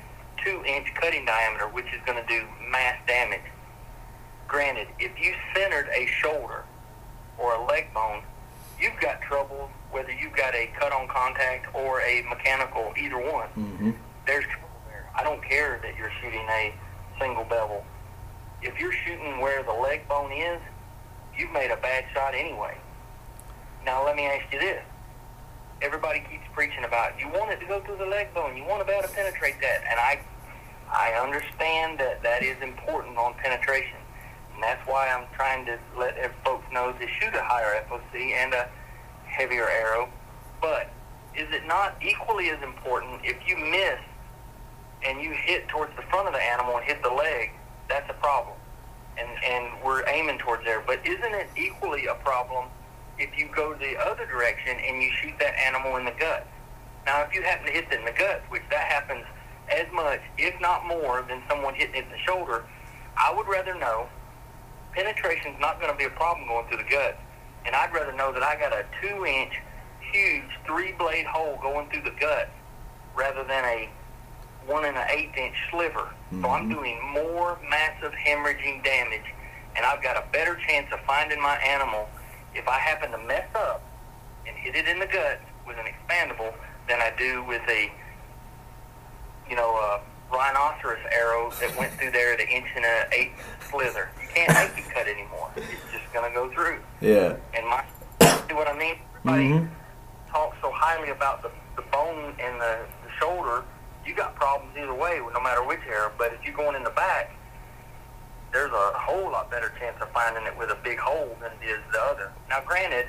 two 0.45 0.63
inch 0.67 0.93
cutting 0.95 1.25
diameter, 1.25 1.69
which 1.69 1.87
is 1.87 2.01
going 2.05 2.21
to 2.21 2.27
do 2.27 2.45
mass 2.69 2.97
damage. 3.07 3.41
Granted, 4.49 4.89
if 4.99 5.13
you 5.21 5.33
centered 5.55 5.89
a 5.95 6.07
shoulder 6.07 6.65
or 7.39 7.55
a 7.55 7.65
leg 7.67 7.95
bone, 7.95 8.23
you've 8.81 8.99
got 9.01 9.23
trouble 9.23 9.71
whether 9.91 10.13
you've 10.13 10.35
got 10.37 10.55
a 10.55 10.71
cut 10.79 10.93
on 10.93 11.09
contact 11.09 11.75
or 11.75 12.01
a 12.03 12.23
mechanical, 12.29 12.93
either 12.97 13.19
one 13.19 13.49
hmm 13.51 13.91
there's 14.27 14.45
trouble 14.45 14.69
there. 14.87 15.11
I 15.17 15.25
don't 15.25 15.43
care 15.43 15.81
that 15.83 15.97
you're 15.97 16.13
shooting 16.23 16.47
a 16.49 16.73
single 17.19 17.43
bevel. 17.45 17.85
If 18.63 18.79
you're 18.79 18.93
shooting 18.93 19.41
where 19.41 19.63
the 19.65 19.73
leg 19.73 20.07
bone 20.07 20.31
is, 20.31 20.61
you've 21.37 21.51
made 21.51 21.71
a 21.73 21.77
bad 21.79 22.05
shot 22.15 22.35
anyway. 22.35 22.77
Now 23.85 24.05
let 24.05 24.15
me 24.15 24.27
ask 24.27 24.53
you 24.53 24.61
this. 24.61 24.83
Everybody 25.83 26.21
keeps 26.31 26.45
preaching 26.53 26.85
about 26.85 27.19
you 27.19 27.29
want 27.29 27.51
it 27.51 27.59
to 27.61 27.67
go 27.67 27.81
through 27.81 27.97
the 27.97 28.07
leg 28.07 28.33
bone, 28.35 28.57
you 28.57 28.65
want 28.65 28.81
to 28.83 28.85
be 28.85 28.93
able 28.93 29.09
to 29.09 29.15
penetrate 29.15 29.61
that, 29.63 29.83
and 29.91 29.99
I 29.99 30.21
I 30.93 31.13
understand 31.21 31.99
that 31.99 32.23
that 32.23 32.43
is 32.43 32.61
important 32.63 33.17
on 33.17 33.35
penetration. 33.35 33.97
And 34.55 34.63
that's 34.63 34.87
why 34.87 35.09
I'm 35.09 35.27
trying 35.35 35.65
to 35.67 35.79
let 35.97 36.15
folks 36.45 36.67
know 36.73 36.93
to 36.93 37.09
shoot 37.19 37.35
a 37.35 37.43
higher 37.43 37.83
FOC 37.89 38.33
and 38.33 38.53
a 38.53 38.69
heavier 39.31 39.69
arrow. 39.69 40.09
But 40.61 40.91
is 41.35 41.49
it 41.53 41.67
not 41.67 41.97
equally 42.03 42.51
as 42.51 42.63
important 42.63 43.21
if 43.25 43.37
you 43.47 43.57
miss 43.57 43.99
and 45.07 45.23
you 45.23 45.33
hit 45.33 45.69
towards 45.69 45.95
the 45.97 46.03
front 46.03 46.29
of 46.29 46.35
the 46.35 46.43
animal 46.43 46.77
and 46.77 46.85
hit 46.85 47.03
the 47.03 47.11
leg? 47.11 47.51
That's 47.89 48.09
a 48.11 48.15
problem. 48.15 48.57
And, 49.19 49.29
and 49.45 49.83
we're 49.85 50.07
aiming 50.09 50.39
towards 50.39 50.65
there. 50.65 50.83
But 50.87 51.07
isn't 51.07 51.35
it 51.35 51.49
equally 51.57 52.07
a 52.07 52.15
problem 52.15 52.69
if 53.19 53.37
you 53.37 53.49
go 53.55 53.75
the 53.75 53.97
other 53.99 54.27
direction 54.27 54.77
and 54.79 55.03
you 55.03 55.11
shoot 55.21 55.35
that 55.41 55.59
animal 55.59 55.97
in 55.97 56.05
the 56.05 56.13
gut? 56.13 56.47
Now, 57.07 57.23
if 57.23 57.35
you 57.35 57.43
happen 57.43 57.67
to 57.67 57.73
hit 57.73 57.87
it 57.91 57.99
in 57.99 58.05
the 58.05 58.13
gut, 58.13 58.43
which 58.51 58.63
that 58.71 58.93
happens 58.93 59.25
as 59.69 59.87
much, 59.93 60.21
if 60.39 60.61
not 60.61 60.87
more, 60.87 61.25
than 61.29 61.43
someone 61.49 61.75
hitting 61.75 61.95
it 61.95 62.05
in 62.05 62.11
the 62.11 62.19
shoulder, 62.19 62.65
I 63.17 63.33
would 63.35 63.49
rather 63.49 63.75
know 63.75 64.09
penetration's 64.93 65.59
not 65.61 65.81
going 65.81 65.91
to 65.91 65.97
be 65.97 66.05
a 66.05 66.11
problem 66.11 66.47
going 66.49 66.67
through 66.69 66.79
the 66.79 66.91
gut. 66.91 67.19
And 67.67 67.75
I'd 67.75 67.93
rather 67.93 68.13
know 68.13 68.33
that 68.33 68.43
I 68.43 68.57
got 68.59 68.73
a 68.73 68.85
two 69.01 69.25
inch, 69.27 69.53
huge 70.13 70.51
three 70.67 70.93
blade 70.93 71.27
hole 71.27 71.59
going 71.63 71.89
through 71.91 72.03
the 72.03 72.17
gut 72.19 72.49
rather 73.15 73.45
than 73.45 73.65
a 73.65 73.89
one 74.67 74.85
and 74.85 74.97
an 74.97 75.07
eighth 75.11 75.37
inch 75.37 75.57
sliver. 75.71 76.09
So 76.43 76.51
I'm 76.51 76.69
Mhm. 76.71 76.75
doing 76.75 77.03
more 77.09 77.59
massive 77.69 78.13
hemorrhaging 78.13 78.85
damage, 78.85 79.25
and 79.77 79.85
I've 79.85 80.03
got 80.03 80.17
a 80.17 80.23
better 80.33 80.55
chance 80.57 80.93
of 80.93 81.01
finding 81.01 81.41
my 81.41 81.57
animal 81.59 82.09
if 82.55 82.69
I 82.69 82.79
happen 82.79 83.11
to 83.13 83.19
mess 83.19 83.47
up 83.55 83.83
and 84.47 84.57
hit 84.57 84.77
it 84.77 84.87
in 84.89 84.99
the 84.99 85.07
gut 85.07 85.41
with 85.67 85.79
an 85.79 85.87
expandable 85.87 86.55
than 86.89 87.01
I 87.01 87.11
do 87.11 87.43
with 87.45 87.63
a, 87.69 87.91
you 89.49 89.57
know, 89.57 89.77
a 89.77 90.01
rhinoceros 90.33 91.01
arrow 91.11 91.51
that 91.61 91.75
went 91.77 91.93
through 91.99 92.11
there 92.13 92.33
at 92.35 92.41
an 92.41 92.49
inch 92.49 92.69
and 92.77 92.85
an 92.85 93.07
eighth 93.13 93.69
slither. 93.69 94.11
You 94.23 94.29
can't 94.29 94.53
make 94.77 94.87
it 94.87 94.91
cut 94.95 95.09
anymore. 95.09 95.51
It's 95.57 95.67
going 96.13 96.31
to 96.31 96.35
go 96.35 96.51
through. 96.53 96.79
Yeah. 97.01 97.37
And 97.55 97.67
my, 97.67 97.85
see 98.49 98.55
what 98.55 98.69
I 98.69 98.77
mean? 98.77 98.97
Everybody 99.25 99.49
Mhm. 99.49 99.71
talks 100.31 100.57
so 100.61 100.71
highly 100.73 101.11
about 101.11 101.43
the, 101.43 101.51
the 101.77 101.83
bone 101.83 102.35
and 102.41 102.61
the, 102.61 102.79
the 103.05 103.11
shoulder. 103.19 103.65
You 104.07 104.15
got 104.15 104.35
problems 104.35 104.77
either 104.77 104.95
way, 104.95 105.21
no 105.33 105.41
matter 105.41 105.63
which 105.65 105.81
arrow. 105.89 106.11
But 106.19 106.33
if 106.33 106.45
you're 106.45 106.55
going 106.57 106.75
in 106.77 106.83
the 106.85 106.91
back, 106.91 107.31
there's 108.53 108.73
a 108.73 108.93
whole 108.95 109.31
lot 109.31 109.51
better 109.51 109.73
chance 109.79 109.97
of 110.01 110.11
finding 110.11 110.45
it 110.47 110.57
with 110.59 110.71
a 110.71 110.75
big 110.83 110.99
hole 110.99 111.37
than 111.41 111.53
it 111.63 111.69
is 111.71 111.79
the 111.93 112.01
other. 112.01 112.33
Now, 112.49 112.61
granted, 112.67 113.07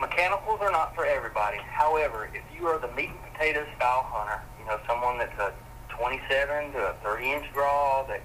mechanicals 0.00 0.60
are 0.60 0.70
not 0.70 0.94
for 0.94 1.04
everybody. 1.06 1.58
However, 1.58 2.28
if 2.34 2.42
you 2.56 2.66
are 2.68 2.78
the 2.78 2.88
meat 2.94 3.10
and 3.10 3.32
potatoes 3.32 3.66
style 3.76 4.04
hunter, 4.08 4.40
you 4.60 4.66
know, 4.66 4.78
someone 4.86 5.18
that's 5.18 5.38
a 5.40 5.52
27 5.88 6.72
to 6.72 6.78
a 6.90 6.92
30 7.02 7.32
inch 7.32 7.46
draw 7.54 8.04
that's, 8.06 8.22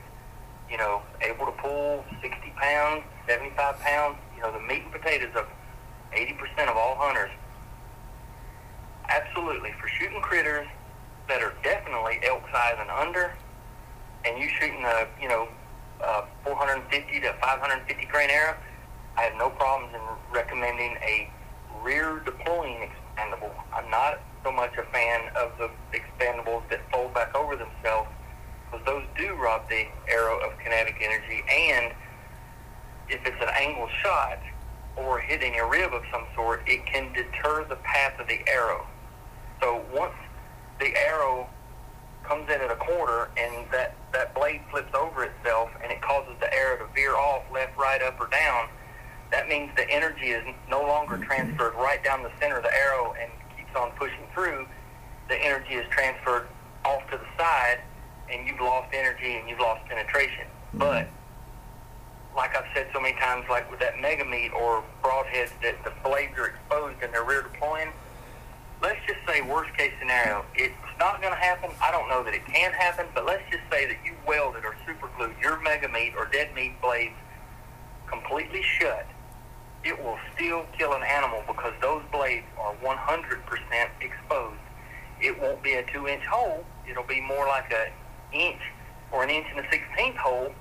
you 0.72 0.78
know, 0.78 1.02
able 1.22 1.46
to 1.46 1.52
pull 1.52 2.06
60 2.22 2.54
pounds, 2.56 3.04
75 3.28 3.80
pounds, 3.80 4.18
you 4.36 4.42
know, 4.42 4.52
the 4.54 4.60
meat 4.60 4.84
and 4.84 4.92
potatoes 4.92 5.36
of 5.36 5.46
80% 6.14 6.70
of 6.70 6.78
all 6.78 6.96
hunters. 6.96 7.32
Absolutely. 9.10 9.74
For 9.82 9.90
shooting 9.90 10.22
critters 10.22 10.68
that 11.28 11.42
are 11.42 11.54
definitely 11.62 12.20
elk 12.24 12.44
size 12.52 12.78
and 12.80 12.90
under, 12.90 13.34
and 14.24 14.42
you 14.42 14.48
shooting 14.60 14.84
a, 14.86 15.08
you 15.22 15.28
know, 15.28 15.50
a 16.02 16.24
450 16.46 17.20
to 17.20 17.34
550 17.42 18.06
grain 18.06 18.30
arrow, 18.30 18.56
I 19.18 19.24
have 19.24 19.36
no 19.36 19.50
problems 19.50 19.94
in 19.94 20.02
recommending 20.34 20.96
a 21.04 21.30
rear 21.84 22.22
deploying 22.24 22.90
expandable. 22.90 23.52
I'm 23.74 23.90
not 23.90 24.22
so 24.44 24.52
much 24.52 24.72
a 24.78 24.84
fan 24.92 25.30
of 25.36 25.52
the 25.58 25.70
expandables 25.94 26.68
that 26.70 26.80
fold 26.92 27.14
back 27.14 27.36
over 27.36 27.56
themselves 27.56 28.10
because 28.72 28.86
those 28.86 29.04
do 29.18 29.34
rob 29.36 29.68
the 29.70 29.86
arrow 30.10 30.40
of 30.40 30.58
kinetic 30.60 30.96
energy 31.02 31.44
and 31.50 31.94
if 33.10 33.26
it's 33.26 33.42
an 33.42 33.50
angled 33.60 33.90
shot 34.02 34.40
or 34.96 35.20
hitting 35.20 35.60
a 35.60 35.68
rib 35.68 35.94
of 35.94 36.04
some 36.12 36.26
sort, 36.36 36.62
it 36.68 36.86
can 36.86 37.12
deter 37.14 37.66
the 37.66 37.76
path 37.78 38.20
of 38.20 38.28
the 38.28 38.40
arrow. 38.48 38.86
So 39.62 39.84
once 39.94 40.14
the 40.80 40.96
arrow 40.98 41.50
comes 42.24 42.50
in 42.50 42.62
at 42.62 42.72
a 42.72 42.76
quarter 42.76 43.30
and 43.38 43.66
that, 43.72 43.96
that 44.14 44.34
blade 44.34 44.62
flips 44.70 44.94
over 44.96 45.24
itself 45.24 45.70
and 45.84 45.92
it 45.92 46.02
causes 46.02 46.34
the 46.40 46.54
arrow 46.54 46.78
to 46.78 46.94
veer 46.94 47.16
off 47.16 47.44
left, 47.52 47.78
right, 47.78 48.02
up, 48.02 48.20
or 48.20 48.28
down, 48.28 48.70
that 49.32 49.48
means 49.48 49.72
the 49.76 49.90
energy 49.90 50.32
is 50.32 50.44
no 50.70 50.82
longer 50.82 51.18
transferred 51.18 51.74
right 51.76 52.04
down 52.04 52.24
the 52.24 52.32
center 52.40 52.58
of 52.58 52.64
the 52.64 52.74
arrow 52.74 53.14
and 53.20 53.32
keeps 53.58 53.76
on 53.76 53.92
pushing 53.92 54.26
through. 54.34 54.66
The 55.30 55.38
energy 55.38 55.76
is 55.76 55.86
transferred 55.90 56.48
off 56.86 57.10
to 57.12 57.18
the 57.18 57.28
side 57.38 57.80
and 58.32 58.48
you've 58.48 58.60
lost 58.60 58.94
energy 58.94 59.36
and 59.38 59.50
you've 59.50 59.60
lost 59.60 59.86
penetration. 59.86 60.46
Mm-hmm. 60.74 60.80
But 60.80 61.08
like 62.36 62.56
I've 62.56 62.66
said 62.74 62.88
so 62.94 63.00
many 63.00 63.18
times, 63.20 63.46
like 63.50 63.70
with 63.70 63.80
that 63.80 64.00
mega 64.00 64.26
meat 64.26 64.52
or 64.54 64.84
broadheads 65.04 65.52
that 65.62 65.84
the 65.84 65.92
blades 66.04 66.38
are 66.38 66.48
exposed 66.48 66.98
and 67.02 67.14
they're 67.14 67.24
rear 67.24 67.44
deploying, 67.44 67.90
let's 68.82 69.00
just 69.06 69.20
say 69.28 69.42
worst 69.42 69.76
case 69.78 69.94
scenario, 70.00 70.46
it's 70.56 70.74
not 71.00 71.22
going 71.22 71.34
to 71.34 71.40
happen. 71.40 71.72
I 71.82 71.92
don't 71.92 72.08
know 72.10 72.24
that 72.24 72.34
it 72.34 72.46
can 72.46 72.72
happen, 72.72 73.08
but 73.14 73.26
let's 73.26 73.44
just 73.52 73.64
say 73.72 73.86
that 73.86 73.98
you 74.06 74.14
welded 74.26 74.64
or 74.66 74.76
super 74.86 75.10
glued 75.18 75.36
your 75.42 75.60
mega 75.60 75.90
meat 75.90 76.14
or 76.18 76.26
dead 76.26 76.54
meat 76.56 76.80
blades 76.82 77.16
completely 78.08 78.64
shut. 78.64 79.08
It 79.84 80.02
will 80.04 80.20
still 80.36 80.66
kill 80.78 80.94
an 80.94 81.04
animal 81.04 81.44
because 81.48 81.74
those 81.82 82.04
blades 82.12 82.46
are 82.60 82.76
100% 82.76 83.90
exposed. 84.00 84.60
It 85.20 85.40
won't 85.40 85.62
be 85.64 85.74
a 85.74 85.84
two 85.92 86.08
inch 86.08 86.24
hole. 86.26 86.64
It'll 86.88 87.04
be 87.04 87.22
more 87.22 87.48
like 87.48 87.72
an 87.72 87.92
inch 88.34 88.62
or 89.12 89.24
an 89.24 89.30
inch 89.30 89.46
and 89.56 89.66
a 89.66 89.70
sixteenth 89.70 90.18
hole, 90.18 90.54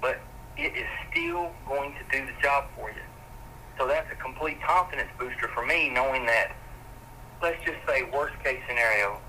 but 0.00 0.20
it 0.56 0.74
is 0.76 0.86
still 1.10 1.50
going 1.66 1.94
to 1.94 2.18
do 2.18 2.26
the 2.26 2.32
job 2.42 2.64
for 2.76 2.90
you. 2.90 3.02
So 3.78 3.86
that's 3.86 4.10
a 4.10 4.16
complete 4.16 4.60
confidence 4.62 5.08
booster 5.18 5.48
for 5.54 5.64
me, 5.64 5.88
knowing 5.88 6.26
that 6.26 6.52
let's 7.40 7.62
just 7.64 7.78
say 7.86 8.02
worst 8.12 8.34
case 8.42 8.60
scenario, 8.68 9.20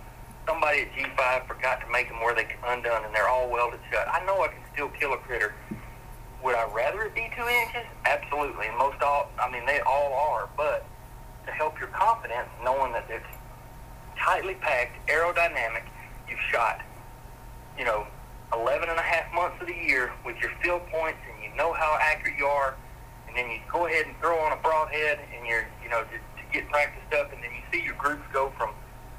somebody 0.47 0.81
at 0.81 0.91
G5 0.93 1.47
forgot 1.47 1.81
to 1.81 1.91
make 1.91 2.09
them 2.09 2.19
where 2.19 2.33
they 2.33 2.47
undone 2.65 3.05
and 3.05 3.13
they're 3.13 3.29
all 3.29 3.49
welded 3.49 3.79
shut. 3.91 4.07
I 4.11 4.25
know 4.25 4.41
I 4.41 4.47
can 4.47 4.61
still 4.73 4.89
kill 4.89 5.13
a 5.13 5.17
critter. 5.17 5.53
Would 6.43 6.55
I 6.55 6.65
rather 6.73 7.03
it 7.03 7.13
be 7.13 7.29
two 7.35 7.47
inches? 7.47 7.85
Absolutely. 8.05 8.67
And 8.67 8.77
most 8.77 9.01
all, 9.01 9.29
I 9.39 9.51
mean, 9.51 9.65
they 9.65 9.81
all 9.81 10.13
are. 10.13 10.49
But 10.57 10.85
to 11.45 11.51
help 11.51 11.79
your 11.79 11.89
confidence, 11.89 12.47
knowing 12.63 12.93
that 12.93 13.05
it's 13.09 13.25
tightly 14.17 14.55
packed, 14.55 15.07
aerodynamic, 15.09 15.83
you've 16.29 16.39
shot, 16.51 16.81
you 17.79 17.85
know, 17.85 18.05
11 18.53 18.89
and 18.89 18.99
a 18.99 19.01
half 19.01 19.33
months 19.33 19.55
of 19.61 19.67
the 19.67 19.73
year 19.73 20.11
with 20.25 20.35
your 20.37 20.51
field 20.61 20.81
points 20.91 21.19
and 21.31 21.41
you 21.41 21.55
know 21.55 21.71
how 21.71 21.97
accurate 22.01 22.37
you 22.37 22.45
are, 22.45 22.75
and 23.27 23.37
then 23.37 23.49
you 23.49 23.59
go 23.71 23.87
ahead 23.87 24.05
and 24.05 24.15
throw 24.19 24.37
on 24.39 24.51
a 24.51 24.61
broadhead 24.61 25.19
and 25.33 25.47
you're, 25.47 25.65
you 25.81 25.89
know, 25.89 26.03
to, 26.03 26.17
to 26.17 26.43
get 26.51 26.67
practiced 26.69 27.13
up, 27.13 27.31
and 27.31 27.41
then 27.41 27.51
you 27.51 27.63
see 27.71 27.83
your 27.85 27.95
groups 27.95 28.23
go 28.33 28.51
from 28.57 28.71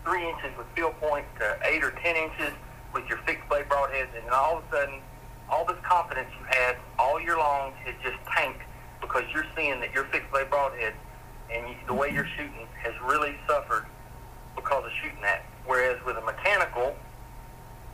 three 0.05 0.29
inches 0.29 0.51
with 0.59 0.67
field 0.77 0.95
points 1.01 1.29
to 1.39 1.59
eight 1.65 1.83
or 1.83 1.93
ten 2.03 2.17
inches 2.17 2.53
with 2.93 3.09
your 3.09 3.19
fixed 3.25 3.49
blade 3.49 3.65
broadheads, 3.69 4.13
and 4.15 4.27
then 4.27 4.33
all 4.33 4.59
of 4.59 4.65
a 4.65 4.77
sudden, 4.77 5.01
all 5.49 5.65
this 5.65 5.79
confidence 5.83 6.29
you 6.39 6.45
had 6.51 6.77
all 6.99 7.21
year 7.21 7.37
long 7.37 7.73
has 7.85 7.95
just 8.03 8.19
tanked 8.37 8.61
because 9.01 9.25
you're 9.33 9.47
seeing 9.57 9.81
that 9.81 9.93
your 9.95 10.05
fixed 10.05 10.31
blade 10.31 10.51
broadhead 10.51 10.93
and 11.53 11.69
you, 11.69 11.75
the 11.87 11.95
way 11.95 12.11
you're 12.13 12.29
shooting 12.37 12.69
has 12.83 12.93
really 13.05 13.35
suffered 13.49 13.87
because 14.55 14.85
of 14.85 14.91
shooting 15.03 15.21
that. 15.23 15.45
Whereas 15.67 15.99
with 16.05 16.17
a 16.17 16.21
mechanical, 16.21 16.95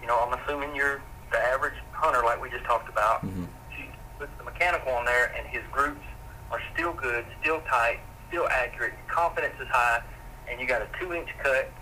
you 0.07 0.13
know, 0.13 0.21
I'm 0.23 0.39
assuming 0.39 0.77
you're 0.77 1.03
the 1.33 1.39
average 1.39 1.75
hunter, 1.91 2.23
like 2.23 2.41
we 2.41 2.49
just 2.49 2.65
talked 2.65 2.89
about. 2.89 3.27
Mm-hmm. 3.27 3.47
She 3.75 3.91
puts 4.21 4.31
the 4.39 4.45
mechanical 4.45 4.93
on 4.93 5.05
there, 5.05 5.35
and 5.37 5.45
his 5.49 5.63
groups 5.73 6.07
are 6.53 6.61
still 6.73 6.93
good, 6.93 7.27
still 7.41 7.61
tight, 7.69 7.99
still 8.29 8.47
accurate. 8.47 8.95
Confidence 9.09 9.55
is 9.61 9.67
high, 9.67 10.01
and 10.49 10.61
you 10.61 10.67
got 10.69 10.81
a 10.81 10.87
two-inch 11.01 11.29
cut 11.43 11.73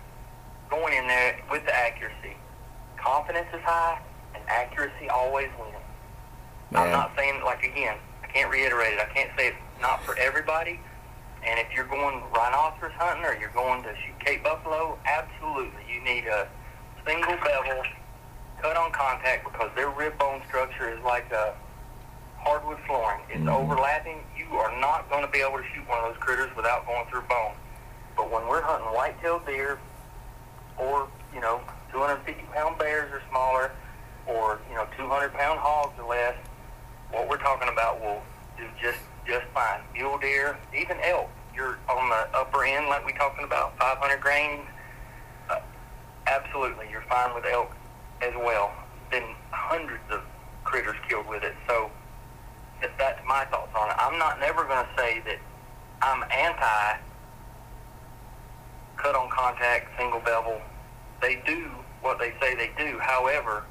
going 0.71 0.95
in 0.95 1.07
there 1.07 1.39
with 1.51 1.63
the 1.65 1.75
accuracy. 1.77 2.33
Confidence 2.97 3.45
is 3.53 3.61
high, 3.61 4.01
and 4.33 4.43
accuracy 4.47 5.07
always 5.07 5.49
wins. 5.59 5.75
Man. 6.71 6.81
I'm 6.81 6.91
not 6.91 7.11
saying 7.15 7.43
like 7.45 7.61
again. 7.63 7.97
I 8.23 8.27
can't 8.27 8.51
reiterate 8.51 8.93
it. 8.93 8.99
I 8.99 9.13
can't 9.13 9.29
say 9.37 9.49
it's 9.49 9.57
not 9.79 10.03
for 10.03 10.17
everybody. 10.17 10.79
And 11.45 11.59
if 11.59 11.67
you're 11.75 11.85
going 11.85 12.23
rhinoceros 12.33 12.91
hunting 12.97 13.23
or 13.23 13.37
you're 13.39 13.53
going 13.53 13.83
to 13.83 13.89
shoot 13.89 14.19
Cape 14.25 14.43
buffalo, 14.43 14.97
absolutely 15.05 15.85
you 15.87 16.03
need 16.03 16.25
a 16.25 16.47
single 17.05 17.37
bevel 17.37 17.83
cut 18.61 18.77
on 18.77 18.91
contact 18.91 19.45
because 19.45 19.69
their 19.75 19.89
rib 19.89 20.17
bone 20.17 20.41
structure 20.47 20.89
is 20.89 21.03
like 21.03 21.31
a 21.31 21.55
hardwood 22.37 22.77
flooring. 22.85 23.21
It's 23.29 23.39
mm-hmm. 23.39 23.49
overlapping. 23.49 24.23
You 24.37 24.45
are 24.57 24.79
not 24.79 25.09
going 25.09 25.25
to 25.25 25.31
be 25.31 25.39
able 25.39 25.57
to 25.57 25.63
shoot 25.73 25.87
one 25.89 25.99
of 26.03 26.13
those 26.13 26.21
critters 26.21 26.55
without 26.55 26.85
going 26.85 27.05
through 27.09 27.21
bone. 27.21 27.55
But 28.15 28.31
when 28.31 28.47
we're 28.47 28.61
hunting 28.61 28.87
white-tailed 28.93 29.45
deer 29.45 29.79
or, 30.77 31.07
you 31.33 31.41
know, 31.41 31.59
250-pound 31.91 32.77
bears 32.77 33.11
or 33.11 33.21
smaller 33.29 33.71
or, 34.27 34.59
you 34.69 34.75
know, 34.75 34.87
200-pound 34.97 35.59
hogs 35.59 35.93
or 35.99 36.07
less, 36.07 36.35
what 37.11 37.27
we're 37.27 37.37
talking 37.37 37.67
about 37.69 37.99
will 37.99 38.21
do 38.57 38.63
just, 38.81 38.99
just 39.27 39.45
fine. 39.53 39.81
Mule 39.93 40.17
deer, 40.17 40.57
even 40.77 40.97
elk, 41.01 41.29
you're 41.53 41.77
on 41.89 42.09
the 42.09 42.37
upper 42.37 42.63
end 42.63 42.87
like 42.87 43.05
we're 43.05 43.17
talking 43.17 43.43
about, 43.43 43.77
500 43.77 44.21
grains, 44.21 44.65
uh, 45.49 45.59
absolutely, 46.27 46.87
you're 46.89 47.03
fine 47.09 47.33
with 47.35 47.45
elk 47.45 47.75
as 48.21 48.33
well. 48.35 48.71
Been 49.11 49.35
hundreds 49.51 50.03
of 50.11 50.21
critters 50.63 50.95
killed 51.07 51.27
with 51.27 51.43
it. 51.43 51.53
So 51.67 51.91
that's 52.97 53.19
my 53.27 53.45
thoughts 53.45 53.71
on 53.77 53.89
it. 53.89 53.95
I'm 53.99 54.17
not 54.19 54.39
never 54.39 54.63
going 54.65 54.85
to 54.85 54.91
say 54.97 55.21
that 55.25 55.39
I'm 56.01 56.23
anti 56.31 56.97
cut 58.97 59.15
on 59.15 59.29
contact 59.29 59.89
single 59.97 60.19
bevel. 60.19 60.61
They 61.21 61.41
do 61.45 61.69
what 62.01 62.19
they 62.19 62.33
say 62.41 62.55
they 62.55 62.71
do. 62.77 62.97
However, 62.99 63.63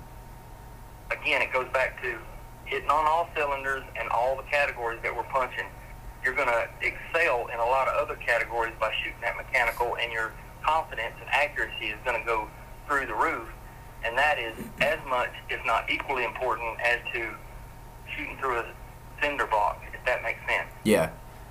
again, 1.10 1.42
it 1.42 1.52
goes 1.52 1.68
back 1.72 2.00
to 2.02 2.18
hitting 2.64 2.90
on 2.90 3.06
all 3.06 3.28
cylinders 3.36 3.84
and 3.98 4.08
all 4.08 4.36
the 4.36 4.42
categories 4.44 5.00
that 5.02 5.14
we're 5.14 5.22
punching. 5.24 5.66
You're 6.24 6.34
going 6.34 6.48
to 6.48 6.68
excel 6.80 7.48
in 7.52 7.58
a 7.60 7.64
lot 7.64 7.86
of 7.88 8.00
other 8.00 8.16
categories 8.16 8.72
by 8.80 8.92
shooting 9.02 9.20
that 9.20 9.36
mechanical, 9.36 9.96
and 9.96 10.10
your 10.10 10.32
confidence 10.62 11.14
and 11.20 11.28
accuracy 11.28 11.86
is 11.86 11.98
going 12.04 12.18
to 12.18 12.26
go 12.26 12.48
through 12.88 13.06
the 13.06 13.14
roof 13.14 13.48
and 14.04 14.16
that 14.16 14.38
is 14.38 14.54
as 14.80 14.98
much, 15.08 15.30
if 15.48 15.64
not 15.64 15.90
equally 15.90 16.24
important, 16.24 16.78
as 16.80 17.00
to 17.12 17.34
shooting 18.14 18.36
through 18.38 18.58
a 18.58 18.66
cinder 19.20 19.46
block, 19.46 19.82
if 19.92 20.04
that 20.04 20.22
makes 20.22 20.40
sense. 20.46 20.68
Yeah, 20.84 21.10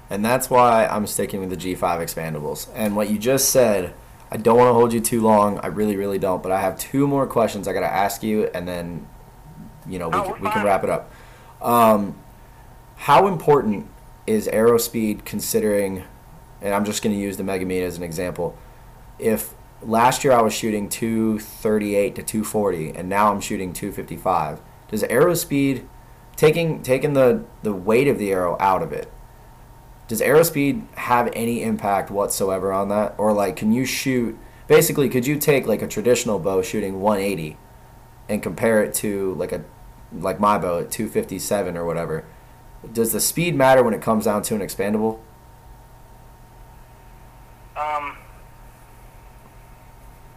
and 0.09 0.23
that's 0.23 0.49
why 0.49 0.85
I'm 0.85 1.07
sticking 1.07 1.39
with 1.39 1.49
the 1.49 1.57
G5 1.57 1.99
expandables. 1.99 2.69
And 2.75 2.95
what 2.95 3.09
you 3.09 3.17
just 3.17 3.49
said, 3.49 3.93
I 4.31 4.38
don't 4.38 4.57
want 4.57 4.69
to 4.69 4.73
hold 4.73 4.93
you 4.93 4.99
too 4.99 5.21
long. 5.21 5.59
I 5.59 5.67
really, 5.67 5.95
really 5.95 6.19
don't. 6.19 6.43
But 6.43 6.51
I 6.51 6.61
have 6.61 6.77
two 6.77 7.07
more 7.07 7.25
questions 7.27 7.67
I 7.67 7.73
got 7.73 7.81
to 7.81 7.91
ask 7.91 8.23
you, 8.23 8.49
and 8.53 8.67
then, 8.67 9.07
you 9.88 9.99
know, 9.99 10.09
we, 10.09 10.17
oh, 10.17 10.34
can, 10.34 10.41
we 10.43 10.49
can 10.49 10.63
wrap 10.63 10.84
it 10.84 10.89
up. 10.89 11.11
Um, 11.61 12.15
how 12.95 13.27
important 13.27 13.88
is 14.27 14.47
arrow 14.47 14.77
speed 14.77 15.25
considering, 15.25 16.03
and 16.61 16.73
I'm 16.73 16.85
just 16.85 17.01
going 17.01 17.15
to 17.15 17.21
use 17.21 17.38
the 17.38 17.43
Mega 17.43 17.65
Meat 17.65 17.84
as 17.84 17.97
an 17.97 18.03
example, 18.03 18.57
if 19.19 19.53
last 19.85 20.23
year 20.23 20.34
I 20.34 20.41
was 20.41 20.53
shooting 20.53 20.89
238 20.89 22.15
to 22.15 22.23
240, 22.23 22.91
and 22.91 23.10
now 23.10 23.31
I'm 23.31 23.41
shooting 23.41 23.73
255. 23.73 24.60
Does 24.89 25.03
arrow 25.03 25.34
speed, 25.34 25.88
taking 26.35 26.81
taking 26.84 27.14
the 27.14 27.43
the 27.61 27.73
weight 27.73 28.07
of 28.07 28.18
the 28.18 28.31
arrow 28.31 28.57
out 28.60 28.84
of 28.84 28.91
it, 28.91 29.11
does 30.07 30.22
arrow 30.22 30.43
speed 30.43 30.85
have 30.95 31.31
any 31.34 31.64
impact 31.64 32.11
whatsoever 32.11 32.72
on 32.72 32.89
that, 32.89 33.15
or 33.18 33.34
like 33.34 33.55
can 33.55 33.72
you 33.72 33.85
shoot? 33.85 34.38
Basically, 34.68 35.10
could 35.10 35.27
you 35.27 35.38
take 35.38 35.68
like 35.68 35.81
a 35.81 35.88
traditional 35.88 36.39
bow 36.39 36.61
shooting 36.61 37.01
180 37.01 37.57
and 38.30 38.41
compare 38.41 38.84
it 38.84 38.93
to 38.95 39.34
like 39.35 39.51
a 39.51 39.64
like 40.19 40.39
my 40.39 40.57
bow 40.57 40.80
at 40.80 40.91
257 40.91 41.76
or 41.76 41.85
whatever. 41.85 42.26
Does 42.91 43.11
the 43.11 43.19
speed 43.19 43.55
matter 43.55 43.84
when 43.84 43.93
it 43.93 44.01
comes 44.01 44.26
down 44.26 44.41
to 44.43 44.55
an 44.55 44.61
expandable? 44.61 45.19
Um, 47.76 48.15
I 48.15 48.18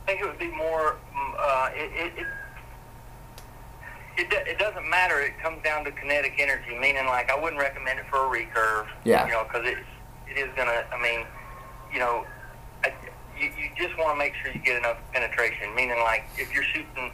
think 0.07 0.21
it 0.21 0.27
would 0.27 0.39
be 0.39 0.49
more. 0.49 0.97
mm, 1.15 1.35
Uh, 1.39 1.69
it, 1.75 1.91
it, 1.95 2.13
it 2.19 2.27
it, 4.19 4.31
do- 4.31 4.51
it 4.51 4.59
doesn't 4.59 4.89
matter. 4.89 5.21
It 5.21 5.39
comes 5.43 5.63
down 5.63 5.85
to 5.85 5.91
kinetic 5.93 6.35
energy, 6.39 6.75
meaning 6.81 7.05
like 7.07 7.31
I 7.31 7.39
wouldn't 7.39 7.61
recommend 7.61 7.99
it 7.99 8.07
for 8.09 8.17
a 8.25 8.29
recurve. 8.31 8.87
Yeah. 9.05 9.27
You 9.27 9.33
know, 9.33 9.45
because 9.45 9.67
it 9.69 9.79
it 10.31 10.39
is 10.39 10.49
gonna. 10.57 10.85
I 10.93 11.01
mean, 11.03 11.27
you 11.93 11.99
know, 11.99 12.25
I, 12.83 12.93
you 13.39 13.49
you 13.61 13.69
just 13.77 13.97
want 13.99 14.15
to 14.15 14.19
make 14.19 14.33
sure 14.43 14.51
you 14.53 14.61
get 14.61 14.77
enough 14.79 14.97
penetration. 15.13 15.75
Meaning 15.75 15.99
like 16.01 16.25
if 16.39 16.53
you're 16.55 16.65
shooting. 16.65 17.13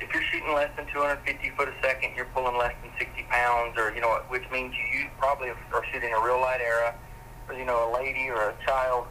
If 0.00 0.14
you're 0.14 0.22
shooting 0.30 0.54
less 0.54 0.70
than 0.76 0.86
250 0.94 1.50
foot 1.56 1.66
a 1.66 1.74
second, 1.82 2.14
you're 2.14 2.30
pulling 2.32 2.56
less 2.56 2.72
than 2.82 2.92
60 3.00 3.20
pounds, 3.30 3.76
or 3.76 3.92
you 3.92 4.00
know, 4.00 4.22
which 4.28 4.44
means 4.52 4.72
you, 4.78 5.00
you 5.00 5.06
probably 5.18 5.48
are 5.50 5.84
shooting 5.92 6.14
a 6.14 6.20
real 6.24 6.40
light 6.40 6.60
arrow, 6.60 6.94
or 7.48 7.54
you 7.58 7.64
know, 7.64 7.90
a 7.90 7.98
lady 7.98 8.28
or 8.30 8.50
a 8.50 8.54
child. 8.64 9.08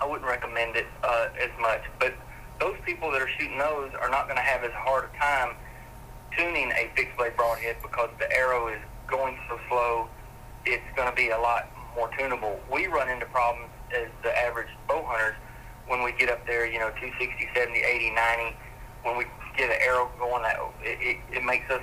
I 0.00 0.06
wouldn't 0.06 0.28
recommend 0.28 0.76
it 0.76 0.86
uh, 1.02 1.28
as 1.40 1.50
much. 1.60 1.82
But 1.98 2.14
those 2.60 2.76
people 2.84 3.10
that 3.12 3.20
are 3.22 3.28
shooting 3.38 3.58
those 3.58 3.90
are 4.00 4.10
not 4.10 4.26
going 4.26 4.36
to 4.36 4.42
have 4.42 4.64
as 4.64 4.72
hard 4.72 5.08
a 5.12 5.18
time 5.18 5.56
tuning 6.36 6.72
a 6.72 6.90
fixed 6.96 7.16
blade 7.16 7.36
broadhead 7.36 7.76
because 7.82 8.10
the 8.18 8.30
arrow 8.36 8.68
is 8.68 8.80
going 9.06 9.38
so 9.48 9.58
slow. 9.68 10.08
It's 10.66 10.84
going 10.96 11.08
to 11.08 11.14
be 11.14 11.30
a 11.30 11.38
lot 11.38 11.68
more 11.94 12.10
tunable. 12.18 12.58
We 12.70 12.86
run 12.86 13.08
into 13.08 13.26
problems 13.26 13.70
as 13.94 14.08
the 14.22 14.36
average 14.36 14.68
bow 14.88 15.04
hunters 15.06 15.36
when 15.86 16.02
we 16.02 16.12
get 16.12 16.30
up 16.30 16.44
there, 16.46 16.66
you 16.66 16.78
know, 16.78 16.90
260, 17.00 17.48
70, 17.54 17.78
80, 17.78 18.10
90. 18.10 18.56
When 19.02 19.18
we 19.18 19.26
get 19.56 19.70
an 19.70 19.76
arrow 19.80 20.10
going, 20.18 20.42
that 20.42 20.56
it, 20.82 20.98
it, 21.00 21.36
it 21.36 21.44
makes 21.44 21.70
us 21.70 21.82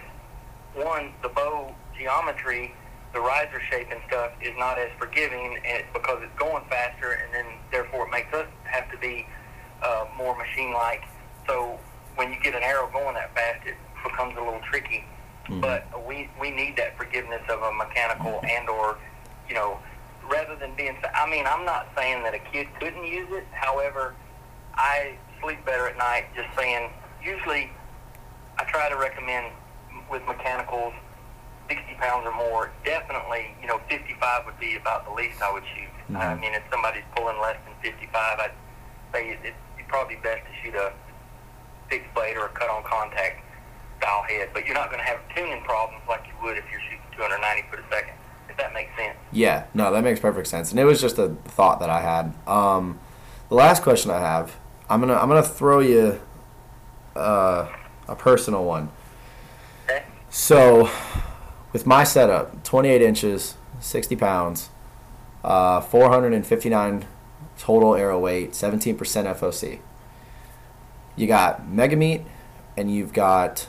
one 0.73 1.13
the 1.21 1.29
bow 1.29 1.73
geometry, 1.97 2.73
the 3.13 3.19
riser 3.19 3.59
shape 3.69 3.87
and 3.91 3.99
stuff 4.07 4.31
is 4.41 4.53
not 4.57 4.77
as 4.79 4.89
forgiving, 4.97 5.57
and 5.65 5.83
because 5.93 6.19
it's 6.23 6.39
going 6.39 6.63
faster, 6.69 7.11
and 7.11 7.33
then 7.33 7.45
therefore 7.71 8.07
it 8.07 8.11
makes 8.11 8.33
us 8.33 8.47
have 8.63 8.89
to 8.91 8.97
be 8.97 9.25
uh, 9.81 10.05
more 10.17 10.37
machine-like. 10.37 11.03
So 11.47 11.77
when 12.15 12.31
you 12.31 12.39
get 12.41 12.55
an 12.55 12.63
arrow 12.63 12.89
going 12.91 13.15
that 13.15 13.33
fast, 13.35 13.67
it 13.67 13.75
becomes 14.03 14.35
a 14.37 14.39
little 14.39 14.61
tricky. 14.69 15.05
But 15.59 16.07
we 16.07 16.29
we 16.39 16.51
need 16.51 16.77
that 16.77 16.97
forgiveness 16.97 17.41
of 17.49 17.61
a 17.61 17.73
mechanical 17.73 18.39
and 18.47 18.69
or 18.69 18.97
you 19.49 19.55
know 19.55 19.79
rather 20.29 20.55
than 20.55 20.73
being. 20.75 20.95
I 21.13 21.29
mean, 21.29 21.45
I'm 21.45 21.65
not 21.65 21.89
saying 21.97 22.23
that 22.23 22.33
a 22.33 22.39
kid 22.39 22.67
couldn't 22.79 23.03
use 23.05 23.27
it. 23.31 23.45
However, 23.51 24.15
I 24.75 25.17
sleep 25.41 25.65
better 25.65 25.87
at 25.87 25.97
night 25.97 26.27
just 26.35 26.47
saying. 26.57 26.91
Usually, 27.21 27.69
I 28.57 28.63
try 28.65 28.89
to 28.89 28.95
recommend 28.95 29.51
with 30.09 30.21
mechanicals 30.25 30.93
60 31.71 31.95
pounds 31.95 32.27
or 32.27 32.35
more. 32.35 32.71
Definitely, 32.83 33.55
you 33.61 33.67
know, 33.67 33.79
55 33.89 34.45
would 34.45 34.59
be 34.59 34.75
about 34.75 35.05
the 35.05 35.13
least 35.13 35.41
I 35.41 35.51
would 35.53 35.63
shoot. 35.75 35.87
I 36.15 36.35
mean, 36.35 36.53
if 36.53 36.63
somebody's 36.69 37.07
pulling 37.15 37.39
less 37.39 37.55
than 37.63 37.73
55, 37.81 38.11
I'd 38.39 38.51
say 39.13 39.29
it, 39.29 39.39
it, 39.43 39.53
it'd 39.77 39.87
probably 39.87 40.15
be 40.15 40.21
best 40.21 40.43
to 40.43 40.51
shoot 40.61 40.75
a 40.75 40.91
fixed 41.89 42.13
blade 42.13 42.35
or 42.35 42.47
a 42.47 42.49
cut-on 42.49 42.83
contact 42.83 43.39
style 43.97 44.23
head. 44.27 44.49
But 44.53 44.65
you're 44.65 44.75
not 44.75 44.89
going 44.91 44.99
to 44.99 45.07
have 45.07 45.19
tuning 45.33 45.63
problems 45.63 46.03
like 46.09 46.25
you 46.27 46.33
would 46.43 46.57
if 46.57 46.65
you're 46.69 46.81
shooting 46.81 46.99
290 47.15 47.69
foot 47.69 47.79
a 47.79 47.95
second. 47.95 48.13
If 48.49 48.57
that 48.57 48.73
makes 48.73 48.91
sense. 48.97 49.15
Yeah, 49.31 49.63
no, 49.73 49.93
that 49.93 50.03
makes 50.03 50.19
perfect 50.19 50.47
sense, 50.47 50.71
and 50.71 50.79
it 50.79 50.83
was 50.83 50.99
just 50.99 51.17
a 51.17 51.29
thought 51.45 51.79
that 51.79 51.89
I 51.89 52.01
had. 52.01 52.33
Um, 52.45 52.99
the 53.47 53.55
last 53.55 53.81
question 53.81 54.11
I 54.11 54.19
have, 54.19 54.57
I'm 54.89 54.99
gonna 54.99 55.13
I'm 55.15 55.29
gonna 55.29 55.41
throw 55.41 55.79
you 55.79 56.19
uh, 57.15 57.69
a 58.09 58.15
personal 58.17 58.65
one. 58.65 58.89
Okay. 59.85 60.03
So, 60.29 60.89
with 61.73 61.85
my 61.85 62.03
setup, 62.03 62.63
28 62.63 63.01
inches, 63.01 63.55
60 63.79 64.15
pounds, 64.15 64.69
uh, 65.43 65.81
459 65.81 67.05
total 67.57 67.95
arrow 67.95 68.19
weight, 68.19 68.51
17% 68.51 68.97
FOC. 68.97 69.79
You 71.15 71.27
got 71.27 71.67
Mega 71.67 71.95
Meat, 71.95 72.21
and 72.77 72.93
you've 72.93 73.13
got 73.13 73.67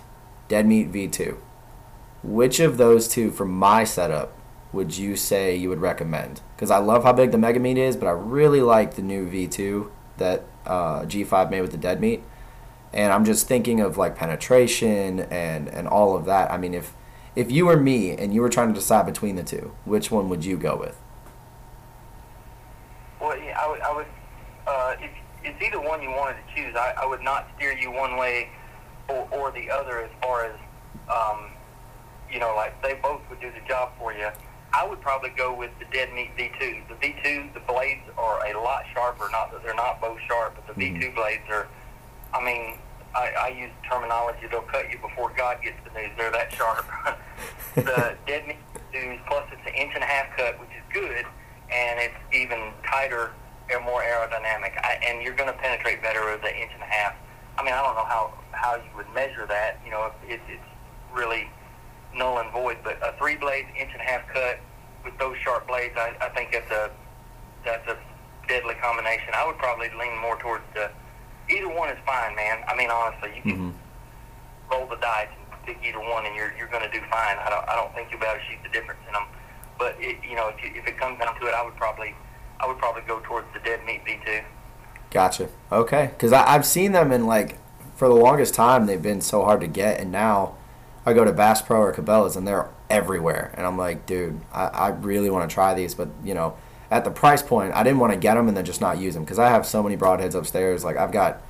Dead 0.48 0.66
Meat 0.66 0.92
V2. 0.92 1.36
Which 2.22 2.60
of 2.60 2.78
those 2.78 3.08
two, 3.08 3.30
from 3.30 3.50
my 3.50 3.84
setup, 3.84 4.32
would 4.72 4.96
you 4.96 5.16
say 5.16 5.54
you 5.54 5.68
would 5.68 5.80
recommend? 5.80 6.40
Because 6.56 6.70
I 6.70 6.78
love 6.78 7.04
how 7.04 7.12
big 7.12 7.30
the 7.30 7.38
Mega 7.38 7.60
Meat 7.60 7.78
is, 7.78 7.96
but 7.96 8.06
I 8.06 8.12
really 8.12 8.60
like 8.62 8.94
the 8.94 9.02
new 9.02 9.28
V2 9.28 9.90
that 10.18 10.44
uh, 10.66 11.00
G5 11.00 11.50
made 11.50 11.60
with 11.60 11.72
the 11.72 11.76
Dead 11.76 12.00
Meat. 12.00 12.22
And 12.92 13.12
I'm 13.12 13.24
just 13.24 13.48
thinking 13.48 13.80
of 13.80 13.96
like 13.96 14.16
penetration 14.16 15.20
and, 15.20 15.68
and 15.68 15.88
all 15.88 16.16
of 16.16 16.26
that. 16.26 16.50
I 16.50 16.58
mean, 16.58 16.74
if 16.74 16.92
if 17.34 17.50
you 17.50 17.66
were 17.66 17.76
me 17.76 18.10
and 18.10 18.34
you 18.34 18.42
were 18.42 18.48
trying 18.48 18.68
to 18.68 18.74
decide 18.74 19.06
between 19.06 19.36
the 19.36 19.42
two, 19.42 19.74
which 19.84 20.10
one 20.10 20.28
would 20.28 20.44
you 20.44 20.56
go 20.56 20.76
with? 20.76 20.98
Well, 23.20 23.36
yeah, 23.38 23.58
I 23.58 23.70
would, 23.70 23.80
I 23.80 23.94
would 23.94 24.06
uh, 24.66 24.94
if 25.00 25.10
it's 25.44 25.62
either 25.62 25.80
one 25.80 26.02
you 26.02 26.10
wanted 26.10 26.36
to 26.46 26.54
choose, 26.54 26.74
I, 26.76 26.94
I 27.02 27.06
would 27.06 27.22
not 27.22 27.48
steer 27.56 27.72
you 27.72 27.90
one 27.90 28.16
way 28.16 28.50
or, 29.08 29.28
or 29.32 29.50
the 29.52 29.70
other 29.70 30.00
as 30.00 30.10
far 30.20 30.44
as, 30.44 30.54
um, 31.08 31.50
you 32.30 32.38
know, 32.38 32.54
like 32.56 32.80
they 32.82 32.94
both 32.94 33.20
would 33.28 33.40
do 33.40 33.50
the 33.50 33.66
job 33.66 33.92
for 33.98 34.12
you. 34.12 34.28
I 34.74 34.86
would 34.86 35.00
probably 35.00 35.30
go 35.30 35.52
with 35.54 35.70
the 35.78 35.84
dead 35.92 36.12
meat 36.14 36.30
V2. 36.38 36.88
The 36.88 36.94
V2, 36.94 37.52
the 37.52 37.60
blades 37.60 38.08
are 38.16 38.46
a 38.46 38.58
lot 38.58 38.84
sharper. 38.94 39.28
Not 39.30 39.52
that 39.52 39.62
they're 39.62 39.74
not 39.74 40.00
both 40.00 40.18
sharp, 40.26 40.54
but 40.54 40.74
the 40.74 40.80
V2 40.80 41.14
blades 41.14 41.42
are. 41.50 41.68
I 42.32 42.42
mean, 42.42 42.78
I, 43.14 43.30
I 43.30 43.48
use 43.48 43.70
terminology. 43.88 44.46
They'll 44.50 44.62
cut 44.62 44.90
you 44.90 44.98
before 44.98 45.32
God 45.36 45.58
gets 45.62 45.76
the 45.84 45.90
news. 45.98 46.10
They're 46.16 46.32
that 46.32 46.52
sharp. 46.52 46.86
the 47.74 48.16
dead 48.26 48.46
meat 48.46 48.56
V2s, 48.92 49.26
plus 49.26 49.44
it's 49.52 49.66
an 49.66 49.74
inch 49.74 49.92
and 49.94 50.02
a 50.02 50.06
half 50.06 50.36
cut, 50.36 50.58
which 50.60 50.70
is 50.70 50.84
good, 50.92 51.24
and 51.72 52.00
it's 52.00 52.14
even 52.32 52.72
tighter 52.86 53.32
and 53.70 53.84
more 53.84 54.02
aerodynamic. 54.02 54.76
I, 54.82 54.98
and 55.06 55.22
you're 55.22 55.34
going 55.34 55.52
to 55.52 55.58
penetrate 55.58 56.02
better 56.02 56.24
with 56.30 56.42
the 56.42 56.54
inch 56.54 56.70
and 56.74 56.82
a 56.82 56.86
half. 56.86 57.14
I 57.58 57.64
mean, 57.64 57.74
I 57.74 57.82
don't 57.82 57.94
know 57.94 58.04
how 58.04 58.34
how 58.52 58.76
you 58.76 58.96
would 58.96 59.12
measure 59.14 59.46
that. 59.46 59.78
You 59.84 59.90
know, 59.90 60.06
if 60.06 60.30
it's, 60.30 60.42
it's 60.48 60.62
really 61.12 61.48
null 62.14 62.38
and 62.38 62.50
void. 62.52 62.78
But 62.82 62.98
a 63.02 63.14
three 63.18 63.36
blades, 63.36 63.68
inch 63.78 63.90
and 63.92 64.00
a 64.00 64.04
half 64.04 64.26
cut 64.32 64.60
with 65.04 65.16
those 65.18 65.36
sharp 65.38 65.68
blades, 65.68 65.94
I, 65.96 66.14
I 66.20 66.28
think 66.30 66.52
that's 66.52 66.70
a 66.70 66.90
that's 67.64 67.86
a 67.88 67.98
deadly 68.48 68.74
combination. 68.82 69.34
I 69.34 69.46
would 69.46 69.58
probably 69.58 69.88
lean 69.98 70.18
more 70.18 70.38
towards 70.38 70.64
the 70.74 70.90
either 71.50 71.68
one 71.68 71.88
is 71.88 71.98
fine, 72.04 72.34
man. 72.36 72.62
I 72.68 72.76
mean, 72.76 72.90
honestly, 72.90 73.32
you 73.36 73.42
can 73.42 73.72
mm-hmm. 73.72 74.70
roll 74.70 74.86
the 74.86 74.96
dice 74.96 75.28
and 75.30 75.62
pick 75.66 75.78
either 75.84 76.00
one, 76.00 76.26
and 76.26 76.34
you're 76.34 76.52
you're 76.56 76.68
going 76.68 76.82
to 76.84 76.90
do 76.90 77.00
fine. 77.10 77.38
I 77.38 77.48
don't 77.50 77.68
I 77.68 77.76
don't 77.76 77.94
think 77.94 78.10
you'll 78.10 78.20
be 78.20 78.26
able 78.26 78.40
to 78.40 78.46
shoot 78.46 78.62
the 78.62 78.70
difference 78.70 79.00
in 79.06 79.12
them. 79.12 79.26
But 79.78 79.96
it, 79.98 80.18
you 80.28 80.36
know, 80.36 80.48
if 80.48 80.62
you, 80.62 80.70
if 80.78 80.86
it 80.86 80.98
comes 80.98 81.18
down 81.18 81.38
to 81.40 81.46
it, 81.46 81.54
I 81.54 81.64
would 81.64 81.76
probably 81.76 82.14
I 82.62 82.66
would 82.66 82.78
probably 82.78 83.02
go 83.02 83.20
towards 83.20 83.46
the 83.52 83.60
dead 83.60 83.84
meat 83.84 84.04
V2. 84.04 84.44
Gotcha. 85.10 85.48
Okay. 85.70 86.10
Because 86.12 86.32
I've 86.32 86.64
seen 86.64 86.92
them 86.92 87.12
in 87.12 87.26
like, 87.26 87.58
for 87.96 88.08
the 88.08 88.14
longest 88.14 88.54
time, 88.54 88.86
they've 88.86 89.02
been 89.02 89.20
so 89.20 89.44
hard 89.44 89.60
to 89.60 89.66
get. 89.66 90.00
And 90.00 90.10
now 90.12 90.56
I 91.04 91.12
go 91.12 91.24
to 91.24 91.32
Bass 91.32 91.60
Pro 91.60 91.80
or 91.80 91.92
Cabela's 91.92 92.36
and 92.36 92.46
they're 92.46 92.68
everywhere. 92.88 93.52
And 93.56 93.66
I'm 93.66 93.76
like, 93.76 94.06
dude, 94.06 94.40
I, 94.52 94.66
I 94.66 94.88
really 94.88 95.28
want 95.28 95.48
to 95.48 95.52
try 95.52 95.74
these. 95.74 95.94
But, 95.94 96.08
you 96.24 96.34
know, 96.34 96.56
at 96.92 97.04
the 97.04 97.10
price 97.10 97.42
point, 97.42 97.72
I 97.74 97.82
didn't 97.82 98.00
want 98.00 98.12
to 98.12 98.18
get 98.18 98.34
them 98.34 98.48
and 98.48 98.56
then 98.56 98.66
just 98.66 98.82
not 98.82 98.98
use 98.98 99.14
them. 99.14 99.24
Because 99.24 99.38
I 99.38 99.48
have 99.48 99.66
so 99.66 99.82
many 99.82 99.96
broadheads 99.96 100.34
upstairs. 100.34 100.84
Like, 100.84 100.98
I've 100.98 101.10
got 101.10 101.42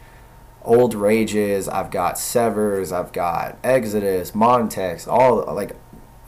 old 0.62 0.94
Rages, 0.94 1.68
I've 1.68 1.90
got 1.90 2.16
Severs, 2.16 2.92
I've 2.92 3.12
got 3.12 3.58
Exodus, 3.64 4.30
Montecs, 4.30 5.08
all 5.08 5.44
like 5.52 5.74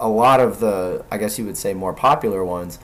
a 0.01 0.09
lot 0.09 0.41
of 0.41 0.59
the, 0.59 1.05
I 1.12 1.19
guess 1.19 1.39
you 1.39 1.47
would 1.47 1.57
say, 1.57 1.74
more 1.74 1.93
popular 1.93 2.45
ones. 2.45 2.81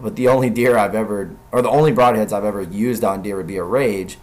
But 0.00 0.16
the 0.16 0.26
only 0.26 0.50
deer 0.50 0.76
I've 0.76 0.96
ever, 0.96 1.36
or 1.52 1.62
the 1.62 1.70
only 1.70 1.92
broadheads 1.92 2.32
I've 2.32 2.44
ever 2.44 2.62
used 2.62 3.04
on 3.04 3.22
deer 3.22 3.36
would 3.36 3.46
be 3.46 3.56
a 3.56 3.62
Rage, 3.62 4.18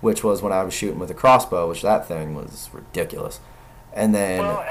which 0.00 0.22
was 0.22 0.40
when 0.40 0.52
I 0.52 0.62
was 0.62 0.72
shooting 0.72 1.00
with 1.00 1.10
a 1.10 1.14
crossbow, 1.14 1.68
which 1.68 1.82
that 1.82 2.06
thing 2.06 2.36
was 2.36 2.70
ridiculous. 2.72 3.40
And 3.92 4.14
then, 4.14 4.38
Well, 4.38 4.64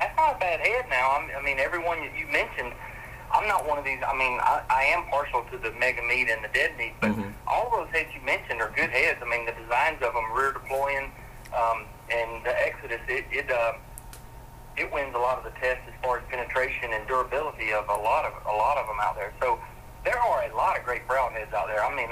that's 0.00 0.16
not 0.16 0.36
a 0.36 0.38
bad 0.38 0.60
head 0.60 0.86
now. 0.88 1.10
I'm, 1.10 1.44
mean, 1.44 1.58
everyone 1.58 1.98
you 2.16 2.26
mentioned, 2.32 2.72
I'm 3.32 3.46
not 3.46 3.66
one 3.66 3.78
of 3.78 3.84
these. 3.84 4.00
I 4.06 4.16
mean, 4.16 4.38
I, 4.40 4.62
I 4.70 4.82
am 4.84 5.04
partial 5.10 5.44
to 5.52 5.58
the 5.58 5.70
mega 5.78 6.02
meat 6.02 6.28
and 6.30 6.42
the 6.42 6.48
dead 6.48 6.76
meat, 6.76 6.94
but 7.00 7.10
Mhm. 7.10 7.32
all 7.46 7.70
those 7.70 7.88
heads 7.90 8.08
you 8.14 8.20
mentioned 8.22 8.60
are 8.60 8.70
good 8.70 8.90
heads. 8.90 9.18
I 9.22 9.26
mean, 9.26 9.44
the 9.46 9.52
designs 9.52 10.02
of 10.02 10.14
them, 10.14 10.32
rear 10.32 10.52
deploying, 10.52 11.12
um, 11.54 11.86
and 12.10 12.44
the 12.44 12.54
Exodus, 12.66 13.00
it 13.08 13.24
it 13.30 13.50
uh, 13.50 13.74
it 14.76 14.90
wins 14.92 15.14
a 15.14 15.18
lot 15.18 15.38
of 15.38 15.44
the 15.44 15.50
tests 15.60 15.82
as 15.88 15.94
far 16.02 16.18
as 16.18 16.24
penetration 16.30 16.92
and 16.92 17.06
durability 17.06 17.72
of 17.72 17.88
a 17.88 17.94
lot 17.96 18.24
of 18.24 18.32
a 18.46 18.56
lot 18.56 18.76
of 18.78 18.86
them 18.86 18.98
out 19.00 19.16
there. 19.16 19.32
So 19.40 19.58
there 20.04 20.18
are 20.18 20.44
a 20.44 20.54
lot 20.56 20.78
of 20.78 20.84
great 20.84 21.06
broadheads 21.06 21.52
out 21.52 21.66
there. 21.68 21.84
I 21.84 21.94
mean, 21.94 22.10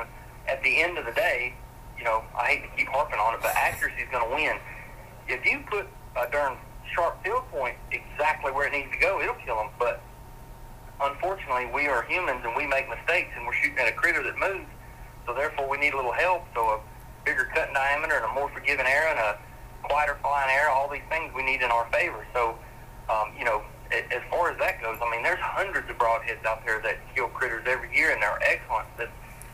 at 0.49 0.63
the 0.63 0.83
end 0.83 0.99
of 0.99 1.07
the 1.07 1.13
day, 1.13 1.55
you 1.97 2.05
know, 2.05 2.23
I 2.37 2.47
hate 2.47 2.63
to 2.71 2.77
keep 2.77 2.89
harping 2.89 3.19
on 3.21 3.35
it, 3.35 3.41
but 3.41 3.55
accuracy 3.57 4.03
is 4.03 4.09
going 4.11 4.29
to 4.29 4.35
win. 4.35 4.59
If 5.29 5.47
you 5.47 5.61
put 5.71 5.87
a 6.17 6.29
darn 6.31 6.57
sharp 6.95 7.23
field 7.25 7.49
point 7.51 7.77
exactly 7.91 8.53
where 8.53 8.67
it 8.67 8.73
needs 8.73 8.91
to 8.93 8.99
go, 8.99 9.21
it'll 9.21 9.35
kill 9.37 9.57
them. 9.57 9.71
But 9.79 10.03
unfortunately, 11.01 11.66
we 11.73 11.86
are 11.89 12.02
humans 12.05 12.40
and 12.44 12.55
we 12.56 12.66
make 12.66 12.89
mistakes, 12.89 13.31
and 13.36 13.47
we're 13.47 13.55
shooting 13.55 13.78
at 13.78 13.89
a 13.89 13.93
critter 13.93 14.23
that 14.23 14.39
moves. 14.39 14.70
So 15.27 15.35
therefore, 15.35 15.68
we 15.68 15.78
need 15.78 15.93
a 15.93 15.97
little 15.97 16.12
help. 16.12 16.44
So 16.55 16.60
a 16.60 16.81
bigger 17.24 17.48
cut 17.52 17.73
diameter 17.74 18.16
and 18.16 18.24
a 18.24 18.32
more 18.35 18.48
forgiving 18.51 18.86
arrow 18.86 19.10
and 19.10 19.18
a 19.18 19.39
quieter 19.82 20.16
flying 20.23 20.51
arrow, 20.51 20.73
all 20.73 20.89
these 20.89 21.06
things 21.09 21.32
we 21.35 21.43
need 21.43 21.62
in 21.62 21.70
our 21.70 21.86
favor. 21.90 22.27
So 22.32 22.56
um, 23.09 23.32
you 23.39 23.44
know, 23.44 23.62
as 23.90 24.23
far 24.31 24.51
as 24.51 24.59
that 24.59 24.82
goes, 24.82 24.98
I 25.01 25.10
mean, 25.10 25.23
there's 25.23 25.40
hundreds 25.40 25.89
of 25.89 25.97
broadheads 25.97 26.44
out 26.44 26.64
there 26.64 26.81
that 26.82 26.98
kill 27.14 27.28
critters 27.28 27.64
every 27.66 27.94
year, 27.94 28.10
and 28.10 28.20
they're 28.20 28.40
excellent. 28.43 28.89
The, 28.97 29.09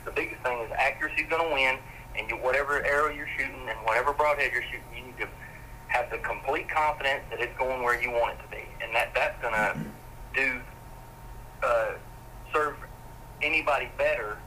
the 0.05 0.11
biggest 0.11 0.43
thing 0.43 0.59
is 0.61 0.71
accuracy's 0.73 1.29
going 1.29 1.47
to 1.47 1.55
win, 1.55 1.79
and 2.17 2.31
you, 2.31 2.37
whatever 2.37 2.85
arrow 2.85 3.11
you're 3.11 3.29
shooting 3.37 3.69
and 3.69 3.79
whatever 3.85 4.13
broadhead 4.13 4.53
you're 4.53 4.63
shooting, 4.63 4.89
you 4.97 5.05
need 5.05 5.19
to 5.19 5.29
have 5.89 6.11
the 6.11 6.19
complete 6.19 6.69
confidence 6.71 7.23
that 7.31 7.41
it's 7.41 7.57
going 7.59 7.83
where 7.83 8.01
you 8.01 8.11
want 8.11 8.39
it 8.39 8.43
to 8.43 8.49
be, 8.49 8.65
and 8.83 8.95
that 8.95 9.13
that's 9.15 9.41
going 9.43 9.53
to 9.53 9.77
do 10.35 10.61
uh, 11.63 11.93
serve 12.53 12.77
anybody 13.43 13.89
better 13.99 14.39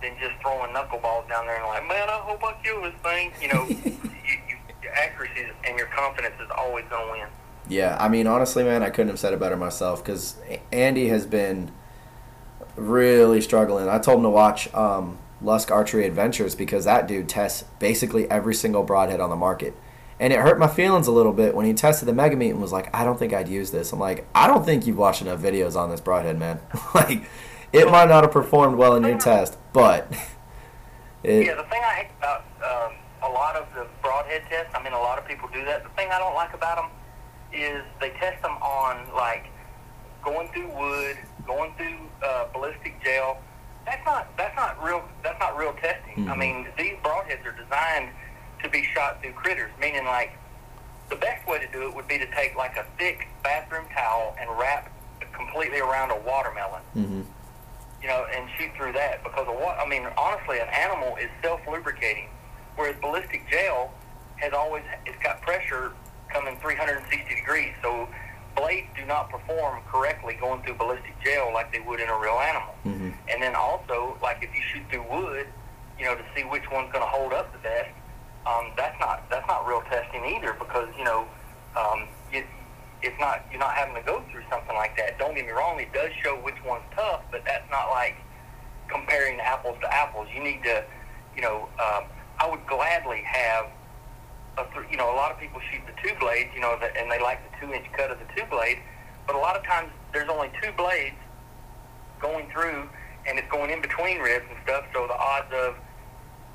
than 0.00 0.16
just 0.18 0.34
throwing 0.40 0.72
knuckleballs 0.72 1.28
down 1.28 1.46
there 1.46 1.56
and 1.56 1.66
like, 1.66 1.86
man, 1.86 2.08
I 2.08 2.18
hope 2.18 2.42
I 2.42 2.54
kill 2.62 2.82
this 2.82 2.94
thing. 3.02 3.32
You 3.40 3.48
know, 3.48 3.66
you, 3.68 4.38
you, 4.48 4.56
your 4.82 4.92
accuracy 4.92 5.48
and 5.64 5.78
your 5.78 5.86
confidence 5.88 6.34
is 6.40 6.50
always 6.56 6.84
going 6.90 7.06
to 7.06 7.12
win. 7.12 7.28
Yeah, 7.68 7.96
I 8.00 8.08
mean, 8.08 8.26
honestly, 8.26 8.64
man, 8.64 8.82
I 8.82 8.90
couldn't 8.90 9.08
have 9.08 9.20
said 9.20 9.32
it 9.32 9.38
better 9.38 9.56
myself 9.56 10.04
because 10.04 10.36
Andy 10.72 11.08
has 11.08 11.26
been 11.26 11.70
really 12.74 13.40
struggling. 13.40 13.88
I 13.88 13.98
told 13.98 14.18
him 14.18 14.24
to 14.24 14.30
watch 14.30 14.72
um, 14.74 15.18
Lusk 15.40 15.70
Archery 15.70 16.06
Adventures 16.06 16.54
because 16.54 16.84
that 16.84 17.06
dude 17.06 17.28
tests 17.28 17.64
basically 17.78 18.28
every 18.30 18.54
single 18.54 18.82
broadhead 18.82 19.20
on 19.20 19.30
the 19.30 19.36
market. 19.36 19.74
And 20.20 20.32
it 20.32 20.38
hurt 20.38 20.58
my 20.58 20.68
feelings 20.68 21.06
a 21.08 21.12
little 21.12 21.32
bit 21.32 21.54
when 21.54 21.66
he 21.66 21.74
tested 21.74 22.06
the 22.06 22.12
Mega 22.12 22.36
Meat 22.36 22.50
and 22.50 22.60
was 22.60 22.72
like, 22.72 22.94
I 22.94 23.04
don't 23.04 23.18
think 23.18 23.32
I'd 23.32 23.48
use 23.48 23.70
this. 23.72 23.92
I'm 23.92 23.98
like, 23.98 24.26
I 24.34 24.46
don't 24.46 24.64
think 24.64 24.86
you've 24.86 24.98
watched 24.98 25.22
enough 25.22 25.40
videos 25.40 25.74
on 25.76 25.90
this 25.90 26.00
broadhead, 26.00 26.38
man. 26.38 26.60
like, 26.94 27.22
it 27.72 27.90
might 27.90 28.08
not 28.08 28.22
have 28.22 28.32
performed 28.32 28.76
well 28.78 28.94
in 28.94 29.02
your 29.02 29.18
test, 29.18 29.56
but. 29.72 30.10
It, 31.24 31.46
Yeah, 31.46 31.54
the 31.54 31.62
thing 31.64 31.80
I 31.84 31.94
hate 31.94 32.08
about 32.18 32.42
um, 32.64 32.92
a 33.22 33.32
lot 33.32 33.54
of 33.54 33.72
the 33.76 33.86
broadhead 34.02 34.42
tests, 34.50 34.72
I 34.74 34.82
mean, 34.82 34.92
a 34.92 34.98
lot 34.98 35.18
of 35.20 35.24
people 35.28 35.48
do 35.54 35.64
that. 35.66 35.84
The 35.84 35.88
thing 35.90 36.08
I 36.10 36.18
don't 36.18 36.34
like 36.34 36.52
about 36.52 36.78
them 36.78 36.90
is 37.52 37.84
they 38.00 38.10
test 38.18 38.42
them 38.42 38.56
on 38.60 39.06
like 39.14 39.46
going 40.24 40.48
through 40.48 40.66
wood, 40.76 41.16
going 41.46 41.74
through 41.76 41.94
uh, 42.26 42.46
ballistic 42.52 43.00
gel. 43.04 43.38
That's 43.86 44.04
not 44.04 44.36
that's 44.36 44.56
not 44.56 44.82
real. 44.82 45.04
That's 45.22 45.38
not 45.38 45.56
real 45.56 45.74
testing. 45.74 46.28
I 46.28 46.34
Mhm. 46.34 46.38
mean, 46.38 46.66
these 46.76 46.94
broadheads 47.04 47.46
are 47.46 47.52
designed 47.52 48.10
to 48.62 48.68
be 48.68 48.88
shot 48.94 49.20
through 49.22 49.32
critters, 49.32 49.70
meaning 49.80 50.04
like 50.04 50.36
the 51.10 51.16
best 51.16 51.46
way 51.46 51.58
to 51.58 51.70
do 51.72 51.82
it 51.86 51.94
would 51.94 52.08
be 52.08 52.18
to 52.18 52.26
take 52.34 52.56
like 52.56 52.76
a 52.76 52.86
thick 52.98 53.28
bathroom 53.42 53.84
towel 53.94 54.34
and 54.40 54.48
wrap 54.58 54.90
completely 55.32 55.80
around 55.80 56.10
a 56.10 56.18
watermelon 56.26 56.82
mhm. 56.96 57.24
you 58.00 58.08
know, 58.08 58.26
and 58.34 58.48
shoot 58.58 58.70
through 58.76 58.92
that 58.92 59.22
because 59.22 59.46
of 59.48 59.54
what 59.54 59.78
I 59.78 59.86
mean. 59.88 60.06
Honestly, 60.16 60.58
an 60.58 60.68
animal 60.68 61.16
is 61.16 61.28
self-lubricating, 61.42 62.28
whereas 62.76 62.96
ballistic 63.00 63.48
gel 63.50 63.92
has 64.36 64.52
always 64.52 64.82
it's 65.06 65.22
got 65.22 65.40
pressure 65.42 65.92
coming 66.28 66.56
360 66.60 67.34
degrees. 67.34 67.72
So 67.82 68.08
blades 68.56 68.88
do 68.96 69.04
not 69.04 69.30
perform 69.30 69.80
correctly 69.90 70.34
going 70.40 70.62
through 70.62 70.74
ballistic 70.74 71.14
gel 71.24 71.52
like 71.52 71.72
they 71.72 71.80
would 71.80 72.00
in 72.00 72.08
a 72.08 72.18
real 72.18 72.38
animal. 72.40 72.74
Mhm. 72.84 73.14
And 73.28 73.42
then 73.42 73.54
also, 73.54 74.16
like 74.22 74.42
if 74.42 74.54
you 74.54 74.62
shoot 74.72 74.82
through 74.90 75.04
wood, 75.10 75.46
you 75.98 76.04
know, 76.04 76.14
to 76.14 76.24
see 76.34 76.42
which 76.42 76.68
one's 76.70 76.90
going 76.92 77.04
to 77.04 77.10
hold 77.10 77.32
up 77.32 77.52
the 77.52 77.58
best, 77.58 77.90
um, 78.46 78.72
that's 78.76 78.98
not 78.98 79.28
that's 79.30 79.46
not 79.46 79.66
real 79.66 79.82
testing 79.82 80.24
either 80.24 80.54
because 80.58 80.88
you 80.98 81.04
know, 81.04 81.26
um, 81.78 82.08
it, 82.32 82.44
it's 83.02 83.18
not 83.20 83.44
you're 83.50 83.60
not 83.60 83.74
having 83.74 83.94
to 83.94 84.02
go 84.02 84.22
through 84.30 84.42
something 84.50 84.74
like 84.74 84.96
that. 84.96 85.18
Don't 85.18 85.34
get 85.34 85.46
me 85.46 85.52
wrong; 85.52 85.78
it 85.80 85.92
does 85.92 86.10
show 86.22 86.36
which 86.36 86.56
one's 86.64 86.84
tough, 86.94 87.22
but 87.30 87.42
that's 87.44 87.68
not 87.70 87.90
like 87.90 88.16
comparing 88.88 89.38
apples 89.40 89.76
to 89.80 89.94
apples. 89.94 90.26
You 90.34 90.42
need 90.42 90.62
to, 90.64 90.84
you 91.36 91.42
know, 91.42 91.68
um, 91.78 92.04
I 92.38 92.48
would 92.50 92.66
gladly 92.66 93.22
have. 93.24 93.66
A 94.58 94.64
th- 94.74 94.84
you 94.90 94.98
know, 94.98 95.10
a 95.10 95.16
lot 95.16 95.32
of 95.32 95.40
people 95.40 95.62
shoot 95.72 95.80
the 95.86 95.96
two 96.06 96.14
blades, 96.20 96.50
you 96.54 96.60
know, 96.60 96.76
the, 96.78 96.94
and 97.00 97.10
they 97.10 97.18
like 97.18 97.40
the 97.40 97.66
two 97.66 97.72
inch 97.72 97.86
cut 97.96 98.10
of 98.10 98.18
the 98.18 98.26
two 98.36 98.44
blade, 98.50 98.76
but 99.26 99.34
a 99.34 99.38
lot 99.38 99.56
of 99.56 99.64
times 99.64 99.88
there's 100.12 100.28
only 100.28 100.50
two 100.62 100.70
blades 100.72 101.16
going 102.20 102.50
through, 102.52 102.86
and 103.26 103.38
it's 103.38 103.50
going 103.50 103.70
in 103.70 103.80
between 103.80 104.18
ribs 104.18 104.44
and 104.50 104.58
stuff. 104.62 104.84
So 104.92 105.06
the 105.06 105.16
odds 105.16 105.50
of 105.54 105.76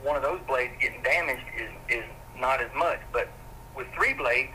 one 0.08 0.16
of 0.16 0.24
those 0.24 0.40
blades 0.48 0.74
getting 0.80 1.04
damaged 1.04 1.44
is 1.60 1.70
is 1.90 2.06
not 2.40 2.62
as 2.62 2.72
much. 2.74 3.00
But 3.12 3.28
with 3.76 3.88
three 3.94 4.14
blades, 4.14 4.54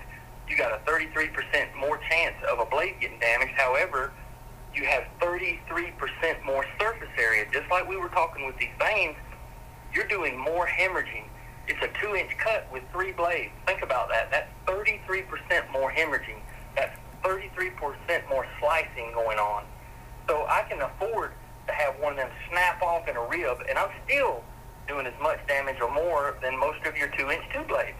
you 0.49 0.57
got 0.57 0.73
a 0.73 0.79
33% 0.91 1.29
more 1.79 2.01
chance 2.11 2.35
of 2.51 2.59
a 2.59 2.65
blade 2.65 2.95
getting 3.01 3.21
damaged. 3.21 3.53
However, 3.57 4.13
you 4.75 4.87
have 4.87 5.05
33% 5.21 5.93
more 6.45 6.65
surface 6.81 7.09
area. 7.19 7.45
Just 7.53 7.71
like 7.71 7.87
we 7.87 7.99
were 7.99 8.09
talking 8.09 8.47
with 8.47 8.57
these 8.57 8.73
vanes, 8.79 9.17
you're 9.95 10.09
doing 10.09 10.39
more 10.39 10.67
hemorrhaging. 10.67 11.25
It's 11.69 11.83
a 11.83 11.89
two-inch 12.01 12.31
cut 12.39 12.67
with 12.73 12.83
three 12.91 13.13
blades. 13.13 13.53
Think 13.67 13.83
about 13.83 14.09
that. 14.09 14.31
That's 14.31 14.49
33% 14.67 15.71
more 15.71 15.93
hemorrhaging. 15.93 16.41
That's 16.75 16.97
33% 17.23 18.29
more 18.31 18.47
slicing 18.59 19.13
going 19.13 19.39
on. 19.39 19.65
So 20.29 20.47
I 20.49 20.65
can 20.69 20.81
afford 20.81 21.33
to 21.67 21.73
have 21.73 21.95
one 22.01 22.13
of 22.13 22.19
them 22.19 22.31
snap 22.51 22.83
off 22.83 23.07
in 23.07 23.17
a 23.17 23.27
rib, 23.27 23.59
and 23.69 23.79
I'm 23.79 23.91
still 24.05 24.43
doing 24.93 25.07
as 25.07 25.15
much 25.21 25.39
damage 25.47 25.81
or 25.81 25.91
more 25.93 26.37
than 26.43 26.59
most 26.59 26.85
of 26.87 26.97
your 26.97 27.09
two-inch 27.09 27.43
two 27.53 27.63
blades. 27.63 27.97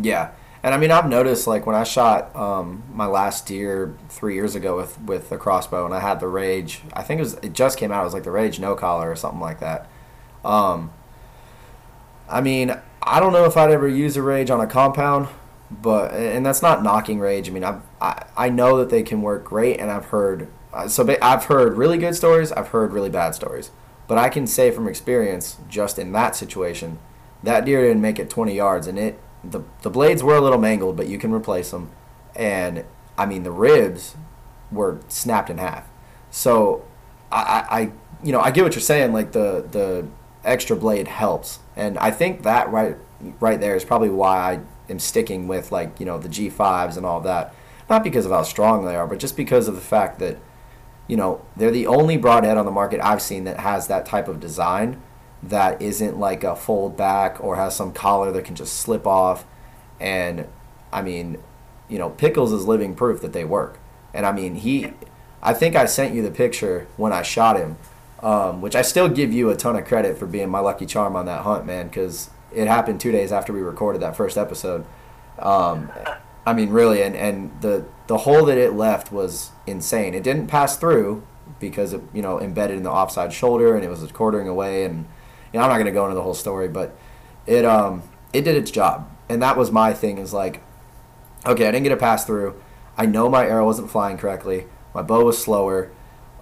Yeah, 0.00 0.32
and 0.62 0.74
I 0.74 0.78
mean 0.78 0.90
I've 0.90 1.08
noticed 1.08 1.46
like 1.46 1.66
when 1.66 1.76
I 1.76 1.84
shot 1.84 2.34
um, 2.34 2.82
my 2.92 3.06
last 3.06 3.46
deer 3.46 3.96
three 4.08 4.34
years 4.34 4.54
ago 4.54 4.76
with 4.76 5.00
with 5.02 5.30
a 5.30 5.38
crossbow, 5.38 5.84
and 5.84 5.94
I 5.94 6.00
had 6.00 6.20
the 6.20 6.28
Rage. 6.28 6.80
I 6.92 7.02
think 7.02 7.18
it 7.18 7.22
was 7.22 7.34
it 7.34 7.52
just 7.52 7.78
came 7.78 7.92
out. 7.92 8.00
It 8.00 8.04
was 8.04 8.14
like 8.14 8.24
the 8.24 8.32
Rage 8.32 8.58
no 8.58 8.74
collar 8.74 9.10
or 9.10 9.16
something 9.16 9.40
like 9.40 9.60
that. 9.60 9.88
Um, 10.44 10.90
I 12.28 12.40
mean 12.40 12.76
I 13.02 13.20
don't 13.20 13.32
know 13.32 13.44
if 13.44 13.56
I'd 13.56 13.70
ever 13.70 13.86
use 13.86 14.16
a 14.16 14.22
Rage 14.22 14.50
on 14.50 14.60
a 14.60 14.66
compound, 14.66 15.28
but 15.70 16.12
and 16.12 16.44
that's 16.44 16.62
not 16.62 16.82
knocking 16.82 17.20
Rage. 17.20 17.48
I 17.48 17.52
mean 17.52 17.64
I've, 17.64 17.82
I 18.00 18.24
I 18.36 18.48
know 18.48 18.78
that 18.78 18.90
they 18.90 19.02
can 19.02 19.22
work 19.22 19.44
great, 19.44 19.78
and 19.78 19.90
I've 19.90 20.06
heard 20.06 20.48
uh, 20.72 20.88
so 20.88 21.16
I've 21.22 21.44
heard 21.44 21.76
really 21.76 21.98
good 21.98 22.16
stories. 22.16 22.50
I've 22.50 22.68
heard 22.68 22.92
really 22.92 23.10
bad 23.10 23.36
stories, 23.36 23.70
but 24.06 24.18
I 24.18 24.28
can 24.28 24.46
say 24.46 24.70
from 24.70 24.86
experience, 24.86 25.58
just 25.68 25.98
in 25.98 26.12
that 26.12 26.36
situation, 26.36 26.98
that 27.42 27.64
deer 27.64 27.82
didn't 27.82 28.02
make 28.02 28.18
it 28.18 28.30
20 28.30 28.54
yards, 28.54 28.86
and 28.86 28.98
it 28.98 29.18
the 29.42 29.62
the 29.82 29.90
blades 29.90 30.22
were 30.22 30.36
a 30.36 30.40
little 30.40 30.58
mangled, 30.58 30.96
but 30.96 31.06
you 31.06 31.18
can 31.18 31.32
replace 31.32 31.70
them. 31.70 31.90
And 32.34 32.84
I 33.16 33.26
mean 33.26 33.42
the 33.42 33.50
ribs 33.50 34.16
were 34.72 35.00
snapped 35.08 35.50
in 35.50 35.58
half. 35.58 35.88
So 36.30 36.84
I, 37.30 37.64
I, 37.70 37.80
you 38.22 38.32
know 38.32 38.40
I 38.40 38.50
get 38.50 38.64
what 38.64 38.74
you're 38.74 38.80
saying. 38.82 39.12
Like 39.12 39.32
the 39.32 39.66
the 39.70 40.06
extra 40.44 40.76
blade 40.76 41.08
helps, 41.08 41.60
and 41.76 41.98
I 41.98 42.10
think 42.10 42.42
that 42.42 42.70
right 42.70 42.96
right 43.40 43.60
there 43.60 43.76
is 43.76 43.84
probably 43.84 44.10
why 44.10 44.54
I 44.54 44.60
am 44.90 44.98
sticking 44.98 45.46
with 45.48 45.72
like 45.72 46.00
you 46.00 46.06
know 46.06 46.18
the 46.18 46.28
G5s 46.28 46.96
and 46.96 47.06
all 47.06 47.20
that. 47.20 47.54
Not 47.88 48.02
because 48.02 48.24
of 48.24 48.32
how 48.32 48.42
strong 48.42 48.86
they 48.86 48.96
are, 48.96 49.06
but 49.06 49.18
just 49.18 49.36
because 49.36 49.68
of 49.68 49.74
the 49.74 49.80
fact 49.80 50.18
that 50.18 50.38
you 51.06 51.16
know 51.16 51.44
they're 51.56 51.70
the 51.70 51.86
only 51.86 52.16
broadhead 52.16 52.56
on 52.56 52.64
the 52.64 52.70
market 52.70 53.00
I've 53.02 53.22
seen 53.22 53.44
that 53.44 53.60
has 53.60 53.88
that 53.88 54.06
type 54.06 54.28
of 54.28 54.40
design 54.40 55.00
that 55.48 55.80
isn't 55.80 56.18
like 56.18 56.42
a 56.42 56.56
fold 56.56 56.96
back 56.96 57.42
or 57.42 57.56
has 57.56 57.76
some 57.76 57.92
collar 57.92 58.32
that 58.32 58.44
can 58.44 58.54
just 58.54 58.74
slip 58.78 59.06
off. 59.06 59.44
And 60.00 60.46
I 60.92 61.02
mean, 61.02 61.38
you 61.88 61.98
know, 61.98 62.10
Pickles 62.10 62.52
is 62.52 62.64
living 62.66 62.94
proof 62.94 63.20
that 63.20 63.32
they 63.32 63.44
work. 63.44 63.78
And 64.12 64.24
I 64.24 64.32
mean, 64.32 64.54
he, 64.54 64.92
I 65.42 65.52
think 65.52 65.76
I 65.76 65.86
sent 65.86 66.14
you 66.14 66.22
the 66.22 66.30
picture 66.30 66.86
when 66.96 67.12
I 67.12 67.22
shot 67.22 67.56
him, 67.56 67.76
um, 68.20 68.62
which 68.62 68.74
I 68.74 68.82
still 68.82 69.08
give 69.08 69.32
you 69.32 69.50
a 69.50 69.56
ton 69.56 69.76
of 69.76 69.84
credit 69.84 70.18
for 70.18 70.26
being 70.26 70.48
my 70.48 70.60
lucky 70.60 70.86
charm 70.86 71.16
on 71.16 71.26
that 71.26 71.42
hunt, 71.42 71.66
man, 71.66 71.88
because 71.88 72.30
it 72.52 72.66
happened 72.66 73.00
two 73.00 73.12
days 73.12 73.32
after 73.32 73.52
we 73.52 73.60
recorded 73.60 74.00
that 74.02 74.16
first 74.16 74.38
episode. 74.38 74.86
Um, 75.38 75.90
I 76.46 76.52
mean, 76.52 76.70
really, 76.70 77.02
and, 77.02 77.16
and 77.16 77.50
the 77.60 77.86
the 78.06 78.18
hole 78.18 78.44
that 78.44 78.58
it 78.58 78.74
left 78.74 79.10
was 79.10 79.50
insane. 79.66 80.14
It 80.14 80.22
didn't 80.22 80.46
pass 80.46 80.76
through 80.76 81.26
because 81.58 81.92
it 81.92 82.02
you 82.12 82.22
know 82.22 82.40
embedded 82.40 82.76
in 82.76 82.82
the 82.82 82.90
offside 82.90 83.32
shoulder 83.32 83.74
and 83.74 83.84
it 83.84 83.88
was 83.88 84.10
quartering 84.12 84.48
away 84.48 84.84
and 84.84 85.06
you 85.52 85.58
know 85.58 85.62
I'm 85.62 85.70
not 85.70 85.78
gonna 85.78 85.92
go 85.92 86.04
into 86.04 86.14
the 86.14 86.22
whole 86.22 86.34
story, 86.34 86.68
but 86.68 86.96
it 87.46 87.64
um 87.64 88.02
it 88.32 88.42
did 88.42 88.56
its 88.56 88.70
job 88.70 89.10
and 89.28 89.42
that 89.42 89.56
was 89.56 89.70
my 89.70 89.94
thing 89.94 90.18
is 90.18 90.32
like 90.32 90.62
okay 91.46 91.66
I 91.66 91.70
didn't 91.70 91.84
get 91.84 91.92
a 91.92 91.96
pass 91.96 92.24
through. 92.24 92.60
I 92.96 93.06
know 93.06 93.28
my 93.28 93.46
arrow 93.46 93.64
wasn't 93.64 93.90
flying 93.90 94.18
correctly. 94.18 94.66
My 94.94 95.02
bow 95.02 95.24
was 95.24 95.42
slower. 95.42 95.90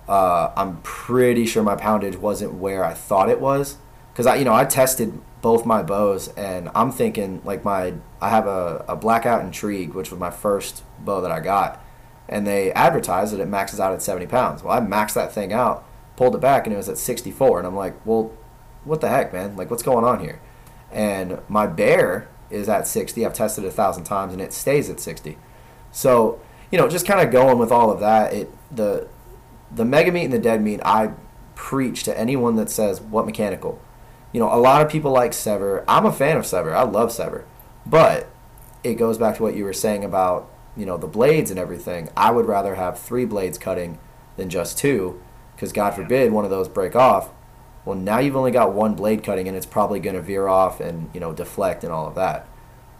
Uh, 0.06 0.52
I'm 0.56 0.82
pretty 0.82 1.46
sure 1.46 1.62
my 1.62 1.76
poundage 1.76 2.16
wasn't 2.16 2.54
where 2.54 2.84
I 2.84 2.92
thought 2.92 3.30
it 3.30 3.40
was 3.40 3.78
because 4.12 4.26
I 4.26 4.36
you 4.36 4.44
know 4.44 4.54
I 4.54 4.64
tested 4.64 5.20
both 5.42 5.66
my 5.66 5.82
bows 5.82 6.28
and 6.28 6.70
I'm 6.74 6.90
thinking 6.90 7.42
like 7.44 7.64
my 7.64 7.94
I 8.20 8.30
have 8.30 8.46
a, 8.46 8.84
a 8.88 8.96
blackout 8.96 9.44
intrigue 9.44 9.92
which 9.92 10.10
was 10.10 10.18
my 10.18 10.30
first 10.30 10.82
bow 11.04 11.20
that 11.20 11.30
I 11.30 11.40
got 11.40 11.84
and 12.32 12.46
they 12.46 12.72
advertised 12.72 13.34
that 13.34 13.40
it 13.40 13.48
maxes 13.48 13.78
out 13.78 13.92
at 13.92 14.02
70 14.02 14.26
pounds. 14.26 14.62
Well, 14.62 14.76
I 14.76 14.80
maxed 14.80 15.14
that 15.14 15.32
thing 15.32 15.52
out, 15.52 15.84
pulled 16.16 16.34
it 16.34 16.40
back, 16.40 16.66
and 16.66 16.72
it 16.72 16.76
was 16.76 16.88
at 16.88 16.96
64. 16.96 17.58
And 17.58 17.66
I'm 17.66 17.76
like, 17.76 17.94
well, 18.06 18.32
what 18.84 19.02
the 19.02 19.08
heck, 19.08 19.32
man? 19.32 19.54
Like, 19.54 19.70
what's 19.70 19.82
going 19.82 20.04
on 20.04 20.20
here? 20.20 20.40
And 20.90 21.40
my 21.48 21.66
bear 21.66 22.28
is 22.50 22.68
at 22.68 22.86
60. 22.86 23.24
I've 23.26 23.34
tested 23.34 23.64
it 23.64 23.68
a 23.68 23.70
thousand 23.70 24.04
times, 24.04 24.32
and 24.32 24.40
it 24.40 24.54
stays 24.54 24.88
at 24.88 24.98
60. 24.98 25.36
So, 25.90 26.40
you 26.70 26.78
know, 26.78 26.88
just 26.88 27.06
kind 27.06 27.20
of 27.20 27.30
going 27.30 27.58
with 27.58 27.70
all 27.70 27.90
of 27.90 28.00
that, 28.00 28.32
it 28.32 28.50
the 28.74 29.08
the 29.70 29.84
mega 29.84 30.12
meat 30.12 30.24
and 30.24 30.32
the 30.32 30.38
dead 30.38 30.62
meat, 30.62 30.80
I 30.84 31.12
preach 31.54 32.02
to 32.04 32.18
anyone 32.18 32.56
that 32.56 32.70
says 32.70 33.00
what 33.00 33.26
mechanical. 33.26 33.80
You 34.32 34.40
know, 34.40 34.52
a 34.52 34.56
lot 34.56 34.84
of 34.84 34.90
people 34.90 35.10
like 35.12 35.32
Sever. 35.32 35.84
I'm 35.86 36.06
a 36.06 36.12
fan 36.12 36.36
of 36.36 36.46
Sever. 36.46 36.74
I 36.74 36.82
love 36.82 37.12
Sever, 37.12 37.44
but 37.84 38.28
it 38.82 38.94
goes 38.94 39.18
back 39.18 39.36
to 39.36 39.42
what 39.42 39.54
you 39.54 39.64
were 39.64 39.72
saying 39.72 40.04
about 40.04 40.50
you 40.76 40.86
know 40.86 40.96
the 40.96 41.06
blades 41.06 41.50
and 41.50 41.60
everything, 41.60 42.08
I 42.16 42.30
would 42.30 42.46
rather 42.46 42.76
have 42.76 42.98
three 42.98 43.26
blades 43.26 43.58
cutting 43.58 43.98
than 44.36 44.48
just 44.48 44.78
two, 44.78 45.20
because 45.54 45.70
God 45.72 45.90
forbid 45.94 46.32
one 46.32 46.44
of 46.44 46.50
those 46.50 46.66
break 46.68 46.96
off. 46.96 47.28
Well, 47.84 47.98
now 47.98 48.20
you've 48.20 48.36
only 48.36 48.52
got 48.52 48.72
one 48.72 48.94
blade 48.94 49.22
cutting, 49.22 49.48
and 49.48 49.56
it's 49.56 49.66
probably 49.66 50.00
going 50.00 50.16
to 50.16 50.22
veer 50.22 50.48
off 50.48 50.80
and 50.80 51.10
you 51.12 51.20
know 51.20 51.32
deflect 51.34 51.84
and 51.84 51.92
all 51.92 52.06
of 52.08 52.14
that. 52.14 52.48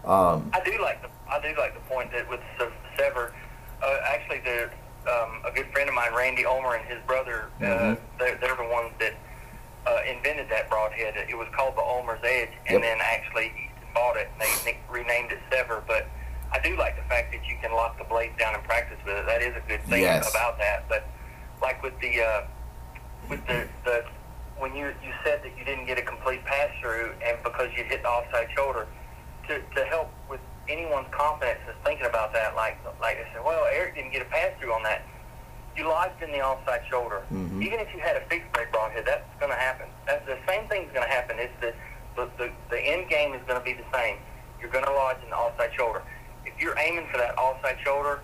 Um, 0.05 0.51
I 0.53 0.61
do 0.63 0.79
like 0.81 1.01
the 1.01 1.09
I 1.31 1.41
do 1.41 1.57
like 1.57 1.73
the 1.73 1.79
point 1.93 2.11
that 2.11 2.29
with 2.29 2.41
Sever, 2.95 3.33
uh, 3.81 3.97
actually 4.05 4.41
um, 5.07 5.41
a 5.43 5.51
good 5.53 5.65
friend 5.73 5.89
of 5.89 5.95
mine, 5.95 6.13
Randy 6.15 6.45
Ulmer, 6.45 6.75
and 6.75 6.85
his 6.87 6.99
brother, 7.07 7.45
uh, 7.59 7.63
Mhm. 7.65 7.97
they're, 8.19 8.35
they're 8.37 8.55
the 8.55 8.71
ones 8.71 8.91
that 8.99 9.13
uh, 9.85 9.99
invented 10.09 10.49
that 10.49 10.69
broadhead. 10.69 11.15
It 11.29 11.35
was 11.37 11.47
called 11.55 11.75
the 11.75 11.81
Ulmer's 11.81 12.21
Edge, 12.23 12.49
Yep. 12.65 12.75
and 12.75 12.83
then 12.83 12.97
actually 13.01 13.47
Easton 13.47 13.89
bought 13.93 14.17
it 14.17 14.29
and 14.39 14.49
they 14.65 14.77
renamed 14.89 15.31
it 15.31 15.39
Sevr. 15.51 15.81
But 15.87 16.07
I 16.51 16.59
do 16.59 16.75
like 16.77 16.95
the 16.95 17.03
fact 17.09 17.31
that 17.33 17.45
you 17.45 17.57
can 17.61 17.71
lock 17.73 17.97
the 17.97 18.03
blades 18.05 18.37
down 18.39 18.55
and 18.55 18.63
practice 18.63 18.97
with 19.05 19.15
it. 19.17 19.25
That 19.25 19.41
is 19.41 19.53
a 19.55 19.63
good 19.67 19.83
thing 19.85 20.01
Yes. 20.03 20.29
about 20.29 20.57
that. 20.59 20.87
But 20.87 21.07
like 21.61 21.81
with 21.83 21.97
the 21.99 22.21
uh, 22.21 22.41
with 23.29 23.45
the, 23.47 23.67
the 23.85 24.05
when 24.57 24.75
you 24.75 24.87
you 25.03 25.11
said 25.23 25.41
that 25.43 25.57
you 25.57 25.65
didn't 25.65 25.85
get 25.85 25.97
a 25.97 26.01
complete 26.01 26.43
pass 26.45 26.69
through, 26.81 27.13
and 27.25 27.37
because 27.43 27.69
you 27.75 27.83
hit 27.83 28.03
the 28.03 28.07
offside 28.09 28.47
shoulder, 28.55 28.87
to, 29.47 29.59
to 29.75 29.85
help 29.85 30.09
with 30.29 30.39
anyone's 30.69 31.07
confidence 31.11 31.59
that's 31.65 31.77
thinking 31.85 32.05
about 32.05 32.31
that, 32.33 32.55
like 32.55 32.77
like 33.01 33.17
they 33.17 33.27
said, 33.33 33.43
well, 33.43 33.65
Eric 33.71 33.95
didn't 33.95 34.11
get 34.13 34.21
a 34.21 34.25
pass 34.25 34.51
through 34.59 34.73
on 34.73 34.83
that. 34.83 35.01
You 35.75 35.87
lodged 35.87 36.21
in 36.21 36.31
the 36.31 36.41
offside 36.41 36.83
shoulder. 36.89 37.23
Mhm. 37.31 37.63
Even 37.63 37.79
if 37.79 37.93
you 37.93 37.99
had 37.99 38.15
a 38.15 38.21
fixed 38.27 38.51
blade 38.53 38.71
broadhead, 38.71 39.05
that's 39.05 39.25
going 39.39 39.51
to 39.51 39.57
happen. 39.57 39.87
That's 40.05 40.25
the 40.25 40.37
same 40.47 40.67
thing's 40.67 40.91
going 40.93 41.05
to 41.07 41.13
happen. 41.13 41.39
It's 41.39 41.53
the 41.61 41.73
the, 42.15 42.29
the 42.37 42.51
the 42.69 42.79
end 42.79 43.09
game 43.09 43.33
is 43.33 43.41
going 43.47 43.57
to 43.59 43.65
be 43.65 43.73
the 43.73 43.85
same. 43.91 44.17
You're 44.61 44.69
going 44.69 44.85
to 44.85 44.91
lodge 44.93 45.17
in 45.23 45.29
the 45.31 45.35
offside 45.35 45.73
shoulder. 45.73 46.03
If 46.45 46.53
you're 46.61 46.77
aiming 46.77 47.07
for 47.11 47.17
that 47.17 47.35
offside 47.39 47.77
shoulder, 47.83 48.19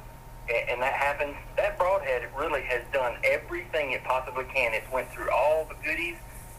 and, 0.48 0.70
and 0.70 0.82
that 0.82 0.94
happens, 0.94 1.36
that 1.58 1.78
broadhead 1.78 2.30
really 2.38 2.62
has 2.64 2.84
done 2.94 3.18
everything 3.24 3.92
it 3.94 4.04
possibly 4.04 4.46
can. 4.46 4.74
It's 4.76 4.90
went 4.92 5.10
through 5.12 5.32
all 5.32 5.66
the 5.66 5.76
goodies. 5.84 6.18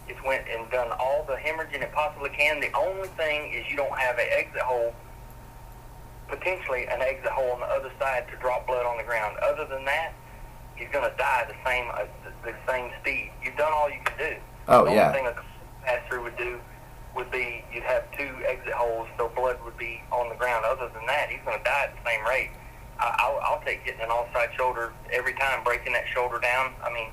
It's 0.08 0.20
went 0.24 0.44
and 0.48 0.68
done 0.72 0.90
all 0.98 1.22
the 1.28 1.36
hemorrhaging 1.36 1.82
it 1.82 1.92
possibly 1.92 2.30
can. 2.30 2.58
The 2.58 2.72
only 2.76 3.06
thing 3.10 3.52
is 3.52 3.64
you 3.70 3.76
don't 3.76 3.96
have 3.96 4.18
an 4.18 4.26
exit 4.32 4.62
hole, 4.62 4.92
potentially 6.28 6.86
an 6.86 7.00
exit 7.00 7.30
hole 7.30 7.52
on 7.52 7.60
the 7.60 7.66
other 7.66 7.92
side 8.00 8.26
to 8.30 8.36
drop 8.38 8.66
blood 8.66 8.84
on 8.86 8.96
the 8.96 9.04
ground. 9.04 9.36
Other 9.38 9.66
than 9.66 9.84
that, 9.84 10.12
he's 10.80 10.88
going 10.88 11.08
to 11.08 11.16
die 11.16 11.44
the 11.46 11.54
same 11.68 11.86
uh, 11.92 12.08
the, 12.24 12.50
the 12.50 12.56
same 12.66 12.90
speed. 13.00 13.30
You've 13.44 13.56
done 13.56 13.72
all 13.72 13.90
you 13.90 14.00
can 14.04 14.18
do. 14.18 14.36
Oh, 14.66 14.84
the 14.86 14.92
yeah. 14.92 15.08
Only 15.08 15.20
thing 15.20 15.26
a 15.28 15.84
pass 15.84 16.00
through 16.08 16.24
would 16.24 16.36
do 16.36 16.58
would 17.14 17.30
be 17.30 17.62
you'd 17.72 17.84
have 17.84 18.10
two 18.16 18.30
exit 18.46 18.72
holes, 18.72 19.08
so 19.18 19.28
blood 19.36 19.58
would 19.64 19.76
be 19.76 20.02
on 20.10 20.28
the 20.30 20.34
ground. 20.36 20.64
Other 20.64 20.90
than 20.94 21.06
that, 21.06 21.28
he's 21.28 21.40
going 21.44 21.58
to 21.58 21.64
die 21.64 21.90
at 21.90 21.94
the 21.94 22.10
same 22.10 22.24
rate. 22.24 22.50
I, 22.98 23.14
I'll, 23.18 23.40
I'll 23.42 23.64
take 23.64 23.84
getting 23.84 24.00
an 24.00 24.10
offside 24.10 24.50
shoulder 24.56 24.92
every 25.12 25.34
time, 25.34 25.62
breaking 25.64 25.92
that 25.92 26.04
shoulder 26.08 26.38
down. 26.38 26.72
I 26.82 26.92
mean, 26.92 27.08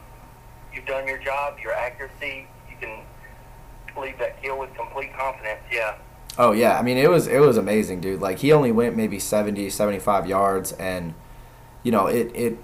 you've 0.74 0.86
done 0.86 1.08
your 1.08 1.18
job, 1.18 1.58
your 1.62 1.74
accuracy. 1.74 2.48
You 2.70 2.76
can 2.80 3.04
leave 4.00 4.18
that 4.20 4.42
kill 4.42 4.60
with 4.60 4.74
complete 4.76 5.16
confidence. 5.18 5.62
Yeah. 5.72 5.96
Oh 6.38 6.52
yeah, 6.52 6.78
I 6.78 6.84
mean 6.84 6.98
it 6.98 7.10
was 7.10 7.28
it 7.28 7.40
was 7.40 7.58
amazing, 7.58 8.00
dude. 8.00 8.22
Like 8.22 8.40
he 8.40 8.52
only 8.52 8.72
went 8.72 8.96
maybe 8.96 9.18
70, 9.20 9.72
75 9.72 10.28
yards 10.28 10.72
and 10.74 11.16
you 11.84 11.92
know, 11.92 12.06
it 12.08 12.32
it 12.36 12.58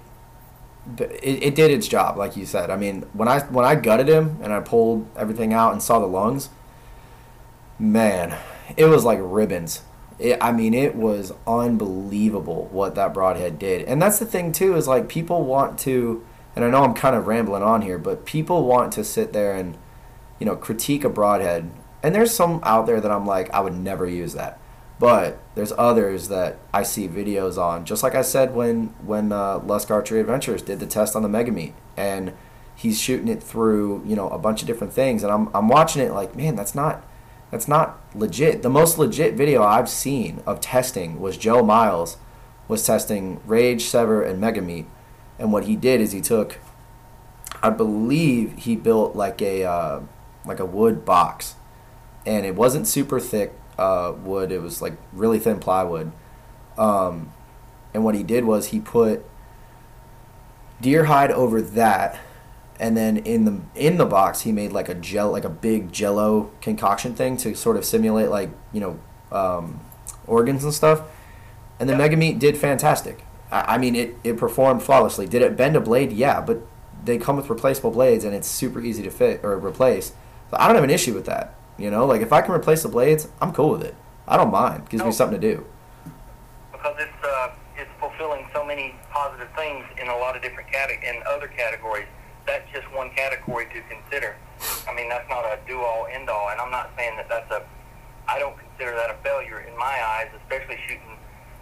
it, 0.98 1.42
it 1.42 1.54
did 1.54 1.70
its 1.70 1.88
job 1.88 2.16
like 2.16 2.36
you 2.36 2.46
said. 2.46 2.70
I 2.70 2.76
mean, 2.76 3.02
when 3.12 3.28
I 3.28 3.40
when 3.40 3.64
I 3.64 3.74
gutted 3.74 4.08
him 4.08 4.38
and 4.42 4.52
I 4.52 4.60
pulled 4.60 5.08
everything 5.16 5.52
out 5.52 5.72
and 5.72 5.82
saw 5.82 5.98
the 5.98 6.06
lungs, 6.06 6.50
man, 7.78 8.36
it 8.76 8.86
was 8.86 9.04
like 9.04 9.18
ribbons. 9.22 9.82
It, 10.18 10.38
I 10.40 10.52
mean, 10.52 10.74
it 10.74 10.94
was 10.94 11.32
unbelievable 11.46 12.68
what 12.70 12.94
that 12.94 13.12
broadhead 13.12 13.58
did. 13.58 13.82
And 13.86 14.00
that's 14.00 14.18
the 14.18 14.26
thing 14.26 14.52
too 14.52 14.76
is 14.76 14.86
like 14.86 15.08
people 15.08 15.44
want 15.44 15.78
to 15.80 16.24
and 16.56 16.64
I 16.64 16.70
know 16.70 16.84
I'm 16.84 16.94
kind 16.94 17.16
of 17.16 17.26
rambling 17.26 17.64
on 17.64 17.82
here, 17.82 17.98
but 17.98 18.24
people 18.24 18.64
want 18.64 18.92
to 18.92 19.02
sit 19.02 19.32
there 19.32 19.56
and 19.56 19.76
you 20.38 20.46
know, 20.46 20.56
critique 20.56 21.04
a 21.04 21.08
broadhead. 21.08 21.70
And 22.02 22.14
there's 22.14 22.32
some 22.32 22.60
out 22.64 22.86
there 22.86 23.00
that 23.00 23.10
I'm 23.10 23.26
like, 23.26 23.50
I 23.50 23.60
would 23.60 23.74
never 23.74 24.06
use 24.06 24.34
that. 24.34 24.58
But 24.98 25.38
there's 25.54 25.72
others 25.76 26.28
that 26.28 26.58
I 26.72 26.84
see 26.84 27.08
videos 27.08 27.58
on, 27.58 27.84
just 27.84 28.02
like 28.02 28.14
I 28.14 28.22
said 28.22 28.54
when 28.54 28.94
when 29.04 29.32
uh, 29.32 29.58
Lusk 29.58 29.90
Archery 29.90 30.20
Adventures 30.20 30.62
did 30.62 30.78
the 30.78 30.86
test 30.86 31.16
on 31.16 31.22
the 31.22 31.28
Mega 31.28 31.50
Meat, 31.50 31.74
and 31.96 32.32
he's 32.76 33.00
shooting 33.00 33.28
it 33.28 33.42
through 33.42 34.04
you 34.06 34.14
know 34.14 34.28
a 34.28 34.38
bunch 34.38 34.60
of 34.62 34.68
different 34.68 34.92
things, 34.92 35.22
and 35.22 35.32
I'm 35.32 35.48
I'm 35.54 35.68
watching 35.68 36.02
it 36.02 36.12
like, 36.12 36.36
man, 36.36 36.54
that's 36.54 36.74
not 36.74 37.04
that's 37.50 37.66
not 37.66 38.00
legit. 38.14 38.62
The 38.62 38.70
most 38.70 38.96
legit 38.96 39.34
video 39.34 39.62
I've 39.62 39.88
seen 39.88 40.42
of 40.46 40.60
testing 40.60 41.20
was 41.20 41.36
Joe 41.36 41.62
Miles 41.62 42.16
was 42.68 42.86
testing 42.86 43.40
Rage, 43.46 43.84
Sevr, 43.84 44.26
and 44.28 44.40
Mega 44.40 44.62
Meat, 44.62 44.86
and 45.38 45.52
what 45.52 45.64
he 45.64 45.76
did 45.76 46.00
is 46.00 46.12
he 46.12 46.20
took, 46.20 46.58
I 47.62 47.70
believe 47.70 48.58
he 48.58 48.76
built 48.76 49.16
like 49.16 49.42
a 49.42 49.64
uh, 49.64 50.00
like 50.44 50.60
a 50.60 50.64
wood 50.64 51.04
box, 51.04 51.56
and 52.24 52.46
it 52.46 52.54
wasn't 52.54 52.86
super 52.86 53.18
thick 53.18 53.52
uh, 53.78 54.12
wood. 54.22 54.52
It 54.52 54.60
was 54.60 54.80
like 54.82 54.94
really 55.12 55.38
thin 55.38 55.58
plywood. 55.58 56.12
Um, 56.76 57.32
and 57.92 58.04
what 58.04 58.14
he 58.14 58.22
did 58.22 58.44
was 58.44 58.68
he 58.68 58.80
put 58.80 59.24
deer 60.80 61.04
hide 61.04 61.30
over 61.30 61.62
that, 61.62 62.18
and 62.80 62.96
then 62.96 63.18
in 63.18 63.44
the 63.44 63.60
in 63.74 63.96
the 63.98 64.06
box 64.06 64.40
he 64.42 64.52
made 64.52 64.72
like 64.72 64.88
a 64.88 64.94
gel 64.94 65.30
like 65.30 65.44
a 65.44 65.48
big 65.50 65.92
Jello 65.92 66.50
concoction 66.60 67.14
thing 67.14 67.36
to 67.38 67.54
sort 67.54 67.76
of 67.76 67.84
simulate 67.84 68.30
like 68.30 68.50
you 68.72 68.80
know 68.80 68.98
um, 69.30 69.80
organs 70.26 70.64
and 70.64 70.74
stuff. 70.74 71.02
And 71.78 71.88
the 71.88 71.94
Yeah. 71.94 71.98
Mega 71.98 72.16
Meat 72.16 72.38
did 72.38 72.56
fantastic. 72.56 73.24
I, 73.50 73.74
I 73.74 73.78
mean, 73.78 73.96
it, 73.96 74.16
it 74.24 74.36
performed 74.36 74.82
flawlessly. 74.82 75.26
Did 75.26 75.42
it 75.42 75.56
bend 75.56 75.76
a 75.76 75.80
blade? 75.80 76.12
Yeah, 76.12 76.40
but 76.40 76.60
they 77.04 77.18
come 77.18 77.36
with 77.36 77.50
replaceable 77.50 77.90
blades, 77.90 78.24
and 78.24 78.34
it's 78.34 78.48
super 78.48 78.80
easy 78.80 79.02
to 79.02 79.10
fit 79.10 79.40
or 79.44 79.56
replace. 79.58 80.12
So 80.50 80.56
I 80.58 80.66
don't 80.66 80.76
have 80.76 80.84
an 80.84 80.90
issue 80.90 81.14
with 81.14 81.26
that. 81.26 81.54
You 81.78 81.90
know, 81.90 82.06
like 82.06 82.20
if 82.22 82.32
I 82.32 82.40
can 82.40 82.54
replace 82.54 82.82
the 82.82 82.88
blades, 82.88 83.28
I'm 83.40 83.52
cool 83.52 83.70
with 83.70 83.82
it. 83.82 83.94
I 84.28 84.36
don't 84.36 84.50
mind. 84.52 84.88
Gives 84.88 85.02
me 85.04 85.12
something 85.12 85.40
to 85.40 85.54
do. 85.56 85.66
because 86.72 86.96
it's 86.98 87.24
uh, 87.24 87.50
it's 87.76 87.90
fulfilling 88.00 88.46
so 88.54 88.64
many 88.64 88.94
positive 89.10 89.48
things 89.56 89.84
in 90.00 90.08
a 90.08 90.16
lot 90.16 90.36
of 90.36 90.42
different 90.42 90.70
cate- 90.70 91.02
in 91.02 91.22
other 91.28 91.48
categories. 91.48 92.06
That's 92.46 92.64
just 92.72 92.86
one 92.94 93.10
category 93.10 93.66
to 93.66 93.80
consider. 93.88 94.36
I 94.88 94.94
mean, 94.94 95.08
that's 95.08 95.28
not 95.28 95.44
a 95.44 95.58
do 95.66 95.80
all 95.80 96.06
end 96.10 96.28
all, 96.30 96.50
and 96.50 96.60
I'm 96.60 96.70
not 96.70 96.90
saying 96.96 97.16
that 97.16 97.28
that's 97.28 97.50
a. 97.50 97.64
I 98.28 98.38
don't 98.38 98.56
consider 98.56 98.94
that 98.96 99.10
a 99.10 99.14
failure 99.22 99.60
in 99.60 99.76
my 99.76 99.98
eyes, 100.16 100.28
especially 100.42 100.78
shooting 100.88 101.18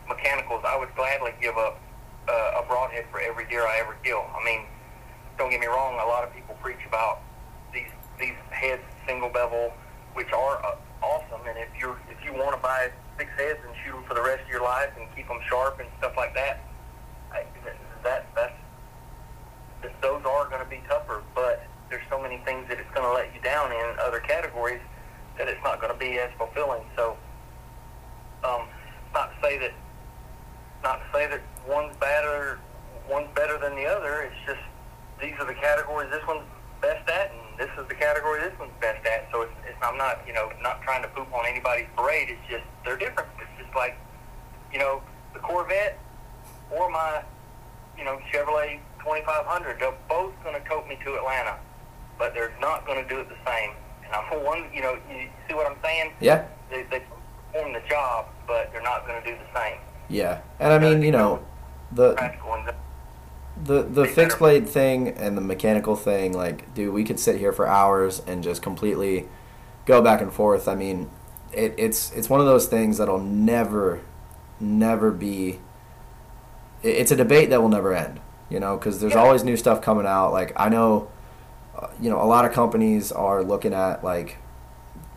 mechanicals. 0.09 0.63
I 0.67 0.77
would 0.77 0.95
gladly 0.95 1.33
give 1.41 1.57
up 1.57 1.81
uh, 2.29 2.61
a 2.63 2.67
broadhead 2.67 3.07
for 3.11 3.21
every 3.21 3.47
deer 3.47 3.63
I 3.67 3.79
ever 3.81 3.97
kill. 4.05 4.25
I 4.39 4.45
mean, 4.45 4.67
don't 5.39 5.51
get 5.51 5.59
me 5.61 5.67
wrong. 5.67 5.95
A 5.95 6.07
lot 6.07 6.23
of 6.23 6.33
people 6.35 6.55
preach 6.63 6.85
about 6.87 7.21
these 7.73 7.89
these 8.21 8.35
heads 8.51 8.83
single 9.07 9.29
bevel, 9.31 9.73
which 10.15 10.33
are 10.33 10.65
uh, 10.65 10.77
awesome. 11.03 11.47
And 11.47 11.59
if 11.59 11.69
you're 11.79 11.99
if 12.11 12.25
you 12.25 12.33
want 12.33 12.55
to 12.55 12.63
buy 12.63 12.91
six 13.19 13.31
heads 13.37 13.59
and 13.67 13.75
shoot 13.85 13.93
them 13.93 14.05
for 14.05 14.15
the 14.15 14.23
rest 14.23 14.43
of 14.45 14.49
your 14.49 14.63
life 14.63 14.91
and 14.99 15.07
keep 15.15 15.29
them 15.29 15.41
sharp 15.49 15.81
and 15.81 15.89
stuff 15.99 16.15
like 16.17 16.35
that, 16.35 16.65
I, 17.33 17.45
that 18.05 18.27
that's 18.35 18.59
that 19.83 20.03
those 20.03 20.23
are 20.25 20.49
going 20.49 20.63
to 20.63 20.71
be 20.71 20.83
tougher. 20.89 21.23
But 21.35 21.67
there's 21.91 22.05
so 22.09 22.21
many 22.21 22.39
things 22.45 22.69
that 22.69 22.79
it's 22.79 22.91
going 22.95 23.07
to 23.07 23.13
let 23.13 23.35
you 23.35 23.41
down 23.43 23.73
in 23.73 23.97
other 24.01 24.21
categories 24.21 24.81
that 25.39 25.49
it's 25.49 25.63
not 25.65 25.81
going 25.81 25.93
to 25.93 25.99
be 25.99 26.19
as 26.19 26.31
fulfilling. 26.39 26.83
So, 26.97 27.17
um, 28.45 28.69
not 29.13 29.33
to 29.33 29.47
say 29.47 29.59
that 29.59 29.73
not 30.83 30.97
to 30.97 31.05
say 31.13 31.27
that 31.29 31.43
one's 31.69 31.97
better 31.97 32.59
one's 33.09 33.29
better 33.35 33.59
than 33.59 33.75
the 33.77 33.87
other. 33.87 34.23
It's 34.23 34.47
just 34.47 34.63
these 35.21 35.35
are 35.39 35.47
the 35.47 35.55
categories 35.55 36.11
this 36.11 36.27
one's 36.27 36.43
best 36.81 37.09
at, 37.09 37.31
and 37.31 37.42
this 37.59 37.71
is 37.79 37.87
the 37.89 37.95
category 37.95 38.41
this 38.41 38.53
one's 38.59 38.73
best 38.81 39.05
at. 39.07 39.29
So 39.33 39.43
it's, 39.43 39.53
it's 39.67 39.79
I'm 39.83 39.97
not 39.99 40.21
you 40.27 40.33
know 40.33 40.51
not 40.63 40.83
trying 40.83 41.03
to 41.03 41.09
poop 41.09 41.33
on 41.33 41.47
anybody's 41.47 41.87
parade. 41.97 42.29
It's 42.31 42.41
just 42.51 42.65
they're 42.85 42.97
different. 42.97 43.29
It's 43.41 43.63
just 43.65 43.75
like 43.77 43.97
you 44.73 44.79
know 44.79 45.03
the 45.35 45.41
Corvette 45.41 45.99
or 46.71 46.91
my 46.91 47.23
you 47.99 48.05
know 48.05 48.19
Chevrolet 48.33 48.81
2500. 49.01 49.79
They're 49.81 49.95
both 50.09 50.33
going 50.45 50.61
to 50.61 50.69
tote 50.69 50.87
me 50.89 50.99
to 51.05 51.15
Atlanta, 51.17 51.57
but 52.19 52.35
they're 52.35 52.55
not 52.61 52.87
going 52.87 53.03
to 53.03 53.09
do 53.09 53.21
it 53.21 53.29
the 53.29 53.37
same. 53.47 53.73
And 54.05 54.15
I'm 54.15 54.45
one. 54.45 54.65
You 54.75 54.83
know 54.83 54.99
you 55.11 55.29
see 55.49 55.55
what 55.55 55.71
I'm 55.71 55.77
saying? 55.83 56.13
Yeah, 56.21 56.47
They 56.71 56.83
they 56.85 57.03
perform 57.53 57.73
the 57.73 57.83
job, 57.89 58.27
but 58.47 58.71
they're 58.73 58.83
not 58.83 59.07
going 59.07 59.23
to 59.23 59.31
do 59.31 59.37
the 59.37 59.59
same. 59.59 59.79
yeah. 60.09 60.41
And 60.59 60.73
I 60.73 60.79
mean, 60.79 61.03
you 61.03 61.11
know, 61.13 61.45
the 61.93 62.15
Practical 62.15 62.55
and 62.55 62.67
the 63.65 63.83
the 63.83 64.07
fixed 64.07 64.39
blade 64.39 64.69
thing 64.69 65.09
and 65.09 65.37
the 65.37 65.41
mechanical 65.43 65.97
thing, 65.97 66.33
like, 66.33 66.73
dude, 66.75 66.93
we 66.93 67.05
could 67.05 67.19
sit 67.21 67.39
here 67.39 67.53
for 67.53 67.67
hours 67.67 68.23
and 68.27 68.43
just 68.43 68.63
completely 68.63 69.29
go 69.87 70.01
back 70.03 70.21
and 70.21 70.33
forth. 70.33 70.69
I 70.69 70.75
mean, 70.75 71.11
it, 71.53 71.75
it's 71.77 72.13
it's 72.13 72.29
one 72.31 72.41
of 72.41 72.47
those 72.47 72.67
things 72.67 72.99
that'll 72.99 73.19
never, 73.21 74.01
never 74.61 75.11
be. 75.11 75.61
it- 76.83 76.89
It's 76.97 77.11
a 77.13 77.17
debate 77.17 77.51
that 77.51 77.61
will 77.61 77.69
never 77.69 77.93
end, 77.95 78.21
you 78.49 78.59
know, 78.61 78.77
because 78.77 79.01
there's 79.01 79.13
Yeah. 79.15 79.23
always 79.23 79.45
new 79.45 79.57
stuff 79.57 79.81
coming 79.83 80.07
out. 80.07 80.33
Like 80.33 80.53
I 80.57 80.69
know, 80.69 81.09
uh, 81.79 81.89
you 82.01 82.11
know, 82.11 82.21
a 82.21 82.25
lot 82.27 82.45
of 82.45 82.53
companies 82.53 83.13
are 83.13 83.43
looking 83.45 83.75
at 83.75 84.03
like 84.03 84.37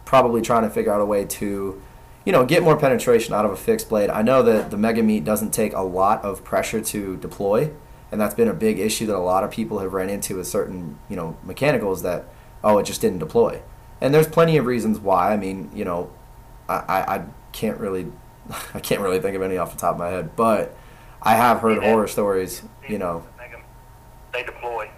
probably 0.03 0.41
trying 0.41 0.63
to 0.63 0.69
figure 0.69 0.93
out 0.93 1.01
a 1.01 1.05
way 1.05 1.25
to 1.25 1.81
you 2.25 2.31
know, 2.31 2.43
get 2.43 2.63
more 2.63 2.75
penetration 2.75 3.35
out 3.35 3.45
of 3.45 3.51
a 3.51 3.55
fixed 3.55 3.87
blade. 3.87 4.09
I 4.09 4.23
know 4.23 4.41
that 4.41 4.71
the 4.71 4.77
Mega 4.77 5.03
Meat 5.03 5.23
doesn't 5.23 5.51
take 5.51 5.73
a 5.73 5.81
lot 5.83 6.23
of 6.25 6.43
pressure 6.43 6.81
to 6.81 7.17
deploy, 7.17 7.69
and 8.15 8.21
that's 8.21 8.33
been 8.33 8.47
a 8.47 8.53
big 8.53 8.79
issue 8.79 9.05
that 9.07 9.15
a 9.17 9.19
lot 9.19 9.43
of 9.43 9.51
people 9.51 9.79
have 9.79 9.91
ran 9.91 10.09
into 10.09 10.37
with 10.37 10.47
certain, 10.47 10.97
you 11.09 11.17
know, 11.17 11.35
mechanicals 11.43 12.01
that, 12.03 12.23
oh, 12.63 12.77
it 12.77 12.83
just 12.85 13.01
didn't 13.01 13.19
deploy. 13.19 13.61
And 13.99 14.13
there's 14.13 14.25
plenty 14.27 14.55
of 14.55 14.65
reasons 14.65 14.99
why. 15.01 15.33
I 15.33 15.35
mean, 15.35 15.69
you 15.75 15.83
know, 15.83 16.09
I, 16.69 16.75
I, 16.87 17.15
I 17.17 17.25
can't 17.51 17.77
really, 17.77 18.09
I 18.73 18.79
can't 18.79 19.01
really 19.01 19.19
think 19.19 19.35
of 19.35 19.41
any 19.41 19.57
off 19.57 19.73
the 19.73 19.77
top 19.77 19.95
of 19.95 19.99
my 19.99 20.07
head, 20.07 20.33
but 20.37 20.73
I 21.21 21.35
have 21.35 21.59
heard 21.59 21.83
Yeah. 21.83 21.89
horror 21.91 22.07
stories, 22.07 22.61
you 22.87 22.97
know, 22.99 23.27
They 24.31 24.43
deploy. 24.43 24.89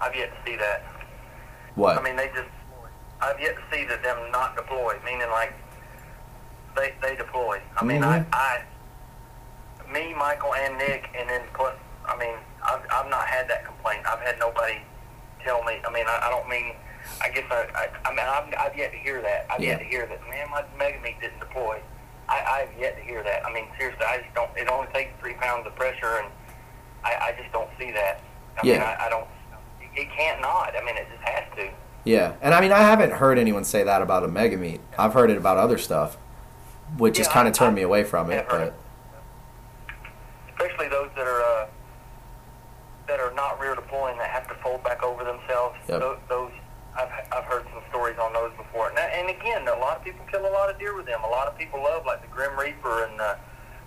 I've 0.00 0.14
yet 0.14 0.30
to 0.30 0.48
see 0.48 0.56
that. 0.56 0.84
what? 1.74 1.98
I 1.98 2.02
mean, 2.04 2.14
they 2.14 2.28
just. 2.28 2.48
I've 3.20 3.40
yet 3.40 3.56
to 3.56 3.62
see 3.76 3.84
that 3.86 4.00
them 4.04 4.30
not 4.30 4.54
deploy, 4.54 4.94
meaning 5.04 5.28
like 5.30 5.52
they 6.76 6.94
they 7.02 7.16
deploy. 7.16 7.60
I 7.76 7.84
mean, 7.84 8.02
Mhm. 8.02 8.26
I, 8.32 8.62
I, 9.84 9.92
me, 9.92 10.14
Michael, 10.14 10.54
and 10.54 10.78
Nick, 10.78 11.08
and 11.18 11.28
then 11.28 11.42
plus, 11.52 11.74
I 12.06 12.16
mean, 12.16 12.36
I've 12.62 12.80
I've 12.90 13.10
not 13.10 13.26
had 13.26 13.48
that 13.48 13.64
complaint. 13.64 14.02
I've 14.06 14.20
had 14.20 14.38
nobody 14.38 14.78
tell 15.44 15.62
me. 15.64 15.80
I 15.86 15.90
mean, 15.92 16.04
I, 16.06 16.20
I 16.26 16.30
don't 16.30 16.48
mean. 16.48 16.74
I 17.22 17.30
guess 17.30 17.44
I, 17.50 17.66
I, 17.74 18.08
I 18.08 18.10
mean, 18.10 18.20
I've, 18.20 18.54
I've 18.72 18.76
yet 18.76 18.92
to 18.92 18.98
hear 18.98 19.22
that. 19.22 19.46
I've 19.50 19.60
Yeah. 19.60 19.70
yet 19.70 19.78
to 19.78 19.84
hear 19.84 20.06
that. 20.06 20.20
Man, 20.28 20.50
my 20.50 20.64
Mega 20.78 21.00
Meat 21.00 21.20
didn't 21.20 21.40
deploy. 21.40 21.80
I, 22.28 22.42
I've 22.68 22.78
yet 22.80 22.96
to 22.98 23.02
hear 23.02 23.22
that. 23.24 23.44
I 23.44 23.52
mean, 23.52 23.64
seriously, 23.78 24.04
I 24.06 24.18
just 24.18 24.34
don't. 24.34 24.50
It 24.56 24.68
only 24.68 24.86
takes 24.92 25.10
three 25.20 25.34
pounds 25.34 25.66
of 25.66 25.74
pressure, 25.76 26.18
and 26.22 26.28
I, 27.02 27.14
I 27.32 27.34
just 27.40 27.52
don't 27.52 27.68
see 27.78 27.90
that. 27.92 28.20
I 28.58 28.62
mean, 28.66 28.74
Yeah. 28.74 28.96
I, 29.00 29.06
I 29.06 29.08
don't. 29.10 29.26
It, 29.96 30.08
can't 30.16 30.40
not. 30.40 30.74
I 30.76 30.84
mean, 30.84 30.96
it 30.96 31.08
just 31.10 31.22
has 31.28 31.44
to. 31.56 31.70
Yeah, 32.04 32.34
and 32.42 32.54
I 32.54 32.60
mean, 32.60 32.70
I 32.72 32.78
haven't 32.78 33.12
heard 33.12 33.38
anyone 33.38 33.64
say 33.64 33.82
that 33.82 34.00
about 34.02 34.22
a 34.24 34.28
Mega 34.28 34.56
Meat. 34.56 34.80
I've 34.98 35.12
heard 35.14 35.30
it 35.30 35.36
about 35.36 35.56
other 35.58 35.78
stuff, 35.78 36.16
which 36.98 37.18
has 37.18 37.26
kind 37.28 37.48
of 37.48 37.54
turned 37.54 37.72
I- 37.72 37.76
me 37.76 37.82
away 37.82 38.04
from 38.04 38.30
it. 38.30 38.46
But 38.48 38.74
especially 40.50 40.88
those 40.88 41.10
that 41.16 41.26
are 41.26 41.42
uh, 41.42 41.66
that 43.08 43.18
are 43.20 43.32
not 43.34 43.58
rear 43.60 43.74
deploying 43.74 44.16
that 44.18 44.30
have 44.30 44.46
to 44.48 44.49
fold 44.62 44.82
back 44.84 45.02
over 45.02 45.24
themselves. 45.24 45.76
Yep. 45.88 46.00
Those, 46.00 46.18
those 46.28 46.52
I've 46.96 47.10
I've 47.32 47.44
heard 47.44 47.64
some 47.72 47.82
stories 47.88 48.18
on 48.18 48.32
those 48.32 48.52
before. 48.56 48.90
And, 48.90 48.98
and 48.98 49.30
again, 49.30 49.66
a 49.68 49.78
lot 49.78 49.96
of 49.98 50.04
people 50.04 50.24
kill 50.30 50.46
a 50.46 50.50
lot 50.50 50.70
of 50.70 50.78
deer 50.78 50.96
with 50.96 51.06
them. 51.06 51.22
A 51.24 51.28
lot 51.28 51.46
of 51.46 51.56
people 51.56 51.82
love 51.82 52.06
like 52.06 52.22
the 52.22 52.28
Grim 52.28 52.58
Reaper 52.58 53.04
and 53.04 53.18
the 53.18 53.38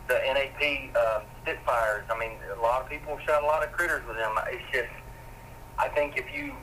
the 0.08 0.16
NAP 0.16 0.96
uh, 0.96 1.22
Spitfires. 1.42 2.06
I 2.10 2.18
mean, 2.18 2.38
a 2.58 2.62
lot 2.62 2.82
of 2.82 2.90
people 2.90 3.18
shot 3.26 3.44
a 3.44 3.46
lot 3.46 3.64
of 3.64 3.72
critters 3.72 4.06
with 4.08 4.18
them. 4.18 4.36
It's 4.48 4.64
just, 4.72 4.92
I 5.80 5.88
think 5.90 6.18
if 6.18 6.26
you 6.34 6.54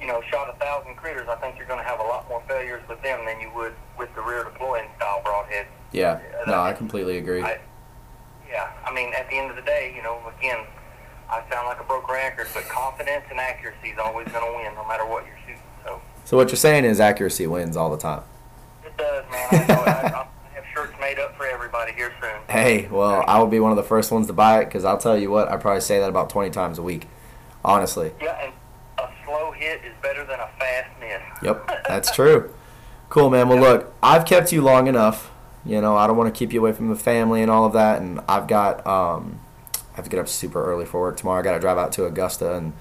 you 0.00 0.06
know 0.06 0.22
shot 0.30 0.48
a 0.48 0.58
thousand 0.58 0.96
critters, 0.96 1.28
I 1.28 1.36
think 1.36 1.56
you're 1.56 1.66
going 1.66 1.80
to 1.80 1.86
have 1.86 2.00
a 2.00 2.04
lot 2.04 2.28
more 2.28 2.42
failures 2.48 2.82
with 2.88 3.02
them 3.02 3.24
than 3.26 3.40
you 3.40 3.50
would 3.54 3.74
with 3.98 4.14
the 4.14 4.22
rear 4.22 4.44
deploying 4.44 4.88
style 4.96 5.22
broadhead. 5.24 5.66
yeah, 5.92 6.20
no, 6.46 6.60
I 6.60 6.72
completely 6.72 7.18
agree. 7.18 7.42
I, 7.42 7.58
yeah, 8.48 8.70
I 8.84 8.92
mean, 8.92 9.12
at 9.14 9.28
the 9.30 9.36
end 9.36 9.50
of 9.50 9.56
the 9.56 9.62
day, 9.62 9.92
you 9.96 10.02
know, 10.02 10.20
again, 10.38 10.64
I 11.30 11.42
sound 11.50 11.66
like 11.66 11.80
a 11.80 11.84
broken 11.84 12.14
record, 12.14 12.46
but 12.54 12.64
confidence 12.68 13.24
and 13.30 13.38
accuracy 13.40 13.88
is 13.88 13.98
always 13.98 14.28
going 14.28 14.44
to 14.46 14.56
win, 14.56 14.74
no 14.74 14.86
matter 14.86 15.06
what 15.06 15.24
you're 15.26 15.36
shooting. 15.46 15.62
So 15.84 16.00
So 16.24 16.36
what 16.36 16.48
you're 16.48 16.56
saying 16.56 16.84
is 16.84 17.00
accuracy 17.00 17.46
wins 17.46 17.76
all 17.76 17.90
the 17.90 17.96
time. 17.98 18.22
it 18.84 18.96
does, 18.96 19.24
man. 19.30 19.48
I 19.50 19.66
know. 19.66 19.82
I, 19.84 20.26
have 20.54 20.64
shirts 20.72 20.94
made 21.00 21.18
up 21.18 21.36
for 21.36 21.46
everybody 21.46 21.92
here 21.92 22.12
soon. 22.20 22.38
Hey, 22.48 22.86
well, 22.88 23.24
I 23.26 23.38
will 23.38 23.46
be 23.48 23.58
one 23.60 23.72
of 23.72 23.76
the 23.76 23.82
first 23.82 24.10
ones 24.12 24.26
to 24.28 24.32
buy 24.32 24.60
it 24.60 24.66
because 24.66 24.84
I'll 24.84 24.98
tell 24.98 25.18
you 25.18 25.30
what, 25.30 25.48
I 25.50 25.56
probably 25.56 25.80
say 25.80 25.98
that 25.98 26.08
about 26.08 26.30
20 26.30 26.50
times 26.50 26.78
a 26.78 26.82
week, 26.82 27.06
honestly. 27.64 28.12
Yeah, 28.20 28.38
and 28.44 28.52
a 28.98 29.08
slow 29.24 29.50
hit 29.52 29.80
is 29.84 29.92
better 30.02 30.24
than 30.24 30.38
a 30.40 30.48
fast 30.58 30.90
miss. 31.00 31.20
Yep, 31.42 31.84
that's 31.88 32.14
true. 32.14 32.52
Cool, 33.08 33.30
man. 33.30 33.48
Well, 33.48 33.58
look, 33.58 33.94
I've 34.02 34.24
kept 34.26 34.52
you 34.52 34.62
long 34.62 34.86
enough. 34.86 35.30
You 35.64 35.80
know, 35.80 35.96
I 35.96 36.06
don't 36.06 36.16
want 36.16 36.32
to 36.32 36.38
keep 36.38 36.52
you 36.52 36.60
away 36.60 36.72
from 36.72 36.88
the 36.90 36.96
family 36.96 37.40
and 37.42 37.50
all 37.50 37.64
of 37.64 37.72
that. 37.72 38.00
And 38.02 38.20
I've 38.28 38.46
got, 38.46 38.86
um, 38.86 39.40
I 39.94 39.96
have 39.96 40.04
to 40.04 40.10
get 40.10 40.18
up 40.18 40.28
super 40.28 40.64
early 40.64 40.84
for 40.84 41.00
work 41.00 41.16
tomorrow. 41.16 41.38
I 41.38 41.42
got 41.42 41.52
to 41.52 41.60
drive 41.60 41.78
out 41.78 41.92
to 41.92 42.04
Augusta 42.04 42.56
and 42.56 42.72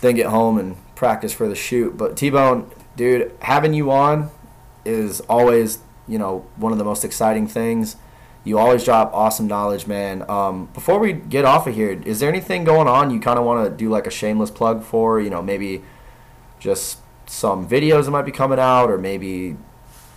then 0.00 0.14
get 0.14 0.26
home 0.26 0.58
and 0.58 0.76
practice 0.94 1.32
for 1.32 1.46
the 1.46 1.54
shoot. 1.54 1.96
But 1.98 2.16
T 2.16 2.30
Bone, 2.30 2.70
dude, 2.96 3.36
having 3.42 3.74
you 3.74 3.90
on 3.90 4.30
is 4.84 5.20
always, 5.22 5.80
you 6.06 6.18
know, 6.18 6.46
one 6.56 6.72
of 6.72 6.78
the 6.78 6.84
most 6.84 7.04
exciting 7.04 7.46
things. 7.46 7.96
You 8.44 8.58
always 8.58 8.82
drop 8.82 9.12
awesome 9.12 9.46
knowledge, 9.46 9.86
man. 9.86 10.24
Um, 10.30 10.66
before 10.72 10.98
we 10.98 11.12
get 11.12 11.44
off 11.44 11.66
of 11.66 11.74
here, 11.74 12.00
is 12.06 12.20
there 12.20 12.30
anything 12.30 12.64
going 12.64 12.88
on 12.88 13.10
you 13.10 13.20
kind 13.20 13.38
of 13.38 13.44
want 13.44 13.68
to 13.68 13.76
do 13.76 13.90
like 13.90 14.06
a 14.06 14.10
shameless 14.10 14.50
plug 14.50 14.82
for? 14.82 15.20
You 15.20 15.28
know, 15.28 15.42
maybe 15.42 15.82
just 16.58 16.98
some 17.26 17.68
videos 17.68 18.06
that 18.06 18.10
might 18.10 18.22
be 18.22 18.32
coming 18.32 18.58
out, 18.58 18.90
or 18.90 18.96
maybe 18.96 19.58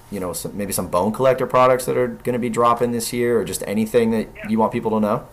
you 0.09 0.19
know 0.19 0.31
some, 0.31 0.55
maybe 0.55 0.71
some 0.71 0.87
bone 0.87 1.11
collector 1.11 1.45
products 1.45 1.85
that 1.85 1.97
are 1.97 2.07
going 2.07 2.33
to 2.33 2.39
be 2.39 2.49
dropping 2.49 2.91
this 2.91 3.11
year, 3.11 3.41
or 3.41 3.43
just 3.43 3.63
anything 3.67 4.11
that 4.11 4.29
you 4.49 4.59
want 4.59 4.71
people 4.71 4.91
to 4.91 4.99
know. 5.01 5.27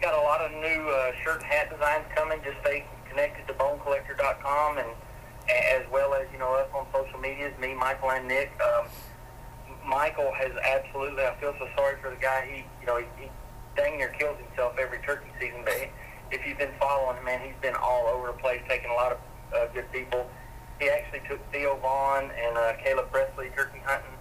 Got 0.00 0.14
a 0.14 0.22
lot 0.22 0.40
of 0.40 0.52
new 0.52 0.88
uh, 0.88 1.12
shirt 1.24 1.42
and 1.42 1.44
hat 1.44 1.70
designs 1.70 2.04
coming. 2.14 2.38
Just 2.44 2.58
stay 2.60 2.84
connected 3.10 3.48
to 3.48 3.54
bonecollector.com 3.54 4.78
and 4.78 4.88
as 5.74 5.82
well 5.90 6.14
as 6.14 6.26
you 6.32 6.38
know 6.38 6.54
us 6.54 6.68
on 6.72 6.86
social 6.92 7.18
medias. 7.18 7.52
Me, 7.60 7.74
Michael, 7.74 8.12
and 8.12 8.28
Nick. 8.28 8.52
Um, 8.62 8.86
Michael 9.84 10.32
has 10.34 10.52
absolutely. 10.62 11.24
I 11.24 11.34
feel 11.40 11.54
so 11.58 11.68
sorry 11.76 11.96
for 12.00 12.10
the 12.10 12.20
guy. 12.20 12.46
He, 12.46 12.64
you 12.80 12.86
know, 12.86 12.98
he, 12.98 13.06
he 13.18 13.28
dang 13.74 13.98
near 13.98 14.10
kills 14.10 14.38
himself 14.38 14.76
every 14.78 14.98
turkey 14.98 15.30
season. 15.40 15.62
But 15.64 15.88
if 16.30 16.46
you've 16.46 16.58
been 16.58 16.74
following 16.78 17.16
him, 17.16 17.24
man, 17.24 17.40
he's 17.40 17.58
been 17.60 17.74
all 17.74 18.06
over 18.06 18.28
the 18.28 18.38
place, 18.38 18.60
taking 18.68 18.90
a 18.90 18.94
lot 18.94 19.12
of 19.12 19.18
uh, 19.52 19.66
good 19.72 19.90
people. 19.90 20.28
He 20.78 20.88
actually 20.88 21.22
took 21.28 21.40
Theo 21.50 21.76
Von 21.82 22.30
and 22.30 22.56
uh, 22.56 22.74
Caleb 22.84 23.10
Pressley 23.10 23.50
turkey 23.56 23.80
hunting 23.84 24.17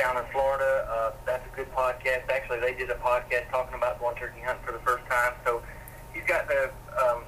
down 0.00 0.16
in 0.16 0.24
Florida. 0.32 0.88
Uh, 0.88 1.12
that's 1.26 1.44
a 1.44 1.54
good 1.54 1.70
podcast. 1.74 2.24
Actually, 2.32 2.60
they 2.60 2.72
did 2.72 2.88
a 2.88 2.94
podcast 2.94 3.50
talking 3.50 3.74
about 3.74 4.00
going 4.00 4.16
turkey 4.16 4.40
hunting 4.40 4.64
for 4.64 4.72
the 4.72 4.80
first 4.80 5.04
time. 5.10 5.34
So 5.44 5.62
he's 6.14 6.24
got 6.24 6.48
to, 6.48 6.72
um, 6.96 7.24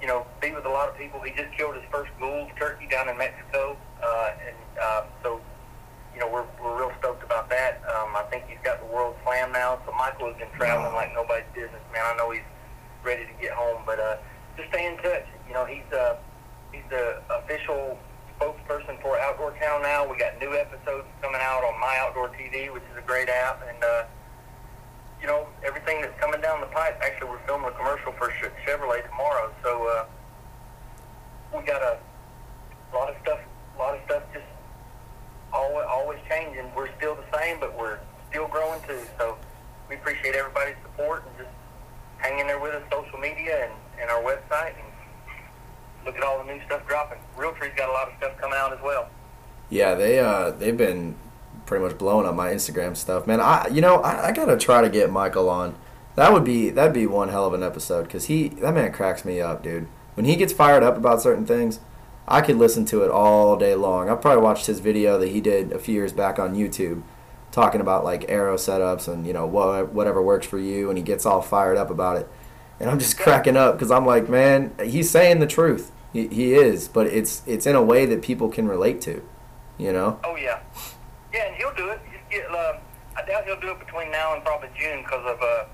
you 0.00 0.06
know, 0.06 0.24
be 0.40 0.52
with 0.52 0.64
a 0.64 0.70
lot 0.70 0.88
of 0.88 0.96
people. 0.96 1.20
He 1.20 1.32
just 1.34 1.50
killed 1.58 1.74
his 1.74 1.84
first 1.90 2.12
Gould 2.20 2.50
turkey 2.56 2.86
down 2.86 3.08
in 3.08 3.18
Mexico, 3.18 3.76
uh, 4.02 4.30
and 4.46 4.56
uh, 4.80 5.02
so 5.22 5.40
you 6.14 6.20
know 6.20 6.30
we're 6.30 6.46
we're 6.62 6.78
real 6.78 6.92
stoked 7.00 7.24
about 7.24 7.50
that. 7.50 7.82
Um, 7.90 8.14
I 8.14 8.22
think 8.30 8.44
he's 8.46 8.62
got 8.62 8.78
the 8.78 8.86
World 8.86 9.16
Slam 9.24 9.50
now. 9.50 9.80
So 9.84 9.92
Michael 9.98 10.30
has 10.30 10.38
been 10.38 10.50
traveling 10.56 10.94
like 10.94 11.10
nobody's 11.14 11.50
business, 11.54 11.82
man. 11.92 12.02
I 12.06 12.16
know 12.16 12.30
he's 12.30 12.46
ready 13.02 13.26
to 13.26 13.34
get 13.42 13.50
home, 13.50 13.82
but 13.84 13.98
uh, 13.98 14.16
just 14.56 14.68
stay 14.70 14.86
in 14.86 14.96
touch. 14.98 15.26
You 15.48 15.54
know, 15.54 15.66
he's 15.66 15.90
uh, 15.90 16.16
he's 16.70 16.86
the 16.88 17.18
official 17.42 17.98
spokesperson 18.42 19.00
for 19.00 19.18
Outdoor 19.18 19.52
Town 19.58 19.82
now. 19.82 20.08
We 20.08 20.18
got 20.18 20.38
new 20.40 20.54
episodes 20.54 21.06
coming 21.20 21.40
out 21.40 21.62
on 21.62 21.78
My 21.80 21.96
Outdoor 22.00 22.28
TV, 22.30 22.72
which 22.72 22.82
is 22.90 22.98
a 22.98 23.06
great 23.06 23.28
app, 23.28 23.62
and 23.68 23.82
uh, 23.82 24.04
you 25.20 25.26
know 25.26 25.46
everything 25.64 26.00
that's 26.00 26.18
coming 26.20 26.40
down 26.40 26.60
the 26.60 26.66
pipe. 26.66 26.98
Actually, 27.02 27.30
we're 27.30 27.46
filming 27.46 27.68
a 27.68 27.72
commercial 27.72 28.12
for 28.12 28.32
Chevrolet 28.66 29.08
tomorrow, 29.08 29.52
so 29.62 29.86
uh, 29.86 30.04
we 31.56 31.64
got 31.64 31.82
a 31.82 31.98
lot 32.94 33.10
of 33.10 33.16
stuff. 33.22 33.38
A 33.76 33.78
lot 33.78 33.94
of 33.94 34.00
stuff 34.06 34.22
just 34.32 34.44
always 35.52 35.86
always 35.88 36.18
changing. 36.28 36.66
We're 36.74 36.90
still 36.96 37.14
the 37.14 37.38
same, 37.38 37.60
but 37.60 37.78
we're 37.78 37.98
still 38.30 38.48
growing 38.48 38.80
too. 38.88 39.00
So 39.18 39.38
we 39.88 39.96
appreciate 39.96 40.34
everybody's 40.34 40.76
support 40.82 41.24
and 41.28 41.46
just 41.46 41.54
hang 42.18 42.40
in 42.40 42.46
there 42.46 42.58
with 42.58 42.74
us, 42.74 42.82
social 42.90 43.18
media 43.18 43.68
and, 43.68 43.72
and 44.00 44.10
our 44.10 44.22
website, 44.22 44.74
and 44.74 44.91
look 46.04 46.16
at 46.16 46.22
all 46.22 46.38
the 46.44 46.52
new 46.52 46.60
stuff 46.66 46.86
dropping. 46.86 47.18
Realtree's 47.36 47.74
got 47.76 47.88
a 47.88 47.92
lot 47.92 48.08
of 48.08 48.14
stuff 48.18 48.36
coming 48.38 48.58
out 48.58 48.72
as 48.72 48.80
well. 48.82 49.08
Yeah, 49.70 49.94
they 49.94 50.18
uh 50.18 50.50
they've 50.50 50.76
been 50.76 51.16
pretty 51.66 51.84
much 51.84 51.96
blowing 51.98 52.26
up 52.26 52.34
my 52.34 52.52
Instagram 52.52 52.96
stuff, 52.96 53.26
man. 53.26 53.40
I 53.40 53.68
you 53.68 53.80
know 53.80 53.96
I, 53.96 54.28
I 54.28 54.32
gotta 54.32 54.56
try 54.56 54.82
to 54.82 54.90
get 54.90 55.10
Michael 55.10 55.48
on. 55.48 55.74
That 56.14 56.32
would 56.32 56.44
be 56.44 56.70
that'd 56.70 56.92
be 56.92 57.06
one 57.06 57.30
hell 57.30 57.46
of 57.46 57.54
an 57.54 57.62
episode 57.62 58.04
because 58.04 58.26
he 58.26 58.48
that 58.48 58.74
man 58.74 58.92
cracks 58.92 59.24
me 59.24 59.40
up, 59.40 59.62
dude. 59.62 59.88
When 60.14 60.26
he 60.26 60.36
gets 60.36 60.52
fired 60.52 60.82
up 60.82 60.96
about 60.96 61.22
certain 61.22 61.46
things, 61.46 61.80
I 62.28 62.42
could 62.42 62.56
listen 62.56 62.84
to 62.86 63.02
it 63.02 63.10
all 63.10 63.56
day 63.56 63.74
long. 63.74 64.10
I've 64.10 64.20
probably 64.20 64.42
watched 64.42 64.66
his 64.66 64.80
video 64.80 65.18
that 65.18 65.28
he 65.28 65.40
did 65.40 65.72
a 65.72 65.78
few 65.78 65.94
years 65.94 66.12
back 66.12 66.38
on 66.38 66.54
YouTube, 66.54 67.02
talking 67.50 67.80
about 67.80 68.04
like 68.04 68.26
arrow 68.28 68.56
setups 68.56 69.08
and 69.08 69.26
you 69.26 69.32
know 69.32 69.46
what 69.46 69.92
whatever 69.92 70.20
works 70.20 70.46
for 70.46 70.58
you, 70.58 70.88
and 70.90 70.98
he 70.98 71.04
gets 71.04 71.24
all 71.24 71.40
fired 71.40 71.78
up 71.78 71.90
about 71.90 72.18
it. 72.18 72.28
And 72.80 72.90
I'm 72.90 72.98
just 72.98 73.18
cracking 73.24 73.56
up 73.56 73.74
because 73.74 73.90
I'm 73.90 74.06
like, 74.06 74.28
man, 74.28 74.74
he's 74.84 75.10
saying 75.10 75.40
the 75.40 75.46
truth. 75.46 75.92
He, 76.12 76.28
he 76.28 76.54
is, 76.54 76.88
but 76.88 77.06
it's 77.06 77.42
it's 77.46 77.66
in 77.66 77.74
a 77.74 77.82
way 77.82 78.04
that 78.06 78.20
people 78.22 78.48
can 78.50 78.68
relate 78.68 79.00
to, 79.02 79.22
you 79.78 79.92
know. 79.92 80.18
Oh 80.24 80.36
yeah, 80.36 80.60
yeah, 81.32 81.46
and 81.46 81.56
he'll 81.56 81.74
do 81.74 81.88
it. 81.88 82.00
Get. 82.30 82.50
Uh, 82.50 82.78
I 83.16 83.24
doubt 83.26 83.44
he'll 83.46 83.60
do 83.60 83.70
it 83.70 83.78
between 83.78 84.10
now 84.10 84.34
and 84.34 84.44
probably 84.44 84.68
June 84.78 85.02
because 85.02 85.24
of 85.26 85.40
uh, 85.40 85.64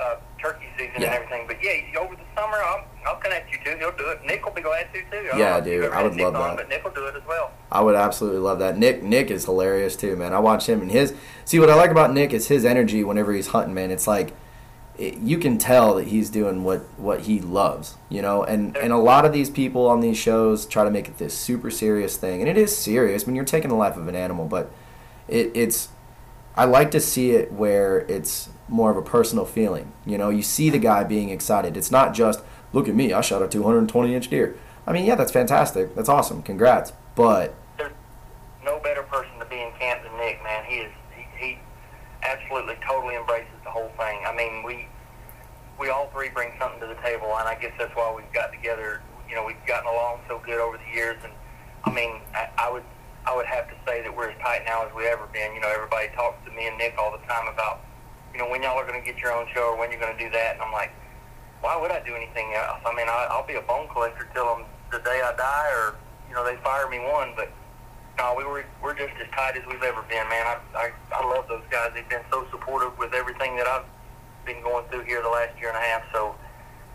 uh, 0.00 0.16
turkey 0.40 0.66
season 0.78 1.00
Yeah. 1.02 1.06
and 1.12 1.14
everything. 1.14 1.46
But 1.46 1.56
yeah, 1.62 2.00
over 2.00 2.14
the 2.16 2.22
summer, 2.36 2.56
I'll, 2.56 2.84
I'll 3.06 3.16
connect 3.20 3.52
you 3.52 3.58
too. 3.64 3.76
He'll 3.78 3.96
do 3.96 4.08
it. 4.10 4.24
Nick 4.24 4.44
will 4.44 4.52
be 4.52 4.62
glad 4.62 4.92
to 4.94 5.00
too. 5.10 5.28
I 5.32 5.38
Yeah, 5.38 5.60
dude, 5.60 5.90
I 5.92 6.02
would 6.02 6.14
Nick 6.14 6.24
love 6.24 6.34
on, 6.36 6.40
that. 6.50 6.56
But 6.56 6.68
Nick 6.68 6.82
will 6.84 6.92
do 6.92 7.06
it 7.06 7.14
as 7.16 7.22
well. 7.28 7.52
I 7.70 7.80
would 7.82 7.94
absolutely 7.96 8.40
love 8.40 8.58
that. 8.60 8.78
Nick 8.78 9.02
Nick 9.02 9.30
is 9.30 9.44
hilarious 9.44 9.94
too, 9.96 10.16
man. 10.16 10.32
I 10.32 10.38
watch 10.40 10.68
him 10.68 10.80
and 10.82 10.90
his. 10.90 11.14
See 11.44 11.58
what 11.60 11.70
I 11.70 11.74
like 11.76 11.90
about 11.90 12.12
Nick 12.12 12.32
is 12.32 12.48
his 12.48 12.64
energy 12.64 13.04
whenever 13.04 13.32
he's 13.32 13.48
hunting, 13.48 13.74
man. 13.74 13.90
It's 13.92 14.06
like 14.08 14.32
you 15.02 15.38
can 15.38 15.58
tell 15.58 15.94
that 15.96 16.08
he's 16.08 16.30
doing 16.30 16.62
what 16.62 16.80
what 16.98 17.22
he 17.22 17.40
loves, 17.40 17.96
you 18.08 18.22
know. 18.22 18.44
And 18.44 18.76
and 18.76 18.92
a 18.92 18.98
lot 18.98 19.24
of 19.24 19.32
these 19.32 19.50
people 19.50 19.86
on 19.86 20.00
these 20.00 20.16
shows 20.16 20.64
try 20.66 20.84
to 20.84 20.90
make 20.90 21.08
it 21.08 21.18
this 21.18 21.34
super 21.36 21.70
serious 21.70 22.16
thing, 22.16 22.40
and 22.40 22.48
it 22.48 22.56
is 22.56 22.76
serious 22.76 23.26
when 23.26 23.34
you're 23.34 23.44
taking 23.44 23.68
the 23.68 23.76
life 23.76 23.96
of 23.96 24.06
an 24.08 24.14
animal, 24.14 24.46
but 24.46 24.70
it, 25.28 25.50
it's 25.54 25.88
I 26.54 26.64
like 26.66 26.90
to 26.92 27.00
see 27.00 27.32
it 27.32 27.52
where 27.52 28.00
it's 28.00 28.50
more 28.68 28.90
of 28.90 28.96
a 28.96 29.02
personal 29.02 29.44
feeling. 29.44 29.92
You 30.06 30.18
know, 30.18 30.30
you 30.30 30.42
see 30.42 30.70
the 30.70 30.78
guy 30.78 31.04
being 31.04 31.30
excited. 31.30 31.76
It's 31.76 31.90
not 31.90 32.14
just 32.14 32.42
look 32.72 32.88
at 32.88 32.94
me, 32.94 33.12
I 33.12 33.20
shot 33.20 33.42
a 33.42 33.48
220 33.48 34.14
inch 34.14 34.28
deer. 34.28 34.56
I 34.86 34.92
mean, 34.92 35.04
yeah, 35.04 35.14
that's 35.14 35.32
fantastic. 35.32 35.94
That's 35.94 36.08
awesome. 36.08 36.42
Congrats. 36.42 36.92
But 37.14 37.54
there's 37.76 37.92
no 38.64 38.78
better 38.80 39.02
person 39.02 39.38
to 39.38 39.44
be 39.46 39.60
in 39.60 39.72
camp 39.78 40.02
than 40.02 40.16
Nick, 40.16 40.42
man. 40.42 40.64
He 40.64 40.76
is 40.76 40.92
he, 41.16 41.46
he 41.46 41.58
absolutely 42.22 42.76
totally 42.86 43.16
embraces 43.16 43.51
whole 43.72 43.90
thing. 43.96 44.20
I 44.28 44.36
mean, 44.36 44.62
we 44.62 44.86
we 45.80 45.88
all 45.88 46.08
three 46.12 46.28
bring 46.28 46.52
something 46.60 46.80
to 46.80 46.86
the 46.86 47.00
table, 47.00 47.32
and 47.40 47.48
I 47.48 47.56
guess 47.56 47.72
that's 47.78 47.94
why 47.96 48.12
we've 48.14 48.32
got 48.32 48.52
together. 48.52 49.00
You 49.28 49.34
know, 49.34 49.44
we've 49.44 49.64
gotten 49.66 49.88
along 49.88 50.20
so 50.28 50.40
good 50.44 50.60
over 50.60 50.76
the 50.76 50.90
years, 50.94 51.16
and 51.24 51.32
I 51.84 51.90
mean, 51.90 52.20
I, 52.34 52.48
I 52.58 52.70
would 52.70 52.84
I 53.24 53.34
would 53.34 53.46
have 53.46 53.68
to 53.68 53.76
say 53.86 54.02
that 54.02 54.14
we're 54.14 54.30
as 54.30 54.38
tight 54.42 54.62
now 54.66 54.84
as 54.86 54.92
we 54.94 55.06
ever 55.06 55.26
been. 55.32 55.54
You 55.54 55.60
know, 55.60 55.72
everybody 55.72 56.08
talks 56.14 56.44
to 56.44 56.50
me 56.52 56.66
and 56.66 56.76
Nick 56.76 56.94
all 56.98 57.12
the 57.12 57.24
time 57.26 57.46
about, 57.48 57.80
you 58.32 58.38
know, 58.38 58.48
when 58.50 58.62
y'all 58.62 58.76
are 58.78 58.86
going 58.86 58.98
to 59.00 59.06
get 59.06 59.18
your 59.18 59.32
own 59.32 59.46
show 59.54 59.72
or 59.72 59.78
when 59.78 59.90
you're 59.90 60.00
going 60.00 60.16
to 60.16 60.22
do 60.22 60.30
that, 60.30 60.54
and 60.54 60.62
I'm 60.62 60.72
like, 60.72 60.90
why 61.62 61.78
would 61.80 61.92
I 61.92 62.02
do 62.04 62.14
anything 62.14 62.52
else? 62.54 62.82
I 62.84 62.92
mean, 62.94 63.06
I, 63.08 63.28
I'll 63.30 63.46
be 63.46 63.54
a 63.54 63.62
bone 63.62 63.86
collector 63.88 64.28
till 64.34 64.44
I'm, 64.44 64.64
the 64.90 64.98
day 64.98 65.22
I 65.22 65.32
die, 65.38 65.70
or 65.78 65.94
you 66.28 66.34
know, 66.34 66.44
they 66.44 66.56
fire 66.62 66.88
me 66.90 66.98
one. 66.98 67.32
But 67.36 67.50
no, 68.18 68.34
we 68.36 68.44
were 68.44 68.64
we're 68.82 68.94
just 68.94 69.12
as 69.20 69.28
tight 69.34 69.56
as 69.56 69.66
we've 69.66 69.82
ever 69.82 70.02
been, 70.02 70.28
man. 70.28 70.46
I 70.46 70.58
I, 70.74 70.90
I 71.12 71.26
love 71.26 71.48
those 71.48 71.64
guys. 71.70 71.90
They've 71.94 72.08
been 72.08 72.24
so 72.30 72.46
supportive 72.50 72.96
with 72.98 73.14
everything 73.14 73.56
that 73.56 73.66
I've 73.66 73.86
been 74.44 74.62
going 74.62 74.84
through 74.90 75.04
here 75.04 75.22
the 75.22 75.28
last 75.28 75.58
year 75.58 75.68
and 75.68 75.78
a 75.78 75.80
half. 75.80 76.02
So, 76.12 76.34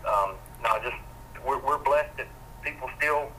um, 0.06 0.34
no, 0.62 0.78
just 0.82 0.96
we're, 1.44 1.58
we're 1.58 1.78
blessed 1.78 2.16
that 2.18 2.28
people 2.62 2.88
still 2.98 3.30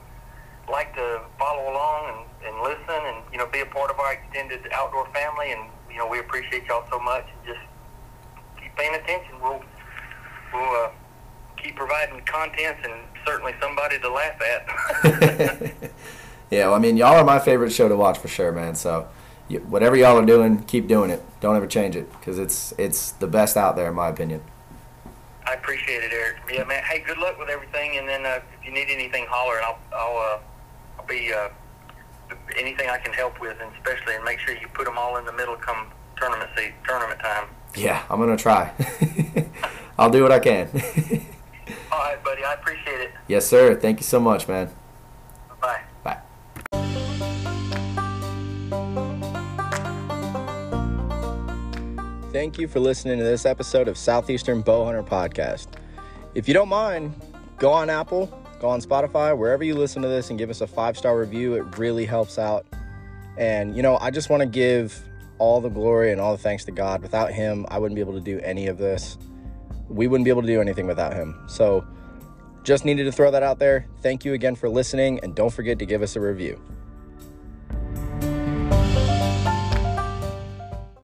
like 0.70 0.94
to 0.94 1.20
follow 1.38 1.72
along 1.72 2.26
and, 2.44 2.48
and 2.48 2.62
listen 2.62 3.00
and 3.06 3.24
you 3.32 3.38
know 3.38 3.46
be 3.46 3.60
a 3.60 3.66
part 3.66 3.90
of 3.90 3.98
our 3.98 4.12
extended 4.12 4.60
outdoor 4.72 5.06
family 5.12 5.52
and 5.52 5.62
you 5.90 5.98
know 5.98 6.06
we 6.06 6.18
appreciate 6.20 6.64
y'all 6.66 6.84
so 6.90 6.98
much 7.00 7.26
and 7.26 7.54
just 7.54 7.66
keep 8.60 8.74
paying 8.76 8.94
attention 8.94 9.34
we'll 9.42 9.60
we'll 10.52 10.84
uh, 10.84 10.90
keep 11.56 11.74
providing 11.76 12.20
content 12.24 12.76
and 12.84 12.94
certainly 13.26 13.52
somebody 13.60 13.98
to 13.98 14.08
laugh 14.08 14.40
at 14.40 15.82
yeah 16.50 16.66
well, 16.66 16.74
I 16.74 16.78
mean 16.78 16.96
y'all 16.96 17.16
are 17.16 17.24
my 17.24 17.38
favorite 17.38 17.70
show 17.70 17.88
to 17.88 17.96
watch 17.96 18.18
for 18.18 18.28
sure 18.28 18.52
man 18.52 18.74
so 18.74 19.08
whatever 19.68 19.96
y'all 19.96 20.16
are 20.16 20.26
doing 20.26 20.62
keep 20.64 20.86
doing 20.86 21.10
it 21.10 21.22
don't 21.40 21.56
ever 21.56 21.66
change 21.66 21.96
it 21.96 22.10
because 22.12 22.38
it's 22.38 22.72
it's 22.78 23.12
the 23.12 23.26
best 23.26 23.56
out 23.56 23.76
there 23.76 23.88
in 23.88 23.94
my 23.94 24.08
opinion 24.08 24.42
I 25.46 25.54
appreciate 25.54 26.04
it, 26.04 26.12
Eric. 26.12 26.36
Yeah, 26.52 26.62
man. 26.62 26.80
Hey, 26.84 27.00
good 27.00 27.18
luck 27.18 27.36
with 27.36 27.48
everything, 27.48 27.96
and 27.96 28.08
then 28.08 28.24
uh, 28.24 28.40
if 28.60 28.64
you 28.64 28.72
need 28.72 28.86
anything, 28.88 29.26
holler, 29.28 29.56
and 29.56 29.64
I'll 29.64 29.78
I'll 29.92 30.16
uh, 30.16 30.38
I'll 31.00 31.06
be 31.06 31.32
uh, 31.32 31.48
anything 32.56 32.88
I 32.88 32.98
can 32.98 33.12
help 33.12 33.40
with, 33.40 33.56
and 33.60 33.72
especially 33.74 34.14
and 34.14 34.24
make 34.24 34.38
sure 34.38 34.54
you 34.54 34.68
put 34.68 34.84
them 34.84 34.96
all 34.96 35.16
in 35.16 35.24
the 35.24 35.32
middle 35.32 35.56
come 35.56 35.88
tournament 36.16 36.50
seat, 36.56 36.72
tournament 36.86 37.18
time. 37.20 37.48
Yeah, 37.74 38.04
I'm 38.08 38.20
gonna 38.20 38.36
try. 38.36 38.72
I'll 39.98 40.10
do 40.10 40.22
what 40.22 40.30
I 40.30 40.38
can. 40.38 40.68
all 41.92 41.98
right, 41.98 42.22
buddy. 42.22 42.44
I 42.44 42.54
appreciate 42.54 43.00
it. 43.00 43.10
Yes, 43.26 43.46
sir. 43.46 43.74
Thank 43.74 43.98
you 43.98 44.04
so 44.04 44.20
much, 44.20 44.46
man. 44.46 44.70
Thank 52.32 52.60
you 52.60 52.68
for 52.68 52.78
listening 52.78 53.18
to 53.18 53.24
this 53.24 53.44
episode 53.44 53.88
of 53.88 53.98
Southeastern 53.98 54.62
Bowhunter 54.62 55.04
Podcast. 55.04 55.66
If 56.36 56.46
you 56.46 56.54
don't 56.54 56.68
mind, 56.68 57.12
go 57.58 57.72
on 57.72 57.90
Apple, 57.90 58.26
go 58.60 58.68
on 58.68 58.80
Spotify, 58.80 59.36
wherever 59.36 59.64
you 59.64 59.74
listen 59.74 60.00
to 60.02 60.06
this, 60.06 60.30
and 60.30 60.38
give 60.38 60.48
us 60.48 60.60
a 60.60 60.66
five 60.68 60.96
star 60.96 61.18
review. 61.18 61.54
It 61.54 61.76
really 61.76 62.04
helps 62.04 62.38
out. 62.38 62.66
And, 63.36 63.74
you 63.74 63.82
know, 63.82 63.98
I 64.00 64.12
just 64.12 64.30
want 64.30 64.42
to 64.42 64.46
give 64.46 65.02
all 65.38 65.60
the 65.60 65.70
glory 65.70 66.12
and 66.12 66.20
all 66.20 66.30
the 66.30 66.42
thanks 66.42 66.64
to 66.66 66.70
God. 66.70 67.02
Without 67.02 67.32
Him, 67.32 67.66
I 67.68 67.78
wouldn't 67.78 67.96
be 67.96 68.00
able 68.00 68.14
to 68.14 68.20
do 68.20 68.38
any 68.44 68.68
of 68.68 68.78
this. 68.78 69.18
We 69.88 70.06
wouldn't 70.06 70.24
be 70.24 70.30
able 70.30 70.42
to 70.42 70.48
do 70.48 70.60
anything 70.60 70.86
without 70.86 71.14
Him. 71.14 71.36
So, 71.48 71.84
just 72.62 72.84
needed 72.84 73.04
to 73.04 73.12
throw 73.12 73.30
that 73.30 73.42
out 73.42 73.58
there. 73.58 73.86
Thank 74.02 74.24
you 74.24 74.34
again 74.34 74.54
for 74.54 74.68
listening, 74.68 75.20
and 75.20 75.34
don't 75.34 75.50
forget 75.50 75.78
to 75.78 75.86
give 75.86 76.02
us 76.02 76.16
a 76.16 76.20
review. 76.20 76.60